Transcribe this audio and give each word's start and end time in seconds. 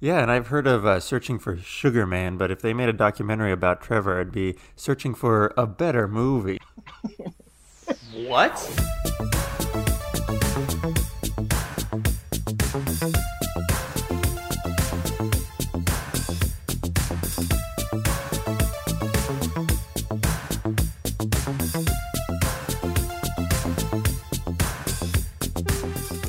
Yeah, 0.00 0.22
and 0.22 0.30
I've 0.30 0.46
heard 0.46 0.66
of 0.68 0.86
uh, 0.86 1.00
searching 1.00 1.38
for 1.40 1.56
Sugar 1.56 2.06
Man, 2.06 2.36
but 2.36 2.52
if 2.52 2.62
they 2.62 2.72
made 2.72 2.88
a 2.88 2.92
documentary 2.92 3.50
about 3.50 3.82
Trevor, 3.82 4.20
I'd 4.20 4.30
be 4.30 4.56
searching 4.76 5.12
for 5.12 5.52
a 5.56 5.66
better 5.66 6.06
movie. 6.06 6.58
What? 8.14 8.54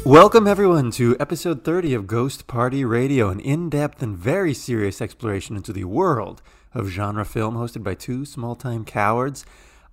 Welcome, 0.09 0.47
everyone, 0.47 0.89
to 0.93 1.15
episode 1.19 1.63
30 1.63 1.93
of 1.93 2.07
Ghost 2.07 2.47
Party 2.47 2.83
Radio, 2.83 3.29
an 3.29 3.39
in 3.39 3.69
depth 3.69 4.01
and 4.01 4.17
very 4.17 4.55
serious 4.55 5.03
exploration 5.03 5.55
into 5.55 5.71
the 5.71 5.83
world 5.83 6.41
of 6.73 6.87
genre 6.87 7.23
film 7.23 7.53
hosted 7.53 7.83
by 7.83 7.93
two 7.93 8.25
small 8.25 8.55
time 8.55 8.85
cowards. 8.85 9.45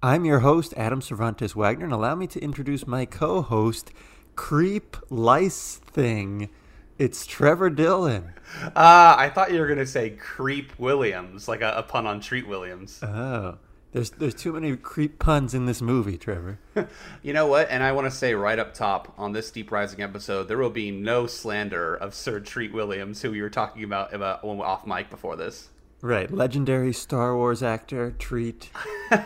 I'm 0.03 0.25
your 0.25 0.39
host, 0.39 0.73
Adam 0.75 1.03
Cervantes 1.03 1.55
Wagner, 1.55 1.85
and 1.85 1.93
allow 1.93 2.15
me 2.15 2.27
to 2.29 2.41
introduce 2.41 2.87
my 2.87 3.05
co 3.05 3.43
host, 3.43 3.93
Creep 4.37 4.97
Lice 5.11 5.83
Thing. 5.85 6.49
It's 6.97 7.27
Trevor 7.27 7.69
Dillon. 7.69 8.33
Uh, 8.65 9.17
I 9.19 9.31
thought 9.35 9.53
you 9.53 9.61
were 9.61 9.67
gonna 9.67 9.85
say 9.85 10.09
Creep 10.09 10.79
Williams, 10.79 11.47
like 11.47 11.61
a, 11.61 11.75
a 11.77 11.83
pun 11.83 12.07
on 12.07 12.21
Treat 12.21 12.49
Williams. 12.49 13.03
Oh, 13.03 13.59
there's, 13.97 14.11
there's 14.11 14.35
too 14.35 14.53
many 14.53 14.77
creep 14.77 15.19
puns 15.19 15.55
in 15.55 15.65
this 15.65 15.81
movie, 15.81 16.19
Trevor. 16.19 16.59
You 17.23 17.33
know 17.33 17.47
what? 17.47 17.69
And 17.71 17.83
I 17.83 17.93
want 17.93 18.05
to 18.07 18.11
say 18.11 18.35
right 18.35 18.59
up 18.59 18.75
top 18.75 19.15
on 19.17 19.33
this 19.33 19.51
Deep 19.51 19.73
Rising 19.73 20.03
episode, 20.03 20.49
there 20.49 20.59
will 20.59 20.71
be 20.71 20.91
no 20.91 21.27
slander 21.27 21.95
of 21.95 22.15
Sir 22.15 22.39
Treat 22.39 22.73
Williams, 22.75 23.23
who 23.23 23.31
we 23.31 23.41
were 23.41 23.51
talking 23.51 23.83
about 23.83 24.13
about 24.13 24.45
when 24.45 24.57
we 24.57 24.61
were 24.61 24.67
off 24.67 24.87
mic 24.87 25.09
before 25.09 25.35
this. 25.35 25.71
Right, 26.03 26.31
legendary 26.31 26.93
Star 26.93 27.35
Wars 27.35 27.63
actor, 27.63 28.13
Treat. 28.19 28.71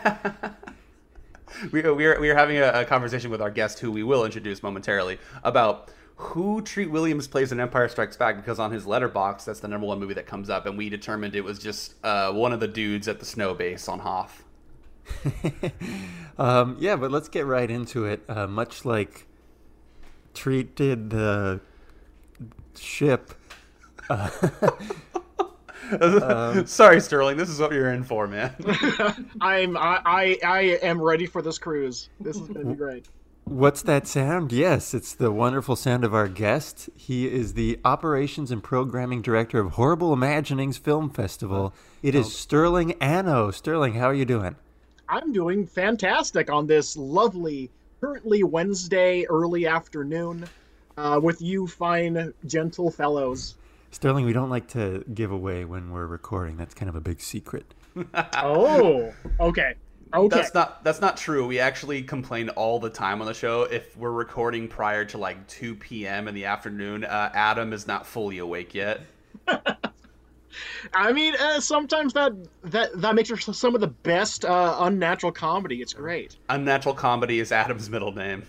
We, 1.71 1.81
we, 1.81 2.05
are, 2.05 2.19
we 2.19 2.29
are 2.29 2.35
having 2.35 2.57
a, 2.57 2.71
a 2.71 2.85
conversation 2.85 3.29
with 3.29 3.41
our 3.41 3.51
guest, 3.51 3.79
who 3.79 3.91
we 3.91 4.03
will 4.03 4.23
introduce 4.23 4.63
momentarily, 4.63 5.19
about 5.43 5.91
who 6.15 6.61
Treat 6.61 6.89
Williams 6.89 7.27
plays 7.27 7.51
in 7.51 7.59
Empire 7.59 7.89
Strikes 7.89 8.15
Back 8.15 8.37
because 8.37 8.57
on 8.57 8.71
his 8.71 8.85
Letterboxd, 8.85 9.45
that's 9.45 9.59
the 9.59 9.67
number 9.67 9.85
one 9.85 9.99
movie 9.99 10.13
that 10.13 10.25
comes 10.25 10.49
up, 10.49 10.65
and 10.65 10.77
we 10.77 10.87
determined 10.89 11.35
it 11.35 11.43
was 11.43 11.59
just 11.59 11.95
uh, 12.05 12.31
one 12.31 12.53
of 12.53 12.61
the 12.61 12.69
dudes 12.69 13.09
at 13.09 13.19
the 13.19 13.25
snow 13.25 13.53
base 13.53 13.89
on 13.89 13.99
Hoth. 13.99 14.45
um, 16.37 16.77
yeah, 16.79 16.95
but 16.95 17.11
let's 17.11 17.29
get 17.29 17.45
right 17.45 17.69
into 17.69 18.05
it. 18.05 18.23
Uh, 18.27 18.47
much 18.47 18.85
like 18.85 19.27
Treat 20.33 20.75
did 20.75 21.09
the 21.09 21.61
ship. 22.75 23.33
Sorry, 26.65 27.01
Sterling, 27.01 27.37
this 27.37 27.49
is 27.49 27.59
what 27.59 27.71
you're 27.71 27.91
in 27.91 28.03
for, 28.03 28.27
man. 28.27 28.53
I'm 29.41 29.77
I, 29.77 30.01
I 30.05 30.37
I 30.43 30.61
am 30.81 31.01
ready 31.01 31.25
for 31.25 31.41
this 31.41 31.57
cruise. 31.57 32.09
This 32.19 32.37
is 32.37 32.47
gonna 32.47 32.65
be 32.65 32.75
great. 32.75 33.07
What's 33.43 33.81
that 33.81 34.07
sound? 34.07 34.51
Yes, 34.51 34.93
it's 34.93 35.13
the 35.13 35.31
wonderful 35.31 35.75
sound 35.75 36.05
of 36.05 36.13
our 36.13 36.27
guest. 36.27 36.89
He 36.95 37.27
is 37.27 37.55
the 37.55 37.79
operations 37.83 38.51
and 38.51 38.63
programming 38.63 39.21
director 39.21 39.59
of 39.59 39.73
Horrible 39.73 40.13
Imaginings 40.13 40.77
Film 40.77 41.09
Festival. 41.09 41.73
It 42.01 42.15
is 42.15 42.33
Sterling 42.33 42.93
Anno. 43.01 43.51
Sterling, 43.51 43.95
how 43.95 44.05
are 44.05 44.13
you 44.13 44.25
doing? 44.25 44.55
I'm 45.11 45.33
doing 45.33 45.67
fantastic 45.67 46.49
on 46.49 46.67
this 46.67 46.95
lovely, 46.95 47.69
currently 47.99 48.43
Wednesday 48.43 49.25
early 49.25 49.67
afternoon, 49.67 50.47
uh, 50.95 51.19
with 51.21 51.41
you 51.41 51.67
fine, 51.67 52.33
gentle 52.45 52.89
fellows. 52.89 53.55
Sterling, 53.91 54.23
we 54.23 54.31
don't 54.31 54.49
like 54.49 54.69
to 54.69 55.03
give 55.13 55.31
away 55.31 55.65
when 55.65 55.91
we're 55.91 56.05
recording. 56.05 56.55
That's 56.55 56.73
kind 56.73 56.87
of 56.87 56.95
a 56.95 57.01
big 57.01 57.19
secret. 57.19 57.73
Oh, 58.37 59.13
okay, 59.41 59.73
okay. 60.13 60.35
That's 60.35 60.53
not 60.53 60.81
that's 60.81 61.01
not 61.01 61.17
true. 61.17 61.45
We 61.45 61.59
actually 61.59 62.03
complain 62.03 62.47
all 62.47 62.79
the 62.79 62.89
time 62.89 63.19
on 63.19 63.27
the 63.27 63.33
show 63.33 63.63
if 63.63 63.97
we're 63.97 64.13
recording 64.13 64.69
prior 64.69 65.03
to 65.03 65.17
like 65.17 65.45
2 65.47 65.75
p.m. 65.75 66.29
in 66.29 66.33
the 66.33 66.45
afternoon. 66.45 67.03
Uh, 67.03 67.29
Adam 67.33 67.73
is 67.73 67.87
not 67.87 68.07
fully 68.07 68.37
awake 68.37 68.73
yet. 68.73 69.01
I 70.93 71.13
mean, 71.13 71.35
uh, 71.35 71.59
sometimes 71.59 72.13
that 72.13 72.33
that 72.63 73.01
that 73.01 73.15
makes 73.15 73.29
for 73.29 73.37
some 73.53 73.75
of 73.75 73.81
the 73.81 73.87
best 73.87 74.45
uh, 74.45 74.77
unnatural 74.79 75.31
comedy. 75.31 75.81
It's 75.81 75.93
great. 75.93 76.37
Unnatural 76.49 76.95
comedy 76.95 77.39
is 77.39 77.51
Adam's 77.51 77.89
middle 77.89 78.11
name. 78.11 78.43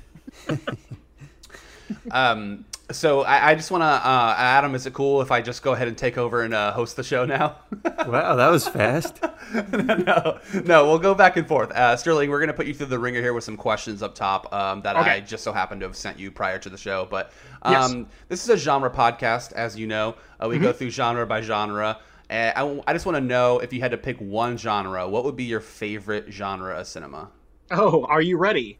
um, 2.10 2.64
so 2.92 3.22
I, 3.22 3.50
I 3.50 3.54
just 3.54 3.70
want 3.70 3.82
to, 3.82 3.86
uh, 3.86 4.34
Adam, 4.38 4.74
is 4.74 4.86
it 4.86 4.92
cool 4.94 5.20
if 5.22 5.30
I 5.30 5.40
just 5.40 5.62
go 5.62 5.72
ahead 5.72 5.88
and 5.88 5.96
take 5.98 6.16
over 6.18 6.42
and 6.42 6.54
uh, 6.54 6.72
host 6.72 6.96
the 6.96 7.02
show 7.04 7.24
now? 7.24 7.56
Wow, 8.06 8.34
that 8.34 8.48
was 8.50 8.66
fast. 8.66 9.20
no, 9.72 10.38
no, 10.64 10.86
we'll 10.86 10.98
go 10.98 11.14
back 11.14 11.36
and 11.36 11.46
forth. 11.46 11.70
Uh, 11.70 11.96
Sterling, 11.96 12.30
we're 12.30 12.40
going 12.40 12.48
to 12.48 12.54
put 12.54 12.66
you 12.66 12.74
through 12.74 12.86
the 12.86 12.98
ringer 12.98 13.20
here 13.20 13.32
with 13.32 13.44
some 13.44 13.56
questions 13.56 14.02
up 14.02 14.14
top 14.14 14.52
um, 14.52 14.82
that 14.82 14.96
Okay. 14.96 15.10
I 15.10 15.20
just 15.20 15.44
so 15.44 15.52
happened 15.52 15.80
to 15.82 15.86
have 15.86 15.96
sent 15.96 16.18
you 16.18 16.30
prior 16.32 16.58
to 16.58 16.68
the 16.68 16.76
show. 16.76 17.06
But 17.08 17.32
Yes. 17.64 17.90
um, 17.90 18.08
this 18.28 18.42
is 18.42 18.48
a 18.50 18.56
genre 18.56 18.90
podcast, 18.90 19.52
as 19.52 19.78
you 19.78 19.86
know. 19.86 20.16
Uh, 20.42 20.48
we 20.48 20.58
go 20.58 20.72
through 20.72 20.90
genre 20.90 21.24
by 21.26 21.40
genre. 21.42 21.98
And 22.28 22.52
I, 22.56 22.82
I 22.88 22.92
just 22.92 23.06
want 23.06 23.16
to 23.16 23.20
know 23.20 23.60
if 23.60 23.72
you 23.72 23.80
had 23.80 23.92
to 23.92 23.98
pick 23.98 24.18
one 24.18 24.56
genre, 24.56 25.08
what 25.08 25.24
would 25.24 25.36
be 25.36 25.44
your 25.44 25.60
favorite 25.60 26.32
genre 26.32 26.74
of 26.80 26.86
cinema? 26.88 27.30
Oh, 27.70 28.04
are 28.06 28.20
you 28.22 28.36
ready? 28.36 28.78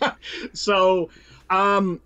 so, 0.52 1.10
um, 1.50 2.00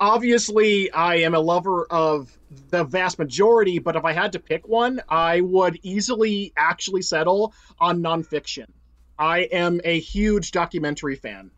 obviously, 0.00 0.90
I 0.90 1.16
am 1.16 1.34
a 1.34 1.40
lover 1.40 1.84
of 1.86 2.36
the 2.70 2.84
vast 2.84 3.18
majority, 3.18 3.78
but 3.78 3.96
if 3.96 4.04
I 4.04 4.12
had 4.12 4.32
to 4.32 4.38
pick 4.38 4.68
one, 4.68 5.00
I 5.08 5.40
would 5.40 5.78
easily 5.82 6.52
actually 6.56 7.02
settle 7.02 7.54
on 7.78 8.02
nonfiction. 8.02 8.66
I 9.18 9.40
am 9.40 9.80
a 9.84 9.98
huge 9.98 10.50
documentary 10.50 11.16
fan. 11.16 11.50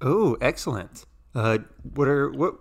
Oh, 0.00 0.36
excellent. 0.40 1.04
Uh, 1.34 1.58
what 1.94 2.08
are 2.08 2.30
what? 2.30 2.56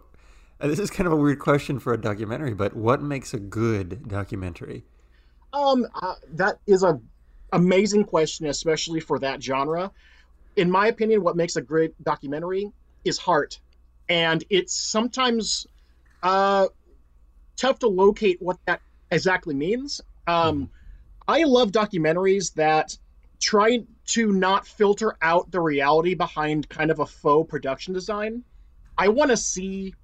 Uh, 0.60 0.68
this 0.68 0.80
is 0.80 0.92
kind 0.92 1.08
of 1.08 1.14
a 1.14 1.16
weird 1.16 1.40
question 1.40 1.80
for 1.80 1.94
a 1.94 2.00
documentary, 2.00 2.54
but 2.54 2.76
what 2.76 3.02
makes 3.02 3.34
a 3.34 3.40
good 3.40 4.08
documentary? 4.08 4.84
Um, 5.54 5.88
uh, 5.96 6.16
that 6.34 6.60
is 6.68 6.84
a 6.84 7.00
amazing 7.52 8.06
question, 8.06 8.46
especially 8.48 9.00
for 9.00 9.20
that 9.20 9.42
genre. 9.42 9.92
In 10.56 10.70
my 10.70 10.88
opinion, 10.88 11.24
what 11.24 11.36
makes 11.36 11.56
a 11.56 11.62
great 11.62 12.02
documentary 12.04 12.72
is 13.04 13.18
heart, 13.18 13.60
and 14.12 14.44
it's 14.50 14.76
sometimes 14.76 15.66
uh, 16.22 16.68
tough 17.56 17.80
to 17.80 17.88
locate 17.88 18.42
what 18.42 18.58
that 18.66 18.82
exactly 19.10 19.54
means. 19.56 20.02
Um, 20.28 20.70
I 21.30 21.44
love 21.44 21.72
documentaries 21.72 22.54
that 22.56 22.98
try 23.40 23.86
to 24.08 24.34
not 24.34 24.68
filter 24.68 25.16
out 25.22 25.50
the 25.50 25.62
reality 25.62 26.14
behind 26.14 26.68
kind 26.68 26.92
of 26.92 27.00
a 27.00 27.06
faux 27.06 27.50
production 27.50 27.94
design. 27.94 28.44
I 28.98 29.08
want 29.08 29.32
to 29.32 29.38
see 29.38 29.96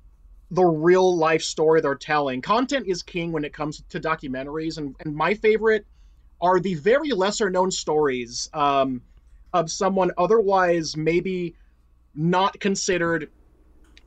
the 0.51 0.63
real 0.63 1.17
life 1.17 1.43
story 1.43 1.81
they're 1.81 1.95
telling. 1.95 2.41
Content 2.41 2.87
is 2.87 3.03
king 3.03 3.33
when 3.33 3.43
it 3.43 3.51
comes 3.51 3.83
to 3.89 3.99
documentaries, 3.99 4.77
and, 4.77 4.95
and 5.01 5.13
my 5.13 5.33
favorite 5.33 5.85
are 6.39 6.61
the 6.61 6.75
very 6.75 7.09
lesser 7.09 7.49
known 7.49 7.71
stories 7.71 8.49
um, 8.53 9.01
of 9.51 9.69
someone 9.69 10.11
otherwise 10.17 10.95
maybe 10.95 11.57
not 12.15 12.57
considered 12.61 13.29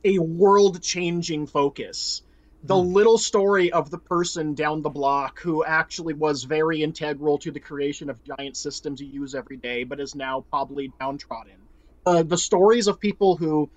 a 0.03 0.19
world 0.19 0.81
changing 0.81 1.47
focus. 1.47 2.21
The 2.63 2.77
little 2.77 3.17
story 3.17 3.71
of 3.71 3.89
the 3.89 3.97
person 3.97 4.53
down 4.53 4.83
the 4.83 4.89
block 4.89 5.39
who 5.39 5.65
actually 5.65 6.13
was 6.13 6.43
very 6.43 6.83
integral 6.83 7.39
to 7.39 7.51
the 7.51 7.59
creation 7.59 8.09
of 8.09 8.17
giant 8.23 8.55
systems 8.55 9.01
you 9.01 9.07
use 9.07 9.33
every 9.33 9.57
day, 9.57 9.83
but 9.83 9.99
is 9.99 10.13
now 10.13 10.45
probably 10.51 10.91
downtrodden. 10.99 11.57
Uh, 12.05 12.21
the 12.21 12.37
stories 12.37 12.87
of 12.87 12.99
people 12.99 13.35
who 13.35 13.67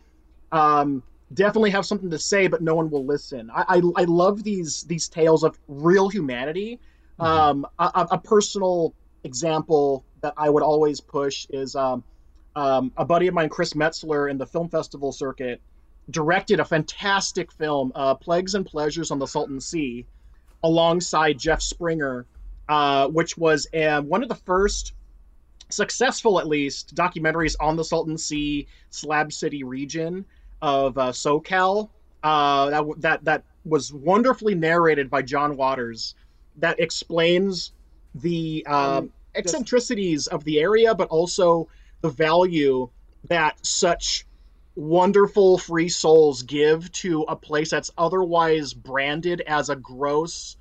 um, 0.53 1.03
definitely 1.33 1.71
have 1.71 1.87
something 1.87 2.11
to 2.11 2.19
say, 2.19 2.47
but 2.47 2.61
no 2.63 2.75
one 2.75 2.91
will 2.91 3.07
listen. 3.07 3.51
I, 3.51 3.65
I, 3.77 3.83
I 3.97 4.05
love 4.05 4.43
these 4.45 4.83
these 4.83 5.09
tales 5.09 5.45
of 5.45 5.59
real 5.67 6.09
humanity. 6.11 6.79
Um, 7.19 7.67
a, 7.79 7.85
a- 7.95 8.09
a 8.13 8.19
personal 8.19 8.95
example 9.25 10.05
that 10.21 10.35
I 10.37 10.51
would 10.51 10.63
always 10.63 11.01
push 11.01 11.47
is 11.51 11.75
um, 11.75 12.05
um, 12.57 12.93
a 12.97 13.05
buddy 13.05 13.29
of 13.29 13.35
mine, 13.35 13.49
Chris 13.49 13.73
Metzler, 13.75 14.31
in 14.31 14.37
the 14.39 14.47
film 14.47 14.69
festival 14.69 15.13
circuit, 15.13 15.61
directed 16.11 16.61
a 16.61 16.65
fantastic 16.65 17.53
film, 17.53 17.93
uh, 17.95 18.15
Plagues 18.15 18.55
and 18.55 18.67
Pleasures 18.67 19.11
on 19.11 19.19
the 19.19 19.27
Salton 19.27 19.61
Sea, 19.61 20.07
alongside 20.63 21.39
Jeff 21.39 21.63
Springer, 21.63 22.27
uh, 22.69 23.09
which 23.09 23.37
was 23.37 23.67
uh, 23.75 24.01
one 24.03 24.23
of 24.23 24.29
the 24.29 24.35
first 24.35 24.95
successful, 25.71 26.39
at 26.39 26.47
least, 26.47 26.95
documentaries 26.95 27.57
on 27.61 27.77
the 27.77 27.85
Salton 27.85 28.19
Sea, 28.19 28.67
Slab 28.91 29.33
City 29.33 29.65
region 29.65 30.25
of 30.63 30.97
uh, 30.99 31.13
SoCal. 31.13 31.91
Uh, 32.23 32.71
that 32.71 33.01
that 33.01 33.25
that 33.25 33.45
was 33.65 33.93
wonderfully 33.93 34.55
narrated 34.55 35.11
by 35.11 35.23
John 35.23 35.57
Waters. 35.57 36.15
That 36.57 36.81
explains 36.81 37.73
the 38.15 38.65
um, 38.67 39.13
eccentricities 39.35 40.27
of 40.27 40.45
the 40.45 40.61
area, 40.61 40.95
but 40.95 41.09
also 41.09 41.69
the 42.01 42.09
value 42.09 42.89
that 43.29 43.65
such 43.65 44.27
wonderful 44.77 45.59
free 45.59 45.89
souls 45.89 46.43
give 46.43 46.91
to 46.93 47.23
a 47.23 47.37
place 47.37 47.71
that's 47.71 47.93
otherwise 47.97 48.75
branded 48.75 49.41
as 49.43 49.71
a 49.71 49.77
gross 49.77 50.57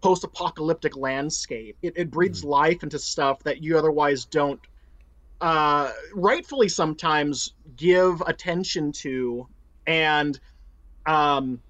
post-apocalyptic 0.00 0.96
landscape. 0.96 1.76
It, 1.82 1.94
it 1.96 2.10
breathes 2.10 2.40
mm-hmm. 2.40 2.50
life 2.50 2.82
into 2.82 2.98
stuff 2.98 3.42
that 3.44 3.62
you 3.62 3.78
otherwise 3.78 4.24
don't, 4.24 4.60
uh, 5.40 5.90
rightfully 6.12 6.68
sometimes 6.68 7.54
give 7.76 8.20
attention 8.26 8.92
to, 8.92 9.48
and 9.86 10.38
um, 11.06 11.60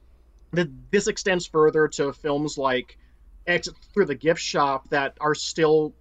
the, 0.52 0.70
this 0.90 1.06
extends 1.06 1.46
further 1.46 1.88
to 1.88 2.12
films 2.12 2.56
like 2.58 2.98
Exit 3.46 3.75
Through 3.92 4.06
the 4.06 4.14
Gift 4.14 4.40
Shop 4.40 4.88
that 4.90 5.16
are 5.20 5.34
still 5.34 5.92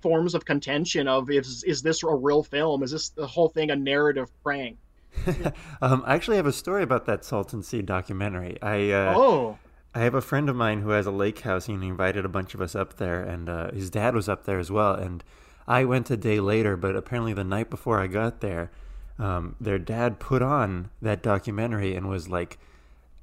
forms 0.00 0.34
of 0.34 0.44
contention 0.44 1.08
of 1.08 1.30
is 1.30 1.64
is 1.64 1.80
this 1.80 2.02
a 2.02 2.14
real 2.14 2.42
film? 2.42 2.82
Is 2.82 2.90
this 2.90 3.08
the 3.10 3.26
whole 3.26 3.48
thing 3.48 3.70
a 3.70 3.76
narrative 3.76 4.30
prank? 4.42 4.76
um, 5.82 6.02
I 6.06 6.14
actually 6.14 6.36
have 6.36 6.46
a 6.46 6.52
story 6.52 6.82
about 6.82 7.06
that 7.06 7.24
Salton 7.24 7.62
Sea 7.62 7.82
documentary. 7.82 8.60
I 8.62 8.90
uh, 8.90 9.14
oh. 9.16 9.58
I 9.94 10.00
have 10.00 10.14
a 10.14 10.20
friend 10.20 10.48
of 10.48 10.56
mine 10.56 10.80
who 10.80 10.90
has 10.90 11.06
a 11.06 11.12
lake 11.12 11.40
house, 11.40 11.68
and 11.68 11.82
he 11.82 11.88
invited 11.88 12.24
a 12.24 12.28
bunch 12.28 12.54
of 12.54 12.60
us 12.60 12.74
up 12.74 12.96
there, 12.96 13.22
and 13.22 13.48
uh, 13.48 13.70
his 13.70 13.90
dad 13.90 14.14
was 14.14 14.28
up 14.28 14.44
there 14.44 14.58
as 14.58 14.70
well. 14.70 14.94
And 14.94 15.22
I 15.68 15.84
went 15.84 16.10
a 16.10 16.16
day 16.16 16.40
later, 16.40 16.76
but 16.76 16.96
apparently 16.96 17.32
the 17.32 17.44
night 17.44 17.70
before 17.70 18.00
I 18.00 18.08
got 18.08 18.40
there, 18.40 18.70
um, 19.18 19.56
their 19.60 19.78
dad 19.78 20.18
put 20.18 20.42
on 20.42 20.90
that 21.00 21.22
documentary 21.22 21.94
and 21.94 22.08
was 22.08 22.28
like 22.28 22.58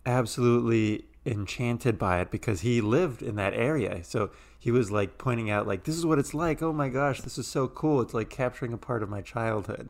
absolutely 0.06 1.06
enchanted 1.26 2.00
by 2.00 2.20
it 2.22 2.32
because 2.32 2.62
he 2.62 2.82
lived 2.82 3.22
in 3.22 3.36
that 3.36 3.54
area. 3.54 4.04
So 4.04 4.32
he 4.58 4.72
was 4.72 4.92
like 4.92 5.18
pointing 5.18 5.50
out 5.50 5.68
like 5.68 5.84
this 5.84 5.98
is 5.98 6.06
what 6.06 6.20
it's 6.20 6.34
like. 6.34 6.62
Oh 6.62 6.74
my 6.74 6.90
gosh, 6.90 7.22
this 7.22 7.38
is 7.38 7.48
so 7.48 7.68
cool. 7.68 8.02
It's 8.02 8.14
like 8.14 8.30
capturing 8.30 8.74
a 8.74 8.78
part 8.78 9.04
of 9.04 9.10
my 9.10 9.22
childhood. 9.22 9.90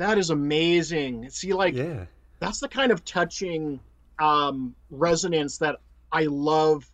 That 0.00 0.16
is 0.16 0.30
amazing. 0.30 1.28
See 1.28 1.52
like 1.52 1.74
yeah. 1.74 2.06
that's 2.38 2.60
the 2.60 2.68
kind 2.68 2.90
of 2.90 3.04
touching 3.04 3.80
um 4.18 4.74
resonance 4.90 5.58
that 5.58 5.76
I 6.10 6.24
love 6.24 6.90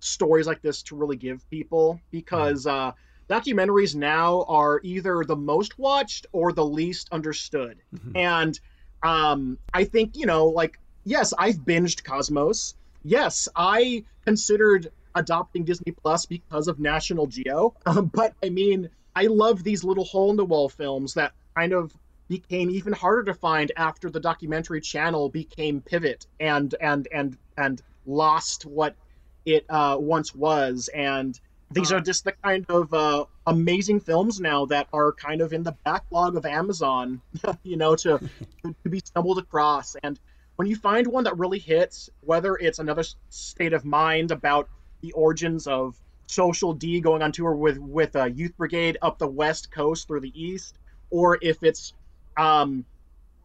stories 0.00 0.46
like 0.46 0.62
this 0.62 0.82
to 0.84 0.96
really 0.96 1.16
give 1.16 1.48
people 1.50 2.00
because 2.10 2.66
uh, 2.66 2.92
documentaries 3.28 3.94
now 3.94 4.44
are 4.48 4.80
either 4.82 5.24
the 5.24 5.36
most 5.36 5.78
watched 5.78 6.26
or 6.32 6.52
the 6.52 6.64
least 6.64 7.08
understood. 7.12 7.78
Mm-hmm. 7.94 8.16
And 8.16 8.60
um, 9.02 9.58
I 9.72 9.84
think, 9.84 10.16
you 10.16 10.26
know, 10.26 10.46
like, 10.46 10.78
yes, 11.04 11.34
I've 11.38 11.56
binged 11.56 12.04
Cosmos. 12.04 12.74
Yes, 13.02 13.48
I 13.54 14.04
considered 14.24 14.90
adopting 15.14 15.64
Disney 15.64 15.92
Plus 15.92 16.26
because 16.26 16.68
of 16.68 16.78
National 16.78 17.26
Geo. 17.26 17.74
Um, 17.84 18.06
but 18.14 18.34
I 18.42 18.48
mean, 18.48 18.90
I 19.14 19.26
love 19.26 19.62
these 19.62 19.84
little 19.84 20.04
hole 20.04 20.30
in 20.30 20.36
the 20.36 20.44
wall 20.44 20.68
films 20.68 21.14
that 21.14 21.32
kind 21.54 21.72
of 21.72 21.96
became 22.28 22.70
even 22.70 22.92
harder 22.92 23.24
to 23.24 23.34
find 23.34 23.72
after 23.76 24.10
the 24.10 24.20
documentary 24.20 24.80
channel 24.80 25.28
became 25.28 25.80
pivot 25.80 26.26
and 26.40 26.74
and 26.80 27.08
and 27.12 27.36
and 27.56 27.82
lost 28.06 28.66
what 28.66 28.96
it 29.44 29.64
uh, 29.68 29.96
once 29.98 30.34
was. 30.34 30.88
And 30.94 31.38
these 31.70 31.92
are 31.92 32.00
just 32.00 32.24
the 32.24 32.32
kind 32.32 32.64
of 32.68 32.92
uh, 32.94 33.24
amazing 33.46 34.00
films 34.00 34.40
now 34.40 34.66
that 34.66 34.88
are 34.92 35.12
kind 35.12 35.40
of 35.40 35.52
in 35.52 35.62
the 35.62 35.76
backlog 35.84 36.36
of 36.36 36.46
Amazon, 36.46 37.20
you 37.62 37.76
know, 37.76 37.96
to, 37.96 38.20
to 38.62 38.88
be 38.88 39.00
stumbled 39.00 39.38
across. 39.38 39.96
And 40.02 40.18
when 40.56 40.68
you 40.68 40.76
find 40.76 41.06
one 41.06 41.24
that 41.24 41.38
really 41.38 41.58
hits, 41.58 42.08
whether 42.20 42.56
it's 42.56 42.78
another 42.78 43.04
state 43.30 43.72
of 43.72 43.84
mind 43.84 44.30
about 44.30 44.68
the 45.00 45.12
origins 45.12 45.66
of 45.66 45.96
Social 46.28 46.72
D 46.72 47.00
going 47.00 47.22
on 47.22 47.30
tour 47.30 47.54
with 47.54 47.78
with 47.78 48.16
a 48.16 48.30
youth 48.30 48.56
brigade 48.56 48.98
up 49.00 49.18
the 49.18 49.28
west 49.28 49.70
coast 49.70 50.08
through 50.08 50.20
the 50.20 50.40
east, 50.40 50.76
or 51.10 51.38
if 51.40 51.62
it's 51.62 51.92
um, 52.36 52.84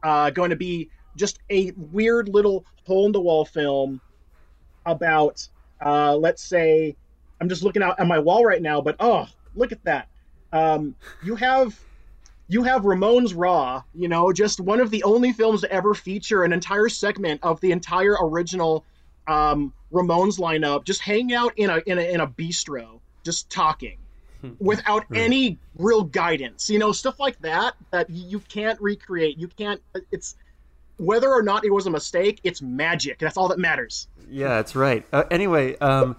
uh, 0.03 0.29
going 0.29 0.49
to 0.49 0.55
be 0.55 0.89
just 1.15 1.39
a 1.49 1.71
weird 1.75 2.29
little 2.29 2.65
hole 2.85 3.05
in 3.05 3.11
the 3.11 3.21
wall 3.21 3.45
film 3.45 4.01
about, 4.85 5.47
uh, 5.85 6.15
let's 6.15 6.43
say, 6.43 6.95
I'm 7.39 7.49
just 7.49 7.63
looking 7.63 7.83
out 7.83 7.99
at 7.99 8.07
my 8.07 8.19
wall 8.19 8.45
right 8.45 8.61
now, 8.61 8.81
but 8.81 8.95
oh, 8.99 9.27
look 9.55 9.71
at 9.71 9.83
that. 9.83 10.07
Um, 10.53 10.95
you 11.23 11.35
have 11.35 11.79
you 12.47 12.63
have 12.63 12.81
Ramones 12.81 13.33
Raw, 13.35 13.81
you 13.95 14.09
know, 14.09 14.33
just 14.33 14.59
one 14.59 14.81
of 14.81 14.91
the 14.91 15.03
only 15.03 15.31
films 15.31 15.61
to 15.61 15.71
ever 15.71 15.93
feature 15.93 16.43
an 16.43 16.51
entire 16.51 16.89
segment 16.89 17.39
of 17.43 17.61
the 17.61 17.71
entire 17.71 18.17
original 18.21 18.83
um, 19.25 19.73
Ramones 19.93 20.37
lineup, 20.37 20.83
just 20.83 20.99
hanging 20.99 21.33
out 21.33 21.53
in 21.57 21.69
a 21.69 21.77
in 21.85 21.97
a 21.97 22.01
in 22.01 22.19
a 22.19 22.27
bistro, 22.27 22.99
just 23.23 23.49
talking 23.49 23.97
without 24.59 25.05
right. 25.09 25.21
any 25.21 25.57
real 25.77 26.03
guidance. 26.03 26.69
You 26.69 26.79
know, 26.79 26.91
stuff 26.91 27.19
like 27.19 27.39
that 27.41 27.75
that 27.91 28.09
you 28.09 28.39
can't 28.39 28.79
recreate. 28.81 29.37
You 29.37 29.47
can't. 29.47 29.81
It's 30.11 30.35
whether 30.97 31.31
or 31.31 31.41
not 31.41 31.65
it 31.65 31.73
was 31.73 31.87
a 31.87 31.89
mistake, 31.89 32.39
it's 32.43 32.61
magic. 32.61 33.17
That's 33.19 33.35
all 33.35 33.47
that 33.47 33.59
matters. 33.59 34.07
Yeah, 34.29 34.49
that's 34.49 34.75
right. 34.75 35.05
Uh, 35.11 35.23
anyway, 35.31 35.75
um, 35.79 36.15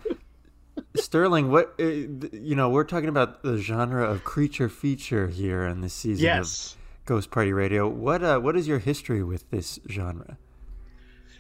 Sterling, 0.97 1.51
what 1.51 1.75
uh, 1.79 1.85
you 1.85 2.55
know, 2.57 2.69
we're 2.69 2.85
talking 2.85 3.09
about 3.09 3.43
the 3.43 3.59
genre 3.59 4.05
of 4.05 4.25
creature 4.25 4.69
feature 4.69 5.29
here 5.29 5.65
in 5.65 5.81
this 5.81 5.95
season 5.95 6.25
yes. 6.25 6.73
of 6.73 7.05
Ghost 7.07 7.31
Party 7.31 7.53
Radio. 7.53 7.89
What 7.89 8.25
uh, 8.25 8.41
what 8.41 8.57
is 8.57 8.67
your 8.67 8.81
history 8.81 9.23
with 9.23 9.49
this 9.51 9.79
genre? 9.89 10.37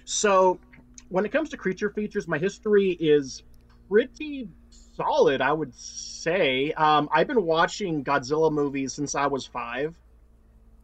So, 0.04 0.58
when 1.08 1.24
it 1.24 1.32
comes 1.32 1.50
to 1.50 1.56
creature 1.56 1.90
features, 1.90 2.28
my 2.28 2.38
history 2.38 2.96
is 3.00 3.42
pretty 3.88 4.48
solid, 4.96 5.40
I 5.40 5.52
would 5.52 5.74
say. 5.74 6.72
Um, 6.72 7.08
I've 7.12 7.26
been 7.26 7.44
watching 7.44 8.04
Godzilla 8.04 8.52
movies 8.52 8.92
since 8.92 9.14
I 9.14 9.26
was 9.26 9.46
five, 9.46 9.94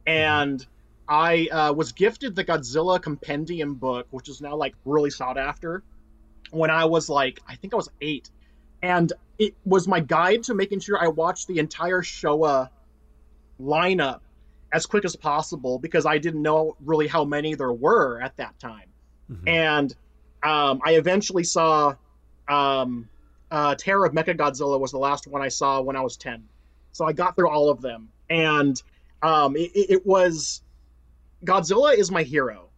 and. 0.07 0.65
I 1.11 1.49
uh, 1.51 1.73
was 1.73 1.93
gifted 1.93 2.37
the 2.37 2.45
Godzilla 2.45 3.01
Compendium 3.01 3.77
book, 3.77 4.07
which 4.11 4.29
is 4.29 4.43
now 4.43 4.57
like 4.57 4.75
really 4.85 5.09
sought 5.09 5.39
after. 5.39 5.83
When 6.51 6.71
I 6.71 6.85
was 6.85 7.09
like, 7.09 7.41
I 7.49 7.57
think 7.57 7.73
I 7.73 7.77
was 7.77 7.89
eight, 8.03 8.29
and 8.83 9.11
it 9.39 9.55
was 9.65 9.89
my 9.89 10.01
guide 10.01 10.43
to 10.45 10.55
making 10.55 10.81
sure 10.81 11.03
I 11.03 11.09
watched 11.09 11.47
the 11.49 11.59
entire 11.61 12.03
Showa 12.03 12.69
lineup 13.61 14.21
as 14.73 14.87
quick 14.87 15.05
as 15.05 15.17
possible 15.17 15.79
because 15.79 16.05
I 16.05 16.19
didn't 16.19 16.43
know 16.43 16.77
really 16.85 17.07
how 17.07 17.25
many 17.25 17.55
there 17.55 17.73
were 17.73 18.21
at 18.21 18.37
that 18.37 18.59
time. 18.59 18.89
Mm-hmm. 19.31 19.49
And 19.49 19.97
um, 20.43 20.81
I 20.85 20.97
eventually 20.97 21.45
saw 21.45 21.95
um, 22.49 23.09
uh, 23.51 23.75
Terror 23.77 24.07
of 24.07 24.13
Mecha 24.13 24.37
Godzilla 24.37 24.79
was 24.79 24.91
the 24.91 24.99
last 24.99 25.27
one 25.27 25.43
I 25.43 25.49
saw 25.49 25.81
when 25.81 25.97
I 25.97 26.01
was 26.01 26.17
ten, 26.17 26.45
so 26.93 27.05
I 27.05 27.13
got 27.13 27.37
through 27.37 27.51
all 27.51 27.71
of 27.71 27.81
them, 27.81 28.09
and 28.29 28.81
um, 29.23 29.57
it, 29.57 29.71
it 29.75 30.07
was 30.07 30.63
Godzilla 31.45 31.97
is 31.97 32.11
my 32.11 32.23
hero. 32.23 32.69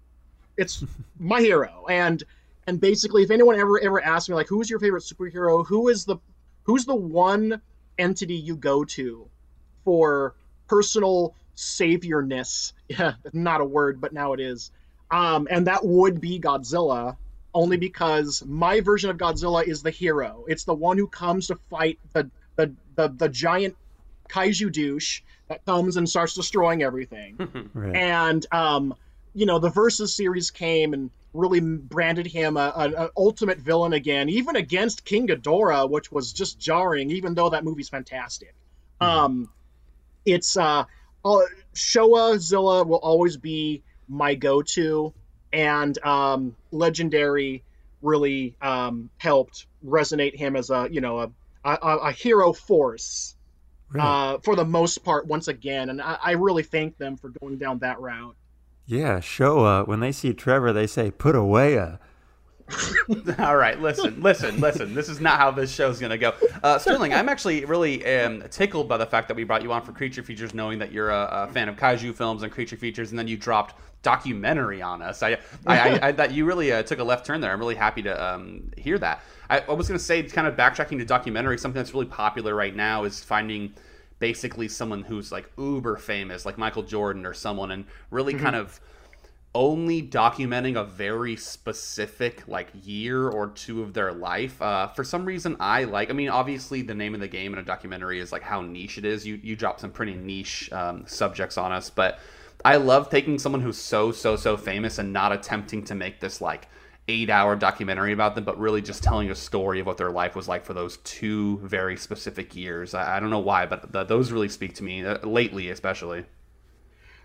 It's 0.56 0.84
my 1.18 1.40
hero, 1.40 1.86
and 1.88 2.22
and 2.66 2.80
basically, 2.80 3.22
if 3.22 3.30
anyone 3.30 3.58
ever 3.58 3.80
ever 3.80 4.02
asks 4.02 4.28
me 4.28 4.34
like, 4.34 4.48
who's 4.48 4.70
your 4.70 4.78
favorite 4.78 5.02
superhero? 5.02 5.66
Who 5.66 5.88
is 5.88 6.04
the 6.04 6.16
who's 6.64 6.84
the 6.84 6.94
one 6.94 7.60
entity 7.98 8.36
you 8.36 8.56
go 8.56 8.84
to 8.84 9.28
for 9.84 10.34
personal 10.68 11.34
saviorness? 11.56 12.72
Yeah, 12.90 13.12
not 13.32 13.60
a 13.60 13.64
word, 13.64 14.00
but 14.00 14.12
now 14.12 14.32
it 14.32 14.40
is. 14.40 14.72
Um, 15.12 15.46
and 15.48 15.68
that 15.68 15.84
would 15.84 16.20
be 16.20 16.40
Godzilla, 16.40 17.16
only 17.54 17.76
because 17.76 18.42
my 18.46 18.80
version 18.80 19.10
of 19.10 19.16
Godzilla 19.16 19.66
is 19.66 19.82
the 19.82 19.90
hero. 19.90 20.44
It's 20.48 20.64
the 20.64 20.74
one 20.74 20.96
who 20.98 21.06
comes 21.06 21.48
to 21.48 21.56
fight 21.68 21.98
the 22.12 22.30
the 22.56 22.74
the, 22.94 23.08
the 23.08 23.28
giant 23.28 23.76
kaiju 24.28 24.70
douche 24.72 25.22
that 25.48 25.64
comes 25.64 25.96
and 25.96 26.08
starts 26.08 26.34
destroying 26.34 26.82
everything. 26.82 27.70
right. 27.74 27.96
And 27.96 28.46
um, 28.52 28.94
you 29.34 29.46
know, 29.46 29.58
the 29.58 29.70
Versus 29.70 30.14
series 30.14 30.50
came 30.50 30.92
and 30.92 31.10
really 31.32 31.60
branded 31.60 32.26
him 32.26 32.56
a, 32.56 32.72
an 32.76 33.08
ultimate 33.16 33.58
villain 33.58 33.92
again, 33.92 34.28
even 34.28 34.56
against 34.56 35.04
King 35.04 35.28
Ghidorah, 35.28 35.88
which 35.88 36.10
was 36.10 36.32
just 36.32 36.58
jarring, 36.58 37.10
even 37.10 37.34
though 37.34 37.50
that 37.50 37.64
movie's 37.64 37.88
fantastic. 37.88 38.54
Mm. 39.00 39.06
Um, 39.06 39.50
it's 40.24 40.56
uh, 40.56 40.84
uh, 41.24 41.38
Showa 41.74 42.38
Zilla 42.38 42.84
will 42.84 42.98
always 42.98 43.36
be 43.36 43.82
my 44.08 44.34
go-to, 44.34 45.14
and 45.52 46.02
um, 46.04 46.56
Legendary 46.70 47.62
really 48.02 48.54
um, 48.62 49.10
helped 49.18 49.66
resonate 49.84 50.34
him 50.34 50.56
as 50.56 50.70
a 50.70 50.88
you 50.90 51.00
know 51.00 51.20
a, 51.20 51.30
a, 51.64 51.74
a 51.74 52.12
hero 52.12 52.52
force 52.52 53.34
Really? 53.92 54.06
Uh, 54.06 54.38
for 54.38 54.54
the 54.54 54.64
most 54.64 55.02
part, 55.02 55.26
once 55.26 55.48
again, 55.48 55.90
and 55.90 56.00
I, 56.00 56.16
I, 56.22 56.30
really 56.32 56.62
thank 56.62 56.96
them 56.98 57.16
for 57.16 57.30
going 57.40 57.58
down 57.58 57.80
that 57.80 57.98
route. 58.00 58.36
Yeah, 58.86 59.18
Showa. 59.18 59.86
When 59.86 59.98
they 59.98 60.12
see 60.12 60.32
Trevor, 60.32 60.72
they 60.72 60.86
say, 60.86 61.10
"Put 61.10 61.34
away 61.34 61.74
a." 61.74 61.98
All 63.40 63.56
right, 63.56 63.80
listen, 63.80 64.22
listen, 64.22 64.60
listen. 64.60 64.94
This 64.94 65.08
is 65.08 65.20
not 65.20 65.40
how 65.40 65.50
this 65.50 65.74
show's 65.74 65.98
gonna 65.98 66.18
go. 66.18 66.34
Uh, 66.62 66.78
Sterling, 66.78 67.12
I'm 67.12 67.28
actually 67.28 67.64
really 67.64 68.06
um, 68.06 68.44
tickled 68.48 68.88
by 68.88 68.96
the 68.96 69.06
fact 69.06 69.26
that 69.26 69.36
we 69.36 69.42
brought 69.42 69.62
you 69.62 69.72
on 69.72 69.82
for 69.82 69.90
Creature 69.90 70.22
Features, 70.22 70.54
knowing 70.54 70.78
that 70.78 70.92
you're 70.92 71.10
a, 71.10 71.48
a 71.48 71.52
fan 71.52 71.68
of 71.68 71.74
kaiju 71.74 72.14
films 72.14 72.44
and 72.44 72.52
Creature 72.52 72.76
Features, 72.76 73.10
and 73.10 73.18
then 73.18 73.26
you 73.26 73.36
dropped 73.36 73.74
documentary 74.02 74.82
on 74.82 75.02
us. 75.02 75.22
I, 75.22 75.38
I, 75.66 75.78
I, 75.78 76.08
I 76.08 76.12
that 76.12 76.32
you 76.32 76.44
really 76.44 76.72
uh, 76.72 76.82
took 76.82 76.98
a 76.98 77.04
left 77.04 77.26
turn 77.26 77.40
there. 77.40 77.52
I'm 77.52 77.60
really 77.60 77.74
happy 77.74 78.02
to 78.02 78.24
um, 78.24 78.70
hear 78.76 78.98
that. 78.98 79.22
I, 79.48 79.60
I 79.60 79.72
was 79.72 79.88
going 79.88 79.98
to 79.98 80.04
say, 80.04 80.22
kind 80.22 80.46
of 80.46 80.56
backtracking 80.56 80.98
to 80.98 81.04
documentary, 81.04 81.58
something 81.58 81.78
that's 81.78 81.92
really 81.92 82.06
popular 82.06 82.54
right 82.54 82.74
now 82.74 83.04
is 83.04 83.22
finding 83.22 83.74
basically 84.18 84.68
someone 84.68 85.02
who's 85.02 85.32
like 85.32 85.50
uber 85.58 85.96
famous, 85.96 86.46
like 86.46 86.58
Michael 86.58 86.82
Jordan 86.82 87.26
or 87.26 87.34
someone, 87.34 87.70
and 87.70 87.84
really 88.10 88.34
mm-hmm. 88.34 88.44
kind 88.44 88.56
of 88.56 88.80
only 89.52 90.00
documenting 90.00 90.80
a 90.80 90.84
very 90.84 91.34
specific 91.34 92.46
like 92.46 92.68
year 92.84 93.28
or 93.28 93.48
two 93.48 93.82
of 93.82 93.92
their 93.92 94.12
life. 94.12 94.62
Uh, 94.62 94.86
for 94.88 95.02
some 95.02 95.24
reason, 95.24 95.56
I 95.58 95.84
like. 95.84 96.10
I 96.10 96.12
mean, 96.12 96.28
obviously, 96.28 96.82
the 96.82 96.94
name 96.94 97.14
of 97.14 97.20
the 97.20 97.28
game 97.28 97.52
in 97.52 97.58
a 97.58 97.64
documentary 97.64 98.20
is 98.20 98.30
like 98.30 98.42
how 98.42 98.60
niche 98.60 98.98
it 98.98 99.04
is. 99.04 99.26
You 99.26 99.40
you 99.42 99.56
drop 99.56 99.80
some 99.80 99.90
pretty 99.90 100.14
niche 100.14 100.70
um, 100.72 101.04
subjects 101.06 101.58
on 101.58 101.72
us, 101.72 101.90
but 101.90 102.20
I 102.64 102.76
love 102.76 103.10
taking 103.10 103.38
someone 103.38 103.62
who's 103.62 103.78
so 103.78 104.12
so 104.12 104.36
so 104.36 104.56
famous 104.56 104.98
and 104.98 105.12
not 105.12 105.32
attempting 105.32 105.84
to 105.84 105.94
make 105.94 106.20
this 106.20 106.40
like 106.40 106.68
eight 107.08 107.30
hour 107.30 107.56
documentary 107.56 108.12
about 108.12 108.34
them, 108.34 108.44
but 108.44 108.58
really 108.58 108.82
just 108.82 109.02
telling 109.02 109.30
a 109.30 109.34
story 109.34 109.80
of 109.80 109.86
what 109.86 109.96
their 109.96 110.10
life 110.10 110.36
was 110.36 110.46
like 110.48 110.64
for 110.64 110.74
those 110.74 110.98
two 110.98 111.58
very 111.58 111.96
specific 111.96 112.54
years. 112.54 112.94
I, 112.94 113.16
I 113.16 113.20
don't 113.20 113.30
know 113.30 113.38
why, 113.40 113.66
but 113.66 113.92
th- 113.92 114.06
those 114.08 114.30
really 114.32 114.48
speak 114.48 114.74
to 114.74 114.84
me 114.84 115.04
uh, 115.04 115.18
lately, 115.26 115.70
especially. 115.70 116.24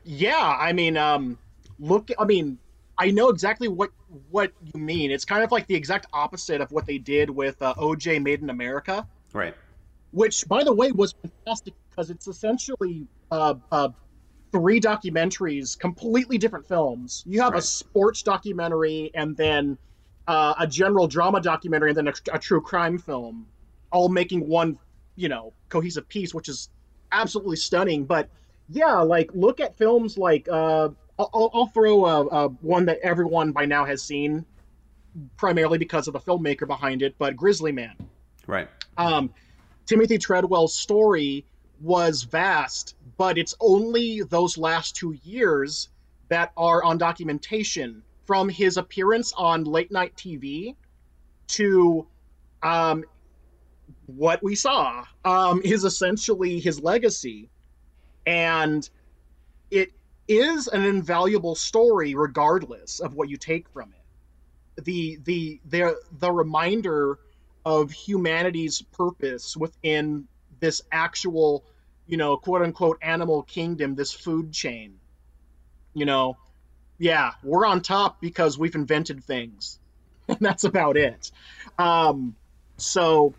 Yeah, 0.03 0.57
I 0.59 0.73
mean, 0.73 0.97
um, 0.97 1.37
look, 1.79 2.09
I 2.19 2.25
mean, 2.25 2.57
I 2.97 3.11
know 3.11 3.29
exactly 3.29 3.67
what 3.67 3.91
what 4.29 4.53
you 4.73 4.79
mean. 4.79 5.11
It's 5.11 5.25
kind 5.25 5.43
of 5.43 5.51
like 5.51 5.67
the 5.67 5.75
exact 5.75 6.07
opposite 6.13 6.61
of 6.61 6.71
what 6.71 6.85
they 6.85 6.97
did 6.97 7.29
with 7.29 7.61
uh, 7.61 7.73
OJ 7.75 8.21
Made 8.23 8.41
in 8.41 8.49
America, 8.49 9.07
Right. 9.33 9.55
which, 10.11 10.47
by 10.47 10.63
the 10.63 10.73
way, 10.73 10.91
was 10.91 11.13
fantastic 11.21 11.73
because 11.89 12.09
it's 12.09 12.27
essentially 12.27 13.07
uh, 13.31 13.55
uh, 13.71 13.89
three 14.55 14.79
documentaries, 14.79 15.77
completely 15.77 16.37
different 16.37 16.65
films. 16.65 17.23
You 17.27 17.41
have 17.41 17.51
Right. 17.53 17.59
a 17.59 17.65
sports 17.65 18.21
documentary, 18.23 19.11
and 19.13 19.35
then 19.35 19.77
uh, 20.27 20.53
a 20.57 20.65
general 20.65 21.07
drama 21.07 21.41
documentary, 21.41 21.89
and 21.89 21.97
then 21.97 22.07
a, 22.07 22.13
a 22.31 22.39
true 22.39 22.61
crime 22.61 22.97
film, 22.97 23.47
all 23.91 24.07
making 24.07 24.47
one, 24.47 24.79
you 25.17 25.27
know, 25.27 25.51
cohesive 25.67 26.07
piece, 26.07 26.33
which 26.33 26.47
is 26.47 26.69
absolutely 27.11 27.57
stunning. 27.57 28.05
But 28.05 28.29
yeah, 28.69 28.99
like 28.99 29.29
look 29.33 29.59
at 29.59 29.77
films 29.77 30.17
like 30.17 30.47
uh, 30.49 30.89
I'll- 31.19 31.51
I'll, 31.53 31.67
throw 31.67 32.05
a, 32.05 32.25
a 32.27 32.47
one 32.47 32.85
that 32.85 32.99
everyone 33.03 33.51
by 33.51 33.65
now 33.65 33.83
has 33.83 34.01
seen, 34.01 34.45
primarily 35.35 35.77
because 35.77 36.07
of 36.07 36.13
the 36.13 36.19
filmmaker 36.19 36.65
behind 36.65 37.01
it, 37.01 37.15
but 37.19 37.35
Grizzly 37.35 37.71
Man 37.73 37.95
Right. 38.47 38.69
um, 38.97 39.33
Timothy 39.85 40.17
Treadwell's 40.17 40.75
story 40.75 41.45
was 41.81 42.23
vast, 42.23 42.94
but 43.17 43.37
it's 43.37 43.55
only 43.59 44.21
those 44.23 44.57
last 44.57 44.95
two 44.95 45.15
years 45.23 45.89
that 46.29 46.51
are 46.57 46.83
on 46.83 46.97
documentation 46.97 48.03
from 48.25 48.49
his 48.49 48.77
appearance 48.77 49.33
on 49.37 49.63
late 49.63 49.91
night 49.91 50.15
TV 50.15 50.75
to 51.47 52.07
um, 52.63 53.03
what 54.07 54.41
we 54.43 54.55
saw 54.55 55.05
um, 55.23 55.61
is 55.63 55.83
essentially 55.83 56.59
his 56.59 56.81
legacy. 56.81 57.49
And 58.25 58.89
it 59.69 59.91
is 60.27 60.67
an 60.67 60.83
invaluable 60.83 61.55
story 61.55 62.15
regardless 62.15 62.99
of 62.99 63.13
what 63.13 63.29
you 63.29 63.37
take 63.37 63.69
from 63.69 63.93
it. 63.93 64.83
The 64.83 65.19
the 65.23 65.61
the 65.69 65.95
the 66.19 66.31
reminder 66.31 67.19
of 67.65 67.91
humanity's 67.91 68.81
purpose 68.81 69.55
within 69.55 70.27
this 70.59 70.81
actual, 70.91 71.63
you 72.07 72.17
know, 72.17 72.37
quote 72.37 72.61
unquote 72.61 72.97
animal 73.01 73.43
kingdom, 73.43 73.95
this 73.95 74.13
food 74.13 74.51
chain. 74.53 74.99
You 75.93 76.05
know, 76.05 76.37
yeah, 76.99 77.31
we're 77.43 77.65
on 77.65 77.81
top 77.81 78.17
because 78.21 78.57
we've 78.57 78.75
invented 78.75 79.23
things. 79.23 79.79
And 80.27 80.39
that's 80.41 80.63
about 80.63 80.97
it. 80.97 81.31
Um, 81.77 82.35
so 82.77 83.35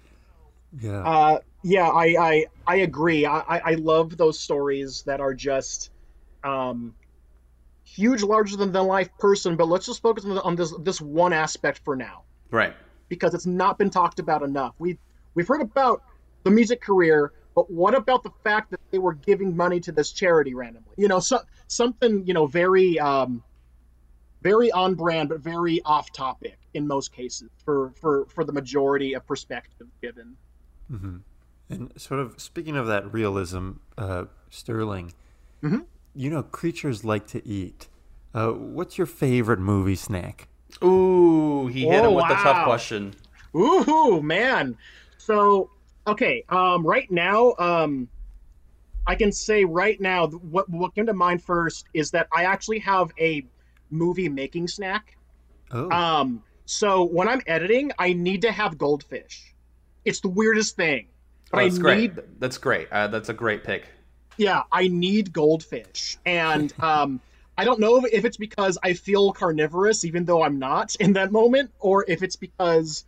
Yeah. 0.73 1.03
uh, 1.05 1.39
yeah, 1.63 1.89
I, 1.89 2.05
I 2.19 2.47
I 2.67 2.77
agree. 2.77 3.27
I, 3.27 3.39
I 3.41 3.59
I 3.73 3.75
love 3.75 4.17
those 4.17 4.41
stories 4.41 5.03
that 5.07 5.21
are 5.21 5.35
just 5.35 5.91
um, 6.45 6.95
huge, 7.85 8.23
larger 8.23 8.57
than 8.57 8.73
than 8.73 8.87
life 8.87 9.11
person. 9.19 9.57
But 9.57 9.69
let's 9.69 9.87
just 9.87 10.03
focus 10.03 10.25
on, 10.25 10.35
the, 10.37 10.43
on 10.43 10.57
this 10.57 10.73
this 10.83 11.01
one 11.01 11.33
aspect 11.33 11.81
for 11.85 11.97
now 11.97 12.25
Right. 12.51 12.75
because 13.09 13.35
it's 13.35 13.47
not 13.47 13.79
been 13.79 13.91
talked 13.91 14.19
about 14.21 14.43
enough. 14.43 14.75
We 14.79 14.99
we've 15.35 15.49
heard 15.49 15.63
about 15.63 16.03
the 16.45 16.51
music 16.51 16.81
career, 16.83 17.33
but 17.57 17.69
what 17.71 17.95
about 17.95 18.23
the 18.23 18.31
fact 18.45 18.71
that 18.71 18.81
they 18.93 18.99
were 18.99 19.15
giving 19.15 19.57
money 19.57 19.81
to 19.81 19.91
this 19.91 20.13
charity 20.13 20.55
randomly? 20.55 20.93
You 20.97 21.09
know, 21.09 21.19
so, 21.19 21.41
something 21.67 22.25
you 22.27 22.35
know 22.35 22.47
very 22.47 23.01
um, 23.01 23.43
very 24.43 24.71
on 24.71 24.95
brand, 24.95 25.31
but 25.31 25.41
very 25.41 25.81
off 25.85 26.13
topic 26.13 26.59
in 26.75 26.87
most 26.87 27.13
cases 27.13 27.49
for 27.65 27.93
for 28.01 28.27
for 28.27 28.45
the 28.45 28.53
majority 28.53 29.15
of 29.15 29.27
perspective 29.27 29.89
given. 30.01 30.37
hmm 30.89 31.17
And 31.71 31.91
sort 32.01 32.21
of 32.21 32.41
speaking 32.41 32.77
of 32.77 32.87
that 32.87 33.13
realism, 33.13 33.73
uh, 33.99 34.27
Sterling, 34.51 35.15
Mhm. 35.63 35.87
you 36.15 36.31
know, 36.31 36.43
creatures 36.43 37.05
like 37.05 37.27
to 37.29 37.45
eat. 37.47 37.89
Uh, 38.35 38.51
what's 38.51 38.99
your 38.99 39.07
favorite 39.07 39.59
movie 39.59 39.97
snack? 39.97 40.49
Ooh, 40.85 41.69
he 41.69 41.87
hit 41.87 42.05
Oh, 42.05 42.11
him 42.11 42.15
with 42.15 42.29
the 42.29 42.35
tough 42.35 42.65
question. 42.67 43.15
Ooh, 43.57 44.21
man. 44.23 44.77
So, 45.17 45.71
okay, 46.07 46.45
um, 46.49 46.87
right 46.87 47.11
now, 47.11 47.55
um, 47.59 48.09
I 49.07 49.15
can 49.15 49.33
say 49.33 49.65
right 49.65 50.01
now 50.01 50.27
what 50.29 50.69
what 50.69 50.95
came 50.95 51.07
to 51.07 51.15
mind 51.15 51.43
first 51.45 51.87
is 51.95 52.11
that 52.13 52.29
I 52.35 52.45
actually 52.45 52.81
have 52.81 53.11
a 53.21 53.47
movie 53.91 54.29
making 54.29 54.69
snack. 54.69 55.17
Oh, 55.71 55.91
Um, 55.91 56.45
so 56.67 57.05
when 57.05 57.29
I'm 57.29 57.43
editing, 57.47 57.93
I 57.99 58.13
need 58.15 58.43
to 58.43 58.53
have 58.53 58.79
goldfish. 58.79 59.55
It's 60.05 60.21
the 60.21 60.29
weirdest 60.31 60.77
thing, 60.77 61.09
but 61.53 61.59
Oh, 61.59 61.63
I 61.63 61.69
that's 61.69 61.79
need 61.79 62.13
great. 62.15 62.41
That's 62.41 62.59
great. 62.59 62.89
Uh, 62.93 63.09
that's 63.09 63.29
a 63.29 63.35
great 63.35 63.65
pick. 63.65 63.89
yeah, 64.37 64.63
I 64.71 64.89
need 64.89 65.33
goldfish. 65.33 66.19
And 66.25 66.73
um, 66.81 67.21
I 67.57 67.65
don't 67.65 67.81
know 67.81 68.05
if 68.05 68.25
it's 68.25 68.37
because 68.37 68.79
I 68.83 68.93
feel 68.95 69.33
carnivorous, 69.33 70.05
even 70.05 70.25
though 70.25 70.43
I'm 70.43 70.59
not 70.59 70.95
in 70.97 71.15
that 71.15 71.33
moment, 71.33 71.73
or 71.79 72.05
if 72.09 72.23
it's 72.23 72.37
because 72.37 73.05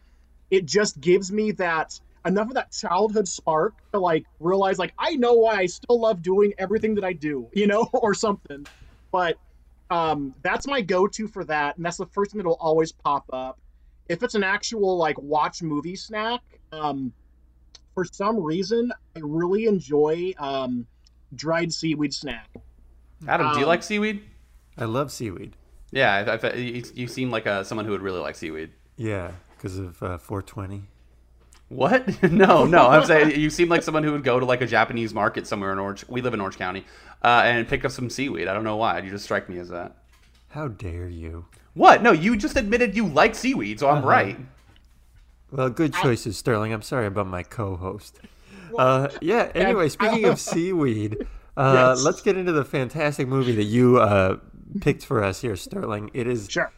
it 0.50 0.66
just 0.66 1.00
gives 1.00 1.32
me 1.32 1.52
that 1.52 1.98
enough 2.28 2.48
of 2.48 2.54
that 2.54 2.70
childhood 2.70 3.26
spark 3.26 3.74
to 3.92 3.98
like 3.98 4.24
realize, 4.38 4.78
like, 4.78 4.94
I 4.98 5.16
know 5.16 5.34
why 5.34 5.56
I 5.56 5.66
still 5.66 6.00
love 6.00 6.22
doing 6.22 6.52
everything 6.58 6.94
that 6.94 7.04
I 7.04 7.12
do, 7.12 7.48
you 7.52 7.66
know, 7.66 7.88
or 7.92 8.14
something. 8.14 8.66
But 9.10 9.38
um, 9.90 10.34
that's 10.42 10.66
my 10.66 10.80
go 10.80 11.06
to 11.08 11.26
for 11.26 11.44
that. 11.44 11.76
And 11.76 11.84
that's 11.84 11.96
the 11.96 12.06
first 12.06 12.30
thing 12.30 12.38
that'll 12.38 12.54
always 12.60 12.92
pop 12.92 13.24
up. 13.32 13.58
If 14.08 14.22
it's 14.22 14.34
an 14.34 14.44
actual 14.44 14.96
like 14.96 15.18
watch 15.18 15.62
movie 15.62 15.96
snack, 15.96 16.40
um, 16.72 17.12
for 17.94 18.04
some 18.04 18.38
reason, 18.40 18.92
I 19.16 19.20
really 19.22 19.64
enjoy 19.66 20.32
um, 20.38 20.86
dried 21.34 21.72
seaweed 21.72 22.14
snack. 22.14 22.48
Adam, 23.26 23.48
do 23.52 23.58
you 23.58 23.64
Um, 23.64 23.68
like 23.68 23.82
seaweed? 23.82 24.22
I 24.76 24.84
love 24.84 25.10
seaweed. 25.10 25.56
Yeah, 25.90 26.38
I, 26.40 26.46
I, 26.46 26.54
you, 26.54 26.84
you 26.94 27.08
seem 27.08 27.30
like 27.30 27.46
uh, 27.46 27.64
someone 27.64 27.84
who 27.86 27.92
would 27.92 28.02
really 28.02 28.20
like 28.20 28.36
seaweed. 28.36 28.70
Yeah, 28.96 29.32
because 29.56 29.78
of 29.78 30.02
uh, 30.02 30.18
420. 30.18 30.84
What? 31.68 32.22
no, 32.32 32.64
no. 32.64 32.88
I'm 32.88 33.04
saying 33.04 33.38
you 33.40 33.50
seem 33.50 33.68
like 33.68 33.82
someone 33.82 34.02
who 34.02 34.12
would 34.12 34.24
go 34.24 34.40
to 34.40 34.46
like 34.46 34.60
a 34.62 34.66
Japanese 34.66 35.12
market 35.12 35.46
somewhere 35.46 35.72
in 35.72 35.78
Orange. 35.78 36.04
We 36.08 36.22
live 36.22 36.34
in 36.34 36.40
Orange 36.40 36.56
County, 36.56 36.84
uh, 37.22 37.42
and 37.44 37.68
pick 37.68 37.84
up 37.84 37.90
some 37.92 38.08
seaweed. 38.10 38.48
I 38.48 38.54
don't 38.54 38.64
know 38.64 38.76
why. 38.76 39.00
You 39.00 39.10
just 39.10 39.24
strike 39.24 39.48
me 39.48 39.58
as 39.58 39.68
that. 39.68 39.96
How 40.50 40.68
dare 40.68 41.08
you? 41.08 41.44
What? 41.74 42.02
No, 42.02 42.12
you 42.12 42.36
just 42.36 42.56
admitted 42.56 42.96
you 42.96 43.06
like 43.06 43.34
seaweed, 43.34 43.78
so 43.80 43.88
I'm 43.88 43.98
Uh-huh. 43.98 44.06
right. 44.08 44.38
Well, 45.50 45.70
good 45.70 45.94
choices, 45.94 46.36
Sterling. 46.36 46.72
I'm 46.72 46.82
sorry 46.82 47.06
about 47.06 47.26
my 47.26 47.42
co-host. 47.42 48.18
Uh, 48.76 49.08
yeah. 49.20 49.50
Anyway, 49.54 49.88
speaking 49.88 50.24
of 50.26 50.38
seaweed, 50.40 51.16
uh, 51.56 51.94
Yes. 51.96 52.04
let's 52.04 52.20
get 52.20 52.36
into 52.36 52.52
the 52.52 52.64
fantastic 52.64 53.28
movie 53.28 53.52
that 53.54 53.64
you 53.64 53.98
uh, 53.98 54.36
picked 54.80 55.04
for 55.04 55.22
us 55.24 55.40
here, 55.40 55.56
Sterling. 55.56 56.10
It 56.12 56.26
is 56.26 56.48
Sure. 56.50 56.70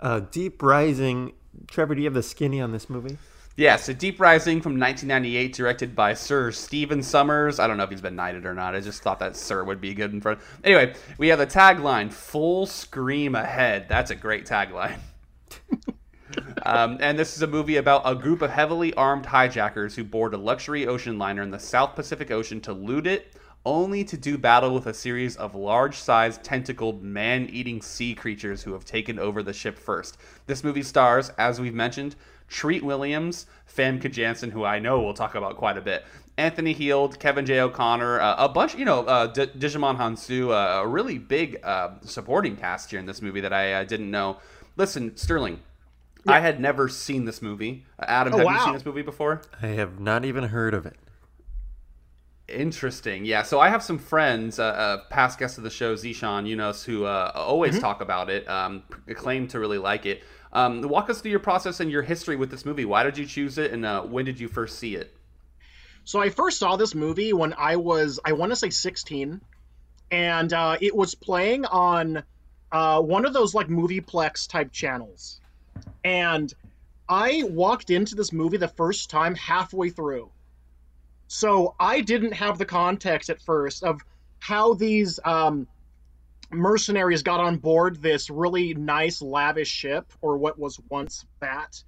uh, 0.00 0.20
Deep 0.20 0.62
Rising. 0.62 1.32
Trevor, 1.66 1.94
do 1.94 2.00
you 2.02 2.06
have 2.06 2.14
the 2.14 2.22
skinny 2.22 2.60
on 2.60 2.72
this 2.72 2.90
movie? 2.90 3.16
Yeah, 3.60 3.76
so 3.76 3.92
Deep 3.92 4.18
Rising 4.18 4.62
from 4.62 4.80
1998, 4.80 5.52
directed 5.52 5.94
by 5.94 6.14
Sir 6.14 6.50
Stephen 6.50 7.00
Sommers. 7.00 7.60
I 7.60 7.66
don't 7.66 7.76
know 7.76 7.82
if 7.82 7.90
he's 7.90 8.00
been 8.00 8.16
knighted 8.16 8.46
or 8.46 8.54
not. 8.54 8.74
I 8.74 8.80
just 8.80 9.02
thought 9.02 9.18
that 9.18 9.36
Sir 9.36 9.62
would 9.64 9.82
be 9.82 9.92
good 9.92 10.14
in 10.14 10.22
front. 10.22 10.38
Anyway, 10.64 10.94
we 11.18 11.28
have 11.28 11.38
the 11.38 11.46
tagline 11.46 12.10
"Full 12.10 12.64
Scream 12.64 13.34
Ahead." 13.34 13.86
That's 13.86 14.10
a 14.10 14.14
great 14.14 14.46
tagline. 14.46 14.98
um, 16.62 16.96
and 17.00 17.18
this 17.18 17.36
is 17.36 17.42
a 17.42 17.46
movie 17.46 17.76
about 17.76 18.00
a 18.06 18.14
group 18.14 18.40
of 18.40 18.48
heavily 18.48 18.94
armed 18.94 19.26
hijackers 19.26 19.94
who 19.94 20.04
board 20.04 20.32
a 20.32 20.38
luxury 20.38 20.86
ocean 20.86 21.18
liner 21.18 21.42
in 21.42 21.50
the 21.50 21.58
South 21.58 21.94
Pacific 21.94 22.30
Ocean 22.30 22.62
to 22.62 22.72
loot 22.72 23.06
it, 23.06 23.34
only 23.66 24.04
to 24.04 24.16
do 24.16 24.38
battle 24.38 24.72
with 24.72 24.86
a 24.86 24.94
series 24.94 25.36
of 25.36 25.54
large-sized, 25.54 26.42
tentacled, 26.42 27.02
man-eating 27.02 27.82
sea 27.82 28.14
creatures 28.14 28.62
who 28.62 28.72
have 28.72 28.86
taken 28.86 29.18
over 29.18 29.42
the 29.42 29.52
ship 29.52 29.78
first. 29.78 30.16
This 30.46 30.64
movie 30.64 30.82
stars, 30.82 31.28
as 31.36 31.60
we've 31.60 31.74
mentioned, 31.74 32.16
Treat 32.50 32.82
Williams, 32.82 33.46
Famke 33.74 34.10
Janssen, 34.12 34.50
who 34.50 34.64
I 34.64 34.80
know 34.80 35.00
we'll 35.00 35.14
talk 35.14 35.34
about 35.36 35.56
quite 35.56 35.78
a 35.78 35.80
bit, 35.80 36.04
Anthony 36.36 36.72
Heald, 36.72 37.18
Kevin 37.18 37.46
J. 37.46 37.60
O'Connor, 37.60 38.20
uh, 38.20 38.44
a 38.44 38.48
bunch, 38.48 38.74
you 38.74 38.84
know, 38.84 39.04
uh, 39.04 39.28
D- 39.28 39.46
Djimon 39.46 39.96
Hounsou, 39.96 40.50
uh, 40.50 40.82
a 40.82 40.86
really 40.86 41.16
big 41.16 41.60
uh, 41.62 41.90
supporting 42.02 42.56
cast 42.56 42.90
here 42.90 42.98
in 42.98 43.06
this 43.06 43.22
movie 43.22 43.40
that 43.40 43.52
I 43.52 43.72
uh, 43.72 43.84
didn't 43.84 44.10
know. 44.10 44.38
Listen, 44.76 45.16
Sterling, 45.16 45.60
I 46.26 46.40
had 46.40 46.60
never 46.60 46.88
seen 46.88 47.24
this 47.24 47.40
movie. 47.40 47.84
Uh, 47.98 48.06
Adam, 48.08 48.34
Oh, 48.34 48.38
have 48.38 48.58
you 48.58 48.64
seen 48.64 48.74
this 48.74 48.84
movie 48.84 49.02
before? 49.02 49.42
I 49.62 49.68
have 49.68 50.00
not 50.00 50.24
even 50.24 50.44
heard 50.44 50.74
of 50.74 50.86
it. 50.86 50.96
Interesting. 52.48 53.24
Yeah. 53.24 53.42
So 53.42 53.60
I 53.60 53.68
have 53.68 53.82
some 53.82 53.98
friends, 53.98 54.58
uh, 54.58 54.64
uh, 54.64 54.98
past 55.08 55.38
guests 55.38 55.56
of 55.56 55.64
the 55.64 55.70
show, 55.70 55.94
Zishan 55.94 56.48
Yunus, 56.48 56.82
who 56.82 57.04
uh, 57.04 57.30
always 57.34 57.74
mm-hmm. 57.74 57.80
talk 57.80 58.00
about 58.00 58.28
it, 58.28 58.48
um, 58.48 58.82
claim 59.14 59.46
to 59.48 59.60
really 59.60 59.78
like 59.78 60.04
it. 60.04 60.24
Um, 60.52 60.82
walk 60.82 61.10
us 61.10 61.20
through 61.20 61.30
your 61.30 61.40
process 61.40 61.80
and 61.80 61.90
your 61.90 62.02
history 62.02 62.36
with 62.36 62.50
this 62.50 62.64
movie. 62.64 62.84
Why 62.84 63.04
did 63.04 63.16
you 63.18 63.26
choose 63.26 63.58
it, 63.58 63.72
and 63.72 63.84
uh, 63.84 64.02
when 64.02 64.24
did 64.24 64.40
you 64.40 64.48
first 64.48 64.78
see 64.78 64.96
it? 64.96 65.14
So 66.04 66.20
I 66.20 66.30
first 66.30 66.58
saw 66.58 66.76
this 66.76 66.94
movie 66.94 67.32
when 67.32 67.54
I 67.56 67.76
was, 67.76 68.18
I 68.24 68.32
want 68.32 68.50
to 68.50 68.56
say 68.56 68.70
16, 68.70 69.40
and 70.10 70.52
uh, 70.52 70.76
it 70.80 70.94
was 70.94 71.14
playing 71.14 71.66
on 71.66 72.22
uh, 72.72 73.00
one 73.00 73.24
of 73.24 73.32
those 73.32 73.54
like 73.54 73.68
movieplex 73.68 74.48
type 74.48 74.72
channels, 74.72 75.40
and 76.04 76.52
I 77.08 77.44
walked 77.48 77.90
into 77.90 78.14
this 78.14 78.32
movie 78.32 78.56
the 78.56 78.68
first 78.68 79.10
time 79.10 79.34
halfway 79.34 79.90
through 79.90 80.30
so 81.32 81.76
I 81.78 82.00
didn't 82.00 82.32
have 82.32 82.58
the 82.58 82.64
context 82.64 83.30
at 83.30 83.40
first 83.40 83.84
of 83.84 84.00
how 84.40 84.74
these 84.74 85.20
um, 85.24 85.68
mercenaries 86.50 87.22
got 87.22 87.40
on 87.40 87.56
board 87.56 88.00
this 88.02 88.30
really 88.30 88.74
nice, 88.74 89.22
lavish 89.22 89.68
ship, 89.68 90.12
or 90.20 90.36
what 90.36 90.58
was 90.58 90.78
once 90.88 91.24
that. 91.40 91.82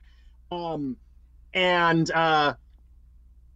Um, 0.50 0.96
and 1.54 2.10
uh, 2.10 2.54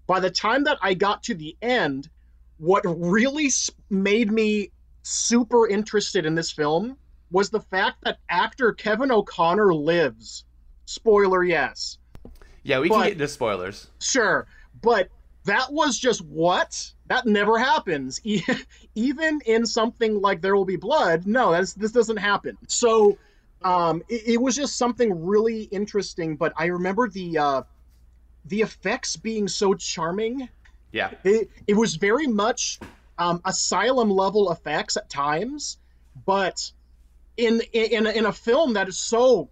by 0.06 0.20
the 0.20 0.30
time 0.30 0.64
that 0.64 0.78
I 0.82 0.94
got 0.94 1.24
to 1.24 1.34
the 1.34 1.56
end, 1.62 2.08
what 2.58 2.82
really 2.86 3.50
made 3.90 4.30
me 4.32 4.70
super 5.02 5.68
interested 5.68 6.26
in 6.26 6.34
this 6.34 6.50
film 6.50 6.96
was 7.30 7.50
the 7.50 7.60
fact 7.60 8.04
that 8.04 8.18
actor 8.28 8.72
Kevin 8.72 9.10
O'Connor 9.10 9.74
lives. 9.74 10.44
Spoiler, 10.86 11.42
yes. 11.42 11.98
Yeah, 12.62 12.80
we 12.80 12.88
but, 12.88 12.94
can 12.94 13.04
get 13.04 13.12
into 13.12 13.28
spoilers. 13.28 13.88
Sure, 14.00 14.46
but 14.82 15.08
that 15.46 15.72
was 15.72 15.98
just 15.98 16.20
what? 16.20 16.92
That 17.06 17.26
never 17.26 17.58
happens. 17.58 18.20
Even 18.94 19.40
in 19.46 19.66
something 19.66 20.20
like 20.20 20.40
there 20.42 20.54
will 20.54 20.64
be 20.64 20.76
blood 20.76 21.26
no 21.26 21.52
that's 21.52 21.74
this 21.74 21.92
doesn't 21.92 22.18
happen. 22.18 22.58
So 22.68 23.18
um 23.62 24.02
it, 24.08 24.34
it 24.34 24.40
was 24.40 24.54
just 24.54 24.76
something 24.76 25.24
really 25.24 25.62
interesting 25.62 26.36
but 26.36 26.52
i 26.58 26.66
remember 26.66 27.08
the 27.08 27.38
uh 27.38 27.62
the 28.44 28.60
effects 28.60 29.16
being 29.16 29.48
so 29.48 29.74
charming. 29.74 30.48
Yeah. 30.92 31.10
It, 31.24 31.50
it 31.66 31.74
was 31.74 31.96
very 31.96 32.26
much 32.26 32.78
um 33.18 33.40
asylum 33.44 34.10
level 34.10 34.52
effects 34.52 34.96
at 34.96 35.08
times 35.08 35.78
but 36.26 36.70
in 37.36 37.62
in 37.72 38.06
in 38.06 38.26
a 38.26 38.32
film 38.32 38.74
that 38.74 38.88
is 38.88 38.98
so 38.98 39.48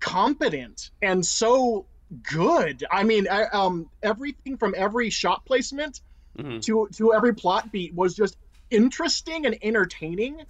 competent 0.00 0.90
and 1.02 1.24
so 1.24 1.86
good. 2.22 2.84
I 2.90 3.04
mean, 3.04 3.28
I, 3.28 3.44
um, 3.44 3.88
everything 4.02 4.56
from 4.56 4.74
every 4.76 5.10
shot 5.10 5.44
placement 5.44 6.00
mm-hmm. 6.36 6.60
to 6.60 6.88
to 6.94 7.12
every 7.12 7.34
plot 7.34 7.70
beat 7.72 7.94
was 7.94 8.14
just 8.14 8.36
interesting 8.70 9.46
and 9.46 9.58
entertaining, 9.62 10.42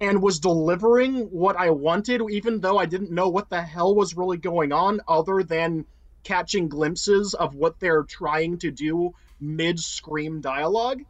and 0.00 0.22
was 0.22 0.40
delivering 0.40 1.30
what 1.30 1.56
I 1.56 1.70
wanted, 1.70 2.22
even 2.30 2.60
though 2.60 2.78
I 2.78 2.86
didn't 2.86 3.10
know 3.10 3.28
what 3.28 3.50
the 3.50 3.62
hell 3.62 3.94
was 3.94 4.16
really 4.16 4.38
going 4.38 4.72
on, 4.72 5.00
other 5.06 5.42
than 5.42 5.84
catching 6.24 6.68
glimpses 6.68 7.34
of 7.34 7.54
what 7.54 7.80
they're 7.80 8.04
trying 8.04 8.58
to 8.58 8.70
do 8.70 9.14
mid 9.40 9.80
scream 9.80 10.40
dialogue. 10.40 11.02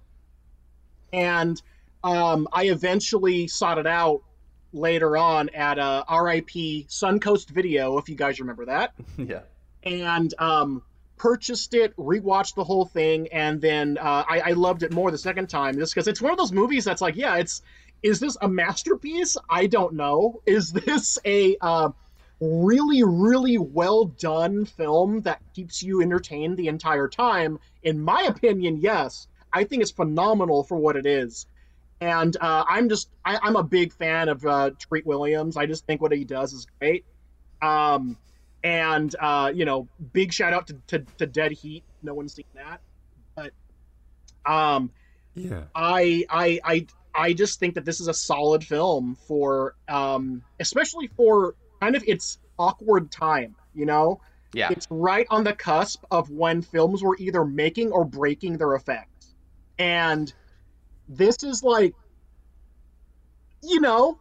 And 1.13 1.61
um, 2.03 2.49
I 2.53 2.65
eventually 2.65 3.47
sought 3.47 3.79
it 3.79 3.87
out 3.87 4.23
later 4.73 5.19
on 5.19 5.51
at 5.51 5.79
uh, 5.79 6.05
RIP 6.11 6.49
Suncoast 6.89 7.51
Video, 7.51 7.99
if 7.99 8.09
you 8.09 8.15
guys 8.15 8.41
remember 8.41 8.65
that. 8.65 8.95
yeah 9.19 9.41
and 9.85 10.33
um, 10.39 10.83
purchased 11.17 11.75
it, 11.75 11.97
rewatched 11.97 12.55
the 12.55 12.65
whole 12.65 12.85
thing, 12.85 13.29
and 13.29 13.61
then 13.61 13.99
uh, 13.99 14.25
I, 14.29 14.41
I 14.41 14.53
loved 14.53 14.83
it 14.83 14.93
more 14.93 15.11
the 15.11 15.19
second 15.19 15.49
time. 15.49 15.77
Just 15.77 15.95
because 15.95 16.09
it's 16.09 16.21
one 16.21 16.33
of 16.33 16.39
those 16.39 16.53
movies 16.53 16.85
that's 16.85 17.01
like, 17.01 17.17
yeah, 17.17 17.37
it's 17.37 17.63
is 18.03 18.19
this 18.19 18.37
a 18.41 18.49
masterpiece? 18.49 19.37
I 19.49 19.67
don't 19.67 19.95
know. 19.95 20.43
Is 20.47 20.73
this 20.73 21.19
a 21.25 21.57
uh, 21.61 21.91
really, 22.41 23.03
really 23.05 23.59
well 23.59 24.07
done 24.07 24.65
film 24.65 25.21
that 25.23 25.41
keeps 25.55 25.83
you 25.83 26.03
entertained 26.03 26.57
the 26.57 26.69
entire 26.69 27.09
time? 27.09 27.59
In 27.83 28.03
my 28.03 28.23
opinion, 28.23 28.79
yes. 28.79 29.29
I 29.53 29.65
think 29.65 29.83
it's 29.83 29.91
phenomenal 29.91 30.65
for 30.65 30.77
what 30.77 30.97
it 30.97 31.07
is. 31.07 31.47
And 32.01 32.37
uh, 32.41 32.65
I'm 32.69 32.89
just, 32.89 33.09
I, 33.25 33.47
am 33.47 33.55
a 33.55 33.63
big 33.63 33.93
fan 33.93 34.29
of 34.29 34.45
uh, 34.45 34.71
Treat 34.79 35.07
Williams. 35.07 35.57
I 35.57 35.67
just 35.67 35.87
think 35.87 36.01
what 36.01 36.11
he 36.11 36.25
does 36.25 36.53
is 36.53 36.67
great. 36.81 37.05
Um, 37.61 38.17
and 38.65 39.15
uh, 39.21 39.53
you 39.55 39.65
know, 39.65 39.89
big 40.13 40.33
shout 40.33 40.53
out 40.53 40.67
to, 40.69 40.77
to, 40.89 40.99
to 41.19 41.27
Dead 41.27 41.53
Heat. 41.53 41.85
No 42.03 42.15
one's 42.15 42.35
seen 42.35 42.45
that, 42.55 42.81
but 43.35 43.53
um, 44.51 44.91
yeah, 45.35 45.65
I 45.75 46.25
I 46.29 46.61
I 46.65 46.87
I 47.15 47.33
just 47.33 47.59
think 47.59 47.75
that 47.75 47.85
this 47.85 48.01
is 48.01 48.09
a 48.09 48.15
solid 48.15 48.65
film 48.65 49.17
for 49.27 49.75
um, 49.89 50.43
especially 50.61 51.09
for 51.09 51.55
kind 51.81 51.97
of 51.97 52.05
its 52.07 52.39
awkward 52.59 53.11
time. 53.11 53.55
You 53.75 53.87
know, 53.87 54.21
yeah, 54.53 54.71
it's 54.71 54.87
right 54.91 55.27
on 55.31 55.45
the 55.45 55.55
cusp 55.55 56.05
of 56.11 56.31
when 56.31 56.63
films 56.63 57.03
were 57.03 57.17
either 57.19 57.45
making 57.45 57.93
or 57.93 58.05
breaking 58.05 58.59
their 58.59 58.75
effects, 58.75 59.35
and 59.79 60.33
this 61.09 61.43
is 61.43 61.63
like, 61.63 61.95
you 63.63 63.81
know, 63.81 64.19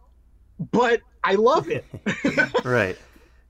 but 0.72 1.02
I 1.24 1.36
love 1.36 1.70
it. 1.70 1.86
right. 2.66 2.98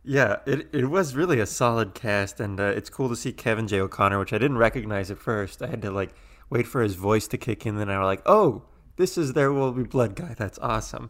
Yeah, 0.04 0.38
it, 0.48 0.68
it 0.74 0.86
was 0.90 1.16
really 1.16 1.40
a 1.40 1.46
solid 1.46 1.94
cast, 1.94 2.40
and 2.40 2.60
uh, 2.60 2.64
it's 2.64 2.90
cool 2.90 3.08
to 3.10 3.16
see 3.16 3.32
Kevin 3.32 3.68
J. 3.68 3.82
O'Connor, 3.82 4.18
which 4.18 4.34
I 4.34 4.40
didn't 4.40 4.58
recognize 4.58 5.12
at 5.12 5.20
first. 5.20 5.62
I 5.62 5.68
had 5.68 5.82
to 5.84 5.92
like 5.92 6.14
wait 6.50 6.68
for 6.68 6.82
his 6.82 6.96
voice 6.96 7.28
to 7.30 7.38
kick 7.38 7.66
in, 7.66 7.78
then 7.78 7.90
I 7.90 8.00
was 8.00 8.06
like, 8.06 8.22
oh, 8.26 8.64
this 8.98 9.18
is 9.18 9.34
There 9.34 9.54
Will 9.54 9.72
Be 9.72 9.84
Blood 9.84 10.16
guy. 10.16 10.36
That's 10.38 10.60
awesome. 10.60 11.10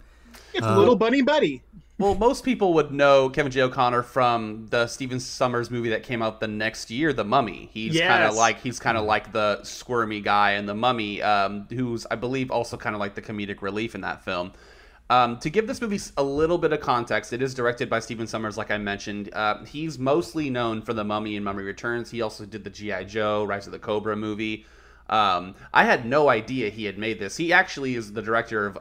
It's 0.53 0.65
uh, 0.65 0.77
Little 0.77 0.95
Bunny 0.95 1.21
Buddy. 1.21 1.63
Well, 1.97 2.15
most 2.15 2.43
people 2.43 2.73
would 2.73 2.91
know 2.91 3.29
Kevin 3.29 3.51
J. 3.51 3.61
O'Connor 3.61 4.03
from 4.03 4.67
the 4.71 4.87
Stephen 4.87 5.19
Sommers 5.19 5.69
movie 5.69 5.89
that 5.89 6.01
came 6.01 6.21
out 6.21 6.39
the 6.39 6.47
next 6.47 6.89
year, 6.89 7.13
The 7.13 7.23
Mummy. 7.23 7.69
He's 7.71 7.93
yes. 7.93 8.09
kind 8.09 8.23
of 8.23 8.35
like 8.35 8.59
he's 8.59 8.79
kind 8.79 8.97
of 8.97 9.05
like 9.05 9.31
the 9.31 9.63
squirmy 9.63 10.19
guy 10.19 10.53
in 10.53 10.65
The 10.65 10.73
Mummy, 10.73 11.21
um, 11.21 11.67
who's 11.69 12.07
I 12.09 12.15
believe 12.15 12.49
also 12.49 12.75
kind 12.75 12.95
of 12.95 12.99
like 12.99 13.13
the 13.13 13.21
comedic 13.21 13.61
relief 13.61 13.93
in 13.93 14.01
that 14.01 14.25
film. 14.25 14.53
Um, 15.11 15.37
to 15.39 15.49
give 15.49 15.67
this 15.67 15.81
movie 15.81 15.99
a 16.15 16.23
little 16.23 16.57
bit 16.57 16.71
of 16.71 16.79
context, 16.79 17.33
it 17.33 17.41
is 17.41 17.53
directed 17.53 17.89
by 17.89 17.99
Stephen 17.99 18.27
Sommers, 18.27 18.55
like 18.55 18.71
I 18.71 18.77
mentioned. 18.77 19.29
Uh, 19.33 19.61
he's 19.65 19.99
mostly 19.99 20.49
known 20.49 20.81
for 20.81 20.93
The 20.93 21.03
Mummy 21.03 21.35
and 21.35 21.43
Mummy 21.43 21.63
Returns. 21.63 22.09
He 22.09 22.21
also 22.21 22.45
did 22.45 22.63
the 22.63 22.69
G.I. 22.69 23.03
Joe, 23.03 23.43
Rise 23.43 23.65
of 23.65 23.73
the 23.73 23.79
Cobra 23.79 24.15
movie. 24.15 24.65
Um, 25.09 25.55
I 25.73 25.83
had 25.83 26.05
no 26.05 26.29
idea 26.29 26.69
he 26.69 26.85
had 26.85 26.97
made 26.97 27.19
this. 27.19 27.35
He 27.35 27.51
actually 27.51 27.95
is 27.95 28.13
the 28.13 28.21
director 28.21 28.67
of 28.67 28.77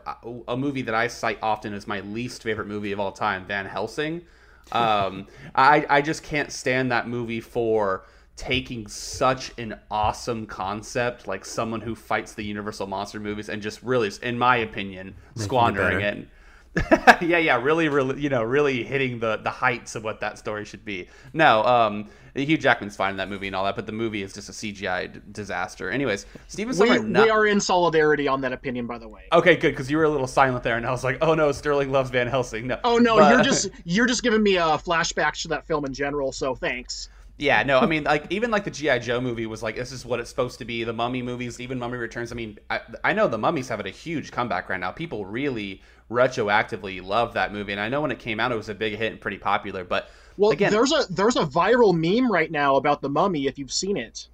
a 0.47 0.57
movie 0.57 0.83
that 0.83 0.95
I 0.95 1.09
cite 1.09 1.41
often 1.43 1.75
as 1.75 1.89
my 1.89 1.99
least 1.99 2.45
favorite 2.45 2.69
movie 2.69 2.93
of 2.93 3.01
all 3.01 3.11
time, 3.11 3.45
Van 3.45 3.67
Helsing. 3.67 4.23
Um, 4.71 5.27
I, 5.57 5.85
I 5.91 6.01
just 6.01 6.23
can't 6.23 6.53
stand 6.53 6.93
that 6.93 7.09
movie 7.09 7.41
for 7.41 8.05
taking 8.41 8.87
such 8.87 9.53
an 9.59 9.79
awesome 9.91 10.47
concept, 10.47 11.29
like 11.29 11.45
someone 11.45 11.83
who 11.83 11.95
fights 11.95 12.33
the 12.33 12.43
Universal 12.43 12.87
monster 12.87 13.21
movies, 13.21 13.51
and 13.51 13.61
just 13.61 13.83
really, 13.83 14.11
in 14.23 14.39
my 14.39 14.57
opinion, 14.57 15.15
Making 15.37 15.43
squandering 15.43 16.01
it. 16.01 16.29
it. 16.75 17.21
yeah, 17.21 17.37
yeah, 17.37 17.61
really, 17.61 17.91
really, 17.91 18.19
you 18.19 18.31
know, 18.31 18.43
really 18.43 18.83
hitting 18.83 19.19
the 19.19 19.37
the 19.37 19.51
heights 19.51 19.95
of 19.95 20.05
what 20.05 20.21
that 20.21 20.39
story 20.39 20.65
should 20.65 20.87
be. 20.87 21.07
No, 21.35 21.63
um, 21.65 22.09
Hugh 22.35 22.57
Jackman's 22.57 22.97
fine 22.97 23.11
in 23.11 23.17
that 23.19 23.29
movie 23.29 23.47
and 23.47 23.55
all 23.55 23.65
that, 23.65 23.77
but 23.77 23.85
the 23.85 23.93
movie 23.93 24.23
is 24.23 24.33
just 24.33 24.49
a 24.49 24.53
CGI 24.53 25.13
d- 25.13 25.21
disaster. 25.33 25.91
Anyways, 25.91 26.25
Steven 26.49 26.79
we, 26.79 26.99
not... 27.01 27.25
we 27.25 27.31
are 27.31 27.45
in 27.45 27.61
solidarity 27.61 28.27
on 28.27 28.41
that 28.41 28.55
opinion, 28.55 28.87
by 28.87 28.97
the 28.97 29.09
way. 29.09 29.25
Okay, 29.35 29.57
good, 29.57 29.73
because 29.73 29.91
you 29.91 29.99
were 29.99 30.05
a 30.05 30.09
little 30.09 30.27
silent 30.27 30.65
there, 30.65 30.79
and 30.79 30.87
I 30.87 30.93
was 30.93 31.05
like, 31.05 31.19
oh 31.21 31.35
no, 31.35 31.53
Sterling 31.53 31.93
loves 31.93 32.09
Van 32.09 32.27
Helsing. 32.27 32.69
No, 32.69 32.81
oh 32.85 32.97
no, 32.97 33.17
but... 33.17 33.35
you're 33.35 33.45
just 33.45 33.69
you're 33.85 34.07
just 34.07 34.23
giving 34.23 34.43
me 34.43 34.57
a 34.57 34.65
uh, 34.65 34.79
flashbacks 34.79 35.43
to 35.43 35.49
that 35.49 35.67
film 35.67 35.85
in 35.85 35.93
general. 35.93 36.33
So 36.33 36.55
thanks. 36.55 37.10
Yeah, 37.41 37.63
no, 37.63 37.79
I 37.79 37.87
mean, 37.87 38.05
like 38.05 38.27
even 38.29 38.51
like 38.51 38.65
the 38.65 38.71
GI 38.71 38.99
Joe 38.99 39.19
movie 39.19 39.47
was 39.47 39.63
like 39.63 39.75
this 39.75 39.93
is 39.93 40.05
what 40.05 40.21
it's 40.21 40.29
supposed 40.29 40.59
to 40.59 40.67
be. 40.67 40.85
The 40.85 40.93
Mummy 40.93 41.23
movies, 41.23 41.59
even 41.59 41.79
Mummy 41.79 41.97
Returns. 41.97 42.33
I 42.33 42.35
mean, 42.35 42.59
I, 42.69 42.81
I 43.03 43.13
know 43.15 43.29
the 43.29 43.39
Mummy's 43.39 43.67
having 43.67 43.87
a 43.87 43.91
huge 43.91 44.31
comeback 44.31 44.69
right 44.69 44.79
now. 44.79 44.91
People 44.91 45.25
really 45.25 45.81
retroactively 46.11 47.03
love 47.03 47.33
that 47.33 47.51
movie, 47.51 47.73
and 47.73 47.81
I 47.81 47.89
know 47.89 48.03
when 48.03 48.11
it 48.11 48.19
came 48.19 48.41
out, 48.41 48.53
it 48.53 48.57
was 48.57 48.69
a 48.69 48.75
big 48.75 48.95
hit 48.95 49.13
and 49.13 49.21
pretty 49.23 49.39
popular. 49.39 49.85
But 49.85 50.11
well, 50.37 50.51
again, 50.51 50.71
there's 50.71 50.93
a 50.93 51.07
there's 51.09 51.37
a 51.37 51.47
viral 51.47 51.95
meme 51.95 52.31
right 52.31 52.51
now 52.51 52.77
about 52.77 53.01
the 53.01 53.09
Mummy. 53.09 53.47
If 53.47 53.59
you've 53.59 53.73
seen 53.73 53.97
it, 53.97 54.29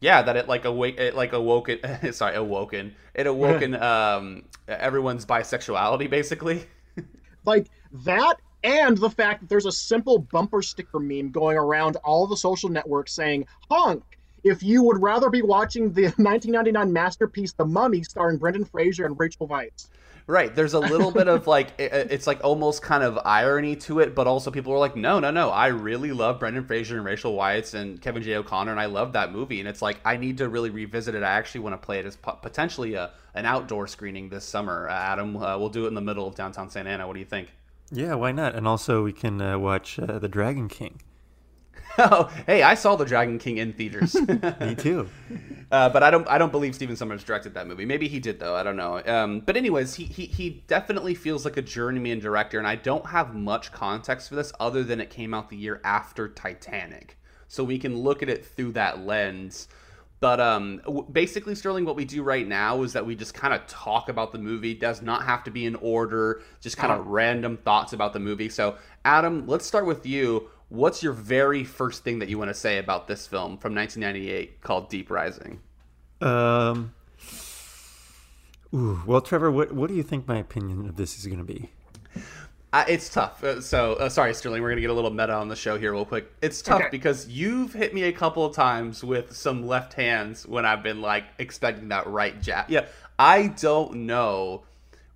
yeah, 0.00 0.20
that 0.20 0.36
it 0.36 0.46
like 0.46 0.66
awake, 0.66 1.00
it 1.00 1.14
like 1.14 1.32
awoken. 1.32 1.78
sorry, 2.12 2.34
awoken. 2.34 2.94
It 3.14 3.26
awoken 3.26 3.74
um 3.74 4.44
everyone's 4.68 5.24
bisexuality, 5.24 6.10
basically. 6.10 6.66
like 7.46 7.70
that 7.92 8.40
and 8.64 8.98
the 8.98 9.10
fact 9.10 9.40
that 9.40 9.48
there's 9.48 9.66
a 9.66 9.72
simple 9.72 10.18
bumper 10.18 10.62
sticker 10.62 10.98
meme 10.98 11.30
going 11.30 11.56
around 11.56 11.96
all 12.04 12.26
the 12.26 12.36
social 12.36 12.68
networks 12.68 13.12
saying 13.12 13.46
honk 13.70 14.02
if 14.44 14.62
you 14.62 14.82
would 14.82 15.02
rather 15.02 15.28
be 15.28 15.42
watching 15.42 15.92
the 15.92 16.02
1999 16.16 16.92
masterpiece 16.92 17.52
The 17.52 17.64
Mummy 17.64 18.02
starring 18.02 18.38
Brendan 18.38 18.64
Fraser 18.64 19.04
and 19.04 19.18
Rachel 19.18 19.48
Weisz. 19.48 19.88
Right. 20.28 20.52
There's 20.52 20.74
a 20.74 20.80
little 20.80 21.12
bit 21.12 21.28
of 21.28 21.46
like 21.46 21.72
it's 21.78 22.26
like 22.26 22.42
almost 22.42 22.82
kind 22.82 23.04
of 23.04 23.18
irony 23.24 23.76
to 23.76 24.00
it, 24.00 24.14
but 24.14 24.26
also 24.26 24.50
people 24.50 24.72
are 24.72 24.78
like, 24.78 24.96
no, 24.96 25.20
no, 25.20 25.30
no. 25.30 25.50
I 25.50 25.68
really 25.68 26.10
love 26.12 26.40
Brendan 26.40 26.64
Fraser 26.64 26.96
and 26.96 27.04
Rachel 27.04 27.36
Weisz 27.36 27.74
and 27.74 28.00
Kevin 28.00 28.24
J. 28.24 28.34
O'Connor, 28.34 28.72
and 28.72 28.80
I 28.80 28.86
love 28.86 29.12
that 29.12 29.32
movie. 29.32 29.60
And 29.60 29.68
it's 29.68 29.82
like 29.82 30.00
I 30.04 30.16
need 30.16 30.38
to 30.38 30.48
really 30.48 30.70
revisit 30.70 31.14
it. 31.14 31.22
I 31.22 31.30
actually 31.30 31.60
want 31.60 31.80
to 31.80 31.84
play 31.84 32.00
it 32.00 32.06
as 32.06 32.16
potentially 32.16 32.94
a, 32.94 33.12
an 33.34 33.46
outdoor 33.46 33.86
screening 33.86 34.28
this 34.28 34.44
summer. 34.44 34.88
Uh, 34.88 34.94
Adam, 34.94 35.36
uh, 35.36 35.56
we'll 35.58 35.68
do 35.68 35.84
it 35.84 35.88
in 35.88 35.94
the 35.94 36.00
middle 36.00 36.26
of 36.26 36.34
downtown 36.34 36.70
Santa 36.70 36.90
Ana. 36.90 37.06
What 37.06 37.12
do 37.14 37.20
you 37.20 37.26
think? 37.26 37.52
Yeah, 37.90 38.14
why 38.14 38.32
not? 38.32 38.54
And 38.54 38.66
also 38.66 39.04
we 39.04 39.12
can 39.12 39.40
uh, 39.40 39.58
watch 39.58 39.98
uh, 39.98 40.18
The 40.18 40.28
Dragon 40.28 40.68
King. 40.68 41.00
oh, 41.98 42.30
hey, 42.46 42.62
I 42.62 42.74
saw 42.74 42.96
The 42.96 43.04
Dragon 43.04 43.38
King 43.38 43.58
in 43.58 43.72
theaters. 43.72 44.14
Me 44.60 44.74
too. 44.78 45.08
Uh, 45.70 45.88
but 45.88 46.02
I 46.02 46.10
don't, 46.10 46.28
I 46.28 46.36
don't 46.36 46.52
believe 46.52 46.74
Stephen 46.74 46.96
Sommers 46.96 47.24
directed 47.24 47.54
that 47.54 47.66
movie. 47.66 47.84
Maybe 47.86 48.08
he 48.08 48.20
did 48.20 48.38
though. 48.38 48.54
I 48.54 48.62
don't 48.62 48.76
know. 48.76 49.02
Um, 49.06 49.40
but 49.40 49.56
anyways, 49.56 49.94
he, 49.94 50.04
he 50.04 50.26
he 50.26 50.64
definitely 50.66 51.14
feels 51.14 51.44
like 51.44 51.56
a 51.56 51.62
journeyman 51.62 52.18
director, 52.18 52.58
and 52.58 52.66
I 52.66 52.76
don't 52.76 53.06
have 53.06 53.34
much 53.34 53.72
context 53.72 54.28
for 54.28 54.34
this 54.34 54.52
other 54.60 54.84
than 54.84 55.00
it 55.00 55.10
came 55.10 55.32
out 55.32 55.48
the 55.48 55.56
year 55.56 55.80
after 55.84 56.28
Titanic, 56.28 57.18
so 57.48 57.64
we 57.64 57.78
can 57.78 57.96
look 57.96 58.22
at 58.22 58.28
it 58.28 58.44
through 58.44 58.72
that 58.72 59.00
lens. 59.00 59.68
But 60.18 60.40
um, 60.40 60.80
basically, 61.12 61.54
Sterling, 61.54 61.84
what 61.84 61.94
we 61.94 62.06
do 62.06 62.22
right 62.22 62.46
now 62.46 62.82
is 62.82 62.94
that 62.94 63.04
we 63.04 63.14
just 63.14 63.34
kind 63.34 63.52
of 63.52 63.66
talk 63.66 64.08
about 64.08 64.32
the 64.32 64.38
movie. 64.38 64.72
It 64.72 64.80
does 64.80 65.02
not 65.02 65.24
have 65.24 65.44
to 65.44 65.50
be 65.50 65.66
in 65.66 65.74
order, 65.76 66.42
just 66.60 66.78
kind 66.78 66.92
of 66.92 67.00
uh-huh. 67.00 67.10
random 67.10 67.58
thoughts 67.58 67.92
about 67.92 68.14
the 68.14 68.18
movie. 68.18 68.48
So, 68.48 68.76
Adam, 69.04 69.46
let's 69.46 69.66
start 69.66 69.84
with 69.84 70.06
you 70.06 70.48
what's 70.68 71.02
your 71.02 71.12
very 71.12 71.64
first 71.64 72.04
thing 72.04 72.18
that 72.18 72.28
you 72.28 72.38
want 72.38 72.50
to 72.50 72.54
say 72.54 72.78
about 72.78 73.06
this 73.06 73.26
film 73.26 73.58
from 73.58 73.74
1998 73.74 74.60
called 74.60 74.88
Deep 74.88 75.10
Rising? 75.10 75.60
Um. 76.20 76.94
Ooh, 78.74 79.02
well, 79.06 79.20
Trevor, 79.20 79.50
what 79.50 79.72
what 79.72 79.88
do 79.88 79.94
you 79.94 80.02
think 80.02 80.26
my 80.26 80.38
opinion 80.38 80.88
of 80.88 80.96
this 80.96 81.18
is 81.18 81.26
going 81.26 81.38
to 81.38 81.44
be? 81.44 81.70
Uh, 82.76 82.84
it's 82.88 83.08
tough. 83.08 83.42
Uh, 83.42 83.58
so, 83.58 83.94
uh, 83.94 84.06
sorry, 84.06 84.34
Sterling, 84.34 84.60
we're 84.60 84.68
going 84.68 84.76
to 84.76 84.82
get 84.82 84.90
a 84.90 84.92
little 84.92 85.10
meta 85.10 85.32
on 85.32 85.48
the 85.48 85.56
show 85.56 85.78
here, 85.78 85.92
real 85.92 86.04
quick. 86.04 86.30
It's 86.42 86.60
tough 86.60 86.82
okay. 86.82 86.88
because 86.90 87.26
you've 87.26 87.72
hit 87.72 87.94
me 87.94 88.02
a 88.02 88.12
couple 88.12 88.44
of 88.44 88.54
times 88.54 89.02
with 89.02 89.34
some 89.34 89.66
left 89.66 89.94
hands 89.94 90.46
when 90.46 90.66
I've 90.66 90.82
been 90.82 91.00
like 91.00 91.24
expecting 91.38 91.88
that 91.88 92.06
right 92.06 92.38
jab. 92.42 92.68
Yeah, 92.68 92.84
I 93.18 93.46
don't 93.46 94.06
know 94.06 94.64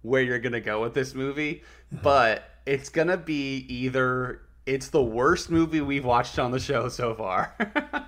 where 0.00 0.22
you're 0.22 0.38
going 0.38 0.54
to 0.54 0.62
go 0.62 0.80
with 0.80 0.94
this 0.94 1.14
movie, 1.14 1.62
but 2.02 2.44
it's 2.64 2.88
going 2.88 3.08
to 3.08 3.18
be 3.18 3.66
either 3.68 4.40
it's 4.64 4.88
the 4.88 5.02
worst 5.02 5.50
movie 5.50 5.82
we've 5.82 6.06
watched 6.06 6.38
on 6.38 6.52
the 6.52 6.60
show 6.60 6.88
so 6.88 7.14
far. 7.14 7.54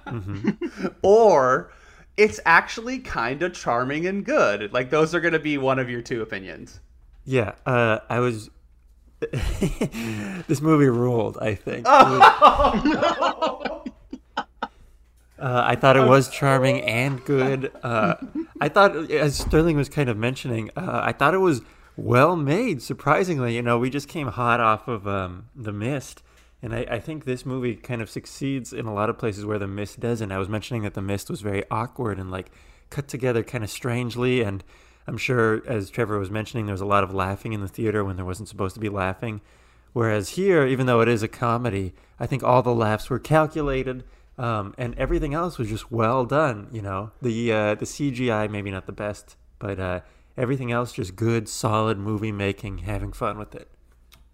mm-hmm. 0.06 0.86
Or 1.02 1.70
it's 2.16 2.40
actually 2.46 3.00
kind 3.00 3.42
of 3.42 3.52
charming 3.52 4.06
and 4.06 4.24
good. 4.24 4.72
Like 4.72 4.88
those 4.88 5.14
are 5.14 5.20
going 5.20 5.34
to 5.34 5.38
be 5.38 5.58
one 5.58 5.78
of 5.78 5.90
your 5.90 6.00
two 6.00 6.22
opinions. 6.22 6.80
Yeah, 7.26 7.52
uh, 7.66 7.98
I 8.08 8.20
was. 8.20 8.48
this 10.48 10.60
movie 10.60 10.88
ruled. 10.88 11.38
I 11.40 11.54
think. 11.54 11.86
Oh, 11.88 12.82
no. 12.84 13.84
uh, 15.38 15.62
I 15.66 15.76
thought 15.76 15.96
it 15.96 16.06
was 16.06 16.28
charming 16.28 16.82
and 16.82 17.24
good. 17.24 17.72
Uh, 17.82 18.14
I 18.60 18.68
thought, 18.68 19.10
as 19.10 19.38
Sterling 19.38 19.76
was 19.76 19.88
kind 19.88 20.08
of 20.08 20.16
mentioning, 20.16 20.70
uh, 20.76 21.00
I 21.04 21.12
thought 21.12 21.34
it 21.34 21.38
was 21.38 21.62
well 21.96 22.36
made. 22.36 22.82
Surprisingly, 22.82 23.54
you 23.54 23.62
know, 23.62 23.78
we 23.78 23.90
just 23.90 24.08
came 24.08 24.28
hot 24.28 24.60
off 24.60 24.88
of 24.88 25.06
um, 25.06 25.46
the 25.54 25.72
Mist, 25.72 26.22
and 26.62 26.74
I, 26.74 26.86
I, 26.90 27.00
think 27.00 27.24
this 27.24 27.44
movie 27.44 27.74
kind 27.74 28.00
of 28.00 28.08
succeeds 28.08 28.72
in 28.72 28.86
a 28.86 28.94
lot 28.94 29.10
of 29.10 29.18
places 29.18 29.44
where 29.44 29.58
The 29.58 29.66
Mist 29.66 30.00
doesn't. 30.00 30.30
I 30.30 30.38
was 30.38 30.48
mentioning 30.48 30.82
that 30.82 30.94
The 30.94 31.02
Mist 31.02 31.28
was 31.28 31.40
very 31.40 31.64
awkward 31.70 32.18
and 32.18 32.30
like 32.30 32.50
cut 32.90 33.08
together 33.08 33.42
kind 33.42 33.64
of 33.64 33.70
strangely. 33.70 34.42
And 34.42 34.62
I'm 35.06 35.16
sure, 35.16 35.62
as 35.66 35.90
Trevor 35.90 36.18
was 36.18 36.30
mentioning, 36.30 36.66
there 36.66 36.74
was 36.74 36.80
a 36.80 36.86
lot 36.86 37.04
of 37.04 37.12
laughing 37.12 37.52
in 37.52 37.60
the 37.60 37.68
theater 37.68 38.04
when 38.04 38.16
there 38.16 38.24
wasn't 38.24 38.48
supposed 38.48 38.74
to 38.74 38.80
be 38.80 38.88
laughing. 38.88 39.40
Whereas 39.92 40.30
here, 40.30 40.66
even 40.66 40.86
though 40.86 41.00
it 41.00 41.08
is 41.08 41.22
a 41.22 41.28
comedy, 41.28 41.92
I 42.18 42.26
think 42.26 42.42
all 42.42 42.62
the 42.62 42.74
laughs 42.74 43.10
were 43.10 43.18
calculated. 43.18 44.04
Um, 44.38 44.74
and 44.78 44.94
everything 44.98 45.34
else 45.34 45.58
was 45.58 45.68
just 45.68 45.92
well 45.92 46.24
done. 46.24 46.68
You 46.72 46.82
know, 46.82 47.10
the 47.20 47.52
uh, 47.52 47.74
the 47.74 47.84
CGI 47.84 48.50
maybe 48.50 48.70
not 48.70 48.86
the 48.86 48.92
best, 48.92 49.36
but 49.58 49.78
uh, 49.78 50.00
everything 50.36 50.72
else 50.72 50.92
just 50.92 51.16
good, 51.16 51.48
solid 51.48 51.98
movie 51.98 52.32
making, 52.32 52.78
having 52.78 53.12
fun 53.12 53.38
with 53.38 53.54
it. 53.54 53.68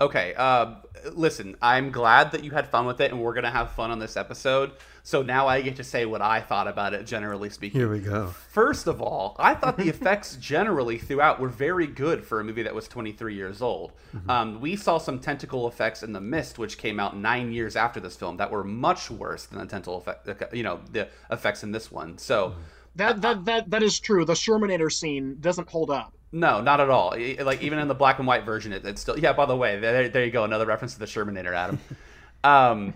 Okay, 0.00 0.32
uh, 0.36 0.76
listen, 1.12 1.56
I'm 1.60 1.90
glad 1.90 2.30
that 2.30 2.44
you 2.44 2.52
had 2.52 2.68
fun 2.68 2.86
with 2.86 3.00
it, 3.00 3.10
and 3.10 3.20
we're 3.20 3.34
gonna 3.34 3.50
have 3.50 3.72
fun 3.72 3.90
on 3.90 3.98
this 3.98 4.16
episode. 4.16 4.70
So 5.08 5.22
now 5.22 5.46
I 5.46 5.62
get 5.62 5.76
to 5.76 5.84
say 5.84 6.04
what 6.04 6.20
I 6.20 6.42
thought 6.42 6.68
about 6.68 6.92
it, 6.92 7.06
generally 7.06 7.48
speaking. 7.48 7.80
Here 7.80 7.90
we 7.90 8.00
go. 8.00 8.26
First 8.50 8.86
of 8.86 9.00
all, 9.00 9.36
I 9.38 9.54
thought 9.54 9.78
the 9.78 9.88
effects 9.88 10.36
generally 10.40 10.98
throughout 10.98 11.40
were 11.40 11.48
very 11.48 11.86
good 11.86 12.22
for 12.22 12.40
a 12.40 12.44
movie 12.44 12.62
that 12.64 12.74
was 12.74 12.88
23 12.88 13.34
years 13.34 13.62
old. 13.62 13.92
Mm-hmm. 14.14 14.28
Um, 14.30 14.60
we 14.60 14.76
saw 14.76 14.98
some 14.98 15.18
tentacle 15.18 15.66
effects 15.66 16.02
in 16.02 16.12
The 16.12 16.20
Mist, 16.20 16.58
which 16.58 16.76
came 16.76 17.00
out 17.00 17.16
nine 17.16 17.52
years 17.52 17.74
after 17.74 18.00
this 18.00 18.16
film, 18.16 18.36
that 18.36 18.50
were 18.50 18.62
much 18.62 19.10
worse 19.10 19.46
than 19.46 19.60
the 19.60 19.64
tentacle 19.64 19.96
effect, 19.96 20.54
you 20.54 20.62
know, 20.62 20.78
the 20.92 21.08
effects 21.30 21.62
in 21.62 21.72
this 21.72 21.90
one. 21.90 22.18
So. 22.18 22.50
Mm-hmm. 22.50 22.60
That, 22.96 23.22
that 23.22 23.44
that 23.44 23.70
that 23.70 23.82
is 23.84 24.00
true. 24.00 24.24
The 24.24 24.32
Shermanator 24.32 24.92
scene 24.92 25.36
doesn't 25.40 25.70
hold 25.70 25.90
up. 25.90 26.12
No, 26.32 26.60
not 26.60 26.80
at 26.80 26.90
all. 26.90 27.14
Like 27.40 27.62
even 27.62 27.78
in 27.78 27.86
the 27.86 27.94
black 27.94 28.18
and 28.18 28.26
white 28.26 28.44
version, 28.44 28.72
it, 28.72 28.84
it's 28.84 29.00
still. 29.00 29.16
Yeah. 29.18 29.34
By 29.34 29.46
the 29.46 29.56
way, 29.56 29.78
there, 29.78 30.08
there 30.08 30.24
you 30.24 30.32
go. 30.32 30.42
Another 30.42 30.66
reference 30.66 30.94
to 30.94 30.98
the 30.98 31.06
Shermanator, 31.06 31.54
Adam. 31.54 31.78
um, 32.44 32.94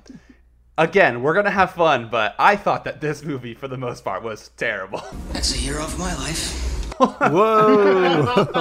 again, 0.78 1.22
we're 1.22 1.34
gonna 1.34 1.50
have 1.50 1.72
fun, 1.72 2.08
but 2.10 2.34
I 2.38 2.56
thought 2.56 2.84
that 2.84 3.00
this 3.00 3.24
movie, 3.24 3.54
for 3.54 3.68
the 3.68 3.76
most 3.76 4.04
part, 4.04 4.22
was 4.22 4.50
terrible. 4.56 5.02
That's 5.32 5.54
a 5.54 5.58
year 5.58 5.80
off 5.80 5.98
my 5.98 6.14
life. 6.14 6.68
Whoa! 6.98 8.48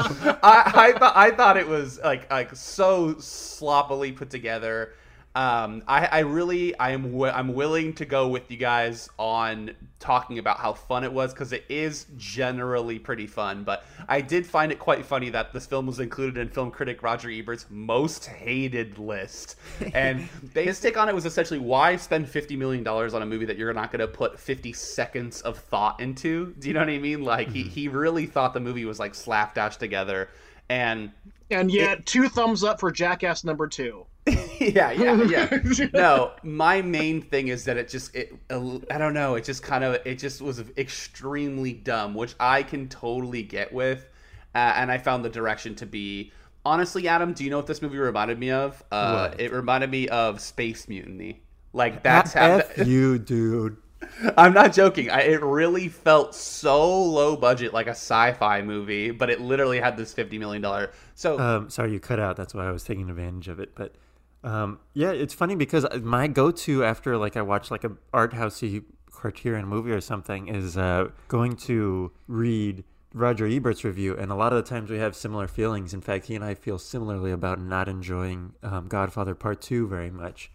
I, 0.43 0.71
I 0.74 0.91
thought 0.97 1.13
I 1.15 1.32
thought 1.32 1.58
it 1.58 1.67
was 1.67 2.00
like 2.04 2.32
like 2.32 2.56
so 2.56 3.17
sloppily 3.19 4.12
put 4.12 4.30
together. 4.30 4.93
Um, 5.34 5.84
I, 5.88 6.08
I 6.08 6.20
really 6.20 6.78
I 6.78 6.91
am 6.91 7.13
w- 7.13 7.32
I'm 7.32 7.54
willing 7.54 7.94
to 7.94 8.06
go 8.06 8.28
with 8.28 8.52
you 8.52 8.58
guys 8.58 9.10
on 9.17 9.72
talking 9.98 10.39
about 10.39 10.58
how 10.58 10.74
fun 10.74 11.06
it 11.06 11.13
was 11.13 11.32
because 11.32 11.54
it 11.54 11.63
is 11.70 12.08
generally 12.17 13.00
pretty 13.00 13.28
fun. 13.28 13.63
But 13.63 13.86
I 14.10 14.20
did 14.20 14.46
find 14.46 14.74
it 14.74 14.80
quite 14.80 15.06
funny 15.06 15.30
that 15.30 15.54
this 15.54 15.65
film 15.65 15.86
was 15.86 16.02
included 16.02 16.38
in 16.38 16.50
film 16.50 16.70
critic 16.70 17.02
Roger 17.02 17.30
Ebert's 17.30 17.65
most 17.70 18.26
hated 18.26 18.98
list, 18.98 19.56
and 19.94 20.28
his 20.54 20.82
take 20.82 20.98
on 20.98 21.08
it 21.08 21.15
was 21.15 21.26
essentially 21.26 21.60
why 21.60 21.96
spend 21.96 22.28
fifty 22.28 22.58
million 22.58 22.84
dollars 22.84 23.13
on 23.13 23.22
a 23.22 23.26
movie 23.26 23.46
that 23.46 23.58
you're 23.58 23.74
not 23.74 23.89
going 23.89 24.02
to 24.02 24.08
put 24.10 24.38
fifty 24.38 24.74
seconds 24.74 25.39
of 25.44 25.58
thought 25.58 26.02
into. 26.02 26.54
Do 26.60 26.67
you 26.67 26.74
know 26.74 26.82
what 26.82 26.89
I 26.89 26.98
mean? 26.98 27.24
Like 27.24 27.50
he 27.50 27.63
he 27.63 27.88
really 27.88 28.26
thought 28.26 28.54
the 28.54 28.60
movie 28.60 28.84
was 28.84 29.00
like 29.00 29.15
slapdash 29.15 29.78
together, 29.78 30.28
and 30.67 31.13
and 31.51 31.71
yet 31.71 31.99
it, 31.99 32.05
two 32.05 32.29
thumbs 32.29 32.63
up 32.63 32.79
for 32.79 32.91
Jackass 32.91 33.43
number 33.43 33.67
two. 33.67 34.05
yeah, 34.59 34.91
yeah, 34.91 35.23
yeah. 35.23 35.59
no, 35.93 36.31
my 36.43 36.81
main 36.81 37.21
thing 37.21 37.47
is 37.47 37.65
that 37.65 37.77
it 37.77 37.89
just 37.89 38.15
it 38.15 38.33
I 38.51 38.97
don't 38.97 39.13
know, 39.13 39.35
it 39.35 39.43
just 39.43 39.63
kind 39.63 39.83
of 39.83 39.99
it 40.05 40.19
just 40.19 40.41
was 40.41 40.63
extremely 40.77 41.73
dumb, 41.73 42.13
which 42.13 42.35
I 42.39 42.63
can 42.63 42.87
totally 42.87 43.43
get 43.43 43.73
with. 43.73 44.07
Uh, 44.53 44.73
and 44.75 44.91
I 44.91 44.97
found 44.97 45.23
the 45.23 45.29
direction 45.29 45.75
to 45.75 45.85
be 45.85 46.31
honestly, 46.65 47.07
Adam, 47.07 47.33
do 47.33 47.43
you 47.43 47.49
know 47.49 47.57
what 47.57 47.67
this 47.67 47.81
movie 47.81 47.97
reminded 47.97 48.37
me 48.37 48.51
of? 48.51 48.83
Uh, 48.91 49.31
it 49.37 49.51
reminded 49.51 49.89
me 49.89 50.07
of 50.09 50.41
Space 50.41 50.87
Mutiny. 50.87 51.41
Like 51.73 52.03
that's 52.03 52.33
how 52.33 52.57
F 52.57 52.85
you, 52.85 53.17
dude. 53.17 53.77
I'm 54.37 54.53
not 54.53 54.73
joking. 54.73 55.09
I, 55.09 55.21
it 55.21 55.41
really 55.41 55.87
felt 55.87 56.35
so 56.35 57.03
low 57.03 57.35
budget, 57.35 57.73
like 57.73 57.87
a 57.87 57.91
sci-fi 57.91 58.61
movie, 58.61 59.11
but 59.11 59.29
it 59.29 59.41
literally 59.41 59.79
had 59.79 59.97
this 59.97 60.13
fifty 60.13 60.37
million 60.37 60.61
dollar. 60.61 60.91
So, 61.15 61.39
um, 61.39 61.69
sorry, 61.69 61.91
you 61.93 61.99
cut 61.99 62.19
out. 62.19 62.35
That's 62.35 62.53
why 62.53 62.67
I 62.67 62.71
was 62.71 62.83
taking 62.83 63.09
advantage 63.09 63.47
of 63.47 63.59
it. 63.59 63.75
But 63.75 63.95
um, 64.43 64.79
yeah, 64.93 65.11
it's 65.11 65.33
funny 65.33 65.55
because 65.55 65.85
my 66.01 66.27
go-to 66.27 66.83
after 66.83 67.17
like 67.17 67.37
I 67.37 67.41
watch 67.41 67.71
like 67.71 67.83
a 67.83 67.91
art 68.13 68.33
housey 68.33 68.83
Criterion 69.11 69.67
movie 69.67 69.91
or 69.91 70.01
something 70.01 70.47
is 70.47 70.77
uh, 70.77 71.09
going 71.27 71.55
to 71.57 72.11
read 72.27 72.83
Roger 73.13 73.45
Ebert's 73.45 73.83
review, 73.83 74.15
and 74.17 74.31
a 74.31 74.35
lot 74.35 74.53
of 74.53 74.63
the 74.63 74.67
times 74.67 74.89
we 74.89 74.97
have 74.97 75.15
similar 75.15 75.47
feelings. 75.47 75.93
In 75.93 76.01
fact, 76.01 76.25
he 76.25 76.35
and 76.35 76.43
I 76.43 76.55
feel 76.55 76.79
similarly 76.79 77.31
about 77.31 77.59
not 77.59 77.87
enjoying 77.87 78.53
um, 78.63 78.87
Godfather 78.87 79.35
Part 79.35 79.61
Two 79.61 79.87
very 79.87 80.09
much. 80.09 80.51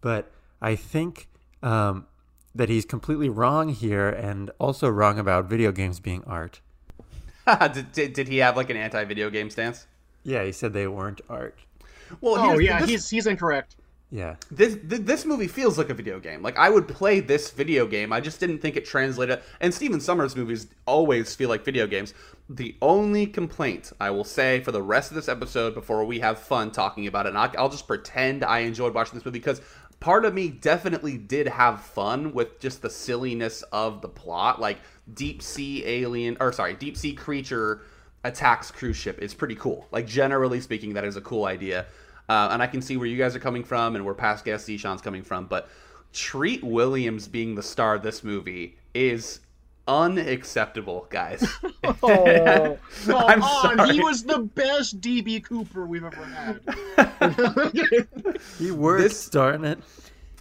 But 0.00 0.30
I 0.62 0.76
think 0.76 1.28
um, 1.62 2.06
that 2.54 2.68
he's 2.68 2.84
completely 2.84 3.28
wrong 3.28 3.68
here, 3.70 4.08
and 4.08 4.50
also 4.58 4.88
wrong 4.88 5.18
about 5.18 5.46
video 5.46 5.72
games 5.72 6.00
being 6.00 6.22
art. 6.24 6.60
did, 7.72 7.92
did, 7.92 8.12
did 8.12 8.28
he 8.28 8.38
have 8.38 8.56
like 8.56 8.70
an 8.70 8.76
anti-video 8.76 9.30
game 9.30 9.50
stance? 9.50 9.86
Yeah, 10.22 10.44
he 10.44 10.52
said 10.52 10.72
they 10.72 10.86
weren't 10.86 11.20
art. 11.28 11.58
Well, 12.20 12.36
oh 12.38 12.58
yeah, 12.58 12.80
this, 12.80 12.90
he's 12.90 13.10
he's 13.10 13.26
incorrect. 13.26 13.76
Yeah. 14.14 14.36
This 14.48 14.78
this 14.82 15.24
movie 15.24 15.48
feels 15.48 15.76
like 15.76 15.90
a 15.90 15.94
video 15.94 16.20
game. 16.20 16.40
Like 16.40 16.56
I 16.56 16.70
would 16.70 16.86
play 16.86 17.18
this 17.18 17.50
video 17.50 17.84
game. 17.84 18.12
I 18.12 18.20
just 18.20 18.38
didn't 18.38 18.58
think 18.58 18.76
it 18.76 18.84
translated. 18.84 19.40
And 19.60 19.74
Steven 19.74 19.98
Sommers 19.98 20.36
movies 20.36 20.68
always 20.86 21.34
feel 21.34 21.48
like 21.48 21.64
video 21.64 21.86
games. 21.88 22.14
The 22.48 22.76
only 22.80 23.26
complaint 23.26 23.92
I 24.00 24.10
will 24.10 24.22
say 24.22 24.60
for 24.60 24.70
the 24.70 24.82
rest 24.82 25.10
of 25.10 25.16
this 25.16 25.28
episode 25.28 25.74
before 25.74 26.04
we 26.04 26.20
have 26.20 26.38
fun 26.38 26.70
talking 26.70 27.06
about 27.08 27.26
it, 27.26 27.30
and 27.30 27.38
I'll, 27.38 27.52
I'll 27.58 27.68
just 27.68 27.88
pretend 27.88 28.44
I 28.44 28.60
enjoyed 28.60 28.94
watching 28.94 29.14
this 29.14 29.24
movie 29.24 29.40
because 29.40 29.60
part 30.04 30.26
of 30.26 30.34
me 30.34 30.48
definitely 30.50 31.16
did 31.16 31.48
have 31.48 31.80
fun 31.80 32.34
with 32.34 32.60
just 32.60 32.82
the 32.82 32.90
silliness 32.90 33.62
of 33.72 34.02
the 34.02 34.08
plot. 34.08 34.60
Like 34.60 34.78
deep 35.14 35.40
sea 35.40 35.82
alien, 35.86 36.36
or 36.40 36.52
sorry, 36.52 36.74
deep 36.74 36.98
sea 36.98 37.14
creature 37.14 37.80
attacks 38.22 38.70
cruise 38.70 38.98
ship 38.98 39.18
is 39.20 39.32
pretty 39.32 39.54
cool. 39.54 39.88
Like 39.90 40.06
generally 40.06 40.60
speaking, 40.60 40.92
that 40.92 41.06
is 41.06 41.16
a 41.16 41.22
cool 41.22 41.46
idea. 41.46 41.86
Uh, 42.28 42.50
and 42.52 42.62
I 42.62 42.66
can 42.66 42.82
see 42.82 42.98
where 42.98 43.06
you 43.06 43.16
guys 43.16 43.34
are 43.34 43.40
coming 43.40 43.64
from 43.64 43.96
and 43.96 44.04
where 44.04 44.12
past 44.12 44.44
guest 44.44 44.68
Zishan's 44.68 45.00
coming 45.00 45.22
from. 45.22 45.46
But 45.46 45.70
Treat 46.12 46.62
Williams 46.62 47.26
being 47.26 47.54
the 47.54 47.62
star 47.62 47.94
of 47.94 48.02
this 48.02 48.22
movie 48.22 48.76
is 48.94 49.40
unacceptable, 49.88 51.06
guys. 51.10 51.46
Oh, 52.02 52.78
come 53.04 53.16
I'm 53.16 53.42
on. 53.42 53.76
sorry. 53.78 53.92
He 53.94 54.00
was 54.02 54.24
the 54.24 54.38
best 54.38 55.00
DB 55.00 55.42
Cooper 55.44 55.84
we've 55.86 56.04
ever 56.04 56.24
had. 56.24 56.60
He 58.58 58.70
works, 58.70 59.02
This- 59.02 59.28
darn 59.28 59.64
it. 59.64 59.78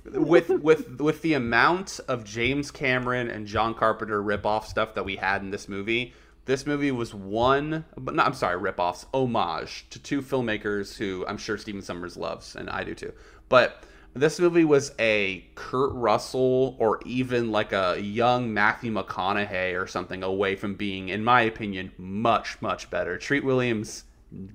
with 0.06 0.50
with 0.50 1.00
with 1.00 1.22
the 1.22 1.34
amount 1.34 2.00
of 2.08 2.24
James 2.24 2.72
Cameron 2.72 3.30
and 3.30 3.46
John 3.48 3.74
Carpenter 3.74 4.22
ripoff 4.22 4.66
stuff 4.66 4.96
that 4.96 5.06
we 5.06 5.16
had 5.18 5.42
in 5.42 5.52
this 5.52 5.68
movie, 5.70 6.14
this 6.46 6.66
movie 6.66 6.92
was 6.92 7.14
one, 7.14 7.86
but 7.98 8.14
no, 8.16 8.24
I'm 8.24 8.34
sorry, 8.34 8.60
ripoffs, 8.60 9.06
homage 9.14 9.86
to 9.92 10.00
two 10.00 10.22
filmmakers 10.22 10.98
who 10.98 11.26
I'm 11.28 11.38
sure 11.38 11.58
Stephen 11.58 11.82
Sommers 11.82 12.18
loves, 12.18 12.56
and 12.56 12.70
I 12.70 12.84
do 12.84 12.94
too. 12.96 13.14
But 13.50 13.84
this 14.14 14.40
movie 14.40 14.66
was 14.66 14.94
a 15.00 15.46
Kurt 15.56 15.92
Russell 15.94 16.76
or 16.80 17.00
even 17.06 17.52
like 17.52 17.74
a 17.74 18.00
young 18.00 18.54
Matthew 18.54 18.92
McConaughey 18.92 19.80
or 19.80 19.88
something 19.88 20.24
away 20.24 20.56
from 20.56 20.76
being, 20.76 21.10
in 21.10 21.24
my 21.24 21.42
opinion, 21.42 21.92
much 21.98 22.62
much 22.62 22.90
better. 22.90 23.18
Treat 23.18 23.44
Williams 23.44 24.04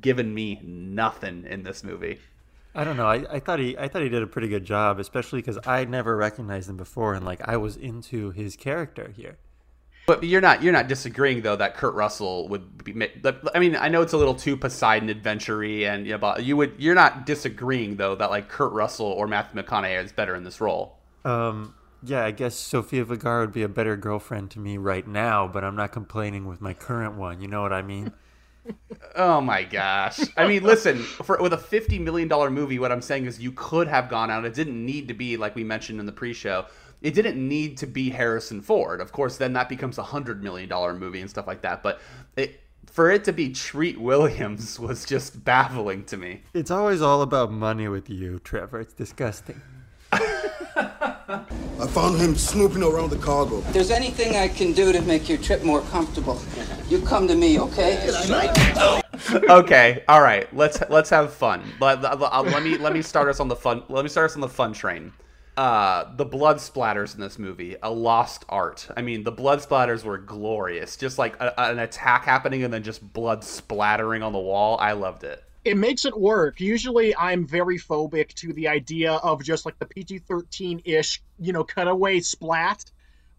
given 0.01 0.33
me 0.33 0.61
nothing 0.63 1.45
in 1.49 1.63
this 1.63 1.83
movie. 1.83 2.19
I 2.75 2.85
don't 2.85 2.97
know. 2.97 3.07
I, 3.07 3.25
I 3.31 3.41
thought 3.41 3.59
he 3.59 3.77
I 3.77 3.89
thought 3.89 4.03
he 4.03 4.09
did 4.09 4.23
a 4.23 4.27
pretty 4.27 4.49
good 4.49 4.65
job, 4.65 5.01
especially 5.01 5.41
because 5.41 5.59
I 5.67 5.85
never 5.85 6.17
recognized 6.17 6.69
him 6.69 6.77
before, 6.77 7.15
and 7.15 7.25
like 7.25 7.41
I 7.47 7.57
was 7.57 7.77
into 7.77 8.31
his 8.31 8.57
character 8.57 9.13
here. 9.17 9.39
But 10.09 10.25
you're 10.25 10.41
not 10.41 10.63
you're 10.63 10.73
not 10.73 10.89
disagreeing 10.89 11.43
though 11.43 11.57
that 11.57 11.77
Kurt 11.77 11.93
Russell 11.93 12.49
would 12.49 12.83
be. 12.83 13.11
I 13.55 13.59
mean, 13.59 13.77
I 13.77 13.89
know 13.89 14.01
it's 14.01 14.15
a 14.15 14.17
little 14.17 14.35
too 14.35 14.57
Poseidon 14.57 15.11
adventure-y, 15.11 15.85
and 15.85 16.07
you 16.07 16.13
know, 16.13 16.19
but 16.19 16.43
you 16.45 16.57
would 16.57 16.73
you're 16.79 16.95
not 16.95 17.27
disagreeing 17.27 17.97
though 17.97 18.15
that 18.15 18.31
like 18.31 18.49
Kurt 18.49 18.73
Russell 18.73 19.05
or 19.05 19.29
Matthew 19.29 19.63
McConaughey 19.63 20.03
is 20.03 20.11
better 20.11 20.35
in 20.35 20.45
this 20.45 20.63
role. 20.63 20.97
Um, 21.27 21.75
yeah, 22.03 22.25
I 22.25 22.31
guess 22.31 22.55
Sofia 22.55 23.05
Vergara 23.05 23.43
would 23.43 23.53
be 23.53 23.63
a 23.63 23.69
better 23.69 23.99
girlfriend 23.99 24.51
to 24.53 24.61
me 24.61 24.79
right 24.79 25.07
now, 25.07 25.47
but 25.47 25.63
I'm 25.63 25.77
not 25.77 25.93
complaining 25.93 26.47
with 26.47 26.63
my 26.63 26.73
current 26.73 27.19
one. 27.19 27.43
You 27.43 27.49
know 27.49 27.61
what 27.61 27.75
I 27.75 27.83
mean? 27.83 28.11
Oh 29.17 29.41
my 29.41 29.63
gosh! 29.63 30.21
I 30.37 30.47
mean, 30.47 30.63
listen, 30.63 30.99
for 30.99 31.39
with 31.41 31.55
a 31.55 31.59
fifty 31.59 31.99
million 31.99 32.29
dollar 32.29 32.51
movie, 32.51 32.79
what 32.79 32.93
I'm 32.93 33.01
saying 33.01 33.25
is 33.25 33.41
you 33.41 33.53
could 33.53 33.89
have 33.89 34.11
gone 34.11 34.31
out. 34.31 34.45
It 34.45 34.53
didn't 34.53 34.85
need 34.85 35.09
to 35.09 35.15
be 35.15 35.39
like 35.39 35.55
we 35.55 35.65
mentioned 35.65 36.01
in 36.01 36.05
the 36.05 36.13
pre-show. 36.13 36.67
It 37.01 37.15
didn't 37.15 37.37
need 37.37 37.77
to 37.79 37.87
be 37.87 38.11
Harrison 38.11 38.61
Ford. 38.61 39.01
Of 39.01 39.13
course, 39.13 39.37
then 39.37 39.53
that 39.53 39.69
becomes 39.69 39.99
a 39.99 40.03
hundred 40.03 40.43
million 40.43 40.69
dollar 40.69 40.95
movie 40.95 41.21
and 41.21 41.31
stuff 41.31 41.47
like 41.47 41.63
that. 41.63 41.83
But 41.83 42.01
it, 42.37 42.61
for 42.87 43.11
it 43.11 43.25
to 43.25 43.33
be 43.33 43.51
Treat 43.51 44.01
Williams 44.01 44.79
was 44.81 45.05
just 45.05 45.45
baffling 45.45 46.05
to 46.07 46.17
me. 46.17 46.43
It's 46.55 46.71
always 46.71 47.01
all 47.01 47.23
about 47.23 47.53
money 47.53 47.89
with 47.89 48.11
you, 48.11 48.39
Trevor. 48.41 48.81
It's 48.81 48.95
disgusting. 48.95 49.61
I 50.11 51.87
found 51.87 52.19
him 52.19 52.35
snooping 52.35 52.83
around 52.83 53.11
the 53.11 53.19
cargo. 53.19 53.59
If 53.59 53.73
there's 53.73 53.91
anything 53.91 54.35
I 54.35 54.49
can 54.49 54.73
do 54.73 54.93
to 54.93 55.01
make 55.03 55.29
your 55.29 55.39
trip 55.39 55.63
more 55.63 55.83
comfortable, 55.83 56.41
you 56.89 57.01
come 57.03 57.29
to 57.29 57.35
me, 57.35 57.61
okay? 57.61 58.11
okay, 59.49 60.05
all 60.09 60.23
right. 60.23 60.53
Let's 60.55 60.83
let's 60.89 61.11
have 61.11 61.33
fun. 61.33 61.63
Let, 61.81 62.01
let, 62.03 62.19
let 62.19 62.33
uh, 62.33 62.61
me 62.61 62.79
let 62.79 62.93
me 62.93 63.03
start 63.03 63.29
us 63.29 63.41
on 63.41 63.49
the 63.49 63.57
fun. 63.57 63.83
Let 63.89 64.03
me 64.03 64.09
start 64.09 64.31
us 64.31 64.35
on 64.35 64.41
the 64.41 64.49
fun 64.49 64.73
train. 64.73 65.13
Uh, 65.59 66.15
the 66.15 66.25
blood 66.25 66.59
splatters 66.59 67.17
in 67.17 67.21
this 67.21 67.37
movie, 67.37 67.75
a 67.83 67.91
lost 67.91 68.45
art. 68.49 68.89
I 68.97 69.03
mean, 69.03 69.25
the 69.25 69.33
blood 69.33 69.59
splatters 69.59 70.05
were 70.05 70.17
glorious. 70.17 70.97
Just 70.97 71.19
like 71.19 71.35
a, 71.41 71.61
an 71.61 71.81
attack 71.81 72.25
happening 72.25 72.63
and 72.63 72.73
then 72.73 72.85
just 72.85 73.13
blood 73.13 73.43
splattering 73.43 74.23
on 74.23 74.33
the 74.33 74.39
wall. 74.39 74.79
I 74.79 74.93
loved 74.93 75.25
it. 75.25 75.43
it 75.65 75.77
makes 75.77 76.05
it 76.05 76.17
work. 76.17 76.61
Usually, 76.61 77.13
I'm 77.17 77.45
very 77.45 77.77
phobic 77.77 78.35
to 78.35 78.53
the 78.53 78.69
idea 78.69 79.15
of 79.15 79.43
just 79.43 79.67
like 79.67 79.77
the 79.81 79.87
PG 79.87 80.21
13 80.21 80.81
ish, 80.85 81.21
you 81.41 81.53
know, 81.53 81.65
cutaway 81.65 82.21
splat. 82.21 82.85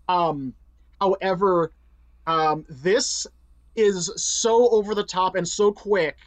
Um, 0.09 0.53
however, 0.99 1.71
um, 2.27 2.65
this 2.67 3.27
is 3.77 4.11
so 4.17 4.67
over 4.71 4.93
the 4.93 5.05
top 5.05 5.35
and 5.35 5.47
so 5.47 5.71
quick 5.71 6.17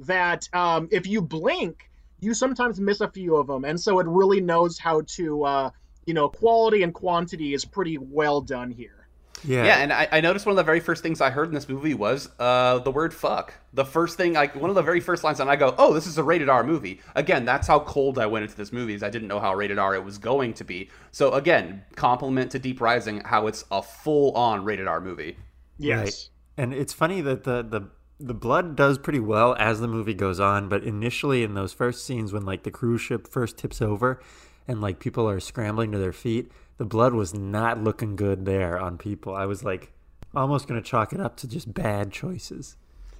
that 0.00 0.48
um, 0.54 0.88
if 0.90 1.06
you 1.06 1.20
blink, 1.20 1.90
you 2.24 2.34
sometimes 2.34 2.80
miss 2.80 3.00
a 3.00 3.08
few 3.08 3.36
of 3.36 3.46
them. 3.46 3.64
And 3.64 3.80
so 3.80 3.98
it 4.00 4.06
really 4.06 4.40
knows 4.40 4.78
how 4.78 5.02
to, 5.08 5.44
uh, 5.44 5.70
you 6.06 6.14
know, 6.14 6.28
quality 6.28 6.82
and 6.82 6.92
quantity 6.92 7.54
is 7.54 7.64
pretty 7.64 7.98
well 7.98 8.40
done 8.40 8.70
here. 8.70 9.04
Yeah. 9.46 9.64
Yeah, 9.64 9.76
and 9.78 9.92
I, 9.92 10.08
I 10.10 10.20
noticed 10.22 10.46
one 10.46 10.52
of 10.52 10.56
the 10.56 10.62
very 10.62 10.80
first 10.80 11.02
things 11.02 11.20
I 11.20 11.28
heard 11.28 11.48
in 11.48 11.54
this 11.54 11.68
movie 11.68 11.92
was 11.92 12.30
uh, 12.38 12.78
the 12.78 12.90
word 12.90 13.12
"fuck." 13.12 13.52
The 13.74 13.84
first 13.84 14.16
thing, 14.16 14.32
like 14.32 14.54
one 14.56 14.70
of 14.70 14.76
the 14.76 14.82
very 14.82 15.00
first 15.00 15.22
lines, 15.22 15.38
and 15.38 15.50
I 15.50 15.56
go, 15.56 15.74
"Oh, 15.76 15.92
this 15.92 16.06
is 16.06 16.16
a 16.16 16.22
rated 16.22 16.48
R 16.48 16.64
movie." 16.64 17.02
Again, 17.14 17.44
that's 17.44 17.66
how 17.66 17.80
cold 17.80 18.18
I 18.18 18.24
went 18.24 18.44
into 18.44 18.56
this 18.56 18.72
movie. 18.72 18.94
Is 18.94 19.02
I 19.02 19.10
didn't 19.10 19.28
know 19.28 19.40
how 19.40 19.54
rated 19.54 19.78
R 19.78 19.94
it 19.94 20.02
was 20.02 20.16
going 20.16 20.54
to 20.54 20.64
be. 20.64 20.88
So 21.10 21.32
again, 21.32 21.84
compliment 21.94 22.52
to 22.52 22.58
Deep 22.58 22.80
Rising, 22.80 23.20
how 23.20 23.46
it's 23.46 23.66
a 23.70 23.82
full-on 23.82 24.64
rated 24.64 24.86
R 24.86 25.00
movie. 25.00 25.36
Yes. 25.76 25.98
Right. 25.98 26.28
And 26.56 26.72
it's 26.72 26.94
funny 26.94 27.20
that 27.20 27.44
the 27.44 27.62
the 27.62 27.90
the 28.20 28.34
blood 28.34 28.76
does 28.76 28.98
pretty 28.98 29.20
well 29.20 29.56
as 29.58 29.80
the 29.80 29.88
movie 29.88 30.14
goes 30.14 30.38
on, 30.38 30.68
but 30.68 30.84
initially 30.84 31.42
in 31.42 31.54
those 31.54 31.72
first 31.72 32.04
scenes 32.04 32.32
when 32.32 32.44
like 32.44 32.62
the 32.62 32.70
cruise 32.70 33.00
ship 33.00 33.26
first 33.28 33.58
tips 33.58 33.82
over 33.82 34.20
and 34.68 34.80
like 34.80 34.98
people 34.98 35.28
are 35.28 35.40
scrambling 35.40 35.92
to 35.92 35.98
their 35.98 36.12
feet, 36.12 36.50
the 36.78 36.84
blood 36.84 37.12
was 37.12 37.34
not 37.34 37.82
looking 37.82 38.16
good 38.16 38.44
there 38.44 38.78
on 38.78 38.98
people. 38.98 39.34
I 39.34 39.46
was 39.46 39.64
like 39.64 39.92
almost 40.34 40.68
going 40.68 40.80
to 40.80 40.88
chalk 40.88 41.12
it 41.12 41.20
up 41.20 41.36
to 41.38 41.48
just 41.48 41.72
bad 41.72 42.12
choices. 42.12 42.76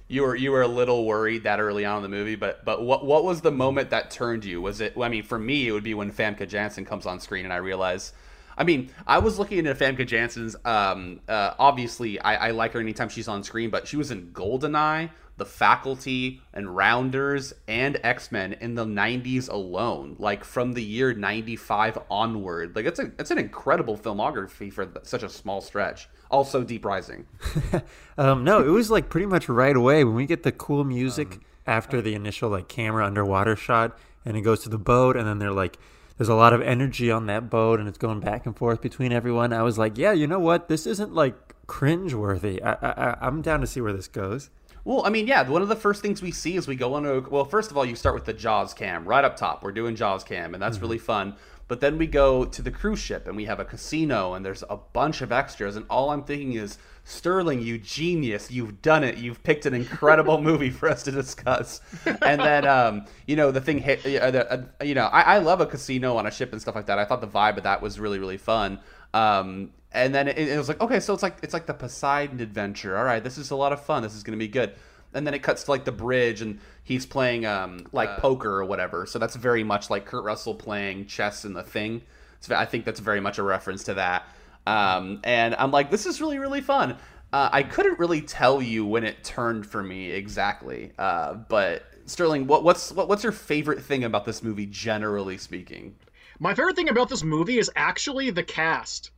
You 0.07 0.21
were 0.21 0.35
you 0.35 0.51
were 0.51 0.61
a 0.61 0.67
little 0.67 1.05
worried 1.05 1.43
that 1.43 1.59
early 1.59 1.83
on 1.83 1.97
in 1.97 2.03
the 2.03 2.15
movie, 2.15 2.35
but 2.35 2.63
but 2.63 2.83
what 2.83 3.05
what 3.05 3.23
was 3.23 3.41
the 3.41 3.51
moment 3.51 3.89
that 3.89 4.11
turned 4.11 4.45
you? 4.45 4.61
Was 4.61 4.79
it? 4.79 4.93
I 5.01 5.09
mean, 5.09 5.23
for 5.23 5.39
me, 5.39 5.67
it 5.67 5.71
would 5.71 5.83
be 5.83 5.95
when 5.95 6.11
Famke 6.11 6.47
Janssen 6.47 6.85
comes 6.85 7.07
on 7.07 7.19
screen 7.19 7.43
and 7.43 7.53
I 7.53 7.57
realize. 7.57 8.13
I 8.57 8.63
mean, 8.63 8.89
I 9.05 9.19
was 9.19 9.37
looking 9.37 9.65
at 9.67 9.77
Famke 9.77 10.05
Janssen's. 10.07 10.55
Um, 10.65 11.19
uh, 11.27 11.53
obviously, 11.59 12.19
I, 12.19 12.47
I 12.47 12.51
like 12.51 12.73
her 12.73 12.79
anytime 12.79 13.09
she's 13.09 13.27
on 13.27 13.43
screen, 13.43 13.69
but 13.69 13.87
she 13.87 13.97
was 13.97 14.11
in 14.11 14.27
Goldeneye, 14.31 15.09
The 15.37 15.45
Faculty, 15.45 16.41
and 16.53 16.75
Rounders, 16.75 17.53
and 17.67 17.99
X 18.03 18.31
Men 18.31 18.53
in 18.53 18.75
the 18.75 18.85
'90s 18.85 19.49
alone. 19.49 20.15
Like 20.19 20.43
from 20.43 20.73
the 20.73 20.83
year 20.83 21.13
'95 21.13 21.99
onward, 22.09 22.75
like 22.75 22.85
it's 22.85 22.99
a 22.99 23.11
it's 23.19 23.31
an 23.31 23.37
incredible 23.37 23.97
filmography 23.97 24.71
for 24.71 24.85
th- 24.85 25.05
such 25.05 25.23
a 25.23 25.29
small 25.29 25.61
stretch. 25.61 26.07
Also, 26.31 26.63
Deep 26.63 26.85
Rising. 26.85 27.25
Um, 28.17 28.45
no, 28.45 28.61
it 28.61 28.69
was 28.69 28.89
like 28.89 29.09
pretty 29.09 29.25
much 29.25 29.49
right 29.49 29.75
away 29.75 30.05
when 30.05 30.15
we 30.15 30.25
get 30.25 30.43
the 30.43 30.53
cool 30.53 30.85
music 30.85 31.41
after 31.67 32.01
the 32.01 32.15
initial 32.15 32.49
like 32.49 32.69
camera 32.69 33.05
underwater 33.05 33.57
shot, 33.57 33.97
and 34.23 34.37
it 34.37 34.41
goes 34.41 34.61
to 34.63 34.69
the 34.69 34.77
boat, 34.77 35.17
and 35.17 35.27
then 35.27 35.37
they're 35.37 35.51
like, 35.51 35.77
there's 36.17 36.29
a 36.29 36.35
lot 36.35 36.53
of 36.53 36.61
energy 36.61 37.11
on 37.11 37.25
that 37.27 37.49
boat, 37.49 37.79
and 37.79 37.87
it's 37.89 37.97
going 37.97 38.19
back 38.19 38.45
and 38.45 38.55
forth 38.55 38.81
between 38.81 39.11
everyone. 39.11 39.53
I 39.53 39.63
was 39.63 39.77
like, 39.77 39.97
yeah, 39.97 40.13
you 40.13 40.27
know 40.27 40.39
what? 40.39 40.69
This 40.69 40.85
isn't 40.85 41.13
like 41.13 41.55
cringe-worthy. 41.67 42.61
I, 42.61 42.73
I, 42.73 43.09
I- 43.11 43.17
I'm 43.21 43.41
down 43.41 43.61
to 43.61 43.67
see 43.67 43.81
where 43.81 43.93
this 43.93 44.07
goes. 44.07 44.49
Well, 44.85 45.03
I 45.03 45.09
mean, 45.09 45.25
yeah, 45.25 45.49
one 45.49 45.63
of 45.63 45.67
the 45.67 45.75
first 45.75 46.03
things 46.03 46.21
we 46.21 46.31
see 46.31 46.55
is 46.55 46.67
we 46.67 46.75
go 46.75 46.93
on 46.93 47.07
a 47.07 47.19
well, 47.21 47.43
first 47.43 47.71
of 47.71 47.77
all, 47.77 47.83
you 47.83 47.95
start 47.95 48.13
with 48.13 48.25
the 48.25 48.33
Jaws 48.33 48.73
cam 48.75 49.05
right 49.05 49.25
up 49.25 49.35
top. 49.35 49.63
We're 49.63 49.71
doing 49.71 49.95
Jaws 49.95 50.23
cam, 50.23 50.53
and 50.53 50.61
that's 50.61 50.77
mm-hmm. 50.77 50.85
really 50.85 50.97
fun. 50.99 51.35
But 51.67 51.81
then 51.81 51.97
we 51.97 52.05
go 52.07 52.45
to 52.45 52.61
the 52.61 52.71
cruise 52.71 52.99
ship 52.99 53.27
and 53.27 53.35
we 53.35 53.45
have 53.45 53.59
a 53.59 53.65
casino 53.65 54.33
and 54.33 54.45
there's 54.45 54.63
a 54.69 54.77
bunch 54.77 55.21
of 55.21 55.31
extras, 55.31 55.75
and 55.75 55.85
all 55.89 56.11
I'm 56.11 56.23
thinking 56.23 56.53
is 56.53 56.77
Sterling, 57.07 57.61
you 57.61 57.77
genius, 57.77 58.49
you've 58.49 58.81
done 58.81 59.03
it. 59.03 59.17
You've 59.17 59.43
picked 59.43 59.67
an 59.67 59.75
incredible 59.75 60.41
movie 60.41 60.71
for 60.71 60.89
us 60.89 61.03
to 61.03 61.11
discuss. 61.11 61.79
And 62.03 62.41
then, 62.41 62.67
um, 62.67 63.05
you 63.27 63.35
know, 63.35 63.51
the 63.51 63.61
thing 63.61 63.77
hit, 63.77 64.03
uh, 64.03 64.31
the, 64.31 64.51
uh, 64.51 64.83
you 64.83 64.95
know, 64.95 65.05
I, 65.05 65.35
I 65.35 65.37
love 65.37 65.61
a 65.61 65.67
casino 65.67 66.17
on 66.17 66.25
a 66.25 66.31
ship 66.31 66.51
and 66.51 66.59
stuff 66.59 66.73
like 66.73 66.87
that. 66.87 66.97
I 66.97 67.05
thought 67.05 67.21
the 67.21 67.27
vibe 67.27 67.57
of 67.57 67.63
that 67.63 67.79
was 67.83 67.99
really, 67.99 68.17
really 68.17 68.37
fun. 68.37 68.79
Um, 69.13 69.69
and 69.91 70.15
then 70.15 70.27
it, 70.27 70.37
it 70.37 70.57
was 70.57 70.67
like, 70.67 70.81
okay, 70.81 70.99
so 70.99 71.13
it's 71.13 71.21
like 71.21 71.37
it's 71.43 71.53
like 71.53 71.67
the 71.67 71.73
Poseidon 71.75 72.39
adventure. 72.39 72.97
All 72.97 73.03
right, 73.03 73.23
this 73.23 73.37
is 73.37 73.51
a 73.51 73.55
lot 73.55 73.71
of 73.71 73.85
fun. 73.85 74.01
This 74.01 74.15
is 74.15 74.23
going 74.23 74.37
to 74.37 74.43
be 74.43 74.49
good. 74.49 74.73
And 75.15 75.25
then 75.25 75.33
it 75.33 75.41
cuts 75.41 75.63
to 75.63 75.71
like 75.71 75.85
the 75.85 75.91
bridge, 75.91 76.41
and 76.41 76.59
he's 76.83 77.05
playing 77.05 77.45
um, 77.45 77.87
like 77.91 78.17
poker 78.17 78.59
or 78.59 78.65
whatever. 78.65 79.05
So 79.05 79.17
that's 79.17 79.35
very 79.35 79.63
much 79.63 79.89
like 79.89 80.05
Kurt 80.05 80.23
Russell 80.23 80.53
playing 80.53 81.07
chess 81.07 81.45
in 81.45 81.53
the 81.53 81.63
thing. 81.63 82.03
So 82.41 82.55
I 82.55 82.65
think 82.65 82.85
that's 82.85 82.99
very 82.99 83.21
much 83.21 83.39
a 83.39 83.43
reference 83.43 83.85
to 83.85 83.95
that. 83.95 84.27
Um, 84.67 85.21
and 85.23 85.55
I'm 85.55 85.71
like, 85.71 85.89
this 85.89 86.05
is 86.05 86.21
really 86.21 86.37
really 86.37 86.61
fun. 86.61 86.97
Uh, 87.33 87.49
I 87.51 87.63
couldn't 87.63 87.97
really 87.99 88.21
tell 88.21 88.61
you 88.61 88.85
when 88.85 89.03
it 89.03 89.23
turned 89.23 89.65
for 89.65 89.81
me 89.81 90.11
exactly, 90.11 90.91
uh, 90.97 91.33
but 91.33 91.83
Sterling, 92.05 92.45
what, 92.45 92.63
what's 92.63 92.91
what, 92.91 93.09
what's 93.09 93.23
your 93.23 93.31
favorite 93.31 93.81
thing 93.81 94.03
about 94.03 94.25
this 94.25 94.43
movie, 94.43 94.67
generally 94.67 95.37
speaking? 95.37 95.95
My 96.39 96.53
favorite 96.53 96.75
thing 96.75 96.89
about 96.89 97.09
this 97.09 97.23
movie 97.23 97.57
is 97.57 97.71
actually 97.75 98.29
the 98.29 98.43
cast. 98.43 99.11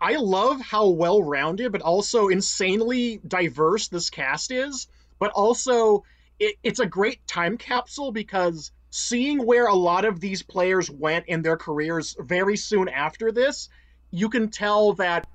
I 0.00 0.16
love 0.16 0.60
how 0.60 0.88
well 0.88 1.22
rounded, 1.22 1.72
but 1.72 1.82
also 1.82 2.28
insanely 2.28 3.20
diverse 3.26 3.88
this 3.88 4.10
cast 4.10 4.52
is. 4.52 4.86
But 5.18 5.30
also, 5.32 6.04
it, 6.38 6.56
it's 6.62 6.80
a 6.80 6.86
great 6.86 7.26
time 7.26 7.56
capsule 7.56 8.12
because 8.12 8.72
seeing 8.90 9.44
where 9.44 9.66
a 9.66 9.74
lot 9.74 10.04
of 10.04 10.20
these 10.20 10.42
players 10.42 10.90
went 10.90 11.26
in 11.26 11.42
their 11.42 11.56
careers 11.56 12.16
very 12.20 12.56
soon 12.56 12.88
after 12.88 13.32
this, 13.32 13.68
you 14.10 14.28
can 14.28 14.48
tell 14.48 14.94
that 14.94 15.26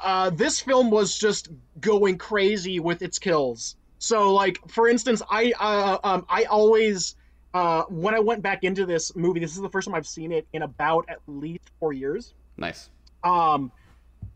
uh, 0.00 0.30
this 0.30 0.60
film 0.60 0.90
was 0.90 1.16
just 1.16 1.48
going 1.80 2.18
crazy 2.18 2.78
with 2.80 3.02
its 3.02 3.18
kills. 3.18 3.76
So, 3.98 4.34
like 4.34 4.58
for 4.68 4.88
instance, 4.88 5.22
I 5.30 5.52
uh, 5.58 5.98
um, 6.04 6.26
I 6.28 6.44
always 6.44 7.16
uh, 7.54 7.84
when 7.84 8.14
I 8.14 8.20
went 8.20 8.42
back 8.42 8.64
into 8.64 8.84
this 8.84 9.14
movie, 9.16 9.40
this 9.40 9.54
is 9.54 9.62
the 9.62 9.70
first 9.70 9.86
time 9.86 9.94
I've 9.94 10.06
seen 10.06 10.32
it 10.32 10.46
in 10.52 10.62
about 10.62 11.06
at 11.08 11.20
least 11.26 11.70
four 11.80 11.92
years. 11.92 12.34
Nice. 12.56 12.90
Um, 13.22 13.72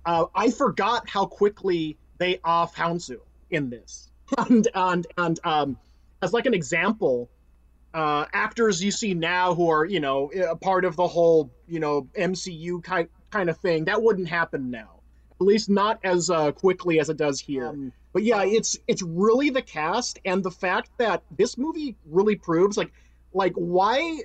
uh, 0.06 0.26
I 0.34 0.50
forgot 0.50 1.08
how 1.08 1.26
quickly 1.26 1.98
they 2.16 2.40
off 2.44 2.74
Hounsou 2.74 3.18
in 3.50 3.68
this, 3.68 4.07
and 4.38 4.68
and 4.74 5.06
and 5.16 5.40
um, 5.44 5.78
as 6.22 6.32
like 6.32 6.46
an 6.46 6.54
example, 6.54 7.30
uh, 7.94 8.26
actors 8.32 8.82
you 8.82 8.90
see 8.90 9.14
now 9.14 9.54
who 9.54 9.70
are 9.70 9.84
you 9.84 10.00
know 10.00 10.30
a 10.30 10.56
part 10.56 10.84
of 10.84 10.96
the 10.96 11.06
whole 11.06 11.50
you 11.66 11.80
know 11.80 12.08
MCU 12.18 12.82
kind 12.82 13.08
kind 13.30 13.50
of 13.50 13.58
thing 13.58 13.86
that 13.86 14.02
wouldn't 14.02 14.28
happen 14.28 14.70
now, 14.70 15.00
at 15.40 15.46
least 15.46 15.70
not 15.70 16.00
as 16.04 16.30
uh, 16.30 16.52
quickly 16.52 17.00
as 17.00 17.08
it 17.08 17.16
does 17.16 17.40
here. 17.40 17.68
Um, 17.68 17.92
but 18.12 18.22
yeah, 18.22 18.42
it's 18.44 18.76
it's 18.86 19.02
really 19.02 19.50
the 19.50 19.62
cast 19.62 20.18
and 20.24 20.42
the 20.42 20.50
fact 20.50 20.90
that 20.98 21.22
this 21.30 21.56
movie 21.56 21.96
really 22.06 22.36
proves 22.36 22.76
like 22.76 22.92
like 23.32 23.52
why 23.54 24.22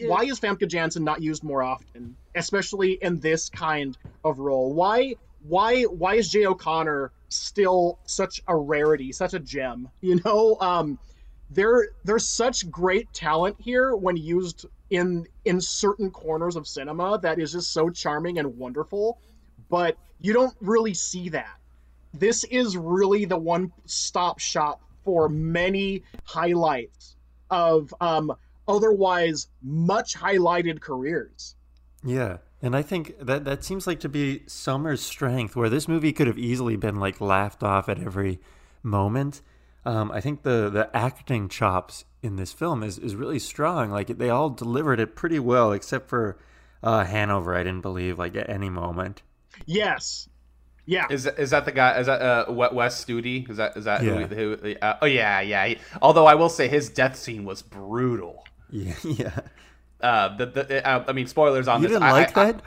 why 0.00 0.24
is 0.24 0.40
Famke 0.40 0.66
Janssen 0.68 1.04
not 1.04 1.22
used 1.22 1.44
more 1.44 1.62
often, 1.62 2.16
especially 2.34 2.92
in 2.92 3.20
this 3.20 3.48
kind 3.48 3.96
of 4.24 4.38
role? 4.38 4.72
Why 4.72 5.14
why 5.40 5.82
why 5.82 6.14
is 6.14 6.28
J. 6.28 6.46
O'Connor 6.46 7.12
still 7.34 7.98
such 8.06 8.40
a 8.48 8.56
rarity, 8.56 9.12
such 9.12 9.34
a 9.34 9.40
gem? 9.40 9.88
You 10.00 10.20
know, 10.24 10.56
um, 10.60 10.98
there 11.50 11.88
there's 12.04 12.28
such 12.28 12.70
great 12.70 13.12
talent 13.12 13.56
here 13.58 13.96
when 13.96 14.16
used 14.16 14.66
in 14.90 15.26
in 15.44 15.60
certain 15.60 16.10
corners 16.10 16.56
of 16.56 16.66
cinema 16.66 17.18
that 17.22 17.38
is 17.38 17.52
just 17.52 17.72
so 17.72 17.90
charming 17.90 18.38
and 18.38 18.56
wonderful, 18.58 19.18
but 19.68 19.96
you 20.20 20.32
don't 20.32 20.56
really 20.60 20.94
see 20.94 21.28
that. 21.30 21.56
This 22.12 22.44
is 22.44 22.76
really 22.76 23.24
the 23.24 23.36
one 23.36 23.72
stop 23.86 24.38
shop 24.38 24.80
for 25.04 25.28
many 25.28 26.02
highlights 26.24 27.16
of 27.50 27.92
um, 28.00 28.32
otherwise 28.66 29.48
much 29.62 30.16
highlighted 30.16 30.80
careers. 30.80 31.56
Yeah. 32.04 32.38
And 32.64 32.74
I 32.74 32.80
think 32.80 33.18
that 33.20 33.44
that 33.44 33.62
seems 33.62 33.86
like 33.86 34.00
to 34.00 34.08
be 34.08 34.40
Sommers' 34.46 35.02
strength, 35.02 35.54
where 35.54 35.68
this 35.68 35.86
movie 35.86 36.14
could 36.14 36.26
have 36.26 36.38
easily 36.38 36.76
been 36.76 36.96
like 36.96 37.20
laughed 37.20 37.62
off 37.62 37.90
at 37.90 37.98
every 37.98 38.40
moment. 38.82 39.42
Um, 39.84 40.10
I 40.10 40.22
think 40.22 40.44
the 40.44 40.70
the 40.70 40.88
acting 40.96 41.50
chops 41.50 42.06
in 42.22 42.36
this 42.36 42.54
film 42.54 42.82
is, 42.82 42.98
is 42.98 43.14
really 43.16 43.38
strong. 43.38 43.90
Like 43.90 44.16
they 44.16 44.30
all 44.30 44.48
delivered 44.48 44.98
it 44.98 45.14
pretty 45.14 45.38
well, 45.38 45.72
except 45.72 46.08
for 46.08 46.38
uh, 46.82 47.04
Hanover. 47.04 47.54
I 47.54 47.64
didn't 47.64 47.82
believe 47.82 48.18
like 48.18 48.34
at 48.34 48.48
any 48.48 48.70
moment. 48.70 49.20
Yes, 49.66 50.30
yeah. 50.86 51.06
Is 51.10 51.26
is 51.26 51.50
that 51.50 51.66
the 51.66 51.72
guy? 51.72 51.98
Is 51.98 52.06
that 52.06 52.22
uh, 52.22 52.50
Wes 52.50 53.04
Studi? 53.04 53.46
Is 53.50 53.58
that 53.58 53.76
is 53.76 53.84
that 53.84 54.02
Yeah. 54.02 54.26
who? 54.26 54.56
who 54.56 54.74
uh, 54.80 54.96
oh 55.02 55.06
yeah, 55.06 55.42
yeah. 55.42 55.74
Although 56.00 56.24
I 56.24 56.34
will 56.34 56.48
say 56.48 56.68
his 56.68 56.88
death 56.88 57.16
scene 57.16 57.44
was 57.44 57.60
brutal. 57.60 58.42
Yeah, 58.70 58.94
yeah. 59.04 59.40
Uh, 60.04 60.36
the, 60.36 60.46
the 60.46 60.86
uh, 60.88 61.04
I 61.08 61.12
mean, 61.12 61.26
spoilers 61.26 61.66
on 61.68 61.80
You 61.82 61.88
this. 61.88 61.94
didn't 61.96 62.08
I- 62.08 62.12
like 62.12 62.36
I- 62.36 62.42
I- 62.42 62.52
that? 62.52 62.62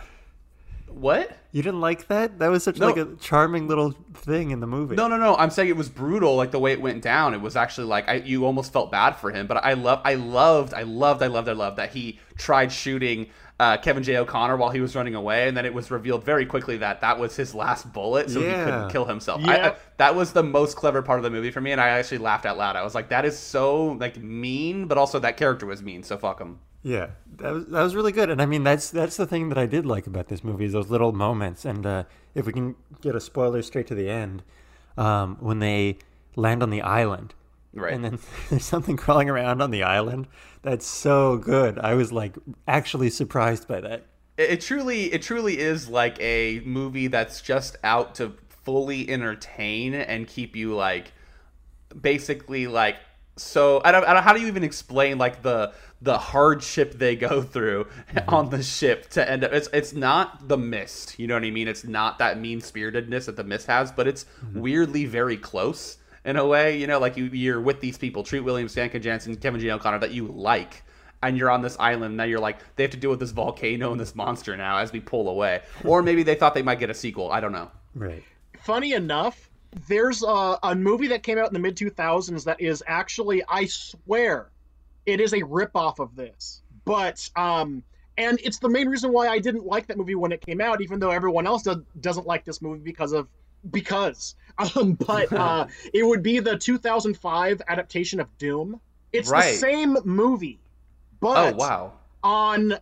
what? 0.88 1.38
You 1.52 1.62
didn't 1.64 1.82
like 1.82 2.08
that? 2.08 2.40
That 2.40 2.50
was 2.50 2.64
such 2.64 2.78
No. 2.80 2.88
like 2.88 2.98
a 2.98 3.06
charming 3.20 3.68
little 3.68 3.92
thing 4.14 4.52
in 4.52 4.60
the 4.60 4.68
movie. 4.68 4.96
No, 4.96 5.08
no, 5.08 5.18
no. 5.18 5.36
I'm 5.36 5.50
saying 5.50 5.70
it 5.70 5.78
was 5.78 5.90
brutal, 5.90 6.36
like 6.36 6.52
the 6.52 6.60
way 6.60 6.72
it 6.72 6.82
went 6.82 7.02
down. 7.02 7.34
It 7.34 7.42
was 7.42 7.56
actually 7.56 7.88
like 7.88 8.08
I, 8.10 8.16
you 8.16 8.46
almost 8.46 8.74
felt 8.74 8.92
bad 8.92 9.12
for 9.16 9.32
him. 9.32 9.48
But 9.48 9.64
I 9.64 9.74
love, 9.74 10.02
I 10.04 10.16
loved, 10.16 10.74
I 10.74 10.84
loved, 10.84 11.24
I 11.24 11.28
loved, 11.28 11.48
I 11.50 11.54
loved 11.54 11.78
that 11.78 11.92
he 11.92 12.20
tried 12.38 12.72
shooting 12.72 13.28
uh, 13.60 13.78
Kevin 13.78 14.04
J. 14.04 14.18
O'Connor 14.18 14.58
while 14.58 14.70
he 14.70 14.80
was 14.82 14.96
running 14.96 15.16
away, 15.16 15.48
and 15.48 15.58
then 15.58 15.66
it 15.66 15.74
was 15.74 15.90
revealed 15.90 16.24
very 16.24 16.46
quickly 16.46 16.78
that 16.78 17.02
that 17.02 17.18
was 17.18 17.36
his 17.36 17.56
last 17.56 17.92
bullet, 17.92 18.30
so 18.30 18.40
he 18.40 18.46
couldn't 18.52 18.90
kill 18.92 19.06
himself. 19.06 19.42
I, 19.46 19.70
I, 19.70 19.76
that 19.98 20.14
was 20.16 20.32
the 20.34 20.44
most 20.44 20.76
clever 20.78 21.02
part 21.02 21.18
of 21.18 21.24
the 21.24 21.32
movie 21.32 21.50
for 21.50 21.60
me, 21.62 21.72
and 21.72 21.82
I 21.82 21.90
actually 21.90 22.20
laughed 22.20 22.46
out 22.46 22.58
loud. 22.60 22.76
I 22.76 22.84
was 22.84 22.94
like, 22.94 23.10
that 23.10 23.26
is 23.26 23.38
so 23.38 23.94
like 24.00 24.18
mean, 24.18 24.86
but 24.88 25.00
also 25.00 25.18
that 25.20 25.38
character 25.38 25.66
was 25.66 25.82
mean, 25.82 26.04
so 26.04 26.18
fuck 26.20 26.40
him. 26.40 26.60
Yeah, 26.84 27.08
that 27.38 27.52
was 27.54 27.66
that 27.66 27.82
was 27.84 27.96
really 27.96 28.12
good, 28.12 28.30
and 28.30 28.42
I 28.42 28.46
mean 28.46 28.64
that's 28.64 28.90
that's 28.90 29.18
the 29.18 29.26
thing 29.26 29.50
that 29.50 29.58
I 29.58 29.66
did 29.66 29.86
like 29.86 30.08
about 30.08 30.28
this 30.30 30.44
movie 30.44 30.66
is 30.66 30.74
those 30.74 30.90
little 30.90 31.12
moments. 31.12 31.66
And 31.66 31.86
uh, 31.86 32.04
if 32.34 32.46
we 32.46 32.54
can 32.54 32.76
get 33.02 33.16
a 33.16 33.20
spoiler 33.20 33.62
straight 33.62 33.88
to 33.88 33.96
the 33.96 34.10
end, 34.10 34.44
um, 34.98 35.38
when 35.40 35.60
they 35.60 35.98
land 36.36 36.64
on 36.64 36.70
the 36.70 36.82
island, 36.82 37.34
Right. 37.74 37.94
and 37.94 38.06
then 38.06 38.20
there's 38.50 38.64
something 38.66 38.96
crawling 38.96 39.30
around 39.30 39.62
on 39.62 39.72
the 39.72 39.84
island. 39.84 40.28
That's 40.62 40.86
so 40.86 41.38
good. 41.38 41.78
I 41.80 41.94
was 41.96 42.12
like 42.14 42.36
actually 42.68 43.10
surprised 43.10 43.68
by 43.68 43.82
that. 43.82 44.06
It, 44.38 44.50
it 44.52 44.62
truly, 44.62 45.12
it 45.12 45.22
truly 45.24 45.60
is 45.60 45.90
like 45.90 46.18
a 46.22 46.62
movie 46.64 47.08
that's 47.08 47.42
just 47.42 47.76
out 47.84 48.16
to 48.16 48.34
fully 48.64 49.10
entertain 49.10 49.94
and 49.94 50.28
keep 50.28 50.56
you 50.56 50.74
like, 50.76 51.12
basically 52.00 52.68
like. 52.68 52.98
So 53.36 53.82
I 53.86 53.92
don't, 53.92 54.04
I 54.06 54.14
don't. 54.14 54.24
How 54.24 54.34
do 54.34 54.42
you 54.42 54.48
even 54.48 54.64
explain 54.64 55.18
like 55.18 55.44
the 55.44 55.74
the 56.02 56.18
hardship 56.18 56.94
they 56.94 57.16
go 57.16 57.42
through 57.42 57.86
mm-hmm. 57.86 58.34
on 58.34 58.50
the 58.50 58.64
ship 58.64 59.10
to 59.12 59.30
end 59.30 59.44
up? 59.44 59.54
It's 59.54 59.70
it's 59.74 59.94
not 59.94 60.48
the 60.48 60.58
mist. 60.58 61.20
You 61.20 61.28
know 61.28 61.34
what 61.36 61.44
I 61.44 61.52
mean? 61.52 61.68
It's 61.68 61.84
not 61.84 62.20
that 62.20 62.40
mean 62.40 62.62
spiritedness 62.62 63.26
that 63.26 63.36
the 63.36 63.44
mist 63.44 63.68
has, 63.68 63.92
but 63.92 64.08
it's 64.08 64.26
mm-hmm. 64.44 64.62
weirdly 64.62 65.06
very 65.06 65.38
close 65.38 65.98
in 66.26 66.38
a 66.38 66.46
way. 66.46 66.78
You 66.78 66.88
know, 66.88 67.00
like 67.00 67.18
you 67.18 67.26
you're 67.26 67.62
with 67.62 67.82
these 67.82 67.98
people, 67.98 68.24
Treat 68.24 68.42
Williams, 68.42 68.76
Famke 68.76 69.02
Janssen 69.02 69.36
Kevin 69.38 69.60
J. 69.60 69.72
O'Connor, 69.72 70.00
that 70.00 70.12
you 70.12 70.28
like 70.28 70.84
and 71.24 71.38
you're 71.38 71.50
on 71.50 71.62
this 71.62 71.78
island. 71.80 72.18
Now 72.18 72.24
you're 72.24 72.40
like, 72.40 72.58
they 72.76 72.84
have 72.84 72.92
to 72.92 72.98
deal 72.98 73.10
with 73.10 73.20
this 73.20 73.32
volcano 73.32 73.92
and 73.92 74.00
this 74.00 74.16
monster 74.16 74.56
now 74.56 74.78
as 74.78 74.92
we 74.92 75.00
pull 75.00 75.30
away. 75.30 75.62
Or 75.84 76.02
maybe 76.02 76.24
they 76.24 76.36
thought 76.36 76.54
they 76.54 76.62
might 76.62 76.80
get 76.80 76.90
a 76.90 76.94
sequel. 76.94 77.32
I 77.32 77.40
don't 77.40 77.52
know. 77.52 77.72
Right. 77.96 78.24
Funny 78.60 78.94
enough, 78.94 79.50
there's 79.88 80.24
a, 80.24 80.58
a 80.64 80.76
movie 80.76 81.08
that 81.08 81.24
came 81.24 81.38
out 81.38 81.48
in 81.48 81.54
the 81.54 81.60
mid 81.60 81.76
2000s 81.78 82.44
that 82.46 82.60
is 82.60 82.84
actually, 82.86 83.44
I 83.48 83.66
swear, 83.66 84.50
it 85.08 85.20
is 85.22 85.34
a 85.34 85.40
ripoff 85.40 85.98
of 85.98 86.16
this. 86.16 86.62
But 86.86 87.28
um, 87.36 87.82
and 88.18 88.40
it's 88.44 88.60
the 88.60 88.70
main 88.70 88.88
reason 88.88 89.12
why 89.12 89.28
I 89.30 89.40
didn't 89.40 89.66
like 89.66 89.88
that 89.88 89.98
movie 89.98 90.16
when 90.16 90.32
it 90.32 90.46
came 90.46 90.62
out, 90.62 90.82
even 90.82 91.00
though 91.00 91.10
everyone 91.12 91.48
else 91.48 91.64
does, 91.64 91.78
doesn't 92.00 92.28
like 92.28 92.46
this 92.46 92.62
movie 92.62 92.82
because 92.84 93.14
of 93.14 93.28
because. 93.72 94.36
Um, 94.76 94.94
but 94.94 95.32
uh, 95.46 95.68
it 95.94 96.02
would 96.02 96.24
be 96.24 96.40
the 96.40 96.58
2005 96.58 97.62
adaptation 97.68 98.20
of 98.20 98.38
Doom. 98.40 98.82
It's 99.14 99.30
Right. 99.30 99.52
the 99.52 99.58
same 99.60 99.98
movie, 100.04 100.60
but 101.20 101.54
oh 101.54 101.56
wow. 101.56 101.94
on 102.24 102.74
uh, 102.74 102.78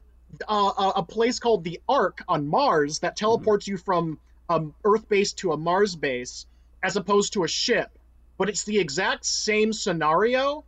a 0.47 0.93
a 0.95 1.03
place 1.03 1.37
called 1.39 1.65
the 1.65 1.81
Ark 1.89 2.23
on 2.29 2.47
Mars 2.47 2.99
that 2.99 3.17
teleports 3.17 3.67
you 3.67 3.75
from 3.75 4.19
um, 4.47 4.73
Earth 4.85 5.09
base 5.09 5.33
to 5.33 5.51
a 5.51 5.57
Mars 5.57 5.97
base, 5.97 6.45
as 6.81 6.95
opposed 6.95 7.33
to 7.33 7.43
a 7.43 7.47
ship. 7.49 7.91
But 8.37 8.47
it's 8.47 8.63
the 8.63 8.79
exact 8.79 9.25
same 9.25 9.73
scenario, 9.73 10.63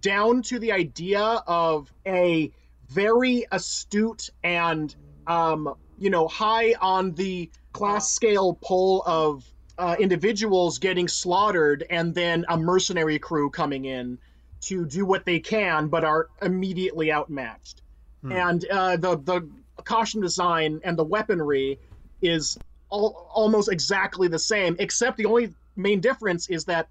down 0.00 0.42
to 0.42 0.58
the 0.58 0.72
idea 0.72 1.22
of 1.46 1.92
a 2.06 2.50
very 2.88 3.46
astute 3.50 4.30
and 4.42 4.94
um, 5.26 5.74
you 5.98 6.10
know 6.10 6.28
high 6.28 6.74
on 6.80 7.12
the 7.12 7.50
class 7.72 8.10
scale 8.10 8.58
pull 8.60 9.02
of 9.06 9.44
uh, 9.78 9.96
individuals 9.98 10.78
getting 10.78 11.08
slaughtered, 11.08 11.84
and 11.88 12.14
then 12.14 12.44
a 12.48 12.56
mercenary 12.56 13.18
crew 13.18 13.50
coming 13.50 13.84
in 13.84 14.18
to 14.60 14.84
do 14.84 15.04
what 15.04 15.24
they 15.24 15.40
can, 15.40 15.88
but 15.88 16.04
are 16.04 16.28
immediately 16.40 17.12
outmatched. 17.12 17.82
And 18.30 18.64
uh, 18.70 18.96
the 18.96 19.16
the 19.16 19.48
costume 19.84 20.22
design 20.22 20.80
and 20.84 20.96
the 20.96 21.04
weaponry 21.04 21.80
is 22.20 22.58
all, 22.88 23.28
almost 23.34 23.70
exactly 23.70 24.28
the 24.28 24.38
same, 24.38 24.76
except 24.78 25.16
the 25.16 25.26
only 25.26 25.52
main 25.74 26.00
difference 26.00 26.48
is 26.48 26.66
that 26.66 26.88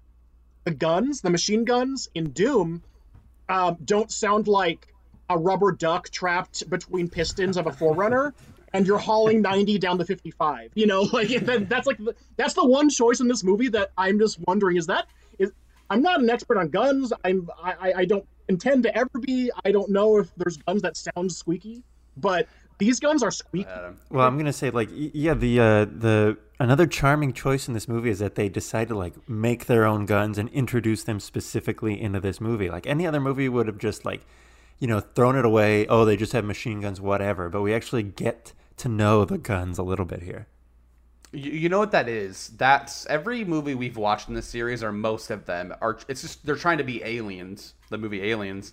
the 0.64 0.72
guns, 0.72 1.20
the 1.22 1.30
machine 1.30 1.64
guns 1.64 2.10
in 2.14 2.30
Doom, 2.30 2.82
um, 3.48 3.76
don't 3.84 4.10
sound 4.10 4.48
like 4.48 4.88
a 5.28 5.38
rubber 5.38 5.72
duck 5.72 6.10
trapped 6.10 6.68
between 6.68 7.08
pistons 7.08 7.56
of 7.56 7.66
a 7.66 7.70
4Runner, 7.70 8.32
and 8.72 8.86
you're 8.86 8.98
hauling 8.98 9.42
90 9.42 9.78
down 9.78 9.98
to 9.98 10.04
55. 10.04 10.70
You 10.74 10.86
know, 10.86 11.02
like 11.12 11.28
that, 11.46 11.68
that's 11.68 11.86
like 11.86 11.98
the, 11.98 12.14
that's 12.36 12.54
the 12.54 12.66
one 12.66 12.90
choice 12.90 13.20
in 13.20 13.28
this 13.28 13.44
movie 13.44 13.68
that 13.68 13.90
I'm 13.96 14.18
just 14.18 14.38
wondering 14.46 14.76
is 14.76 14.86
that 14.86 15.06
is 15.38 15.52
I'm 15.90 16.02
not 16.02 16.20
an 16.20 16.30
expert 16.30 16.58
on 16.58 16.68
guns. 16.68 17.12
I'm 17.24 17.48
I- 17.62 17.92
I 17.98 18.04
don't 18.04 18.26
intend 18.48 18.82
to 18.84 18.96
ever 18.96 19.10
be. 19.20 19.50
I 19.64 19.72
don't 19.72 19.90
know 19.90 20.18
if 20.18 20.30
there's 20.36 20.56
guns 20.58 20.82
that 20.82 20.96
sound 20.96 21.32
squeaky, 21.32 21.82
but 22.16 22.46
these 22.78 23.00
guns 23.00 23.22
are 23.22 23.30
squeaky. 23.30 23.68
Well, 24.10 24.26
I'm 24.26 24.36
gonna 24.36 24.52
say 24.52 24.70
like 24.70 24.88
yeah, 24.92 25.34
the 25.34 25.60
uh, 25.60 25.84
the 25.84 26.38
another 26.58 26.86
charming 26.86 27.32
choice 27.32 27.68
in 27.68 27.74
this 27.74 27.88
movie 27.88 28.10
is 28.10 28.18
that 28.20 28.34
they 28.34 28.48
decide 28.48 28.88
to 28.88 28.94
like 28.96 29.28
make 29.28 29.66
their 29.66 29.84
own 29.84 30.06
guns 30.06 30.38
and 30.38 30.48
introduce 30.50 31.04
them 31.04 31.20
specifically 31.20 32.00
into 32.00 32.20
this 32.20 32.40
movie. 32.40 32.70
Like 32.70 32.86
any 32.86 33.06
other 33.06 33.20
movie 33.20 33.48
would 33.48 33.66
have 33.66 33.78
just 33.78 34.04
like, 34.04 34.24
you 34.78 34.86
know, 34.86 35.00
thrown 35.00 35.36
it 35.36 35.44
away. 35.44 35.86
Oh, 35.86 36.04
they 36.04 36.16
just 36.16 36.32
have 36.32 36.44
machine 36.44 36.80
guns, 36.80 37.00
whatever. 37.00 37.48
But 37.48 37.62
we 37.62 37.74
actually 37.74 38.02
get 38.02 38.52
to 38.78 38.88
know 38.88 39.24
the 39.24 39.38
guns 39.38 39.78
a 39.78 39.82
little 39.82 40.04
bit 40.06 40.22
here. 40.22 40.46
You, 41.32 41.52
you 41.52 41.68
know 41.68 41.78
what 41.78 41.92
that 41.92 42.08
is? 42.08 42.48
That's 42.56 43.06
every 43.06 43.44
movie 43.44 43.74
we've 43.74 43.96
watched 43.96 44.28
in 44.28 44.34
this 44.34 44.46
series, 44.46 44.82
or 44.82 44.92
most 44.92 45.30
of 45.30 45.46
them, 45.46 45.74
are. 45.80 45.98
It's 46.08 46.22
just 46.22 46.44
they're 46.44 46.56
trying 46.56 46.78
to 46.78 46.84
be 46.84 47.02
aliens. 47.04 47.74
The 47.90 47.98
movie 47.98 48.22
Aliens, 48.22 48.72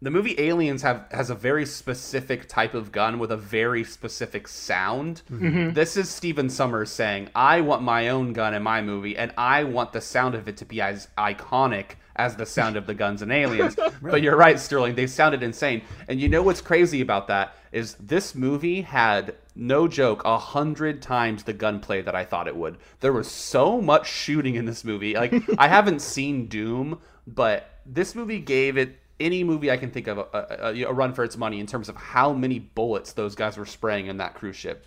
the 0.00 0.10
movie 0.10 0.38
Aliens 0.38 0.82
have 0.82 1.06
has 1.10 1.28
a 1.28 1.34
very 1.34 1.66
specific 1.66 2.48
type 2.48 2.74
of 2.74 2.92
gun 2.92 3.18
with 3.18 3.32
a 3.32 3.36
very 3.36 3.82
specific 3.82 4.46
sound. 4.46 5.22
Mm-hmm. 5.30 5.72
This 5.72 5.96
is 5.96 6.08
Stephen 6.08 6.48
Sommers 6.48 6.90
saying, 6.90 7.30
"I 7.34 7.60
want 7.62 7.82
my 7.82 8.08
own 8.08 8.32
gun 8.32 8.54
in 8.54 8.62
my 8.62 8.80
movie, 8.80 9.16
and 9.16 9.32
I 9.36 9.64
want 9.64 9.92
the 9.92 10.00
sound 10.00 10.34
of 10.36 10.46
it 10.46 10.56
to 10.58 10.64
be 10.64 10.80
as 10.80 11.08
iconic 11.18 11.92
as 12.14 12.36
the 12.36 12.46
sound 12.46 12.76
of 12.76 12.86
the 12.86 12.94
guns 12.94 13.22
in 13.22 13.30
Aliens." 13.30 13.76
But 14.00 14.22
you're 14.22 14.36
right, 14.36 14.58
Sterling. 14.58 14.94
They 14.94 15.08
sounded 15.08 15.42
insane. 15.42 15.82
And 16.06 16.20
you 16.20 16.28
know 16.28 16.42
what's 16.42 16.60
crazy 16.60 17.00
about 17.00 17.26
that 17.28 17.56
is 17.72 17.94
this 17.94 18.34
movie 18.34 18.82
had 18.82 19.34
no 19.56 19.88
joke 19.88 20.22
a 20.24 20.38
hundred 20.38 21.02
times 21.02 21.42
the 21.42 21.52
gunplay 21.52 22.00
that 22.02 22.14
I 22.14 22.24
thought 22.24 22.46
it 22.46 22.56
would. 22.56 22.78
There 23.00 23.12
was 23.12 23.28
so 23.28 23.80
much 23.80 24.08
shooting 24.08 24.54
in 24.54 24.66
this 24.66 24.84
movie. 24.84 25.14
Like 25.14 25.34
I 25.58 25.66
haven't 25.66 26.00
seen 26.00 26.46
Doom, 26.46 27.00
but 27.26 27.68
this 27.84 28.14
movie 28.14 28.38
gave 28.38 28.78
it 28.78 28.98
any 29.20 29.42
movie 29.44 29.70
I 29.70 29.76
can 29.76 29.90
think 29.90 30.06
of 30.06 30.18
a, 30.18 30.26
a, 30.32 30.82
a 30.84 30.92
run 30.92 31.12
for 31.12 31.24
its 31.24 31.36
money 31.36 31.60
in 31.60 31.66
terms 31.66 31.88
of 31.88 31.96
how 31.96 32.32
many 32.32 32.58
bullets 32.58 33.12
those 33.12 33.34
guys 33.34 33.56
were 33.56 33.66
spraying 33.66 34.06
in 34.06 34.18
that 34.18 34.34
cruise 34.34 34.56
ship. 34.56 34.86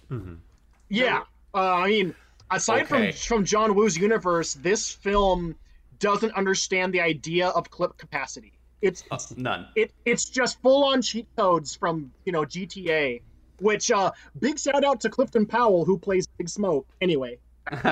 Yeah, 0.90 1.22
uh, 1.54 1.58
I 1.76 1.88
mean, 1.90 2.16
aside 2.50 2.84
Okay. 2.84 3.12
from 3.12 3.38
from 3.38 3.46
John 3.46 3.76
Woo's 3.76 3.98
universe, 3.98 4.54
this 4.56 4.90
film 4.92 5.56
doesn't 6.00 6.34
understand 6.34 6.94
the 6.94 7.02
idea 7.02 7.48
of 7.50 7.70
clip 7.70 7.98
capacity. 7.98 8.54
It's 8.82 9.04
Uh, 9.12 9.18
none. 9.38 9.68
it 9.76 9.92
it's 10.06 10.26
just 10.26 10.62
full 10.62 10.84
on 10.86 11.02
cheat 11.02 11.28
codes 11.38 11.76
from 11.76 12.12
you 12.26 12.32
know 12.32 12.44
GTA. 12.46 13.22
Which 13.60 13.92
uh, 13.92 14.12
big 14.40 14.58
shout 14.58 14.84
out 14.84 15.02
to 15.02 15.10
Clifton 15.10 15.46
Powell 15.46 15.86
who 15.86 15.98
plays 16.00 16.26
Big 16.40 16.50
Smoke. 16.50 16.88
Anyway, 17.00 17.38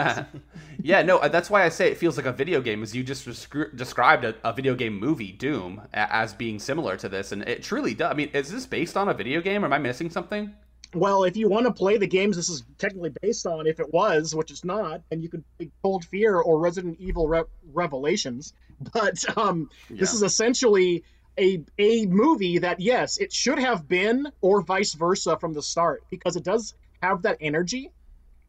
yeah, 0.81 1.01
no, 1.03 1.19
uh, 1.19 1.27
that's 1.27 1.49
why 1.49 1.63
I 1.63 1.69
say 1.69 1.91
it 1.91 1.97
feels 1.97 2.17
like 2.17 2.25
a 2.25 2.31
video 2.31 2.59
game, 2.61 2.81
Is 2.83 2.95
you 2.95 3.03
just 3.03 3.27
descri- 3.27 3.75
described 3.75 4.25
a, 4.25 4.35
a 4.43 4.51
video 4.51 4.75
game 4.75 4.99
movie, 4.99 5.31
Doom, 5.31 5.81
a- 5.93 6.13
as 6.13 6.33
being 6.33 6.59
similar 6.59 6.97
to 6.97 7.07
this, 7.09 7.31
and 7.31 7.43
it 7.43 7.61
truly 7.63 7.93
does. 7.93 8.11
I 8.11 8.15
mean, 8.15 8.29
is 8.33 8.51
this 8.51 8.65
based 8.65 8.97
on 8.97 9.09
a 9.09 9.13
video 9.13 9.41
game? 9.41 9.63
Or 9.63 9.67
am 9.67 9.73
I 9.73 9.77
missing 9.77 10.09
something? 10.09 10.53
well, 10.95 11.23
if 11.23 11.37
you 11.37 11.47
want 11.47 11.67
to 11.67 11.71
play 11.71 11.97
the 11.97 12.07
games 12.07 12.35
this 12.35 12.49
is 12.49 12.63
technically 12.79 13.11
based 13.21 13.45
on, 13.45 13.67
if 13.67 13.79
it 13.79 13.93
was, 13.93 14.33
which 14.33 14.49
it's 14.49 14.65
not, 14.65 15.01
then 15.09 15.21
you 15.21 15.29
could 15.29 15.43
play 15.57 15.69
Cold 15.83 16.03
Fear 16.05 16.37
or 16.37 16.59
Resident 16.59 16.97
Evil 16.99 17.27
Re- 17.27 17.43
Revelations. 17.71 18.53
But 18.93 19.37
um, 19.37 19.69
this 19.89 20.13
is 20.13 20.23
essentially 20.23 21.03
a 21.37 21.61
a 21.77 22.05
movie 22.05 22.59
that 22.59 22.79
yes, 22.79 23.17
it 23.17 23.33
should 23.33 23.59
have 23.59 23.89
been, 23.89 24.31
or 24.39 24.61
vice 24.61 24.93
versa 24.93 25.37
from 25.37 25.53
the 25.53 25.61
start, 25.61 26.03
because 26.09 26.37
it 26.37 26.45
does 26.45 26.73
have 27.03 27.23
that 27.23 27.37
energy, 27.41 27.91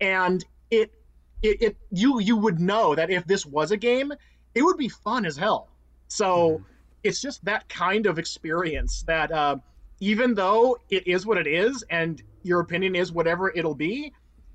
and 0.00 0.44
it 0.70 0.92
it, 1.42 1.62
it 1.62 1.76
you 1.90 2.20
you 2.20 2.36
would 2.36 2.60
know 2.60 2.94
that 2.94 3.10
if 3.10 3.26
this 3.26 3.46
was 3.46 3.70
a 3.70 3.76
game, 3.76 4.12
it 4.54 4.62
would 4.62 4.76
be 4.76 4.88
fun 4.88 5.24
as 5.26 5.36
hell. 5.36 5.68
So 6.08 6.62
it's 7.02 7.20
just 7.20 7.44
that 7.44 7.68
kind 7.68 8.06
of 8.06 8.18
experience 8.18 9.04
that 9.06 9.30
uh, 9.32 9.56
even 10.00 10.34
though 10.34 10.78
it 10.90 11.06
is 11.06 11.26
what 11.26 11.38
it 11.38 11.46
is 11.46 11.84
and 11.90 12.22
your 12.42 12.60
opinion 12.60 12.94
is 12.94 13.12
whatever 13.12 13.50
it'll 13.54 13.74
be, 13.74 14.12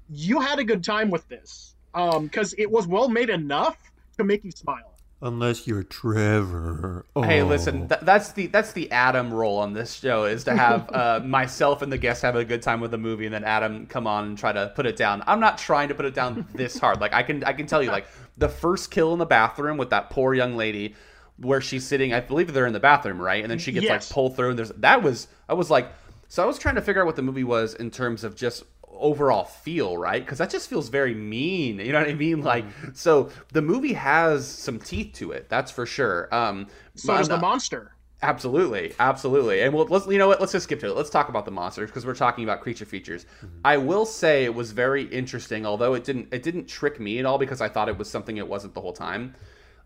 you 0.09 0.39
had 0.39 0.59
a 0.59 0.63
good 0.63 0.83
time 0.83 1.09
with 1.09 1.27
this 1.27 1.75
because 1.93 2.53
it 2.57 2.69
was 2.69 2.87
well 2.87 3.09
made 3.09 3.29
enough 3.29 3.77
to 4.17 4.23
make 4.23 4.43
you 4.43 4.51
smile. 4.51 4.94
Unless 5.21 5.65
you're 5.65 5.83
Trevor. 5.83 7.05
Hey, 7.15 7.41
Oh. 7.41 7.47
listen, 7.47 7.87
th- 7.87 8.01
that's 8.01 8.33
the 8.33 8.47
that's 8.47 8.73
the 8.73 8.91
Adam 8.91 9.33
role 9.33 9.57
on 9.59 9.73
this 9.73 9.93
show 9.93 10.25
is 10.25 10.43
to 10.43 10.55
have 10.55 10.89
uh, 10.93 11.19
myself 11.25 11.81
and 11.81 11.91
the 11.91 11.97
guests 11.97 12.21
have 12.21 12.35
a 12.35 12.43
good 12.45 12.61
time 12.61 12.81
with 12.81 12.91
the 12.91 12.97
movie, 12.97 13.25
and 13.25 13.33
then 13.33 13.43
Adam 13.45 13.85
come 13.87 14.07
on 14.07 14.25
and 14.25 14.37
try 14.37 14.51
to 14.51 14.71
put 14.75 14.85
it 14.85 14.97
down. 14.97 15.23
I'm 15.25 15.39
not 15.39 15.57
trying 15.57 15.87
to 15.87 15.95
put 15.95 16.05
it 16.05 16.13
down 16.13 16.45
this 16.53 16.77
hard. 16.77 16.99
Like 16.99 17.13
I 17.13 17.23
can 17.23 17.43
I 17.45 17.53
can 17.53 17.65
tell 17.65 17.81
you, 17.81 17.89
like 17.91 18.07
the 18.37 18.49
first 18.49 18.91
kill 18.91 19.13
in 19.13 19.19
the 19.19 19.25
bathroom 19.25 19.77
with 19.77 19.89
that 19.91 20.09
poor 20.09 20.33
young 20.33 20.57
lady, 20.57 20.95
where 21.37 21.61
she's 21.61 21.87
sitting. 21.87 22.13
I 22.13 22.19
believe 22.19 22.53
they're 22.53 22.67
in 22.67 22.73
the 22.73 22.79
bathroom, 22.81 23.21
right? 23.21 23.41
And 23.41 23.49
then 23.49 23.57
she 23.59 23.71
gets 23.71 23.85
Yes. 23.85 24.09
like 24.09 24.13
pulled 24.13 24.35
through. 24.35 24.49
And 24.49 24.59
there's 24.59 24.69
that 24.71 25.01
was 25.01 25.27
I 25.47 25.53
was 25.53 25.71
like, 25.71 25.87
so 26.27 26.43
I 26.43 26.45
was 26.45 26.59
trying 26.59 26.75
to 26.75 26.81
figure 26.81 27.01
out 27.01 27.05
what 27.05 27.15
the 27.15 27.21
movie 27.21 27.45
was 27.45 27.73
in 27.73 27.89
terms 27.89 28.25
of 28.25 28.35
just 28.35 28.63
overall 28.99 29.45
feel, 29.45 29.97
right? 29.97 30.23
Because 30.23 30.37
that 30.37 30.49
just 30.49 30.69
feels 30.69 30.89
very 30.89 31.13
mean. 31.13 31.79
You 31.79 31.91
know 31.91 31.99
what 31.99 32.09
I 32.09 32.13
mean? 32.13 32.41
Like, 32.41 32.65
so 32.93 33.29
the 33.53 33.61
movie 33.61 33.93
has 33.93 34.47
some 34.47 34.79
teeth 34.79 35.13
to 35.15 35.31
it. 35.31 35.49
That's 35.49 35.71
for 35.71 35.85
sure. 35.85 36.33
Um, 36.33 36.67
So 36.95 37.13
but 37.13 37.17
does 37.17 37.29
I'm 37.29 37.37
the 37.37 37.41
monster. 37.41 37.91
Absolutely, 38.21 38.93
absolutely, 38.97 39.61
and 39.61 39.73
we'll, 39.73 39.85
let's 39.85 40.07
you 40.07 40.17
know 40.17 40.27
what? 40.27 40.39
Let's 40.39 40.53
just 40.53 40.63
skip 40.63 40.79
to 40.79 40.87
it. 40.87 40.95
Let's 40.95 41.09
talk 41.11 41.29
about 41.29 41.45
the 41.45 41.51
monsters 41.51 41.89
because 41.91 42.05
we're 42.05 42.15
talking 42.15 42.43
about 42.43 42.61
creature 42.61 42.85
features. 42.85 43.25
I 43.63 43.77
will 43.77 44.05
say 44.05 44.45
it 44.45 44.55
was 44.55 44.71
very 44.71 45.03
interesting, 45.03 45.65
although 45.65 45.93
it 45.93 46.03
didn't 46.05 46.29
it 46.33 46.41
didn't 46.41 46.65
trick 46.67 46.99
me 46.99 47.19
at 47.19 47.25
all 47.25 47.37
because 47.37 47.61
I 47.61 47.67
thought 47.69 47.89
it 47.89 47.97
was 47.97 48.09
something 48.09 48.37
it 48.37 48.47
wasn't 48.47 48.73
the 48.73 48.81
whole 48.81 48.93
time. 48.93 49.35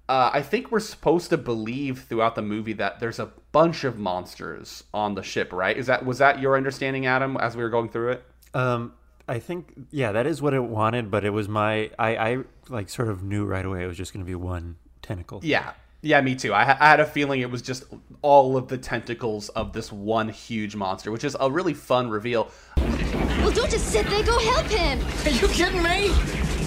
Uh, 0.08 0.30
I 0.34 0.42
think 0.42 0.72
we're 0.72 0.80
supposed 0.80 1.30
to 1.32 1.38
believe 1.38 2.04
throughout 2.04 2.36
the 2.36 2.42
movie 2.42 2.74
that 2.74 3.00
there's 3.00 3.20
a 3.20 3.32
bunch 3.52 3.84
of 3.84 3.98
monsters 3.98 4.84
on 4.94 5.16
the 5.16 5.24
ship, 5.24 5.52
right? 5.52 5.76
Is 5.78 5.88
that 5.88 6.06
was 6.06 6.20
that 6.20 6.40
your 6.40 6.56
understanding, 6.56 7.08
Adam, 7.08 7.36
as 7.38 7.58
we 7.58 7.64
were 7.64 7.70
going 7.70 7.90
through 7.90 8.12
it? 8.14 8.24
Um, 8.54 8.94
I 9.30 9.40
think 9.40 9.74
yeah, 9.92 10.12
that 10.12 10.26
is 10.26 10.42
what 10.42 10.54
it 10.54 10.64
wanted, 10.64 11.12
but 11.12 11.24
it 11.24 11.30
was 11.30 11.48
my 11.48 11.92
I 12.00 12.16
I 12.18 12.38
like 12.68 12.90
sort 12.90 13.08
of 13.08 13.24
knew 13.24 13.46
right 13.46 13.66
away 13.66 13.84
it 13.84 13.88
was 13.88 13.98
just 13.98 14.12
going 14.12 14.26
to 14.26 14.30
be 14.30 14.36
one 14.36 14.78
tentacle. 15.02 15.40
Yeah, 15.44 15.74
yeah, 16.02 16.20
me 16.22 16.36
too. 16.36 16.54
I, 16.54 16.64
ha- 16.66 16.78
I 16.80 16.90
had 16.90 17.00
a 17.00 17.06
feeling 17.06 17.42
it 17.42 17.52
was 17.52 17.62
just 17.62 17.84
all 18.22 18.58
of 18.58 18.68
the 18.68 18.78
tentacles 18.78 19.50
of 19.50 19.74
this 19.74 19.92
one 19.92 20.30
huge 20.30 20.76
monster, 20.76 21.12
which 21.12 21.24
is 21.24 21.38
a 21.40 21.52
really 21.52 21.74
fun 21.74 22.10
reveal. 22.10 22.50
Well, 22.78 23.52
don't 23.52 23.70
just 23.70 23.88
sit 23.92 24.08
there. 24.08 24.24
Go 24.24 24.40
help 24.40 24.66
him. 24.68 25.00
Are 25.26 25.30
you 25.30 25.48
kidding 25.50 25.84
me? 25.84 26.10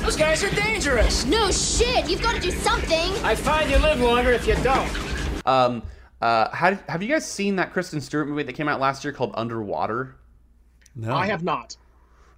Those 0.03 0.17
guys 0.17 0.43
are 0.45 0.51
dangerous. 0.51 1.25
No 1.25 1.51
shit. 1.51 2.09
You've 2.11 2.23
got 2.23 2.35
to 2.35 2.41
do 2.41 2.51
something. 2.51 3.13
I 3.25 3.35
find 3.35 3.71
you 3.71 3.79
live 3.79 4.01
longer 4.01 4.33
if 4.33 4.47
you 4.47 4.55
don't. 4.57 5.47
Um, 5.47 5.83
uh, 6.21 6.51
had, 6.51 6.83
have 6.89 7.03
you 7.03 7.09
guys 7.09 7.29
seen 7.31 7.57
that 7.57 7.73
Kristen 7.73 8.01
Stewart 8.01 8.29
movie 8.29 8.43
that 8.43 8.55
came 8.55 8.69
out 8.69 8.81
last 8.81 9.05
year 9.05 9.13
called 9.13 9.33
Underwater? 9.35 10.17
No, 10.95 11.15
I 11.15 11.27
have 11.27 11.43
not. 11.43 11.77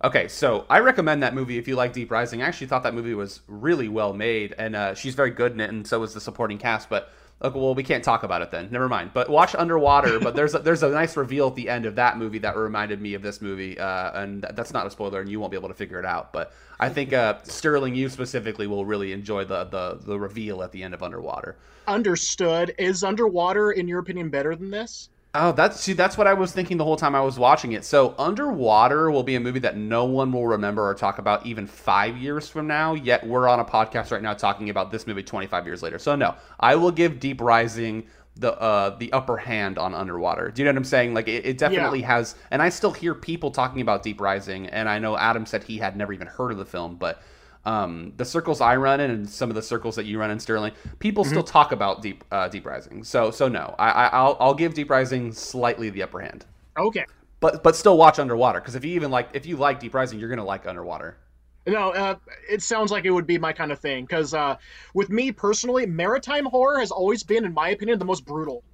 Okay, 0.05 0.29
so 0.29 0.67
I 0.69 0.81
recommend 0.81 1.23
that 1.23 1.33
movie 1.33 1.57
if 1.57 1.67
you 1.67 1.77
like 1.77 1.95
Deep 1.95 2.11
Rising. 2.11 2.43
I 2.43 2.47
actually 2.47 2.67
thought 2.67 2.83
that 2.83 2.93
movie 2.95 3.15
was 3.15 3.41
really 3.49 3.89
well 3.89 4.13
made, 4.13 4.55
and 4.59 4.77
uh, 4.77 4.95
she's 4.95 5.15
very 5.15 5.31
good 5.31 5.53
in 5.53 5.61
it, 5.61 5.71
and 5.71 5.87
so 5.87 6.03
is 6.03 6.13
the 6.13 6.21
supporting 6.21 6.59
cast. 6.59 6.91
But 6.91 7.11
okay, 7.41 7.59
well, 7.59 7.75
we 7.75 7.83
can't 7.83 8.05
talk 8.05 8.23
about 8.23 8.43
it 8.43 8.51
then. 8.51 8.69
Never 8.71 8.87
mind. 8.87 9.13
But 9.15 9.31
watch 9.31 9.55
Underwater. 9.55 10.21
but 10.21 10.37
there's 10.37 10.55
a, 10.55 10.59
there's 10.59 10.83
a 10.83 10.91
nice 10.91 11.17
reveal 11.17 11.47
at 11.47 11.55
the 11.55 11.71
end 11.71 11.87
of 11.87 11.95
that 11.95 12.19
movie 12.19 12.37
that 12.41 12.55
reminded 12.55 13.01
me 13.01 13.15
of 13.15 13.23
this 13.23 13.41
movie, 13.41 13.79
uh, 13.79 14.21
and 14.21 14.43
that's 14.53 14.75
not 14.75 14.87
a 14.87 14.91
spoiler, 14.91 15.23
and 15.23 15.31
you 15.31 15.41
won't 15.41 15.51
be 15.51 15.57
able 15.57 15.69
to 15.69 15.75
figure 15.75 15.99
it 15.99 16.05
out. 16.05 16.35
But 16.35 16.53
I 16.79 16.91
think 16.91 17.15
uh, 17.15 17.39
Sterling, 17.45 17.95
you 17.95 18.11
specifically, 18.11 18.67
will 18.67 18.85
really 18.85 19.13
enjoy 19.13 19.47
the, 19.47 19.65
the 19.65 20.01
the 20.05 20.21
reveal 20.21 20.63
at 20.63 20.71
the 20.71 20.83
end 20.83 20.93
of 20.93 21.03
Underwater. 21.03 21.57
Understood. 21.89 22.75
Is 22.77 23.03
Underwater, 23.03 23.73
in 23.73 23.89
your 23.89 24.01
opinion, 24.01 24.29
better 24.29 24.55
than 24.55 24.71
this? 24.71 25.09
Oh, 25.37 25.51
that's 25.51 25.81
see, 25.81 25.95
that's 25.95 26.17
what 26.17 26.29
I 26.29 26.35
was 26.35 26.53
thinking 26.53 26.77
the 26.77 26.85
whole 26.85 26.97
time 26.97 27.17
I 27.17 27.21
was 27.21 27.41
watching 27.41 27.73
it. 27.73 27.85
So, 27.85 28.15
Underwater 28.19 29.11
will 29.11 29.25
be 29.25 29.35
a 29.35 29.41
movie 29.41 29.59
that 29.61 29.77
no 29.77 30.05
one 30.05 30.31
will 30.31 30.47
remember 30.47 30.89
or 30.89 30.95
talk 30.95 31.19
about 31.19 31.45
even 31.45 31.67
five 31.67 32.17
years 32.17 32.49
from 32.49 32.69
now. 32.69 32.95
Yet 32.95 33.27
we're 33.27 33.49
on 33.49 33.59
a 33.59 33.65
podcast 33.65 34.13
right 34.13 34.23
now 34.23 34.35
talking 34.35 34.71
about 34.71 34.93
this 34.93 35.09
movie 35.09 35.25
25 35.25 35.67
years 35.67 35.83
later. 35.83 35.99
So, 35.99 36.15
no, 36.15 36.37
I 36.61 36.77
will 36.77 36.93
give 36.93 37.19
Deep 37.19 37.41
Rising 37.41 38.07
the 38.37 38.53
uh, 38.61 38.97
the 38.97 39.13
upper 39.13 39.37
hand 39.37 39.77
on 39.77 39.93
Underwater. 39.93 40.53
Do 40.53 40.63
you 40.63 40.67
know 40.67 40.71
what 40.71 40.79
I'm 40.79 40.85
saying? 40.85 41.15
Like, 41.15 41.27
it, 41.27 41.45
it 41.45 41.59
definitely 41.59 42.03
has, 42.03 42.37
and 42.53 42.63
I 42.63 42.69
still 42.69 42.93
hear 42.93 43.13
people 43.13 43.51
talking 43.51 43.81
about 43.81 44.05
Deep 44.05 44.21
Rising, 44.21 44.69
and 44.69 44.89
I 44.89 45.01
know 45.01 45.17
Adam 45.17 45.47
said 45.47 45.65
he 45.65 45.79
had 45.79 45.97
never 45.97 46.13
even 46.13 46.29
heard 46.29 46.53
of 46.53 46.59
the 46.59 46.65
film, 46.65 46.95
but 46.95 47.21
um, 47.65 48.13
the 48.17 48.25
circles 48.25 48.61
I 48.61 48.77
run 48.77 49.01
in 49.01 49.11
and 49.11 49.29
some 49.29 49.51
of 49.51 49.57
the 49.57 49.63
circles 49.63 49.97
that 49.97 50.05
you 50.05 50.19
run 50.19 50.31
in 50.31 50.39
Sterling, 50.41 50.73
people 50.99 51.25
still 51.25 51.43
talk 51.43 51.73
about 51.73 52.03
Deep 52.03 52.25
uh, 52.31 52.49
Deep 52.49 52.67
Rising. 52.67 53.05
So 53.05 53.31
so 53.31 53.49
no, 53.49 53.75
I, 53.79 53.91
I 53.91 54.07
I'll 54.09 54.37
I'll 54.41 54.55
give 54.55 54.75
Deep 54.75 54.91
Rising 54.91 55.33
slightly 55.33 55.91
the 55.91 56.03
upper 56.03 56.21
hand, 56.21 56.47
Okay. 56.77 57.05
but 57.41 57.63
but 57.63 57.77
still 57.77 57.97
watch 57.99 58.19
Underwater 58.19 58.61
because 58.61 58.75
if 58.75 58.85
you 58.85 58.95
even 58.95 59.11
like 59.11 59.29
if 59.35 59.47
you 59.47 59.57
like 59.57 59.81
Deep 59.81 59.95
Rising, 59.95 60.19
you're 60.19 60.29
gonna 60.29 60.45
like 60.45 60.67
Underwater. 60.67 61.19
No, 61.67 61.91
uh, 61.93 62.17
it 62.49 62.63
sounds 62.63 62.91
like 62.91 63.05
it 63.07 63.11
would 63.11 63.27
be 63.27 63.39
my 63.39 63.53
kind 63.53 63.73
of 63.73 63.79
thing. 63.81 64.05
Because 64.05 64.35
uh, 64.35 64.57
with 64.93 65.09
me 65.11 65.33
personally, 65.33 65.87
maritime 65.87 66.45
horror 66.47 66.79
has 66.79 66.91
always 66.91 67.23
been, 67.23 67.45
in 67.45 67.55
my 67.55 67.71
opinion, 67.71 67.99
the 67.99 68.05
most 68.05 68.25
brutal. 68.27 68.65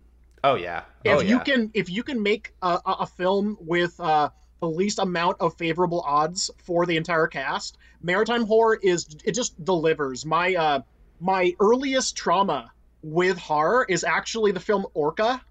Oh 0.44 0.54
yeah, 0.54 0.84
If 1.04 1.18
oh 1.18 1.20
you 1.20 1.38
yeah. 1.38 1.44
can, 1.44 1.70
if 1.74 1.88
you 1.90 2.02
can 2.02 2.22
make 2.22 2.52
a, 2.62 2.80
a 2.86 2.92
a 3.00 3.06
film 3.06 3.56
with 3.60 3.98
uh, 4.00 4.30
the 4.60 4.68
least 4.68 4.98
amount 4.98 5.40
of 5.40 5.56
favorable 5.56 6.02
odds 6.06 6.50
for 6.64 6.86
the 6.86 6.96
entire 6.96 7.26
cast, 7.26 7.78
maritime 8.02 8.46
horror 8.46 8.78
is 8.80 9.06
it 9.24 9.32
just 9.32 9.62
delivers. 9.64 10.24
My 10.24 10.54
uh, 10.54 10.80
my 11.20 11.54
earliest 11.60 12.16
trauma 12.16 12.72
with 13.02 13.38
horror 13.38 13.86
is 13.88 14.04
actually 14.04 14.52
the 14.52 14.60
film 14.60 14.86
Orca. 14.94 15.42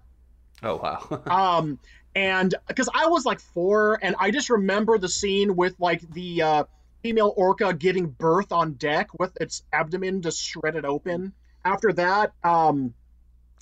Oh 0.62 0.76
wow. 0.76 1.22
um 1.26 1.78
and 2.14 2.54
because 2.66 2.88
i 2.92 3.06
was 3.06 3.24
like 3.24 3.40
four 3.40 3.98
and 4.02 4.16
i 4.18 4.30
just 4.30 4.50
remember 4.50 4.98
the 4.98 5.08
scene 5.08 5.54
with 5.56 5.74
like 5.78 6.00
the 6.12 6.42
uh 6.42 6.64
female 7.02 7.32
orca 7.36 7.72
giving 7.72 8.06
birth 8.06 8.52
on 8.52 8.72
deck 8.74 9.08
with 9.18 9.36
its 9.40 9.62
abdomen 9.72 10.20
just 10.20 10.42
shredded 10.42 10.84
open 10.84 11.32
after 11.64 11.92
that 11.92 12.32
um 12.42 12.94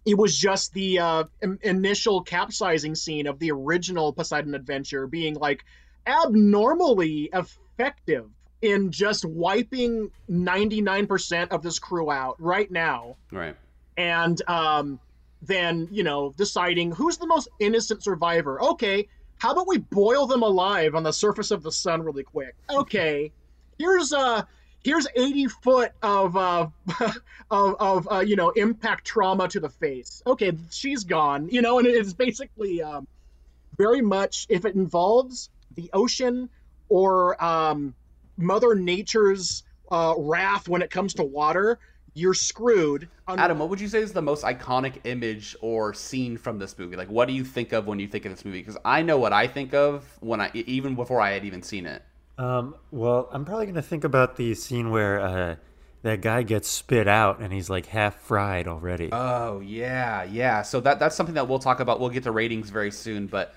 it 0.09 0.16
was 0.16 0.36
just 0.36 0.72
the 0.72 0.98
uh 0.98 1.24
in- 1.42 1.59
initial 1.62 2.22
capsizing 2.22 2.94
scene 2.94 3.26
of 3.26 3.38
the 3.38 3.50
original 3.50 4.12
poseidon 4.12 4.54
adventure 4.54 5.06
being 5.06 5.34
like 5.34 5.64
abnormally 6.06 7.30
effective 7.32 8.26
in 8.62 8.90
just 8.90 9.24
wiping 9.24 10.11
99% 10.28 11.48
of 11.50 11.62
this 11.62 11.78
crew 11.78 12.11
out 12.11 12.34
right 12.40 12.70
now 12.70 13.16
right. 13.30 13.54
and 13.96 14.42
um 14.48 14.98
than 15.42 15.88
you 15.90 16.02
know 16.02 16.34
deciding 16.36 16.90
who's 16.90 17.18
the 17.18 17.26
most 17.26 17.48
innocent 17.61 18.02
survivor. 18.02 18.61
Okay, 18.62 19.09
how 19.38 19.52
about 19.52 19.68
we 19.68 19.78
boil 19.78 20.26
them 20.26 20.42
alive 20.42 20.94
on 20.94 21.02
the 21.02 21.12
surface 21.12 21.50
of 21.50 21.62
the 21.62 21.72
sun 21.72 22.02
really 22.02 22.24
quick? 22.24 22.54
Okay, 22.70 23.32
here's 23.78 24.12
uh 24.12 24.42
here's 24.85 25.07
80 25.14 25.47
foot 25.49 25.93
of 26.03 26.37
uh 26.37 26.68
of, 27.51 27.76
of 27.79 28.09
uh, 28.11 28.20
you 28.20 28.37
know 28.37 28.51
impact 28.51 29.07
trauma 29.07 29.49
to 29.49 29.61
the 29.61 29.68
face. 29.68 30.22
Okay, 30.26 30.53
she's 30.70 31.05
gone. 31.05 31.49
You 31.51 31.62
know, 31.62 31.79
and 31.79 31.87
it's 31.87 32.12
basically 32.12 32.83
um, 32.83 33.07
very 33.76 34.03
much 34.03 34.47
if 34.49 34.64
it 34.64 34.74
involves 34.74 35.51
the 35.74 35.91
ocean 35.93 36.49
or 36.89 37.43
um, 37.43 37.95
Mother 38.37 38.74
Nature's 38.74 39.62
uh, 39.91 40.14
wrath 40.18 40.68
when 40.68 40.83
it 40.83 40.91
comes 40.91 41.14
to 41.14 41.22
water, 41.22 41.79
you're 42.14 42.35
screwed. 42.35 43.09
Adam, 43.29 43.59
what 43.59 43.68
would 43.68 43.81
you 43.81 43.89
say 43.89 44.01
is 44.01 44.12
the 44.12 44.22
most 44.22 44.45
iconic 44.45 44.95
image 45.05 45.57
or 45.61 45.95
scene 45.95 46.37
from 46.37 46.59
this 46.59 46.79
movie? 46.79 46.97
Like, 46.97 47.11
what 47.11 47.29
do 47.29 47.35
you 47.35 47.45
think 47.45 47.72
of 47.72 47.87
when 47.87 47.99
you 47.99 48.09
think 48.09 48.24
of 48.24 48.33
this 48.33 48.45
movie? 48.45 48.61
Because 48.61 48.79
I 48.85 49.03
know 49.03 49.18
what 49.18 49.33
I 49.33 49.47
think 49.47 49.74
of 49.74 50.05
when 50.20 50.41
I 50.41 50.51
even 50.55 50.95
before 50.95 51.20
I 51.20 51.31
had 51.31 51.45
even 51.45 51.62
seen 51.62 51.87
it. 51.87 52.03
Um, 52.39 52.76
well, 52.93 53.28
I'm 53.32 53.45
probably 53.45 53.66
gonna 53.66 53.82
think 53.82 54.05
about 54.05 54.36
the 54.36 54.55
scene 54.55 54.91
where 54.91 55.20
uh, 55.20 55.57
that 56.03 56.20
guy 56.20 56.43
gets 56.45 56.68
spit 56.68 57.09
out 57.09 57.41
and 57.41 57.53
he's 57.53 57.68
like 57.68 57.86
half 57.86 58.14
fried 58.20 58.68
already. 58.68 59.11
Oh 59.12 59.61
yeah, 59.61 60.22
yeah. 60.22 60.62
So 60.62 60.80
that 60.80 61.01
that's 61.01 61.16
something 61.16 61.34
that 61.34 61.49
we'll 61.49 61.59
talk 61.59 61.80
about. 61.80 61.99
We'll 61.99 62.11
get 62.11 62.22
to 62.22 62.30
ratings 62.30 62.70
very 62.70 62.93
soon, 62.93 63.26
but 63.26 63.55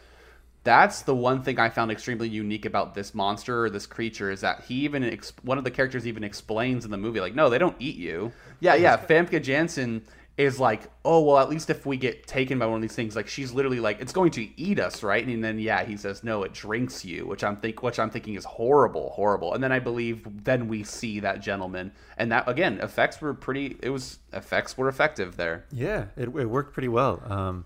that's 0.63 1.03
the 1.03 1.15
one 1.15 1.43
thing 1.43 1.59
I 1.59 1.69
found 1.69 1.91
extremely 1.91 2.29
unique 2.29 2.65
about 2.65 2.93
this 2.93 3.15
monster 3.15 3.65
or 3.65 3.69
this 3.69 3.85
creature 3.85 4.29
is 4.31 4.41
that 4.41 4.63
he 4.67 4.75
even 4.75 5.03
ex- 5.03 5.33
one 5.43 5.57
of 5.57 5.63
the 5.63 5.71
characters 5.71 6.05
even 6.05 6.23
explains 6.23 6.85
in 6.85 6.91
the 6.91 6.97
movie 6.97 7.19
like, 7.19 7.33
no, 7.33 7.49
they 7.49 7.57
don't 7.57 7.75
eat 7.79 7.95
you. 7.95 8.31
Yeah, 8.59 8.75
yeah. 8.75 8.97
Famke 8.97 9.41
Janssen 9.41 10.03
is 10.37 10.59
like, 10.59 10.89
oh 11.05 11.21
well, 11.21 11.37
at 11.37 11.49
least 11.49 11.69
if 11.69 11.85
we 11.85 11.97
get 11.97 12.25
taken 12.25 12.57
by 12.57 12.65
one 12.65 12.75
of 12.75 12.81
these 12.81 12.95
things, 12.95 13.15
like 13.15 13.27
she's 13.27 13.51
literally 13.51 13.79
like, 13.79 13.99
it's 14.01 14.13
going 14.13 14.31
to 14.31 14.47
eat 14.59 14.79
us, 14.79 15.03
right? 15.03 15.25
And 15.27 15.43
then 15.43 15.59
yeah, 15.59 15.83
he 15.83 15.97
says, 15.97 16.23
no, 16.23 16.43
it 16.43 16.53
drinks 16.53 17.03
you, 17.05 17.27
which 17.27 17.43
I'm 17.43 17.57
think, 17.57 17.83
which 17.83 17.99
I'm 17.99 18.09
thinking 18.09 18.35
is 18.35 18.45
horrible, 18.45 19.11
horrible. 19.11 19.53
And 19.53 19.63
then 19.63 19.71
I 19.71 19.79
believe 19.79 20.25
then 20.43 20.67
we 20.67 20.83
see 20.83 21.19
that 21.19 21.41
gentleman, 21.41 21.91
and 22.17 22.31
that 22.31 22.47
again, 22.47 22.79
effects 22.79 23.21
were 23.21 23.33
pretty. 23.33 23.77
It 23.81 23.89
was 23.89 24.19
effects 24.33 24.77
were 24.77 24.87
effective 24.87 25.37
there. 25.37 25.65
Yeah, 25.71 26.05
it, 26.15 26.29
it 26.35 26.45
worked 26.49 26.73
pretty 26.73 26.89
well. 26.89 27.21
Um, 27.25 27.65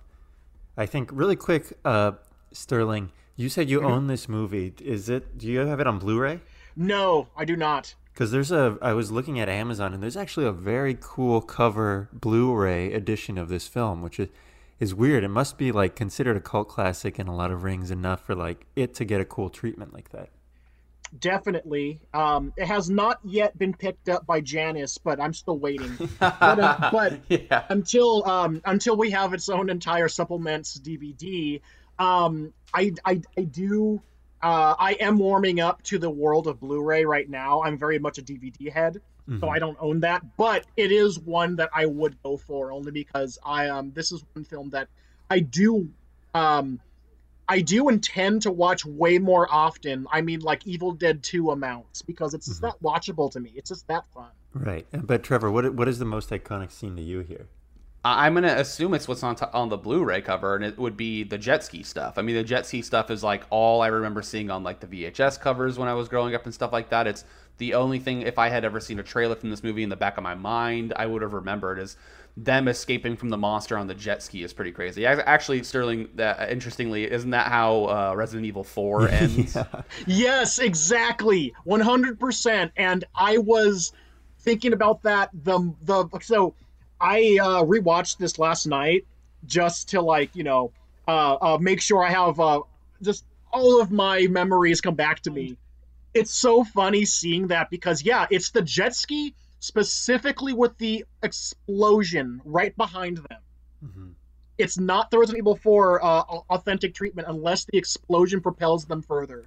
I 0.76 0.86
think 0.86 1.10
really 1.14 1.36
quick, 1.36 1.78
uh, 1.86 2.14
Sterling, 2.52 3.12
you 3.36 3.48
said 3.48 3.70
you 3.70 3.84
own 3.84 4.08
this 4.08 4.28
movie. 4.28 4.74
Is 4.82 5.08
it? 5.08 5.38
Do 5.38 5.48
you 5.48 5.60
have 5.60 5.80
it 5.80 5.88
on 5.88 6.00
Blu-ray? 6.00 6.42
No, 6.76 7.28
I 7.38 7.46
do 7.46 7.56
not. 7.56 7.94
Because 8.16 8.32
there's 8.32 8.50
a, 8.50 8.78
I 8.82 8.94
was 8.94 9.12
looking 9.12 9.42
at 9.42 9.50
Amazon 9.50 9.94
and 9.94 10.02
there's 10.02 10.16
actually 10.16 10.46
a 10.46 10.54
very 10.54 10.98
cool 11.02 11.42
cover 11.42 12.08
Blu-ray 12.14 12.94
edition 12.94 13.38
of 13.38 13.50
this 13.50 13.68
film, 13.68 14.02
which 14.02 14.20
is 14.22 14.30
is 14.80 14.96
weird. 14.96 15.24
It 15.26 15.30
must 15.30 15.58
be 15.58 15.74
like 15.74 15.96
considered 15.98 16.38
a 16.38 16.40
cult 16.42 16.70
classic 16.70 17.20
and 17.20 17.28
a 17.28 17.34
lot 17.34 17.52
of 17.52 17.64
rings 17.64 17.92
enough 17.92 18.26
for 18.26 18.34
like 18.34 18.66
it 18.76 18.94
to 18.96 19.06
get 19.06 19.20
a 19.20 19.26
cool 19.26 19.50
treatment 19.50 19.94
like 19.94 20.10
that. 20.12 20.30
Definitely. 21.20 22.00
Um, 22.14 22.54
it 22.58 22.68
has 22.68 22.90
not 22.90 23.20
yet 23.24 23.58
been 23.58 23.74
picked 23.74 24.10
up 24.10 24.26
by 24.26 24.42
Janus, 24.42 24.98
but 24.98 25.20
I'm 25.20 25.34
still 25.34 25.58
waiting. 25.58 25.92
but, 26.20 26.42
uh, 26.42 26.90
but 26.92 27.20
Yeah. 27.30 27.66
until 27.70 28.26
um, 28.30 28.62
until 28.66 28.96
we 28.98 29.12
have 29.12 29.34
its 29.34 29.50
own 29.50 29.70
entire 29.70 30.08
supplements 30.08 30.80
DVD, 30.80 31.62
um, 32.00 32.54
I, 32.74 32.94
I 33.06 33.22
I 33.38 33.42
do 33.42 34.02
uh, 34.46 34.76
I 34.78 34.94
am 35.00 35.18
warming 35.18 35.60
up 35.60 35.82
to 35.84 35.98
the 35.98 36.10
world 36.10 36.46
of 36.46 36.60
Blu-ray 36.60 37.04
right 37.04 37.28
now. 37.28 37.64
I'm 37.64 37.80
very 37.80 37.98
much 37.98 38.20
a 38.20 38.22
DVD 38.22 38.72
head, 38.72 39.02
so 39.40 39.50
I 39.50 39.58
don't 39.58 39.76
own 39.80 40.02
that, 40.02 40.38
but 40.38 40.68
it 40.78 40.92
is 40.92 41.18
one 41.18 41.56
that 41.56 41.72
I 41.74 41.88
would 41.88 42.22
go 42.22 42.38
for 42.38 42.72
only 42.72 42.92
because 42.92 43.40
I 43.44 43.70
um 43.70 43.92
this 43.96 44.12
is 44.12 44.24
one 44.34 44.46
film 44.46 44.70
that 44.70 44.88
I 45.32 45.40
do 45.40 45.90
um 46.36 46.80
I 47.50 47.62
do 47.62 47.90
intend 47.90 48.44
to 48.44 48.52
watch 48.52 48.86
way 48.86 49.18
more 49.18 49.48
often. 49.52 50.06
I 50.12 50.22
mean, 50.22 50.42
like 50.42 50.68
Evil 50.68 50.92
Dead 50.92 51.24
2 51.24 51.50
amounts 51.50 52.04
because 52.04 52.36
it's 52.36 52.46
just 52.46 52.62
that 52.62 52.80
watchable 52.84 53.32
to 53.32 53.40
me. 53.40 53.52
It's 53.56 53.70
just 53.70 53.88
that 53.88 54.06
fun. 54.14 54.30
Right. 54.54 54.86
But 54.92 55.24
Trevor, 55.24 55.50
what 55.50 55.74
what 55.74 55.88
is 55.88 55.98
the 55.98 56.06
most 56.06 56.30
iconic 56.30 56.70
scene 56.70 56.96
to 56.98 57.02
you 57.02 57.22
here? 57.22 57.48
I- 58.06 58.26
I'm 58.28 58.36
gonna 58.36 58.54
assume 58.56 58.94
it's 58.94 59.08
what's 59.08 59.24
on 59.24 59.36
t- 59.36 59.46
on 59.52 59.70
the 59.70 59.78
Blu-ray 59.78 60.22
cover, 60.22 60.56
and 60.56 60.64
it 60.64 60.78
would 60.78 60.96
be 60.96 61.24
the 61.24 61.38
jet 61.40 61.64
ski 61.64 61.82
stuff. 61.84 62.18
I 62.18 62.22
mean, 62.22 62.36
the 62.36 62.44
jet 62.44 62.66
ski 62.68 62.82
stuff 62.84 63.10
is 63.10 63.24
like 63.24 63.44
all 63.50 63.82
I 63.82 63.88
remember 63.88 64.22
seeing 64.22 64.52
on 64.52 64.64
like 64.64 64.80
the 64.80 64.88
VHS 64.88 65.40
covers 65.42 65.78
when 65.80 65.90
I 65.90 65.94
was 65.96 66.08
growing 66.08 66.36
up 66.36 66.46
and 66.46 66.54
stuff 66.54 66.72
like 66.72 66.90
that. 66.90 67.08
It's 67.08 67.26
the 67.58 67.74
only 67.74 68.00
thing. 68.00 68.22
If 68.22 68.38
I 68.38 68.50
had 68.50 68.64
ever 68.64 68.80
seen 68.80 69.00
a 69.00 69.04
trailer 69.04 69.36
from 69.36 69.50
this 69.50 69.64
movie 69.64 69.82
in 69.84 69.90
the 69.90 69.96
back 69.96 70.18
of 70.18 70.24
my 70.24 70.36
mind, 70.36 70.94
I 70.96 71.08
would 71.08 71.24
have 71.24 71.34
remembered 71.34 71.80
is 71.80 71.98
them 72.38 72.68
escaping 72.68 73.16
from 73.16 73.30
the 73.30 73.38
monster 73.38 73.78
on 73.78 73.88
the 73.88 73.94
jet 73.96 74.22
ski 74.22 74.44
is 74.44 74.54
pretty 74.54 74.72
crazy. 74.72 75.06
Actually, 75.06 75.64
Sterling, 75.64 76.10
that 76.16 76.52
interestingly, 76.52 77.10
isn't 77.10 77.30
that 77.32 77.48
how 77.48 77.86
uh, 77.86 78.14
Resident 78.16 78.46
Evil 78.46 78.64
Four 78.64 79.08
ends? 79.10 79.58
Yes, 80.06 80.60
exactly. 80.60 81.54
100%. 81.66 82.72
And 82.76 83.04
I 83.16 83.38
was 83.40 83.94
thinking 84.40 84.74
about 84.74 85.02
that 85.02 85.30
the 85.34 85.74
the 85.84 86.08
so 86.22 86.54
I 87.00 87.38
uh 87.42 87.64
rewatched 87.64 88.18
this 88.18 88.40
last 88.40 88.66
night 88.66 89.06
just 89.46 89.90
to 89.90 90.02
like, 90.02 90.36
you 90.36 90.44
know, 90.44 90.72
uh, 91.08 91.36
uh 91.36 91.58
make 91.60 91.82
sure 91.82 92.04
I 92.04 92.12
have 92.12 92.40
uh 92.40 92.62
just 93.02 93.26
all 93.52 93.82
of 93.82 93.92
my 93.92 94.28
memories 94.28 94.82
come 94.82 94.96
back 94.96 95.22
to 95.22 95.32
me. 95.32 95.58
It's 96.14 96.32
so 96.32 96.64
funny 96.64 97.06
seeing 97.06 97.48
that 97.48 97.70
because 97.70 98.04
yeah, 98.04 98.28
it's 98.30 98.52
the 98.52 98.62
jet 98.62 98.96
ski 98.96 99.34
specifically 99.60 100.54
with 100.54 100.78
the 100.78 101.06
explosion 101.24 102.42
right 102.46 102.76
behind 102.78 103.18
them. 103.18 103.40
Mm-hmm. 103.84 104.08
It's 104.58 104.78
not 104.78 105.12
the 105.12 105.18
Resident 105.18 105.42
Evil 105.42 105.56
4 105.56 106.04
uh, 106.04 106.22
authentic 106.50 106.94
treatment 106.94 107.28
unless 107.28 107.66
the 107.66 107.78
explosion 107.78 108.42
propels 108.42 108.86
them 108.86 109.02
further. 109.02 109.44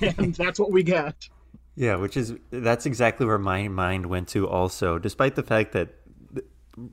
And 0.00 0.34
that's 0.36 0.60
what 0.60 0.70
we 0.70 0.82
get. 0.82 1.28
Yeah, 1.74 1.96
which 1.96 2.16
is 2.16 2.34
that's 2.50 2.84
exactly 2.86 3.26
where 3.26 3.38
my 3.38 3.68
mind 3.68 4.06
went 4.06 4.28
to 4.28 4.48
also, 4.48 4.98
despite 4.98 5.34
the 5.34 5.42
fact 5.42 5.72
that 5.72 5.86
th- 5.86 5.99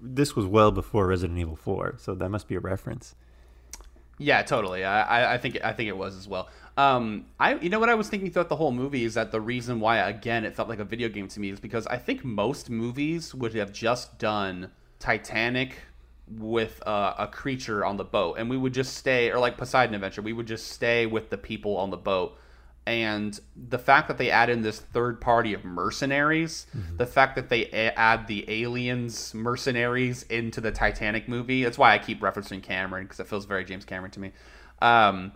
this 0.01 0.35
was 0.35 0.45
well 0.45 0.71
before 0.71 1.07
Resident 1.07 1.39
Evil 1.39 1.55
4, 1.55 1.95
so 1.97 2.15
that 2.15 2.29
must 2.29 2.47
be 2.47 2.55
a 2.55 2.59
reference. 2.59 3.15
Yeah, 4.19 4.41
totally. 4.41 4.83
I, 4.83 5.35
I- 5.35 5.37
think 5.37 5.59
I 5.63 5.73
think 5.73 5.89
it 5.89 5.97
was 5.97 6.15
as 6.15 6.27
well. 6.27 6.49
Um, 6.75 7.25
I 7.39 7.55
you 7.55 7.69
know 7.69 7.79
what 7.79 7.89
I 7.89 7.95
was 7.95 8.09
thinking 8.09 8.31
throughout 8.31 8.49
the 8.49 8.55
whole 8.55 8.71
movie 8.71 9.03
is 9.03 9.13
that 9.15 9.31
the 9.31 9.41
reason 9.41 9.79
why 9.79 9.97
again 9.97 10.43
it 10.45 10.55
felt 10.55 10.69
like 10.69 10.79
a 10.79 10.83
video 10.85 11.09
game 11.09 11.27
to 11.29 11.39
me 11.39 11.49
is 11.49 11.59
because 11.59 11.87
I 11.87 11.97
think 11.97 12.23
most 12.23 12.69
movies 12.69 13.33
would 13.33 13.53
have 13.55 13.71
just 13.71 14.17
done 14.19 14.71
Titanic 14.99 15.77
with 16.29 16.85
uh, 16.85 17.13
a 17.17 17.27
creature 17.27 17.85
on 17.85 17.97
the 17.97 18.03
boat, 18.03 18.35
and 18.37 18.49
we 18.49 18.57
would 18.57 18.73
just 18.73 18.95
stay, 18.95 19.31
or 19.31 19.39
like 19.39 19.57
Poseidon 19.57 19.95
Adventure, 19.95 20.21
we 20.21 20.33
would 20.33 20.47
just 20.47 20.67
stay 20.67 21.05
with 21.05 21.29
the 21.29 21.37
people 21.37 21.77
on 21.77 21.89
the 21.89 21.97
boat. 21.97 22.37
And 22.87 23.37
the 23.53 23.77
fact 23.77 24.07
that 24.07 24.17
they 24.17 24.31
add 24.31 24.49
in 24.49 24.61
this 24.61 24.79
third 24.79 25.19
party 25.19 25.53
of 25.53 25.65
mercenaries, 25.65 26.67
the 26.95 27.05
fact 27.05 27.35
that 27.35 27.49
they 27.49 27.65
a- 27.65 27.91
add 27.99 28.27
the 28.27 28.45
aliens 28.49 29.33
mercenaries 29.33 30.23
into 30.23 30.61
the 30.61 30.71
Titanic 30.71 31.27
movie, 31.27 31.65
that's 31.65 31.77
why 31.77 31.93
I 31.93 31.97
keep 31.97 32.21
referencing 32.21 32.63
Cameron 32.63 33.03
because 33.03 33.19
it 33.19 33.27
feels 33.27 33.43
very 33.43 33.65
James 33.65 33.83
Cameron 33.83 34.11
to 34.11 34.21
me. 34.21 34.31
Um, 34.81 35.33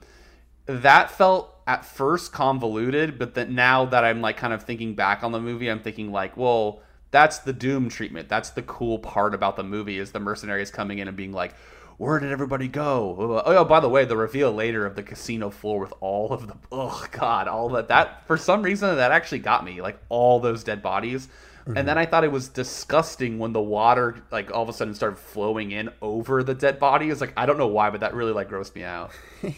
that 0.66 1.12
felt 1.12 1.54
at 1.68 1.84
first 1.84 2.32
convoluted, 2.32 3.20
but 3.20 3.34
that 3.34 3.50
now 3.50 3.84
that 3.84 4.06
I'm 4.06 4.22
like 4.22 4.38
kind 4.38 4.54
of 4.54 4.64
thinking 4.64 4.96
back 4.96 5.22
on 5.22 5.34
the 5.34 5.42
movie, 5.42 5.70
I'm 5.70 5.82
thinking 5.82 6.10
like, 6.10 6.38
well, 6.38 6.82
that's 7.12 7.40
the 7.40 7.52
Doom 7.52 7.90
treatment. 7.90 8.30
That's 8.30 8.52
the 8.52 8.62
cool 8.62 8.98
part 8.98 9.36
about 9.36 9.58
the 9.58 9.64
movie 9.64 9.98
is 9.98 10.14
the 10.14 10.22
mercenaries 10.22 10.72
coming 10.72 11.00
in 11.00 11.10
and 11.10 11.18
being 11.18 11.34
like, 11.34 11.54
where 12.02 12.18
did 12.18 12.32
everybody 12.32 12.68
go? 12.68 13.44
Oh, 13.46 13.52
yeah, 13.52 13.64
by 13.64 13.80
the 13.80 13.88
way, 13.88 14.06
the 14.06 14.18
reveal 14.18 14.52
later 14.52 14.88
of 14.88 14.96
the 14.96 15.04
casino 15.04 15.52
floor 15.52 15.80
with 15.80 15.94
all 16.00 16.34
of 16.34 16.48
the 16.48 16.56
oh 16.72 17.06
god, 17.12 17.48
all 17.48 17.70
that 17.70 17.90
that 17.90 18.26
for 18.26 18.38
some 18.38 18.64
reason 18.64 18.96
that 18.96 19.12
actually 19.12 19.38
got 19.38 19.64
me 19.64 19.84
like 19.84 20.00
all 20.10 20.40
those 20.40 20.64
dead 20.64 20.82
bodies. 20.82 21.30
And 21.68 21.88
then 21.88 22.00
I 22.00 22.08
thought 22.08 22.24
it 22.24 22.32
was 22.32 22.48
disgusting 22.50 23.38
when 23.38 23.54
the 23.54 23.62
water 23.62 24.18
like 24.32 24.52
all 24.52 24.64
of 24.64 24.70
a 24.70 24.74
sudden 24.74 24.96
started 24.96 25.20
flowing 25.20 25.70
in 25.70 25.92
over 26.02 26.42
the 26.42 26.56
dead 26.56 26.80
bodies. 26.80 27.22
Like 27.22 27.34
I 27.38 27.46
don't 27.46 27.60
know 27.60 27.68
why, 27.68 27.92
but 27.92 28.00
that 28.00 28.16
really 28.16 28.34
like 28.34 28.50
grossed 28.50 28.74
me 28.74 28.84
out. 28.84 29.12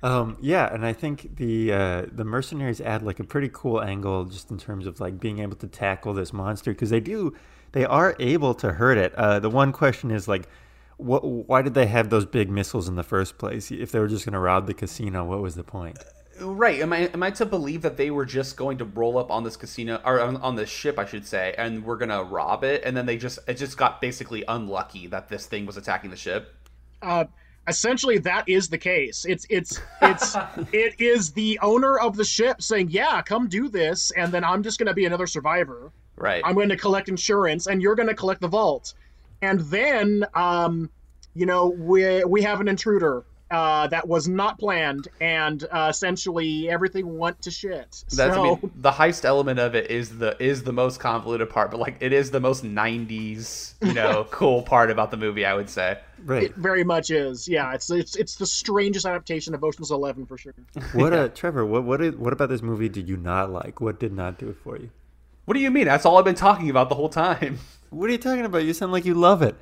Um, 0.00 0.36
yeah, 0.40 0.72
and 0.72 0.86
I 0.86 0.92
think 0.92 1.38
the 1.38 1.72
uh, 1.72 2.06
the 2.12 2.24
mercenaries 2.24 2.80
add 2.80 3.02
like 3.02 3.18
a 3.18 3.24
pretty 3.24 3.50
cool 3.52 3.82
angle 3.82 4.26
just 4.26 4.48
in 4.48 4.56
terms 4.56 4.86
of 4.86 5.00
like 5.00 5.18
being 5.18 5.40
able 5.40 5.56
to 5.56 5.66
tackle 5.66 6.14
this 6.14 6.32
monster 6.32 6.70
because 6.70 6.90
they 6.90 7.00
do 7.00 7.34
they 7.72 7.84
are 7.84 8.14
able 8.20 8.54
to 8.54 8.74
hurt 8.74 8.96
it. 8.96 9.12
Uh, 9.16 9.40
the 9.40 9.50
one 9.50 9.72
question 9.72 10.12
is 10.12 10.28
like, 10.28 10.48
what? 10.98 11.24
Why 11.24 11.62
did 11.62 11.74
they 11.74 11.86
have 11.86 12.10
those 12.10 12.26
big 12.26 12.50
missiles 12.50 12.88
in 12.88 12.96
the 12.96 13.02
first 13.02 13.38
place? 13.38 13.70
If 13.70 13.92
they 13.92 13.98
were 13.98 14.08
just 14.08 14.24
going 14.24 14.34
to 14.34 14.38
rob 14.38 14.66
the 14.66 14.74
casino, 14.74 15.24
what 15.24 15.40
was 15.40 15.54
the 15.54 15.64
point? 15.64 15.98
Right. 16.40 16.80
Am 16.80 16.92
I 16.92 17.08
am 17.08 17.22
I 17.22 17.30
to 17.32 17.46
believe 17.46 17.82
that 17.82 17.96
they 17.96 18.10
were 18.10 18.24
just 18.24 18.56
going 18.56 18.78
to 18.78 18.84
roll 18.84 19.18
up 19.18 19.30
on 19.30 19.44
this 19.44 19.56
casino 19.56 20.00
or 20.04 20.20
on, 20.20 20.36
on 20.36 20.56
this 20.56 20.68
ship, 20.68 20.98
I 20.98 21.04
should 21.04 21.26
say, 21.26 21.54
and 21.56 21.84
we're 21.84 21.96
gonna 21.96 22.22
rob 22.22 22.64
it, 22.64 22.82
and 22.84 22.96
then 22.96 23.06
they 23.06 23.16
just 23.16 23.38
it 23.48 23.54
just 23.54 23.76
got 23.76 24.00
basically 24.00 24.44
unlucky 24.46 25.06
that 25.08 25.28
this 25.28 25.46
thing 25.46 25.66
was 25.66 25.76
attacking 25.76 26.10
the 26.10 26.16
ship. 26.16 26.54
Uh, 27.02 27.24
essentially, 27.66 28.18
that 28.18 28.48
is 28.48 28.68
the 28.68 28.78
case. 28.78 29.24
It's 29.24 29.46
it's 29.50 29.80
it's 30.02 30.36
it 30.72 31.00
is 31.00 31.32
the 31.32 31.58
owner 31.60 31.98
of 31.98 32.16
the 32.16 32.24
ship 32.24 32.62
saying, 32.62 32.90
"Yeah, 32.90 33.22
come 33.22 33.48
do 33.48 33.68
this," 33.68 34.10
and 34.12 34.32
then 34.32 34.44
I'm 34.44 34.62
just 34.62 34.78
going 34.78 34.88
to 34.88 34.94
be 34.94 35.06
another 35.06 35.26
survivor. 35.26 35.92
Right. 36.16 36.42
I'm 36.44 36.54
going 36.54 36.70
to 36.70 36.76
collect 36.76 37.08
insurance, 37.08 37.66
and 37.66 37.80
you're 37.80 37.94
going 37.94 38.08
to 38.08 38.14
collect 38.14 38.40
the 38.40 38.48
vault. 38.48 38.94
And 39.40 39.60
then, 39.60 40.26
um, 40.34 40.90
you 41.34 41.46
know, 41.46 41.68
we 41.68 42.24
we 42.24 42.42
have 42.42 42.60
an 42.60 42.68
intruder 42.68 43.24
uh, 43.50 43.86
that 43.86 44.06
was 44.06 44.28
not 44.28 44.58
planned, 44.58 45.08
and 45.20 45.64
uh, 45.70 45.88
essentially 45.90 46.68
everything 46.68 47.16
went 47.16 47.40
to 47.42 47.50
shit. 47.50 48.04
That's 48.12 48.34
so, 48.34 48.42
I 48.42 48.44
mean, 48.44 48.70
the 48.76 48.90
heist 48.90 49.24
element 49.24 49.58
of 49.58 49.74
it 49.74 49.90
is 49.90 50.18
the 50.18 50.36
is 50.42 50.64
the 50.64 50.72
most 50.72 51.00
convoluted 51.00 51.48
part, 51.48 51.70
but 51.70 51.80
like 51.80 51.96
it 52.00 52.12
is 52.12 52.30
the 52.30 52.40
most 52.40 52.64
'90s, 52.64 53.74
you 53.80 53.94
know, 53.94 54.26
cool 54.30 54.62
part 54.62 54.90
about 54.90 55.10
the 55.10 55.16
movie. 55.16 55.46
I 55.46 55.54
would 55.54 55.70
say. 55.70 55.98
Right. 56.24 56.44
It 56.44 56.56
very 56.56 56.84
much 56.84 57.10
is. 57.10 57.48
Yeah, 57.48 57.72
it's 57.74 57.90
it's 57.90 58.16
it's 58.16 58.34
the 58.34 58.46
strangest 58.46 59.06
adaptation 59.06 59.54
of 59.54 59.64
Ocean's 59.64 59.90
Eleven 59.90 60.26
for 60.26 60.36
sure. 60.36 60.54
What, 60.92 61.12
uh, 61.12 61.28
Trevor? 61.28 61.64
What 61.64 61.84
what 61.84 62.18
what 62.18 62.32
about 62.32 62.48
this 62.50 62.62
movie 62.62 62.88
did 62.88 63.08
you 63.08 63.16
not 63.16 63.50
like? 63.50 63.80
What 63.80 63.98
did 63.98 64.12
not 64.12 64.38
do 64.38 64.50
it 64.50 64.56
for 64.62 64.76
you? 64.76 64.90
What 65.46 65.54
do 65.54 65.60
you 65.60 65.70
mean? 65.70 65.86
That's 65.86 66.04
all 66.04 66.18
I've 66.18 66.24
been 66.26 66.34
talking 66.34 66.68
about 66.68 66.90
the 66.90 66.94
whole 66.94 67.08
time. 67.08 67.58
What 67.90 68.08
are 68.08 68.12
you 68.12 68.18
talking 68.18 68.44
about? 68.44 68.64
You 68.64 68.72
sound 68.72 68.92
like 68.92 69.04
you 69.04 69.14
love 69.14 69.42
it. 69.42 69.56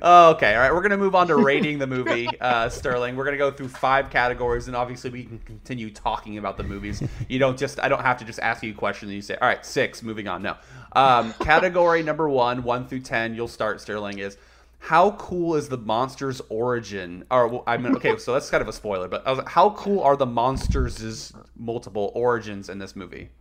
Oh, 0.00 0.30
okay, 0.30 0.54
all 0.54 0.60
right. 0.60 0.72
We're 0.72 0.82
gonna 0.82 0.96
move 0.96 1.14
on 1.14 1.26
to 1.28 1.36
rating 1.36 1.78
the 1.78 1.86
movie, 1.86 2.28
uh, 2.40 2.68
Sterling. 2.68 3.16
We're 3.16 3.24
gonna 3.24 3.36
go 3.36 3.50
through 3.50 3.68
five 3.68 4.10
categories, 4.10 4.68
and 4.68 4.76
obviously 4.76 5.10
we 5.10 5.24
can 5.24 5.38
continue 5.40 5.90
talking 5.90 6.38
about 6.38 6.56
the 6.56 6.62
movies. 6.62 7.02
You 7.28 7.38
don't 7.38 7.58
just 7.58 7.80
I 7.80 7.88
don't 7.88 8.02
have 8.02 8.18
to 8.18 8.24
just 8.24 8.38
ask 8.38 8.62
you 8.62 8.70
a 8.70 8.74
question 8.74 9.08
and 9.08 9.16
you 9.16 9.22
say, 9.22 9.36
all 9.40 9.48
right, 9.48 9.64
six. 9.66 10.02
Moving 10.02 10.28
on. 10.28 10.42
No. 10.42 10.56
Um, 10.92 11.32
category 11.40 12.02
number 12.02 12.28
one, 12.28 12.62
one 12.62 12.86
through 12.86 13.00
ten. 13.00 13.34
You'll 13.34 13.48
start. 13.48 13.80
Sterling 13.80 14.18
is 14.18 14.36
how 14.78 15.12
cool 15.12 15.54
is 15.54 15.68
the 15.68 15.78
monster's 15.78 16.40
origin? 16.48 17.24
Or 17.30 17.48
well, 17.48 17.64
I 17.66 17.76
mean, 17.76 17.96
okay, 17.96 18.18
so 18.18 18.32
that's 18.32 18.50
kind 18.50 18.62
of 18.62 18.68
a 18.68 18.72
spoiler, 18.72 19.08
but 19.08 19.26
I 19.26 19.30
was 19.30 19.38
like, 19.38 19.48
how 19.48 19.70
cool 19.70 20.00
are 20.00 20.16
the 20.16 20.26
monsters' 20.26 21.32
multiple 21.56 22.12
origins 22.14 22.68
in 22.68 22.78
this 22.78 22.94
movie? 22.94 23.30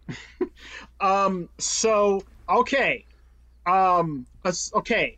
Um. 1.00 1.50
So 1.58 2.24
okay. 2.48 3.06
Um. 3.66 4.26
Okay. 4.74 5.18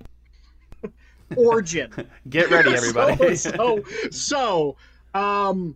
Origin. 1.35 1.91
Get 2.29 2.49
ready, 2.51 2.73
everybody. 2.75 3.35
so, 3.35 3.51
so, 3.51 3.83
so, 4.11 4.75
um, 5.13 5.75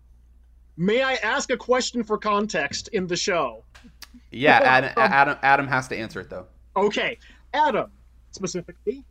may 0.75 1.01
I 1.01 1.15
ask 1.15 1.49
a 1.51 1.57
question 1.57 2.03
for 2.03 2.17
context 2.17 2.89
in 2.89 3.07
the 3.07 3.15
show? 3.15 3.63
yeah, 4.31 4.59
Adam, 4.63 4.91
Adam. 4.97 5.37
Adam 5.41 5.67
has 5.67 5.87
to 5.89 5.97
answer 5.97 6.19
it 6.21 6.29
though. 6.29 6.45
Okay, 6.75 7.17
Adam, 7.53 7.91
specifically. 8.31 9.03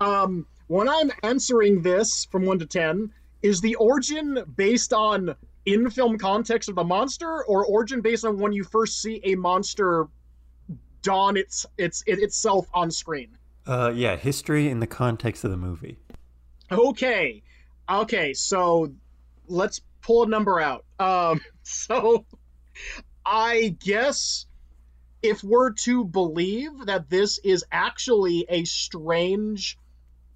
um, 0.00 0.46
when 0.68 0.88
I'm 0.88 1.10
answering 1.22 1.82
this 1.82 2.26
from 2.26 2.44
one 2.46 2.58
to 2.60 2.66
ten, 2.66 3.12
is 3.42 3.60
the 3.60 3.74
origin 3.76 4.44
based 4.56 4.92
on 4.92 5.34
in-film 5.66 6.18
context 6.18 6.68
of 6.68 6.74
the 6.76 6.84
monster, 6.84 7.44
or 7.44 7.64
origin 7.66 8.00
based 8.00 8.24
on 8.24 8.38
when 8.38 8.52
you 8.52 8.64
first 8.64 9.02
see 9.02 9.20
a 9.24 9.34
monster 9.34 10.06
don 11.02 11.36
its 11.36 11.66
its 11.78 12.02
it, 12.06 12.18
itself 12.18 12.66
on 12.74 12.90
screen? 12.90 13.36
Uh, 13.66 13.92
yeah, 13.94 14.16
history 14.16 14.68
in 14.68 14.80
the 14.80 14.86
context 14.86 15.44
of 15.44 15.50
the 15.50 15.56
movie. 15.56 15.98
Okay, 16.70 17.42
okay, 17.88 18.32
so 18.34 18.92
let's 19.48 19.80
pull 20.02 20.24
a 20.24 20.26
number 20.26 20.60
out. 20.60 20.84
Um, 20.98 21.40
so 21.62 22.24
I 23.24 23.76
guess 23.84 24.46
if 25.22 25.44
we're 25.44 25.72
to 25.72 26.04
believe 26.04 26.86
that 26.86 27.10
this 27.10 27.38
is 27.38 27.64
actually 27.70 28.46
a 28.48 28.64
strange 28.64 29.76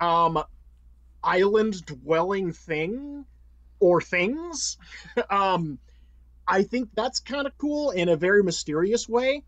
um 0.00 0.42
island 1.22 1.84
dwelling 1.86 2.52
thing 2.52 3.24
or 3.80 4.00
things 4.00 4.76
um 5.30 5.78
i 6.46 6.62
think 6.62 6.88
that's 6.94 7.20
kind 7.20 7.46
of 7.46 7.56
cool 7.56 7.90
in 7.90 8.08
a 8.08 8.16
very 8.16 8.42
mysterious 8.42 9.08
way 9.08 9.42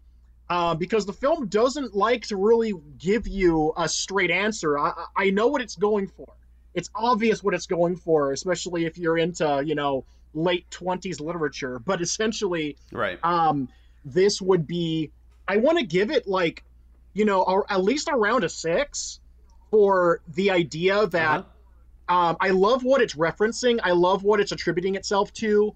uh, 0.49 0.75
because 0.75 1.07
the 1.07 1.13
film 1.13 1.49
doesn't 1.49 1.95
like 1.95 2.23
to 2.29 2.37
really 2.37 2.73
give 2.99 3.27
you 3.27 3.73
a 3.77 3.89
straight 3.89 4.31
answer. 4.31 4.79
I, 4.79 4.93
I 5.17 5.31
know 5.31 5.49
what 5.49 5.61
it's 5.63 5.77
going 5.77 6.09
for. 6.09 6.27
It's 6.75 6.91
obvious 6.95 7.43
what 7.43 7.55
it's 7.55 7.67
going 7.67 7.97
for 7.97 8.33
especially 8.33 8.85
if 8.85 8.99
you're 8.99 9.17
into 9.19 9.63
you 9.65 9.75
know 9.75 10.05
late 10.35 10.67
20s 10.71 11.21
literature. 11.21 11.79
But 11.79 12.01
essentially 12.03 12.77
Right. 12.93 13.19
um 13.25 13.69
this 14.05 14.41
would 14.41 14.67
be 14.67 15.11
i 15.49 15.57
want 15.57 15.79
to 15.79 15.85
give 15.85 16.11
it 16.13 16.29
like 16.29 16.63
you 17.13 17.25
know 17.25 17.43
or 17.43 17.67
at 17.73 17.83
least 17.83 18.09
around 18.13 18.45
a 18.45 18.49
six 18.49 19.19
for 19.71 20.21
the 20.35 20.51
idea 20.51 21.07
that 21.09 21.45
um, 22.09 22.37
i 22.41 22.51
love 22.51 22.85
what 22.85 23.01
it's 23.01 23.17
referencing. 23.17 23.81
I 23.83 23.91
love 23.93 24.23
what 24.23 24.39
it's 24.39 24.53
attributing 24.53 24.95
itself 24.95 25.33
to 25.35 25.75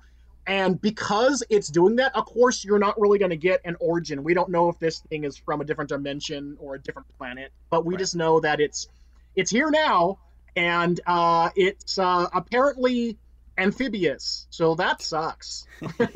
and 0.50 0.80
because 0.80 1.42
it's 1.48 1.68
doing 1.68 1.96
that 1.96 2.14
of 2.14 2.26
course 2.26 2.64
you're 2.64 2.78
not 2.78 3.00
really 3.00 3.18
going 3.18 3.30
to 3.30 3.36
get 3.36 3.60
an 3.64 3.76
origin 3.80 4.22
we 4.22 4.34
don't 4.34 4.50
know 4.50 4.68
if 4.68 4.78
this 4.78 5.00
thing 5.08 5.24
is 5.24 5.36
from 5.36 5.60
a 5.60 5.64
different 5.64 5.88
dimension 5.88 6.56
or 6.60 6.74
a 6.74 6.78
different 6.78 7.06
planet 7.16 7.52
but 7.70 7.86
we 7.86 7.96
just 7.96 8.14
know 8.14 8.40
that 8.40 8.60
it's 8.60 8.88
it's 9.36 9.50
here 9.50 9.70
now 9.70 10.18
and 10.56 11.00
uh, 11.06 11.48
it's 11.54 11.98
uh, 11.98 12.26
apparently 12.34 13.16
amphibious 13.56 14.46
so 14.50 14.74
that 14.74 15.00
sucks 15.00 15.66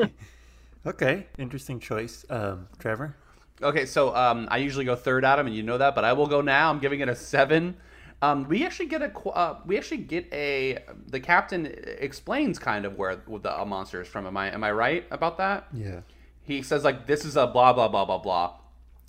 Okay, 0.86 1.26
interesting 1.38 1.80
choice, 1.80 2.26
um, 2.28 2.68
Trevor. 2.78 3.16
Okay, 3.62 3.86
so 3.86 4.14
um, 4.14 4.48
I 4.50 4.58
usually 4.58 4.84
go 4.84 4.94
third, 4.94 5.24
Adam, 5.24 5.46
and 5.46 5.56
you 5.56 5.62
know 5.62 5.78
that, 5.78 5.94
but 5.94 6.04
I 6.04 6.12
will 6.12 6.26
go 6.26 6.42
now. 6.42 6.68
I'm 6.68 6.78
giving 6.78 7.00
it 7.00 7.08
a 7.08 7.16
seven. 7.16 7.76
Um, 8.24 8.48
we 8.48 8.64
actually 8.64 8.86
get 8.86 9.02
a 9.02 9.12
uh, 9.28 9.58
we 9.66 9.76
actually 9.76 9.98
get 9.98 10.32
a 10.32 10.78
the 11.08 11.20
captain 11.20 11.66
explains 11.98 12.58
kind 12.58 12.86
of 12.86 12.96
where 12.96 13.16
the 13.16 13.60
uh, 13.60 13.64
monster 13.66 14.00
is 14.00 14.08
from. 14.08 14.26
Am 14.26 14.36
I 14.36 14.52
am 14.52 14.64
I 14.64 14.72
right 14.72 15.04
about 15.10 15.36
that? 15.38 15.66
Yeah. 15.72 16.00
He 16.42 16.62
says 16.62 16.84
like 16.84 17.06
this 17.06 17.24
is 17.24 17.36
a 17.36 17.46
blah 17.46 17.72
blah 17.74 17.88
blah 17.88 18.04
blah 18.06 18.18
blah. 18.18 18.54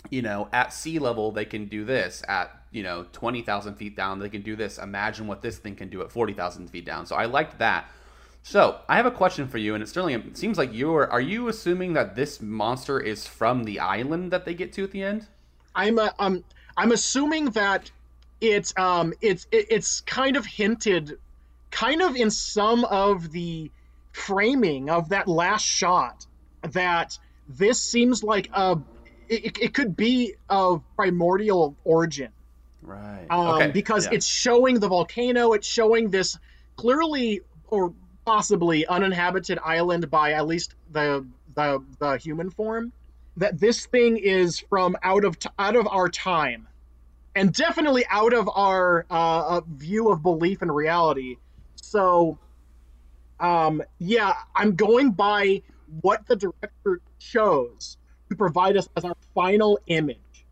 You 0.10 0.22
know, 0.22 0.50
at 0.52 0.74
sea 0.74 1.00
level 1.00 1.32
they 1.32 1.46
can 1.46 1.66
do 1.66 1.86
this. 1.86 2.24
At 2.28 2.52
you 2.72 2.84
know 2.84 3.06
twenty 3.14 3.42
thousand 3.42 3.76
feet 3.76 3.96
down 3.96 4.20
they 4.20 4.30
can 4.30 4.42
do 4.42 4.56
this. 4.58 4.78
Imagine 4.78 5.28
what 5.28 5.42
this 5.42 5.60
thing 5.60 5.76
can 5.76 5.90
do 5.90 6.02
at 6.02 6.12
forty 6.12 6.34
thousand 6.34 6.70
feet 6.70 6.86
down. 6.86 7.06
So 7.06 7.16
I 7.16 7.26
liked 7.26 7.60
that. 7.60 7.90
So 8.44 8.80
I 8.90 8.98
have 8.98 9.06
a 9.06 9.12
question 9.12 9.48
for 9.48 9.60
you, 9.60 9.76
and 9.76 9.82
it's 9.82 9.94
certainly 9.94 10.14
It 10.16 10.38
seems 10.38 10.58
like 10.58 10.74
you're. 10.74 11.10
Are 11.10 11.22
you 11.22 11.48
assuming 11.48 11.94
that 11.94 12.16
this 12.16 12.42
monster 12.42 13.00
is 13.00 13.26
from 13.26 13.64
the 13.64 13.80
island 13.80 14.32
that 14.32 14.44
they 14.46 14.54
get 14.54 14.74
to 14.74 14.84
at 14.84 14.92
the 14.92 15.04
end? 15.04 15.28
I'm 15.74 16.00
uh, 16.00 16.10
um 16.20 16.44
I'm 16.78 16.92
assuming 16.92 17.52
that 17.52 17.92
it's 18.42 18.74
um 18.78 19.14
it's 19.22 19.48
it, 19.52 19.68
it's 19.70 20.02
kind 20.02 20.36
of 20.36 20.46
hinted 20.46 21.18
kind 21.72 22.02
of 22.02 22.16
in 22.16 22.30
some 22.32 22.86
of 22.86 23.32
the 23.32 23.72
framing 24.12 24.90
of 24.90 25.10
that 25.10 25.28
last 25.28 25.64
shot 25.66 26.26
that 26.72 27.18
this 27.48 27.82
seems 27.82 28.24
like 28.24 28.50
a 28.54 28.78
it, 29.28 29.58
it 29.60 29.74
could 29.74 29.96
be 29.96 30.36
of 30.50 30.82
primordial 30.96 31.76
origin 31.84 32.30
Right. 32.82 33.26
um, 33.32 33.48
okay. 33.48 33.72
because 33.72 34.06
yeah. 34.06 34.14
it's 34.14 34.28
showing 34.28 34.80
the 34.80 34.88
volcano 34.88 35.54
it's 35.54 35.68
showing 35.68 36.12
this 36.12 36.38
clearly 36.76 37.42
or 37.68 37.94
possibly 38.26 38.86
uninhabited 38.86 39.60
island 39.64 40.10
by 40.12 40.34
at 40.34 40.46
least 40.46 40.76
the 40.92 41.26
the, 41.56 41.84
the 42.00 42.18
human 42.18 42.50
form 42.50 42.92
that 43.38 43.60
this 43.60 43.86
thing 43.86 44.18
is 44.18 44.60
from 44.60 44.96
out 45.04 45.26
of 45.26 45.40
t- 45.40 45.50
out 45.58 45.76
of 45.76 45.88
our 45.88 46.10
time 46.10 46.68
and 47.36 47.54
definitely 47.54 48.06
out 48.10 48.34
of 48.34 48.50
our 48.54 49.06
uh, 49.10 49.58
uh, 49.58 49.62
view 49.68 50.10
of 50.10 50.24
belief 50.24 50.62
and 50.62 50.74
reality. 50.74 51.38
So 51.76 52.40
um 53.38 53.84
yeah 54.00 54.34
i'm 54.56 54.76
going 54.76 55.12
by 55.12 55.62
what 56.00 56.26
the 56.28 56.38
director 56.38 57.02
chose 57.20 57.98
to 58.30 58.36
provide 58.38 58.78
us 58.78 58.88
as 58.96 59.04
our 59.04 59.18
final 59.34 59.78
image 59.88 60.46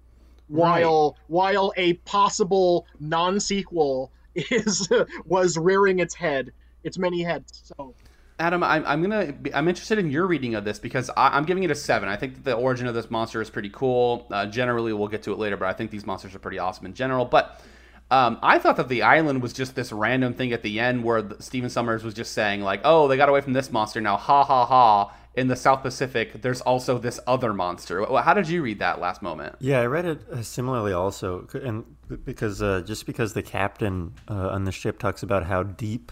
while 0.50 1.16
while 1.28 1.72
a 1.78 1.94
possible 1.94 2.86
non-sequel 3.00 4.12
is 4.36 4.90
was 5.26 5.58
rearing 5.58 6.00
its 6.00 6.14
head 6.14 6.52
its 6.84 6.98
many 6.98 7.24
heads. 7.24 7.74
So 7.78 7.96
Adam, 8.40 8.64
I'm, 8.64 8.84
I'm 8.86 9.02
gonna. 9.02 9.32
Be, 9.32 9.54
I'm 9.54 9.68
interested 9.68 10.00
in 10.00 10.10
your 10.10 10.26
reading 10.26 10.56
of 10.56 10.66
this 10.66 10.80
because 10.80 11.10
I, 11.16 11.30
I'm 11.38 11.46
giving 11.46 11.64
it 11.64 11.72
a 11.72 11.76
seven. 11.76 12.10
I 12.10 12.16
think 12.16 12.44
the 12.44 12.54
origin 12.54 12.88
of 12.88 12.96
this 12.96 13.12
monster 13.12 13.42
is 13.42 13.50
pretty 13.50 13.70
cool. 13.70 14.28
Uh, 14.32 14.48
generally, 14.48 14.92
we'll 14.92 15.08
get 15.08 15.24
to 15.24 15.34
it 15.34 15.38
later, 15.38 15.56
but 15.56 15.68
I 15.68 15.74
think 15.74 15.92
these 15.92 16.06
monsters 16.06 16.34
are 16.34 16.40
pretty 16.40 16.60
awesome 16.60 16.86
in 16.86 16.94
general. 16.94 17.26
But 17.26 17.62
um, 18.10 18.40
I 18.42 18.60
thought 18.60 18.78
that 18.78 18.90
the 18.90 19.04
island 19.04 19.42
was 19.42 19.54
just 19.54 19.76
this 19.76 19.92
random 19.92 20.34
thing 20.34 20.52
at 20.52 20.64
the 20.64 20.80
end 20.80 21.04
where 21.04 21.22
the, 21.22 21.42
Stephen 21.42 21.70
Sommers 21.70 22.04
was 22.04 22.14
just 22.14 22.34
saying 22.34 22.62
like, 22.62 22.82
"Oh, 22.84 23.08
they 23.08 23.18
got 23.18 23.30
away 23.30 23.42
from 23.42 23.54
this 23.54 23.72
monster. 23.72 24.02
Now, 24.02 24.18
ha 24.18 24.44
ha 24.44 24.66
ha." 24.66 25.14
In 25.36 25.48
the 25.48 25.56
South 25.56 25.82
Pacific, 25.82 26.44
there's 26.44 26.62
also 26.62 27.00
this 27.00 27.20
other 27.26 27.54
monster. 27.54 28.06
How 28.22 28.36
did 28.36 28.48
you 28.48 28.62
read 28.62 28.78
that 28.78 29.02
last 29.02 29.24
moment? 29.24 29.56
Yeah, 29.58 29.80
I 29.80 29.88
read 29.88 30.06
it 30.06 30.22
uh, 30.32 30.44
similarly 30.44 30.94
also, 30.94 31.48
and 31.56 31.84
because 32.24 32.62
uh, 32.62 32.82
just 32.86 33.08
because 33.08 33.34
the 33.34 33.42
captain 33.42 34.14
uh, 34.28 34.50
on 34.50 34.66
the 34.66 34.72
ship 34.72 35.00
talks 35.00 35.24
about 35.24 35.46
how 35.46 35.64
deep 35.64 36.12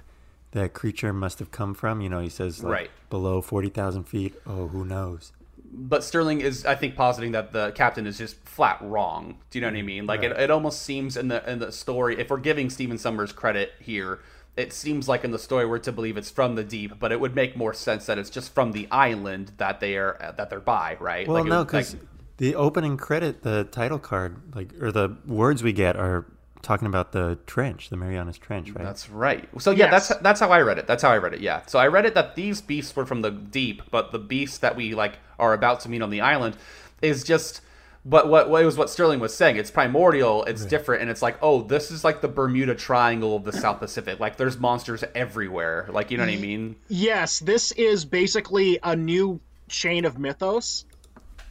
that 0.51 0.73
creature 0.73 1.13
must 1.13 1.39
have 1.39 1.51
come 1.51 1.73
from, 1.73 2.01
you 2.01 2.09
know, 2.09 2.19
he 2.19 2.29
says 2.29 2.63
like 2.63 2.73
Right. 2.73 2.91
below 3.09 3.41
forty 3.41 3.69
thousand 3.69 4.03
feet. 4.03 4.35
Oh, 4.45 4.67
who 4.67 4.85
knows? 4.85 5.31
but 5.73 6.03
Sterling 6.03 6.41
is, 6.41 6.65
I 6.65 6.75
think, 6.75 6.95
positing 6.95 7.31
that 7.31 7.53
the 7.53 7.71
captain 7.71 8.05
is 8.05 8.17
just 8.17 8.35
flat 8.43 8.77
wrong. 8.81 9.37
Do 9.49 9.57
you 9.57 9.61
know 9.61 9.67
what 9.67 9.75
I 9.75 9.77
mm-hmm. 9.77 9.85
mean? 9.85 10.05
Like 10.05 10.23
it, 10.23 10.31
it 10.33 10.51
almost 10.51 10.81
seems 10.81 11.17
in 11.17 11.29
the 11.29 11.49
in 11.49 11.59
the 11.59 11.71
story, 11.71 12.19
if 12.19 12.29
we're 12.29 12.37
giving 12.37 12.69
Stephen 12.69 12.97
Sommers 12.97 13.33
credit 13.33 13.73
here, 13.79 14.19
it 14.57 14.73
seems 14.73 15.07
like 15.07 15.23
in 15.23 15.31
the 15.31 15.39
story 15.39 15.65
we're 15.65 15.79
to 15.79 15.91
believe 15.91 16.17
it's 16.17 16.29
from 16.29 16.55
the 16.55 16.63
deep, 16.63 16.99
but 16.99 17.11
it 17.11 17.19
would 17.19 17.35
make 17.35 17.55
more 17.55 17.73
sense 17.73 18.05
that 18.07 18.17
it's 18.17 18.29
just 18.29 18.53
from 18.53 18.73
the 18.73 18.87
island 18.91 19.53
that 19.57 19.79
they 19.79 19.95
are 19.95 20.21
uh, 20.21 20.31
that 20.33 20.49
they're 20.49 20.59
by, 20.59 20.97
right? 20.99 21.27
Well, 21.27 21.41
like 21.41 21.49
no, 21.49 21.59
like- 21.59 21.67
because 21.67 21.95
the 22.37 22.55
opening 22.55 22.97
credit, 22.97 23.43
the 23.43 23.63
title 23.65 23.99
card, 23.99 24.55
like 24.55 24.73
or 24.81 24.91
the 24.91 25.17
words 25.25 25.63
we 25.63 25.73
get 25.73 25.95
are 25.95 26.25
talking 26.61 26.87
about 26.87 27.11
the 27.11 27.37
trench, 27.47 27.89
the 27.89 27.97
Marianas 27.97 28.37
Trench, 28.37 28.69
right? 28.71 28.83
That's 28.83 29.09
right. 29.09 29.47
So 29.59 29.71
yeah, 29.71 29.89
Yes. 29.91 30.07
that's 30.09 30.21
that's 30.21 30.39
how 30.39 30.49
I 30.51 30.61
read 30.61 30.77
it. 30.77 30.87
That's 30.87 31.03
how 31.03 31.09
I 31.11 31.17
read 31.17 31.33
it. 31.33 31.41
Yeah. 31.41 31.65
So 31.65 31.79
I 31.79 31.87
read 31.87 32.05
it 32.05 32.13
that 32.15 32.35
these 32.35 32.61
beasts 32.61 32.95
were 32.95 33.05
from 33.05 33.21
the 33.21 33.31
deep, 33.31 33.81
but 33.91 34.11
the 34.11 34.19
beasts 34.19 34.59
that 34.59 34.75
we 34.75 34.93
like 34.93 35.13
are 35.39 35.53
about 35.53 35.79
to 35.81 35.89
meet 35.89 36.01
on 36.01 36.09
the 36.09 36.21
island 36.21 36.55
is 37.01 37.23
just. 37.23 37.61
But 38.03 38.29
what, 38.29 38.49
what 38.49 38.63
it 38.63 38.65
was 38.65 38.79
what 38.79 38.89
Sterling 38.89 39.19
was 39.19 39.31
saying. 39.31 39.57
It's 39.57 39.69
primordial. 39.69 40.43
It's 40.45 40.65
different, 40.65 41.03
and 41.03 41.11
it's 41.11 41.21
like, 41.21 41.37
oh, 41.43 41.61
this 41.61 41.91
is 41.91 42.03
like 42.03 42.21
the 42.21 42.27
Bermuda 42.27 42.73
Triangle 42.73 43.35
of 43.35 43.43
the 43.43 43.51
South 43.53 43.77
Pacific. 43.77 44.19
Like, 44.19 44.37
there's 44.37 44.57
monsters 44.57 45.03
everywhere. 45.13 45.85
Like, 45.87 46.09
you 46.09 46.17
know 46.17 46.25
what 46.25 46.33
I 46.33 46.37
mean? 46.37 46.77
Yes, 46.87 47.37
this 47.37 47.71
is 47.73 48.03
basically 48.05 48.79
a 48.81 48.95
new 48.95 49.39
chain 49.67 50.05
of 50.05 50.17
mythos, 50.17 50.83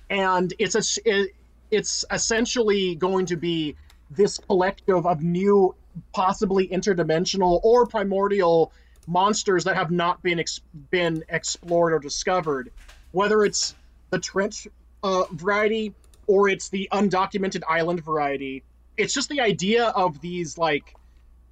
and 0.09 0.53
it's 0.59 0.75
a 0.75 0.83
it, 1.09 1.31
it's 1.71 2.05
essentially 2.11 2.97
going 2.97 3.27
to 3.27 3.37
be 3.37 3.77
this 4.11 4.39
collective 4.39 5.07
of 5.07 5.23
new, 5.23 5.75
possibly 6.13 6.69
interdimensional 6.69 7.61
or 7.63 7.87
primordial 7.87 8.73
monsters 9.07 9.65
that 9.65 9.77
have 9.77 9.91
not 9.91 10.23
been 10.23 10.41
ex- 10.41 10.61
been 10.91 11.25
explored 11.29 11.93
or 11.93 11.99
discovered, 11.99 12.71
whether 13.13 13.45
it's 13.45 13.75
the 14.11 14.19
trench 14.19 14.69
uh, 15.03 15.25
variety 15.33 15.95
or 16.27 16.49
it's 16.49 16.69
the 16.69 16.89
undocumented 16.93 17.63
island 17.69 18.05
variety. 18.05 18.63
It's 18.97 19.15
just 19.15 19.29
the 19.29 19.41
idea 19.41 19.87
of 19.87 20.21
these 20.21 20.59
like 20.59 20.95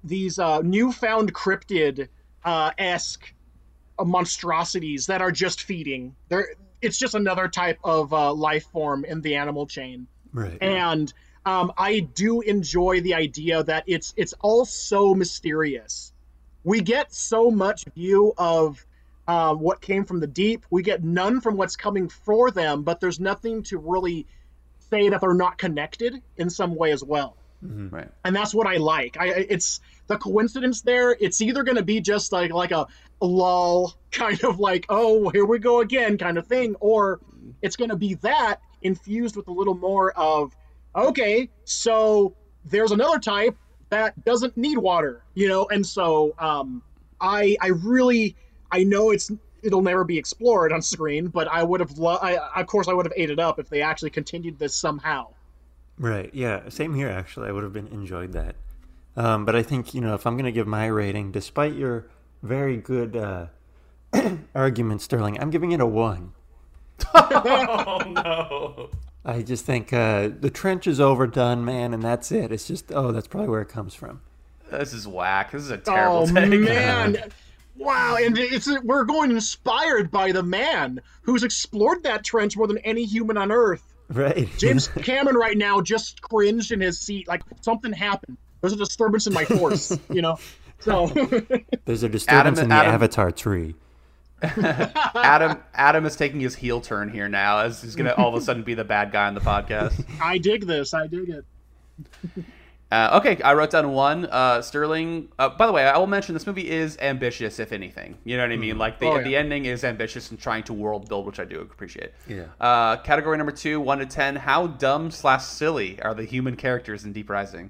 these 0.03 0.39
uh, 0.39 0.61
newfound 0.61 1.33
cryptid 1.33 2.07
uh, 2.45 2.71
esque 2.77 3.33
uh, 3.97 4.03
monstrosities 4.03 5.07
that 5.07 5.21
are 5.21 5.31
just 5.31 5.61
feeding. 5.61 6.15
They're 6.29 6.49
it's 6.81 6.97
just 6.97 7.13
another 7.13 7.49
type 7.49 7.79
of 7.83 8.13
uh, 8.13 8.33
life 8.33 8.65
form 8.71 9.03
in 9.03 9.21
the 9.21 9.35
animal 9.35 9.67
chain, 9.67 10.07
right. 10.31 10.57
and 10.61 11.11
um, 11.49 11.71
I 11.77 11.99
do 11.99 12.41
enjoy 12.41 13.01
the 13.01 13.13
idea 13.15 13.63
that 13.63 13.83
it's 13.87 14.13
it's 14.17 14.33
all 14.41 14.65
so 14.65 15.13
mysterious. 15.15 16.13
We 16.63 16.81
get 16.81 17.13
so 17.13 17.49
much 17.49 17.85
view 17.95 18.33
of 18.37 18.85
uh, 19.27 19.53
what 19.55 19.81
came 19.81 20.05
from 20.05 20.19
the 20.19 20.27
deep. 20.27 20.65
We 20.69 20.81
get 20.83 21.03
none 21.03 21.41
from 21.41 21.55
what's 21.57 21.75
coming 21.75 22.09
for 22.09 22.51
them, 22.51 22.83
but 22.83 22.99
there's 22.99 23.19
nothing 23.19 23.63
to 23.63 23.77
really 23.77 24.25
say 24.91 25.09
that 25.09 25.21
they're 25.21 25.33
not 25.33 25.57
connected 25.57 26.21
in 26.37 26.49
some 26.49 26.75
way 26.75 26.91
as 26.91 27.03
well 27.03 27.35
Right. 27.61 28.09
and 28.25 28.35
that's 28.35 28.53
what 28.53 28.67
I 28.67 28.77
like. 28.77 29.17
I 29.19 29.27
it's 29.27 29.81
the 30.07 30.17
coincidence 30.17 30.81
there. 30.81 31.11
It's 31.19 31.41
either 31.41 31.63
going 31.63 31.75
to 31.77 31.83
be 31.83 31.99
just 31.99 32.31
like 32.31 32.51
like 32.53 32.71
a, 32.71 32.87
a 33.21 33.25
lull 33.25 33.95
kind 34.11 34.41
of 34.43 34.59
like 34.59 34.85
oh 34.89 35.29
here 35.29 35.45
we 35.45 35.59
go 35.59 35.81
again 35.81 36.17
kind 36.17 36.37
of 36.37 36.47
thing, 36.47 36.75
or 36.79 37.19
it's 37.61 37.75
going 37.75 37.89
to 37.89 37.97
be 37.97 38.13
that 38.15 38.61
infused 38.81 39.35
with 39.35 39.47
a 39.49 39.51
little 39.51 39.75
more 39.75 40.11
of 40.13 40.55
okay, 40.95 41.49
so 41.65 42.35
there's 42.65 42.91
another 42.91 43.19
type 43.19 43.55
that 43.89 44.23
doesn't 44.25 44.55
need 44.55 44.77
water, 44.77 45.23
you 45.33 45.47
know, 45.47 45.67
and 45.71 45.85
so 45.85 46.35
um, 46.39 46.81
I 47.19 47.57
I 47.61 47.67
really 47.67 48.35
I 48.71 48.83
know 48.83 49.11
it's 49.11 49.31
it'll 49.61 49.81
never 49.81 50.03
be 50.03 50.17
explored 50.17 50.71
on 50.71 50.81
screen, 50.81 51.27
but 51.27 51.47
I 51.47 51.63
would 51.63 51.79
have 51.79 51.97
lo- 51.97 52.19
I, 52.21 52.37
of 52.61 52.67
course 52.67 52.87
I 52.87 52.93
would 52.93 53.05
have 53.05 53.13
ate 53.15 53.29
it 53.29 53.39
up 53.39 53.59
if 53.59 53.69
they 53.69 53.81
actually 53.81 54.11
continued 54.11 54.59
this 54.59 54.75
somehow. 54.75 55.27
Right. 55.97 56.29
Yeah. 56.33 56.69
Same 56.69 56.93
here. 56.93 57.09
Actually, 57.09 57.49
I 57.49 57.51
would 57.51 57.63
have 57.63 57.73
been 57.73 57.87
enjoyed 57.87 58.31
that. 58.33 58.55
Um, 59.17 59.45
but 59.45 59.55
I 59.55 59.63
think 59.63 59.93
you 59.93 60.01
know 60.01 60.13
if 60.13 60.25
I'm 60.25 60.35
going 60.35 60.45
to 60.45 60.51
give 60.51 60.67
my 60.67 60.85
rating, 60.85 61.31
despite 61.31 61.73
your 61.73 62.07
very 62.41 62.77
good 62.77 63.15
uh, 63.17 63.47
argument, 64.55 65.01
Sterling, 65.01 65.39
I'm 65.41 65.49
giving 65.49 65.71
it 65.71 65.81
a 65.81 65.85
one. 65.85 66.33
Oh 67.13 67.99
no. 68.05 68.89
I 69.25 69.41
just 69.41 69.65
think 69.65 69.91
uh, 69.93 70.29
the 70.39 70.49
trench 70.49 70.87
is 70.87 70.99
overdone, 70.99 71.63
man, 71.65 71.93
and 71.93 72.01
that's 72.01 72.31
it. 72.31 72.51
It's 72.51 72.67
just 72.67 72.91
oh, 72.91 73.11
that's 73.11 73.27
probably 73.27 73.49
where 73.49 73.61
it 73.61 73.69
comes 73.69 73.93
from. 73.93 74.21
This 74.71 74.93
is 74.93 75.07
whack. 75.07 75.51
This 75.51 75.63
is 75.63 75.71
a 75.71 75.77
terrible 75.77 76.19
oh 76.19 76.25
take. 76.27 76.59
man 76.61 77.17
wow 77.75 78.17
and 78.19 78.37
it's 78.37 78.67
we're 78.83 79.05
going 79.05 79.31
inspired 79.31 80.11
by 80.11 80.33
the 80.33 80.43
man 80.43 80.99
who's 81.21 81.43
explored 81.43 82.03
that 82.03 82.25
trench 82.25 82.57
more 82.57 82.67
than 82.67 82.77
any 82.79 83.05
human 83.05 83.37
on 83.37 83.53
earth 83.53 83.95
Right. 84.09 84.49
james 84.57 84.87
cameron 85.01 85.37
right 85.37 85.57
now 85.57 85.79
just 85.79 86.21
cringed 86.21 86.73
in 86.73 86.81
his 86.81 86.99
seat 86.99 87.25
like 87.29 87.41
something 87.61 87.93
happened 87.93 88.35
there's 88.59 88.73
a 88.73 88.75
disturbance 88.75 89.27
in 89.27 89.33
my 89.33 89.45
force 89.45 89.97
you 90.11 90.21
know 90.21 90.37
so 90.79 91.07
There's 91.85 92.03
a 92.03 92.09
disturbance 92.09 92.59
Adam- 92.59 92.63
in 92.63 92.67
the 92.69 92.75
Adam- 92.75 92.93
avatar 92.95 93.31
tree. 93.31 93.75
Adam 94.41 95.57
Adam 95.73 96.05
is 96.05 96.15
taking 96.15 96.39
his 96.39 96.55
heel 96.55 96.81
turn 96.81 97.09
here 97.09 97.27
now, 97.29 97.59
as 97.59 97.81
he's 97.81 97.95
gonna 97.95 98.13
all 98.17 98.29
of 98.29 98.35
a 98.35 98.41
sudden 98.41 98.63
be 98.63 98.73
the 98.73 98.83
bad 98.83 99.11
guy 99.11 99.27
on 99.27 99.33
the 99.35 99.41
podcast. 99.41 100.03
i 100.21 100.37
dig 100.37 100.65
this 100.65 100.93
i 100.93 101.07
dig 101.07 101.29
it 101.29 101.45
Uh, 102.91 103.19
okay, 103.21 103.39
I 103.43 103.53
wrote 103.53 103.69
down 103.69 103.91
one. 103.91 104.25
Uh, 104.25 104.63
Sterling. 104.63 105.29
Uh, 105.37 105.49
by 105.49 105.67
the 105.67 105.71
way, 105.71 105.83
I 105.85 105.95
will 105.99 106.07
mention 106.07 106.33
this 106.33 106.47
movie 106.47 106.67
is 106.67 106.97
ambitious, 106.99 107.59
if 107.59 107.71
anything. 107.71 108.17
You 108.23 108.35
know 108.35 108.41
what 108.41 108.51
I 108.51 108.57
mean? 108.57 108.79
Like 108.79 108.97
the 108.97 109.05
Oh, 109.05 109.17
yeah. 109.17 109.21
the 109.23 109.35
ending 109.35 109.65
is 109.65 109.83
ambitious 109.83 110.31
and 110.31 110.39
trying 110.39 110.63
to 110.63 110.73
world 110.73 111.07
build, 111.07 111.27
which 111.27 111.39
I 111.39 111.45
do 111.45 111.61
appreciate. 111.61 112.13
Yeah. 112.27 112.45
Uh, 112.59 112.97
category 112.97 113.37
number 113.37 113.51
two, 113.51 113.79
one 113.79 113.99
to 113.99 114.07
ten. 114.07 114.35
How 114.35 114.65
dumb 114.65 115.11
slash 115.11 115.43
silly 115.43 116.01
are 116.01 116.15
the 116.15 116.23
human 116.23 116.55
characters 116.55 117.05
in 117.05 117.13
Deep 117.13 117.29
Rising? 117.29 117.69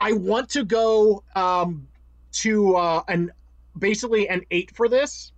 i 0.00 0.12
want 0.12 0.48
to 0.50 0.64
go 0.64 1.22
um 1.34 1.86
to 2.32 2.76
uh 2.76 3.02
an 3.08 3.30
basically 3.78 4.26
an 4.28 4.40
eight 4.50 4.70
for 4.74 4.88
this 4.88 5.32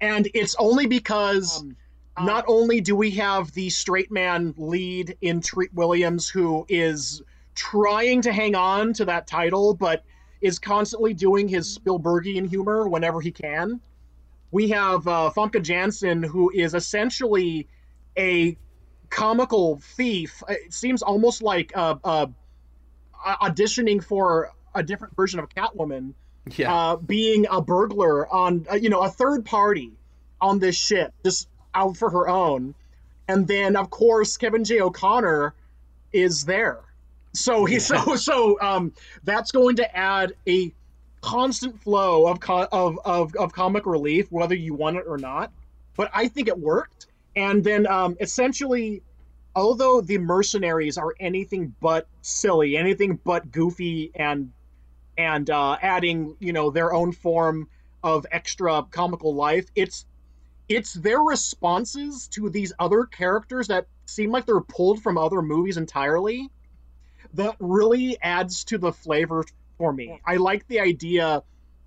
and 0.00 0.28
it's 0.34 0.54
only 0.58 0.86
because 0.86 1.64
not 2.18 2.44
only 2.46 2.80
do 2.80 2.94
we 2.94 3.10
have 3.12 3.52
the 3.52 3.70
straight 3.70 4.10
man 4.10 4.54
lead 4.56 5.16
in 5.20 5.40
Treat 5.40 5.72
Williams 5.74 6.28
who 6.28 6.64
is 6.68 7.22
trying 7.54 8.22
to 8.22 8.32
hang 8.32 8.54
on 8.54 8.92
to 8.94 9.04
that 9.04 9.26
title 9.26 9.74
but 9.74 10.04
is 10.40 10.58
constantly 10.58 11.14
doing 11.14 11.48
his 11.48 11.78
Spielbergian 11.78 12.48
humor 12.48 12.88
whenever 12.88 13.20
he 13.20 13.32
can. 13.32 13.80
We 14.50 14.68
have 14.68 15.08
uh, 15.08 15.32
Famke 15.34 15.62
Janssen 15.62 16.22
who 16.22 16.50
is 16.50 16.74
essentially 16.74 17.66
a 18.16 18.56
comical 19.10 19.80
thief. 19.96 20.42
It 20.48 20.72
seems 20.72 21.02
almost 21.02 21.42
like 21.42 21.72
uh, 21.74 21.96
uh, 22.04 22.26
auditioning 23.24 24.04
for 24.04 24.50
a 24.74 24.82
different 24.82 25.16
version 25.16 25.40
of 25.40 25.48
Catwoman 25.48 26.14
Yeah. 26.50 26.74
uh, 26.74 26.96
being 26.96 27.46
a 27.50 27.62
burglar 27.62 28.28
on 28.32 28.66
uh, 28.70 28.74
you 28.74 28.90
know 28.90 29.02
a 29.02 29.08
third 29.08 29.44
party 29.46 29.92
on 30.40 30.58
this 30.58 30.76
ship 30.76 31.12
just 31.24 31.48
out 31.74 31.96
for 31.96 32.10
her 32.10 32.28
own. 32.28 32.74
And 33.26 33.48
then 33.48 33.76
of 33.76 33.90
course 33.90 34.36
kevin 34.36 34.64
j. 34.64 34.80
O'connor 34.80 35.54
is 36.12 36.44
there. 36.44 36.80
So 37.32 37.64
he 37.64 37.78
so 37.78 38.16
so 38.16 38.60
um 38.60 38.92
that's 39.24 39.52
going 39.52 39.76
to 39.76 39.96
add 39.96 40.34
a 40.46 40.72
constant 41.22 41.82
flow 41.82 42.26
of 42.26 42.40
co- 42.40 42.68
of, 42.70 42.98
of 43.04 43.34
of 43.36 43.52
comic 43.54 43.86
relief 43.86 44.30
whether 44.30 44.54
you 44.54 44.74
want 44.74 44.96
it 44.98 45.04
or 45.08 45.16
not. 45.16 45.50
But 45.96 46.10
i 46.12 46.28
think 46.28 46.48
it 46.48 46.58
worked. 46.58 47.06
And 47.34 47.64
then 47.64 47.86
um 47.86 48.16
essentially 48.20 49.02
although 49.56 50.00
the 50.02 50.18
mercenaries 50.18 50.98
are 50.98 51.14
anything 51.18 51.74
but 51.80 52.06
silly 52.20 52.76
anything 52.76 53.18
but 53.24 53.50
goofy 53.50 54.10
and 54.14 54.52
and 55.16 55.48
uh, 55.50 55.76
adding 55.80 56.36
you 56.40 56.52
know 56.52 56.70
their 56.70 56.92
own 56.92 57.12
form 57.12 57.68
of 58.02 58.26
extra 58.30 58.82
comical 58.90 59.34
life 59.34 59.66
it's 59.74 60.04
it's 60.68 60.92
their 60.94 61.20
responses 61.20 62.28
to 62.28 62.48
these 62.50 62.72
other 62.78 63.04
characters 63.04 63.68
that 63.68 63.86
seem 64.06 64.30
like 64.30 64.46
they're 64.46 64.60
pulled 64.60 65.02
from 65.02 65.18
other 65.18 65.42
movies 65.42 65.76
entirely 65.76 66.50
that 67.34 67.56
really 67.58 68.16
adds 68.22 68.64
to 68.64 68.78
the 68.78 68.92
flavor 68.92 69.44
for 69.76 69.92
me. 69.92 70.20
I 70.24 70.36
like 70.36 70.66
the 70.68 70.80
idea 70.80 71.42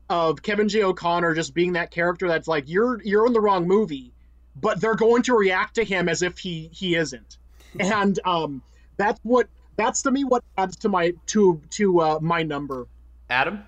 of 0.09 0.41
kevin 0.41 0.69
j. 0.69 0.83
O'connor 0.83 1.33
just 1.33 1.53
being 1.53 1.73
that 1.73 1.91
character 1.91 2.27
that's 2.27 2.47
like 2.47 2.69
you're 2.69 3.01
you're 3.03 3.27
in 3.27 3.33
the 3.33 3.41
wrong 3.41 3.67
movie 3.67 4.13
but 4.59 4.79
they're 4.81 4.95
going 4.95 5.21
to 5.23 5.35
react 5.35 5.75
to 5.75 5.83
him 5.83 6.09
as 6.09 6.21
if 6.21 6.37
he 6.37 6.69
he 6.71 6.95
isn't. 6.95 7.37
And 7.79 8.19
um 8.25 8.61
that's 8.95 9.19
what 9.23 9.47
that's 9.75 10.01
to 10.03 10.11
me 10.11 10.23
what 10.23 10.43
adds 10.57 10.77
to 10.77 10.89
my 10.89 11.13
to 11.27 11.61
to 11.71 11.99
uh, 11.99 12.19
my 12.21 12.43
number 12.43 12.87
Adam. 13.29 13.63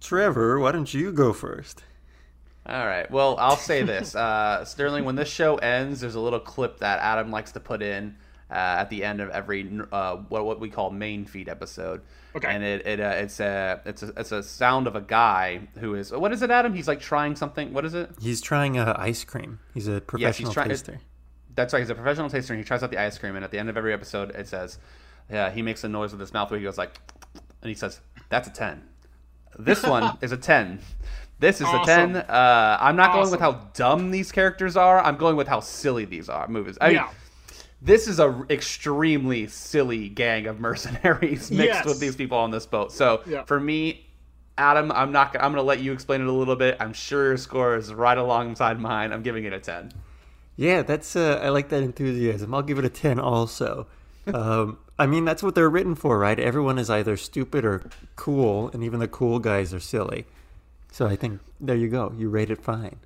Trevor, 0.00 0.58
why 0.58 0.72
don't 0.72 0.92
you 0.92 1.12
go 1.12 1.32
first? 1.32 1.82
All 2.66 2.86
right. 2.86 3.10
Well, 3.10 3.36
I'll 3.38 3.56
say 3.56 3.82
this, 3.82 4.14
uh, 4.14 4.64
Sterling. 4.64 5.04
When 5.04 5.16
this 5.16 5.28
show 5.28 5.56
ends, 5.56 6.00
there's 6.00 6.14
a 6.16 6.20
little 6.20 6.40
clip 6.40 6.80
that 6.80 7.00
Adam 7.00 7.30
likes 7.30 7.52
to 7.52 7.60
put 7.60 7.80
in 7.82 8.16
uh, 8.50 8.54
at 8.54 8.90
the 8.90 9.04
end 9.04 9.20
of 9.20 9.30
every 9.30 9.68
uh, 9.90 10.16
what 10.28 10.44
what 10.44 10.60
we 10.60 10.68
call 10.68 10.90
main 10.90 11.24
feed 11.24 11.48
episode. 11.48 12.02
Okay. 12.36 12.46
And 12.48 12.62
it, 12.62 12.86
it 12.86 13.00
uh, 13.00 13.14
it's 13.16 13.40
a 13.40 13.80
it's 13.86 14.02
a 14.02 14.12
it's 14.18 14.32
a 14.32 14.42
sound 14.42 14.86
of 14.86 14.96
a 14.96 15.00
guy 15.00 15.60
who 15.78 15.94
is 15.94 16.12
what 16.12 16.30
is 16.32 16.42
it, 16.42 16.50
Adam? 16.50 16.74
He's 16.74 16.86
like 16.86 17.00
trying 17.00 17.36
something. 17.36 17.72
What 17.72 17.86
is 17.86 17.94
it? 17.94 18.10
He's 18.20 18.42
trying 18.42 18.78
uh, 18.78 18.94
ice 18.98 19.24
cream. 19.24 19.60
He's 19.72 19.88
a 19.88 20.00
professional 20.00 20.52
trying- 20.52 20.68
taster. 20.68 21.00
That's 21.54 21.72
right. 21.72 21.80
He's 21.80 21.90
a 21.90 21.94
professional 21.94 22.28
taster, 22.30 22.52
and 22.52 22.62
he 22.62 22.66
tries 22.66 22.82
out 22.84 22.90
the 22.90 23.00
ice 23.00 23.18
cream. 23.18 23.34
And 23.34 23.44
at 23.44 23.50
the 23.50 23.58
end 23.58 23.68
of 23.68 23.76
every 23.76 23.92
episode, 23.92 24.30
it 24.32 24.46
says, 24.46 24.78
"Yeah." 25.28 25.50
He 25.50 25.60
makes 25.62 25.82
a 25.82 25.88
noise 25.88 26.12
with 26.12 26.20
his 26.20 26.32
mouth 26.32 26.50
where 26.50 26.60
he 26.60 26.64
goes 26.64 26.78
like, 26.78 27.00
and 27.62 27.68
he 27.68 27.74
says, 27.74 28.00
"That's 28.28 28.48
a 28.48 28.52
10. 28.52 28.82
This 29.58 29.82
one 29.82 30.16
is 30.22 30.32
a 30.32 30.36
ten. 30.36 30.80
This 31.40 31.60
is 31.60 31.66
Awesome. 31.66 31.82
a 31.82 31.86
ten. 31.86 32.16
Uh, 32.16 32.78
I'm 32.80 32.96
not 32.96 33.12
going 33.12 33.30
with 33.30 33.40
how 33.40 33.52
dumb 33.74 34.10
these 34.10 34.32
characters 34.32 34.76
are. 34.76 35.00
I'm 35.00 35.16
going 35.16 35.36
with 35.36 35.48
how 35.48 35.60
silly 35.60 36.04
these 36.04 36.28
are 36.28 36.46
movies. 36.48 36.76
I 36.80 36.92
mean, 36.92 37.02
this 37.80 38.08
is 38.08 38.18
a 38.18 38.44
extremely 38.50 39.46
silly 39.46 40.08
gang 40.08 40.46
of 40.46 40.58
mercenaries 40.60 41.50
mixed 41.50 41.74
Yes. 41.74 41.84
with 41.86 42.00
these 42.00 42.16
people 42.16 42.38
on 42.38 42.50
this 42.50 42.66
boat. 42.66 42.92
So 42.92 43.22
Yeah. 43.26 43.44
for 43.44 43.58
me, 43.60 44.04
Adam, 44.56 44.90
I'm 44.92 45.12
not. 45.12 45.34
I'm 45.36 45.52
going 45.52 45.54
to 45.56 45.62
let 45.62 45.78
you 45.80 45.92
explain 45.92 46.20
it 46.20 46.26
a 46.26 46.32
little 46.32 46.56
bit. 46.56 46.76
I'm 46.80 46.92
sure 46.92 47.26
your 47.28 47.36
score 47.36 47.76
is 47.76 47.94
right 47.94 48.18
alongside 48.18 48.80
mine. 48.80 49.12
I'm 49.12 49.22
giving 49.22 49.44
it 49.44 49.52
a 49.52 49.60
ten. 49.60 49.92
Yeah, 50.56 50.82
that's 50.82 51.14
uh, 51.14 51.40
I 51.40 51.50
like 51.50 51.68
that 51.68 51.82
enthusiasm. 51.84 52.52
I'll 52.52 52.62
give 52.62 52.78
it 52.78 52.84
a 52.84 52.90
ten 52.90 53.18
also. 53.20 53.86
Um, 54.34 54.78
I 54.98 55.06
mean, 55.06 55.24
that's 55.24 55.42
what 55.42 55.54
they're 55.54 55.70
written 55.70 55.94
for, 55.94 56.18
right? 56.18 56.38
Everyone 56.38 56.78
is 56.78 56.90
either 56.90 57.16
stupid 57.16 57.64
or 57.64 57.88
cool, 58.16 58.68
and 58.72 58.82
even 58.82 58.98
the 59.00 59.08
cool 59.08 59.38
guys 59.38 59.72
are 59.72 59.80
silly. 59.80 60.26
So 60.90 61.06
I 61.06 61.16
think 61.16 61.40
there 61.60 61.76
you 61.76 61.88
go. 61.88 62.12
You 62.16 62.28
rate 62.28 62.50
it 62.50 62.62
fine. 62.62 62.96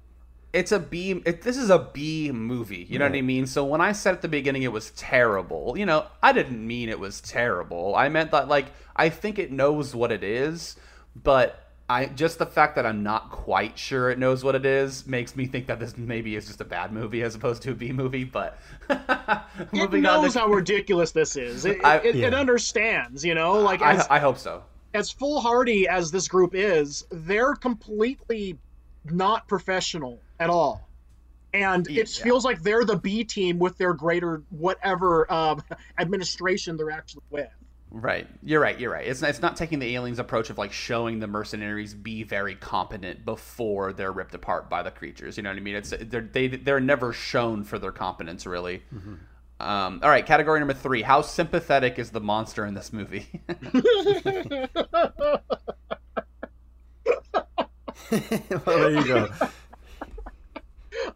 it's 0.53 0.73
a 0.73 0.79
B. 0.79 1.23
It, 1.25 1.43
this 1.43 1.57
is 1.57 1.71
a 1.71 1.79
B 1.79 2.31
movie. 2.31 2.87
You 2.89 2.99
know 2.99 3.07
what 3.07 3.17
I 3.17 3.23
mean? 3.23 3.47
So 3.47 3.65
when 3.65 3.81
I 3.81 3.93
said 3.93 4.15
at 4.15 4.23
the 4.23 4.29
beginning 4.29 4.63
it 4.63 4.73
was 4.73 4.91
terrible, 4.93 5.77
you 5.77 5.87
know, 5.87 6.07
I 6.23 6.33
didn't 6.33 6.67
mean 6.67 6.89
it 6.89 7.01
was 7.01 7.21
terrible. 7.21 7.95
I 7.97 8.09
meant 8.09 8.31
that 8.33 8.49
like 8.49 8.67
I 8.95 9.09
think 9.09 9.39
it 9.39 9.51
knows 9.51 9.95
what 9.95 10.13
it 10.13 10.23
is, 10.23 10.77
but 11.17 11.62
I 11.93 12.07
just 12.07 12.39
the 12.39 12.47
fact 12.47 12.77
that 12.77 12.87
I'm 12.87 13.03
not 13.03 13.31
quite 13.31 13.79
sure 13.79 14.11
it 14.11 14.19
knows 14.19 14.43
what 14.43 14.55
it 14.55 14.65
is 14.65 15.07
makes 15.07 15.37
me 15.37 15.47
think 15.47 15.67
that 15.67 15.79
this 15.79 15.97
maybe 15.99 16.37
is 16.37 16.47
just 16.47 16.61
a 16.61 16.65
bad 16.65 16.93
movie 16.93 17.23
as 17.23 17.35
opposed 17.35 17.63
to 17.63 17.73
a 17.73 17.75
B 17.75 17.93
movie. 17.93 18.25
But 18.25 18.59
It 19.73 19.93
knows 19.93 20.33
to- 20.33 20.39
how 20.41 20.47
ridiculous 20.49 21.13
this 21.13 21.37
is. 21.37 21.65
It, 21.67 21.85
I- 21.85 21.99
it, 21.99 22.17
it 22.17 22.35
understands, 22.35 23.25
you 23.25 23.35
know, 23.35 23.61
like 23.61 23.83
as, 23.83 24.07
I, 24.09 24.17
I 24.17 24.19
hope 24.21 24.39
so. 24.39 24.63
as 24.95 25.11
foolhardy 25.11 25.87
as 25.89 26.11
this 26.11 26.29
group 26.29 26.55
is, 26.55 27.05
they're 27.11 27.55
completely 27.55 28.59
not 29.05 29.47
professional 29.49 30.21
at 30.41 30.49
all. 30.51 30.89
And 31.55 31.87
it 31.91 32.17
Yeah. 32.19 32.25
feels 32.25 32.45
like 32.47 32.63
they're 32.63 32.85
the 32.87 32.97
B 32.97 33.25
team 33.25 33.59
with 33.59 33.77
their 33.77 33.93
greater 33.93 34.43
whatever 34.49 35.31
um, 35.31 35.63
administration 35.99 36.79
they're 36.79 36.91
actually 36.91 37.25
with. 37.31 37.49
Right. 37.95 38.27
You're 38.43 38.61
right. 38.61 38.81
You're 38.81 38.91
right. 38.91 39.07
It's 39.07 39.23
it's 39.23 39.43
not 39.43 39.55
taking 39.57 39.79
the 39.79 39.95
aliens 39.95 40.19
approach 40.19 40.49
of 40.49 40.57
like 40.57 40.73
showing 40.73 41.21
the 41.21 41.27
mercenaries 41.27 41.93
be 41.93 42.23
very 42.23 42.55
competent 42.55 43.27
before 43.27 43.93
they're 43.93 44.13
ripped 44.13 44.35
apart 44.35 44.71
by 44.71 44.83
the 44.83 44.91
creatures. 44.91 45.37
You 45.37 45.43
know 45.43 45.51
what 45.51 45.59
I 45.59 45.61
mean? 45.61 45.77
It's 45.77 45.93
they're 46.01 46.23
they 46.23 46.49
they're 46.49 46.81
never 46.81 47.13
shown 47.13 47.65
for 47.65 47.79
their 47.79 47.93
competence 47.93 48.47
really. 48.47 48.83
Um, 49.61 50.01
all 50.03 50.09
right, 50.09 50.25
category 50.25 50.59
number 50.59 50.73
three. 50.73 51.03
How 51.03 51.21
sympathetic 51.21 51.99
is 51.99 52.11
the 52.11 52.21
monster 52.21 52.65
in 52.65 52.73
this 52.73 52.95
movie? 52.95 53.43
well, 58.67 58.79
there 58.79 58.91
you 58.91 59.05
go. 59.07 59.31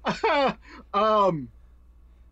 um, 0.94 1.48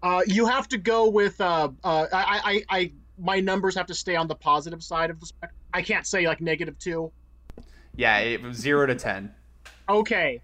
uh, 0.02 0.20
you 0.26 0.46
have 0.46 0.68
to 0.68 0.78
go 0.78 1.08
with 1.08 1.40
uh, 1.40 1.70
uh, 1.82 2.06
I, 2.12 2.62
I, 2.68 2.76
I, 2.76 2.92
my 3.18 3.40
numbers 3.40 3.76
have 3.76 3.86
to 3.86 3.94
stay 3.94 4.16
on 4.16 4.28
the 4.28 4.34
positive 4.34 4.82
side 4.82 5.10
of 5.10 5.20
the 5.20 5.26
spectrum. 5.26 5.58
I 5.72 5.82
can't 5.82 6.06
say 6.06 6.26
like 6.26 6.40
negative 6.40 6.78
two. 6.78 7.12
yeah, 7.96 8.18
it 8.18 8.54
zero 8.54 8.86
to 8.86 8.94
ten. 8.94 9.34
Okay, 9.88 10.40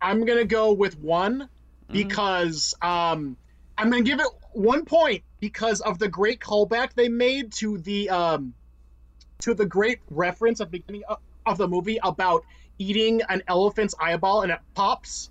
I'm 0.00 0.24
gonna 0.24 0.44
go 0.44 0.72
with 0.72 0.98
one 0.98 1.48
because 1.88 2.74
um, 2.82 3.36
I'm 3.78 3.90
gonna 3.90 4.02
give 4.02 4.20
it 4.20 4.26
one 4.52 4.84
point 4.84 5.22
because 5.40 5.80
of 5.80 5.98
the 5.98 6.08
great 6.08 6.40
callback 6.40 6.94
they 6.94 7.08
made 7.08 7.52
to 7.54 7.78
the 7.78 8.10
um, 8.10 8.54
to 9.40 9.54
the 9.54 9.66
great 9.66 10.00
reference 10.10 10.60
at 10.60 10.70
the 10.70 10.78
beginning 10.78 11.02
of, 11.08 11.18
of 11.46 11.58
the 11.58 11.68
movie 11.68 11.98
about 12.02 12.44
eating 12.78 13.22
an 13.28 13.42
elephant's 13.48 13.94
eyeball 14.00 14.42
and 14.42 14.52
it 14.52 14.58
pops. 14.74 15.30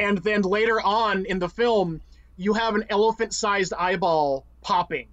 And 0.00 0.18
then 0.18 0.42
later 0.42 0.80
on 0.80 1.24
in 1.24 1.38
the 1.38 1.48
film, 1.48 2.02
you 2.36 2.52
have 2.54 2.74
an 2.74 2.84
elephant-sized 2.90 3.72
eyeball 3.72 4.44
popping, 4.60 5.08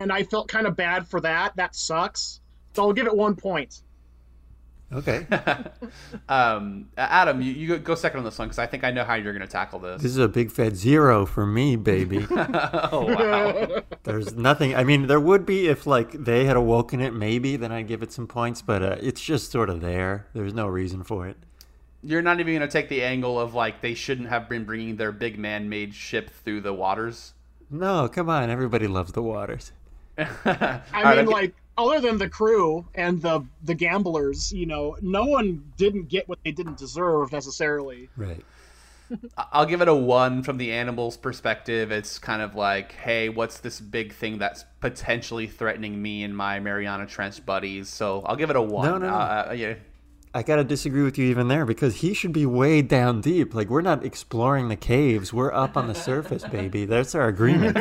and 0.00 0.10
I 0.10 0.24
felt 0.24 0.48
kind 0.48 0.66
of 0.66 0.74
bad 0.74 1.06
for 1.06 1.20
that. 1.20 1.54
That 1.56 1.76
sucks. 1.76 2.40
So 2.74 2.82
I'll 2.82 2.92
give 2.92 3.06
it 3.06 3.14
one 3.14 3.36
point. 3.36 3.82
Okay. 4.92 5.26
Um, 6.28 6.88
Adam, 6.96 7.42
you, 7.42 7.52
you 7.52 7.78
go 7.78 7.96
second 7.96 8.18
on 8.18 8.24
this 8.24 8.38
one 8.38 8.46
because 8.46 8.60
I 8.60 8.66
think 8.66 8.84
I 8.84 8.92
know 8.92 9.02
how 9.02 9.14
you're 9.14 9.32
going 9.32 9.46
to 9.46 9.50
tackle 9.50 9.80
this. 9.80 10.00
This 10.00 10.12
is 10.12 10.18
a 10.18 10.28
big 10.28 10.50
fat 10.50 10.76
zero 10.76 11.26
for 11.26 11.44
me, 11.44 11.74
baby. 11.74 12.24
oh 12.30 13.14
wow. 13.14 13.82
There's 14.04 14.34
nothing. 14.34 14.76
I 14.76 14.84
mean, 14.84 15.08
there 15.08 15.18
would 15.18 15.44
be 15.44 15.66
if 15.66 15.88
like 15.88 16.12
they 16.12 16.44
had 16.44 16.56
awoken 16.56 17.00
it, 17.00 17.12
maybe 17.12 17.56
then 17.56 17.72
I'd 17.72 17.88
give 17.88 18.04
it 18.04 18.12
some 18.12 18.28
points. 18.28 18.62
But 18.62 18.82
uh, 18.82 18.96
it's 19.00 19.20
just 19.20 19.50
sort 19.50 19.70
of 19.70 19.80
there. 19.80 20.28
There's 20.34 20.54
no 20.54 20.68
reason 20.68 21.02
for 21.02 21.26
it. 21.26 21.36
You're 22.02 22.22
not 22.22 22.38
even 22.38 22.54
going 22.54 22.68
to 22.68 22.72
take 22.72 22.88
the 22.88 23.02
angle 23.02 23.40
of 23.40 23.54
like 23.54 23.80
they 23.80 23.94
shouldn't 23.94 24.28
have 24.28 24.48
been 24.48 24.64
bringing 24.64 24.96
their 24.96 25.12
big 25.12 25.36
man-made 25.36 25.94
ship 25.94 26.30
through 26.30 26.60
the 26.60 26.72
waters. 26.72 27.34
No, 27.70 28.08
come 28.08 28.28
on. 28.28 28.50
Everybody 28.50 28.86
loves 28.86 29.12
the 29.12 29.22
waters. 29.22 29.72
I 30.44 31.16
mean, 31.16 31.26
like, 31.26 31.54
other 31.78 32.00
than 32.00 32.18
the 32.18 32.28
crew 32.28 32.86
and 32.94 33.22
the 33.22 33.44
the 33.62 33.74
gamblers, 33.74 34.52
you 34.52 34.66
know, 34.66 34.96
no 35.00 35.24
one 35.24 35.72
didn't 35.76 36.08
get 36.08 36.28
what 36.28 36.38
they 36.44 36.52
didn't 36.52 36.78
deserve 36.78 37.32
necessarily. 37.32 38.08
Right. 38.16 38.44
I'll 39.52 39.66
give 39.66 39.80
it 39.80 39.88
a 39.88 39.94
one 39.94 40.42
from 40.42 40.56
the 40.56 40.72
animal's 40.72 41.16
perspective. 41.16 41.90
It's 41.90 42.18
kind 42.18 42.42
of 42.42 42.54
like, 42.54 42.92
hey, 42.92 43.28
what's 43.28 43.58
this 43.58 43.80
big 43.80 44.12
thing 44.12 44.38
that's 44.38 44.64
potentially 44.80 45.46
threatening 45.46 46.00
me 46.00 46.22
and 46.22 46.36
my 46.36 46.60
Mariana 46.60 47.06
Trench 47.06 47.44
buddies? 47.44 47.88
So 47.88 48.22
I'll 48.22 48.36
give 48.36 48.50
it 48.50 48.56
a 48.56 48.62
one. 48.62 48.86
No, 48.86 48.98
no, 48.98 49.08
no. 49.08 49.14
Uh, 49.14 49.46
uh, 49.50 49.52
yeah. 49.52 49.74
I 50.32 50.44
gotta 50.44 50.62
disagree 50.62 51.02
with 51.02 51.18
you 51.18 51.24
even 51.26 51.48
there 51.48 51.66
because 51.66 51.96
he 51.96 52.14
should 52.14 52.32
be 52.32 52.46
way 52.46 52.82
down 52.82 53.20
deep. 53.20 53.52
Like 53.52 53.68
we're 53.68 53.80
not 53.80 54.04
exploring 54.04 54.68
the 54.68 54.76
caves. 54.76 55.32
We're 55.32 55.52
up 55.52 55.76
on 55.76 55.88
the 55.88 55.94
surface, 55.94 56.44
baby. 56.52 56.84
That's 56.84 57.16
our 57.16 57.26
agreement. 57.26 57.76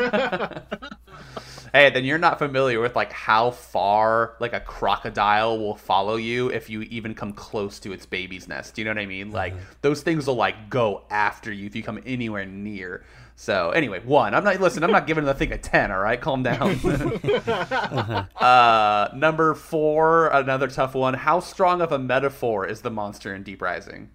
Hey, 1.74 1.90
then 1.90 2.06
you're 2.06 2.18
not 2.18 2.40
familiar 2.40 2.80
with 2.80 2.96
like 2.96 3.12
how 3.12 3.52
far 3.52 4.36
like 4.40 4.54
a 4.54 4.60
crocodile 4.60 5.58
will 5.60 5.76
follow 5.76 6.16
you 6.16 6.50
if 6.50 6.70
you 6.70 6.82
even 6.84 7.14
come 7.14 7.34
close 7.34 7.80
to 7.82 7.92
its 7.94 8.06
baby's 8.06 8.48
nest. 8.48 8.76
Do 8.76 8.82
you 8.82 8.86
know 8.86 8.92
what 8.92 9.02
I 9.02 9.06
mean? 9.06 9.32
Like 9.32 9.54
those 9.82 10.02
things 10.02 10.28
will 10.28 10.36
like 10.36 10.70
go 10.70 11.04
after 11.10 11.52
you 11.52 11.66
if 11.66 11.76
you 11.76 11.84
come 11.84 12.02
anywhere 12.06 12.46
near. 12.46 13.04
So 13.36 13.70
anyway, 13.72 14.02
one. 14.04 14.34
I'm 14.34 14.44
not 14.44 14.60
listen. 14.60 14.84
I'm 14.84 14.92
not 14.92 15.08
giving 15.08 15.24
the 15.24 15.34
thing 15.34 15.54
a 15.54 15.58
ten. 15.58 15.92
All 15.92 16.00
right, 16.00 16.20
calm 16.20 16.44
down. 16.44 16.72
uh, 18.36 19.10
number 19.16 19.54
four, 19.54 20.28
another 20.28 20.68
tough 20.68 20.94
one. 20.94 21.14
How 21.14 21.40
strong 21.40 21.82
of 21.82 21.94
a 21.94 22.00
metaphor 22.00 22.66
is 22.66 22.82
the 22.82 22.92
monster 22.92 23.34
in 23.34 23.44
Deep 23.44 23.62
Rising? 23.62 24.10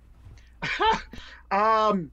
Um, 1.51 2.11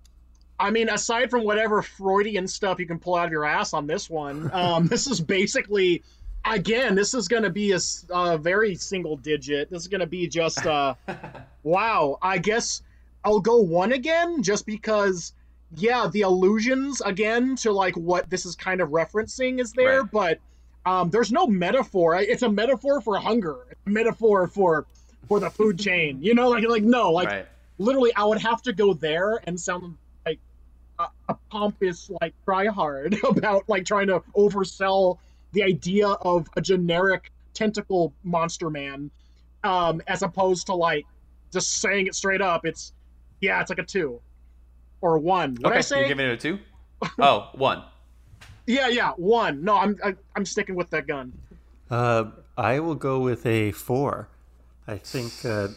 I 0.62 0.70
mean, 0.70 0.90
aside 0.90 1.32
from 1.32 1.44
whatever 1.44 1.82
Freudian 1.82 2.48
stuff 2.48 2.80
you 2.80 2.86
can 2.86 3.00
pull 3.00 3.16
out 3.16 3.26
of 3.26 3.32
your 3.32 3.46
ass 3.46 3.74
on 3.74 3.88
this 3.88 4.10
one, 4.10 4.50
um, 4.54 4.88
this 4.88 5.08
is 5.08 5.20
basically, 5.20 6.04
again, 6.46 6.96
this 6.96 7.14
is 7.14 7.28
going 7.28 7.44
to 7.44 7.50
be 7.50 7.76
a 8.10 8.38
very 8.38 8.76
single 8.76 9.18
digit. 9.18 9.70
This 9.72 9.82
is 9.82 9.88
going 9.88 10.02
to 10.02 10.08
be 10.08 10.28
just, 10.28 10.66
uh, 10.66 10.94
wow. 11.64 12.18
I 12.22 12.38
guess 12.38 12.84
I'll 13.26 13.40
go 13.40 13.58
one 13.58 13.92
again, 13.92 14.44
just 14.44 14.66
because, 14.66 15.34
yeah, 15.76 16.08
the 16.12 16.22
allusions 16.22 17.02
again 17.02 17.56
to 17.58 17.72
like 17.72 17.96
what 17.98 18.30
this 18.30 18.46
is 18.46 18.56
kind 18.56 18.82
of 18.82 18.90
referencing 18.90 19.60
is 19.60 19.74
there, 19.74 20.02
Right. 20.04 20.12
but 20.12 20.40
um, 20.86 21.10
there's 21.10 21.32
no 21.32 21.48
metaphor. 21.48 22.16
It's 22.16 22.44
a 22.44 22.50
metaphor 22.50 23.02
for 23.02 23.18
hunger. 23.18 23.56
A 23.86 23.90
metaphor 23.90 24.48
for 24.48 24.86
for 25.28 25.40
the 25.40 25.50
food 25.50 25.80
chain. 25.80 26.20
You 26.22 26.34
know, 26.34 26.50
like 26.50 26.68
like 26.68 26.84
no, 26.84 27.12
like 27.12 27.28
right. 27.30 27.46
literally 27.78 28.14
I 28.16 28.26
would 28.26 28.40
have 28.42 28.62
to 28.64 28.74
go 28.74 28.94
there 28.94 29.40
and 29.46 29.60
sound 29.60 29.96
a, 31.30 31.34
a 31.34 31.36
pompous 31.52 32.10
like 32.22 32.34
try 32.46 32.66
hard 32.68 33.16
about 33.30 33.68
like 33.70 33.86
trying 33.86 34.08
to 34.08 34.22
oversell 34.36 35.18
the 35.54 35.64
idea 35.64 36.08
of 36.08 36.48
a 36.56 36.62
generic 36.62 37.32
tentacle 37.54 38.14
monster 38.24 38.70
man 38.70 39.10
um 39.64 40.02
as 40.08 40.22
opposed 40.24 40.66
to 40.68 40.74
like 40.74 41.06
just 41.52 41.78
saying 41.82 42.08
it 42.08 42.16
straight 42.16 42.42
up 42.42 42.66
it's 42.66 42.94
yeah 43.42 43.60
it's 43.62 43.70
like 43.70 43.80
a 43.80 43.84
two 43.84 44.20
or 45.02 45.18
one 45.20 45.56
what 45.62 45.72
Okay, 45.72 45.78
i 45.78 45.82
say 45.82 46.00
you're 46.00 46.08
giving 46.08 46.26
it 46.28 46.32
a 46.34 46.38
two. 46.38 46.60
Oh, 47.20 47.50
one. 47.56 47.84
yeah 48.68 48.88
yeah 48.88 49.12
one 49.18 49.64
no 49.64 49.76
i'm 49.78 49.98
I, 50.04 50.16
i'm 50.36 50.46
sticking 50.46 50.76
with 50.76 50.90
that 50.92 51.08
gun 51.08 51.34
Uh, 51.90 52.32
I 52.58 52.80
will 52.80 52.96
go 52.96 53.20
with 53.20 53.46
a 53.46 53.72
four. 53.74 54.30
I 54.88 54.98
think 54.98 55.34
uh, 55.44 55.68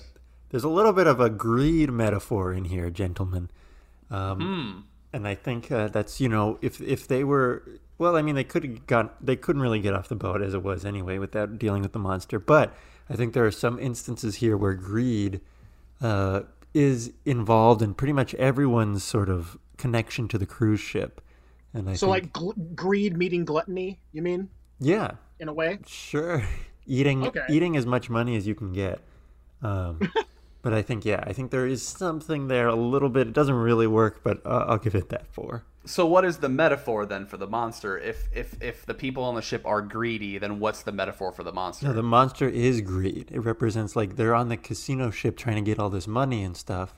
there's 0.50 0.62
a 0.62 0.68
little 0.68 0.92
bit 0.92 1.08
of 1.08 1.18
a 1.18 1.28
greed 1.28 1.90
metaphor 1.90 2.52
in 2.52 2.66
here, 2.66 2.88
gentlemen. 2.90 3.48
Um, 4.10 4.86
And 5.14 5.28
I 5.28 5.36
think 5.36 5.70
uh, 5.70 5.86
that's 5.88 6.20
you 6.20 6.28
know 6.28 6.58
if 6.60 6.80
if 6.80 7.06
they 7.06 7.22
were 7.22 7.62
well, 7.98 8.16
I 8.16 8.22
mean 8.22 8.34
they 8.34 8.42
could 8.42 8.64
have 8.64 8.86
got 8.88 9.24
they 9.24 9.36
couldn't 9.36 9.62
really 9.62 9.78
get 9.78 9.94
off 9.94 10.08
the 10.08 10.16
boat 10.16 10.42
as 10.42 10.54
it 10.54 10.62
was 10.64 10.84
anyway 10.84 11.18
without 11.18 11.56
dealing 11.56 11.82
with 11.82 11.92
the 11.92 12.00
monster. 12.00 12.40
But 12.40 12.74
I 13.08 13.14
think 13.14 13.32
there 13.32 13.46
are 13.46 13.52
some 13.52 13.78
instances 13.78 14.36
here 14.36 14.56
where 14.56 14.74
greed 14.74 15.40
uh, 16.02 16.40
is 16.74 17.12
involved 17.24 17.80
in 17.80 17.94
pretty 17.94 18.12
much 18.12 18.34
everyone's 18.34 19.04
sort 19.04 19.28
of 19.28 19.56
connection 19.76 20.26
to 20.28 20.36
the 20.36 20.46
cruise 20.46 20.80
ship. 20.80 21.20
And 21.72 21.88
I 21.88 21.94
so 21.94 22.12
think, 22.12 22.24
like 22.24 22.32
gl- 22.32 22.74
greed 22.74 23.16
meeting 23.16 23.44
gluttony 23.44 24.00
you 24.10 24.20
mean 24.20 24.48
yeah, 24.80 25.12
in 25.38 25.48
a 25.48 25.52
way 25.52 25.78
Sure. 25.86 26.42
Eating 26.86 27.24
Okay. 27.24 27.44
eating 27.48 27.76
as 27.76 27.86
much 27.86 28.10
money 28.10 28.34
as 28.36 28.48
you 28.48 28.56
can 28.56 28.72
get. 28.72 29.00
Um, 29.62 30.00
But 30.64 30.72
I 30.72 30.80
think 30.80 31.04
yeah, 31.04 31.22
I 31.26 31.34
think 31.34 31.50
there 31.50 31.66
is 31.66 31.86
something 31.86 32.48
there 32.48 32.68
a 32.68 32.74
little 32.74 33.10
bit. 33.10 33.28
It 33.28 33.34
doesn't 33.34 33.54
really 33.54 33.86
work, 33.86 34.22
but 34.24 34.44
uh, 34.46 34.64
I'll 34.66 34.78
give 34.78 34.94
it 34.94 35.10
that 35.10 35.26
four. 35.26 35.62
So 35.84 36.06
what 36.06 36.24
is 36.24 36.38
the 36.38 36.48
metaphor 36.48 37.04
then 37.04 37.26
for 37.26 37.36
the 37.36 37.46
monster? 37.46 37.98
If 37.98 38.28
if 38.34 38.60
if 38.62 38.86
the 38.86 38.94
people 38.94 39.24
on 39.24 39.34
the 39.34 39.42
ship 39.42 39.66
are 39.66 39.82
greedy, 39.82 40.38
then 40.38 40.58
what's 40.58 40.82
the 40.82 40.90
metaphor 40.92 41.32
for 41.32 41.42
the 41.42 41.52
monster? 41.52 41.86
No, 41.86 41.92
the 41.92 42.02
monster 42.02 42.48
is 42.48 42.80
greed. 42.80 43.28
It 43.30 43.40
represents 43.40 43.94
like 43.94 44.16
they're 44.16 44.34
on 44.34 44.48
the 44.48 44.56
casino 44.56 45.10
ship 45.10 45.36
trying 45.36 45.56
to 45.56 45.62
get 45.62 45.78
all 45.78 45.90
this 45.90 46.06
money 46.06 46.42
and 46.42 46.56
stuff. 46.56 46.94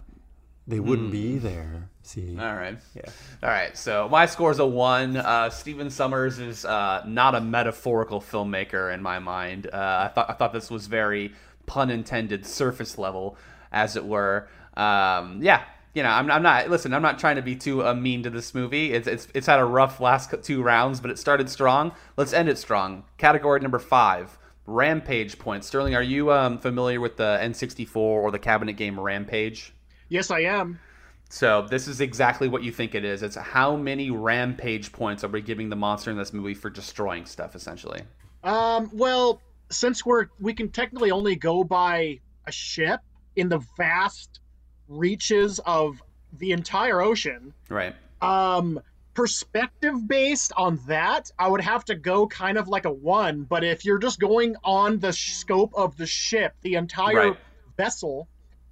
They 0.69 0.79
wouldn't 0.79 1.11
be 1.11 1.39
there. 1.39 1.91
See, 2.03 2.39
All 2.39 2.55
right. 2.55 2.79
Yeah. 2.95 3.03
All 3.43 3.49
right. 3.51 3.77
So 3.77 4.09
my 4.09 4.27
score 4.27 4.53
is 4.53 4.61
a 4.61 4.67
one. 4.67 5.17
Uh, 5.17 5.51
Stephen 5.51 5.89
Sommers 5.89 6.39
is 6.39 6.65
uh, 6.65 7.03
not 7.07 7.35
a 7.35 7.41
metaphorical 7.41 8.21
filmmaker 8.21 8.95
in 8.95 9.03
my 9.03 9.19
mind. 9.19 9.69
Uh, 9.73 10.09
I 10.09 10.13
thought 10.15 10.31
I 10.31 10.35
thought 10.35 10.53
this 10.53 10.71
was 10.71 10.87
very 10.87 11.33
pun 11.67 11.91
intended, 11.91 12.47
surface 12.47 12.97
level, 12.97 13.37
as 13.73 13.97
it 13.97 14.05
were. 14.05 14.49
Um, 14.77 15.41
yeah. 15.43 15.65
You 15.95 16.03
know, 16.03 16.11
I'm, 16.11 16.31
I'm 16.31 16.43
not. 16.43 16.69
Listen, 16.69 16.93
I'm 16.93 17.01
not 17.01 17.19
trying 17.19 17.37
to 17.37 17.43
be 17.43 17.57
too 17.57 17.87
uh, 17.87 17.95
mean 17.95 18.23
to 18.25 18.31
this 18.31 18.55
movie. 18.55 18.93
It's, 18.93 19.09
it's 19.09 19.29
it's 19.33 19.47
had 19.47 19.59
a 19.59 19.65
rough 19.65 19.99
last 19.99 20.35
two 20.43 20.63
rounds, 20.63 21.01
but 21.01 21.11
it 21.11 21.19
started 21.19 21.49
strong. 21.49 21.93
Let's 22.19 22.35
end 22.35 22.51
it 22.51 22.59
strong. 22.59 23.05
Category 23.17 23.61
number 23.61 23.79
five, 23.79 24.37
Rampage 24.67 25.39
points. 25.39 25.67
Sterling, 25.69 25.95
are 25.95 26.03
you 26.03 26.31
um, 26.33 26.59
familiar 26.59 27.01
with 27.01 27.17
the 27.17 27.39
N64 27.41 27.97
or 27.97 28.31
the 28.31 28.39
cabinet 28.39 28.75
game 28.75 29.01
Rampage? 29.01 29.73
Yes, 30.11 30.31
I 30.31 30.41
am. 30.41 30.81
So 31.29 31.67
this 31.69 31.89
is 31.89 32.01
exactly 32.01 32.49
what 32.49 32.63
you 32.63 32.73
think 32.73 32.95
it 32.95 33.05
is. 33.05 33.23
It's 33.23 33.37
how 33.37 33.77
many 33.77 34.11
rampage 34.11 34.93
points 34.93 35.25
are 35.25 35.29
we 35.29 35.41
giving 35.41 35.69
the 35.69 35.77
monster 35.77 36.11
in 36.11 36.17
this 36.17 36.33
movie 36.33 36.55
for 36.55 36.71
destroying 36.71 37.27
stuff, 37.27 37.57
essentially. 37.57 38.03
Um, 38.45 38.91
well, 38.93 39.41
since 39.71 40.07
we're 40.07 40.27
we 40.39 40.55
can 40.55 40.71
technically 40.71 41.11
only 41.11 41.35
go 41.35 41.65
by 41.65 42.21
a 42.47 42.53
ship 42.53 43.01
in 43.37 43.49
the 43.49 43.63
vast 43.77 44.41
reaches 44.89 45.59
of 45.61 46.03
the 46.33 46.53
entire 46.53 47.01
ocean, 47.01 47.55
Right. 47.69 47.95
um, 48.21 48.81
perspective 49.15 50.07
based 50.07 50.53
on 50.57 50.79
that, 50.87 51.31
I 51.39 51.49
would 51.49 51.63
have 51.63 51.85
to 51.87 51.95
go 51.95 52.27
kind 52.27 52.59
of 52.59 52.69
like 52.69 52.85
a 52.85 52.93
one. 52.93 53.45
But 53.45 53.65
if 53.65 53.85
you're 53.85 53.99
just 53.99 54.19
going 54.19 54.57
on 54.65 54.99
the 54.99 55.13
scope 55.13 55.73
of 55.75 55.97
the 55.97 56.07
ship, 56.07 56.55
the 56.63 56.75
entire 56.75 57.15
Right. 57.15 57.37
vessel, 57.77 58.29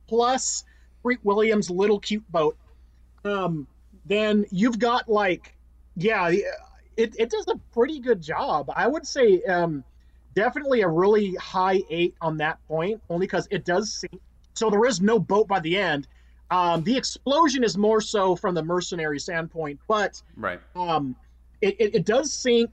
plus 0.06 0.64
Freak 1.02 1.20
Williams' 1.22 1.70
little 1.70 1.98
cute 1.98 2.30
boat, 2.30 2.56
um, 3.24 3.66
then 4.04 4.44
you've 4.50 4.78
got 4.78 5.08
like, 5.08 5.54
yeah, 5.96 6.28
it, 6.28 7.14
it 7.18 7.30
does 7.30 7.46
a 7.48 7.58
pretty 7.72 8.00
good 8.00 8.20
job. 8.20 8.70
I 8.74 8.86
would 8.86 9.06
say 9.06 9.42
um, 9.44 9.82
definitely 10.34 10.82
a 10.82 10.88
really 10.88 11.34
high 11.36 11.82
eight 11.88 12.14
on 12.20 12.36
that 12.38 12.58
point, 12.68 13.00
only 13.08 13.26
because 13.26 13.48
it 13.50 13.64
does 13.64 13.94
sink. 13.94 14.20
So 14.54 14.70
there 14.70 14.84
is 14.86 15.00
no 15.00 15.18
boat 15.18 15.48
by 15.48 15.60
the 15.60 15.76
end. 15.76 16.06
Um, 16.50 16.84
the 16.84 16.96
explosion 16.96 17.64
is 17.64 17.76
more 17.76 18.00
so 18.00 18.36
from 18.36 18.54
the 18.54 18.62
mercenary 18.62 19.18
standpoint, 19.18 19.80
but 19.88 20.20
Right. 20.36 20.60
um, 20.76 21.16
it, 21.60 21.76
it, 21.80 21.94
it 21.96 22.06
does 22.06 22.32
sink. 22.32 22.70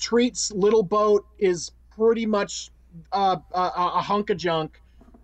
Treat's 0.00 0.50
little 0.50 0.82
boat 0.82 1.24
is 1.38 1.70
pretty 1.96 2.26
much 2.26 2.70
uh, 3.12 3.36
a, 3.52 3.60
a 3.76 4.02
hunk 4.02 4.30
of 4.30 4.36
junk, 4.36 4.80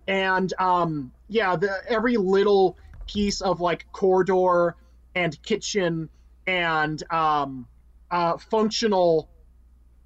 and 0.07 0.53
um, 0.59 1.11
yeah, 1.27 1.55
the, 1.55 1.81
every 1.87 2.15
little 2.15 2.77
piece 3.05 3.41
of 3.41 3.59
like 3.59 3.85
corridor 3.91 4.75
and 5.15 5.41
kitchen 5.43 6.09
and 6.47 7.03
um, 7.11 7.67
uh, 8.09 8.37
functional 8.37 9.29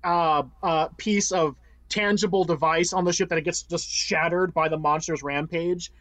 uh, 0.04 0.44
uh, 0.64 0.88
piece 0.98 1.32
of 1.32 1.56
tangible 1.94 2.44
device 2.44 2.94
on 2.94 3.06
the 3.06 3.14
ship 3.14 3.30
that 3.30 3.38
it 3.38 3.44
gets 3.44 3.64
just 3.64 3.90
shattered 3.90 4.54
by 4.54 4.68
the 4.70 4.78
monster's 4.78 5.22
rampage. 5.24 5.92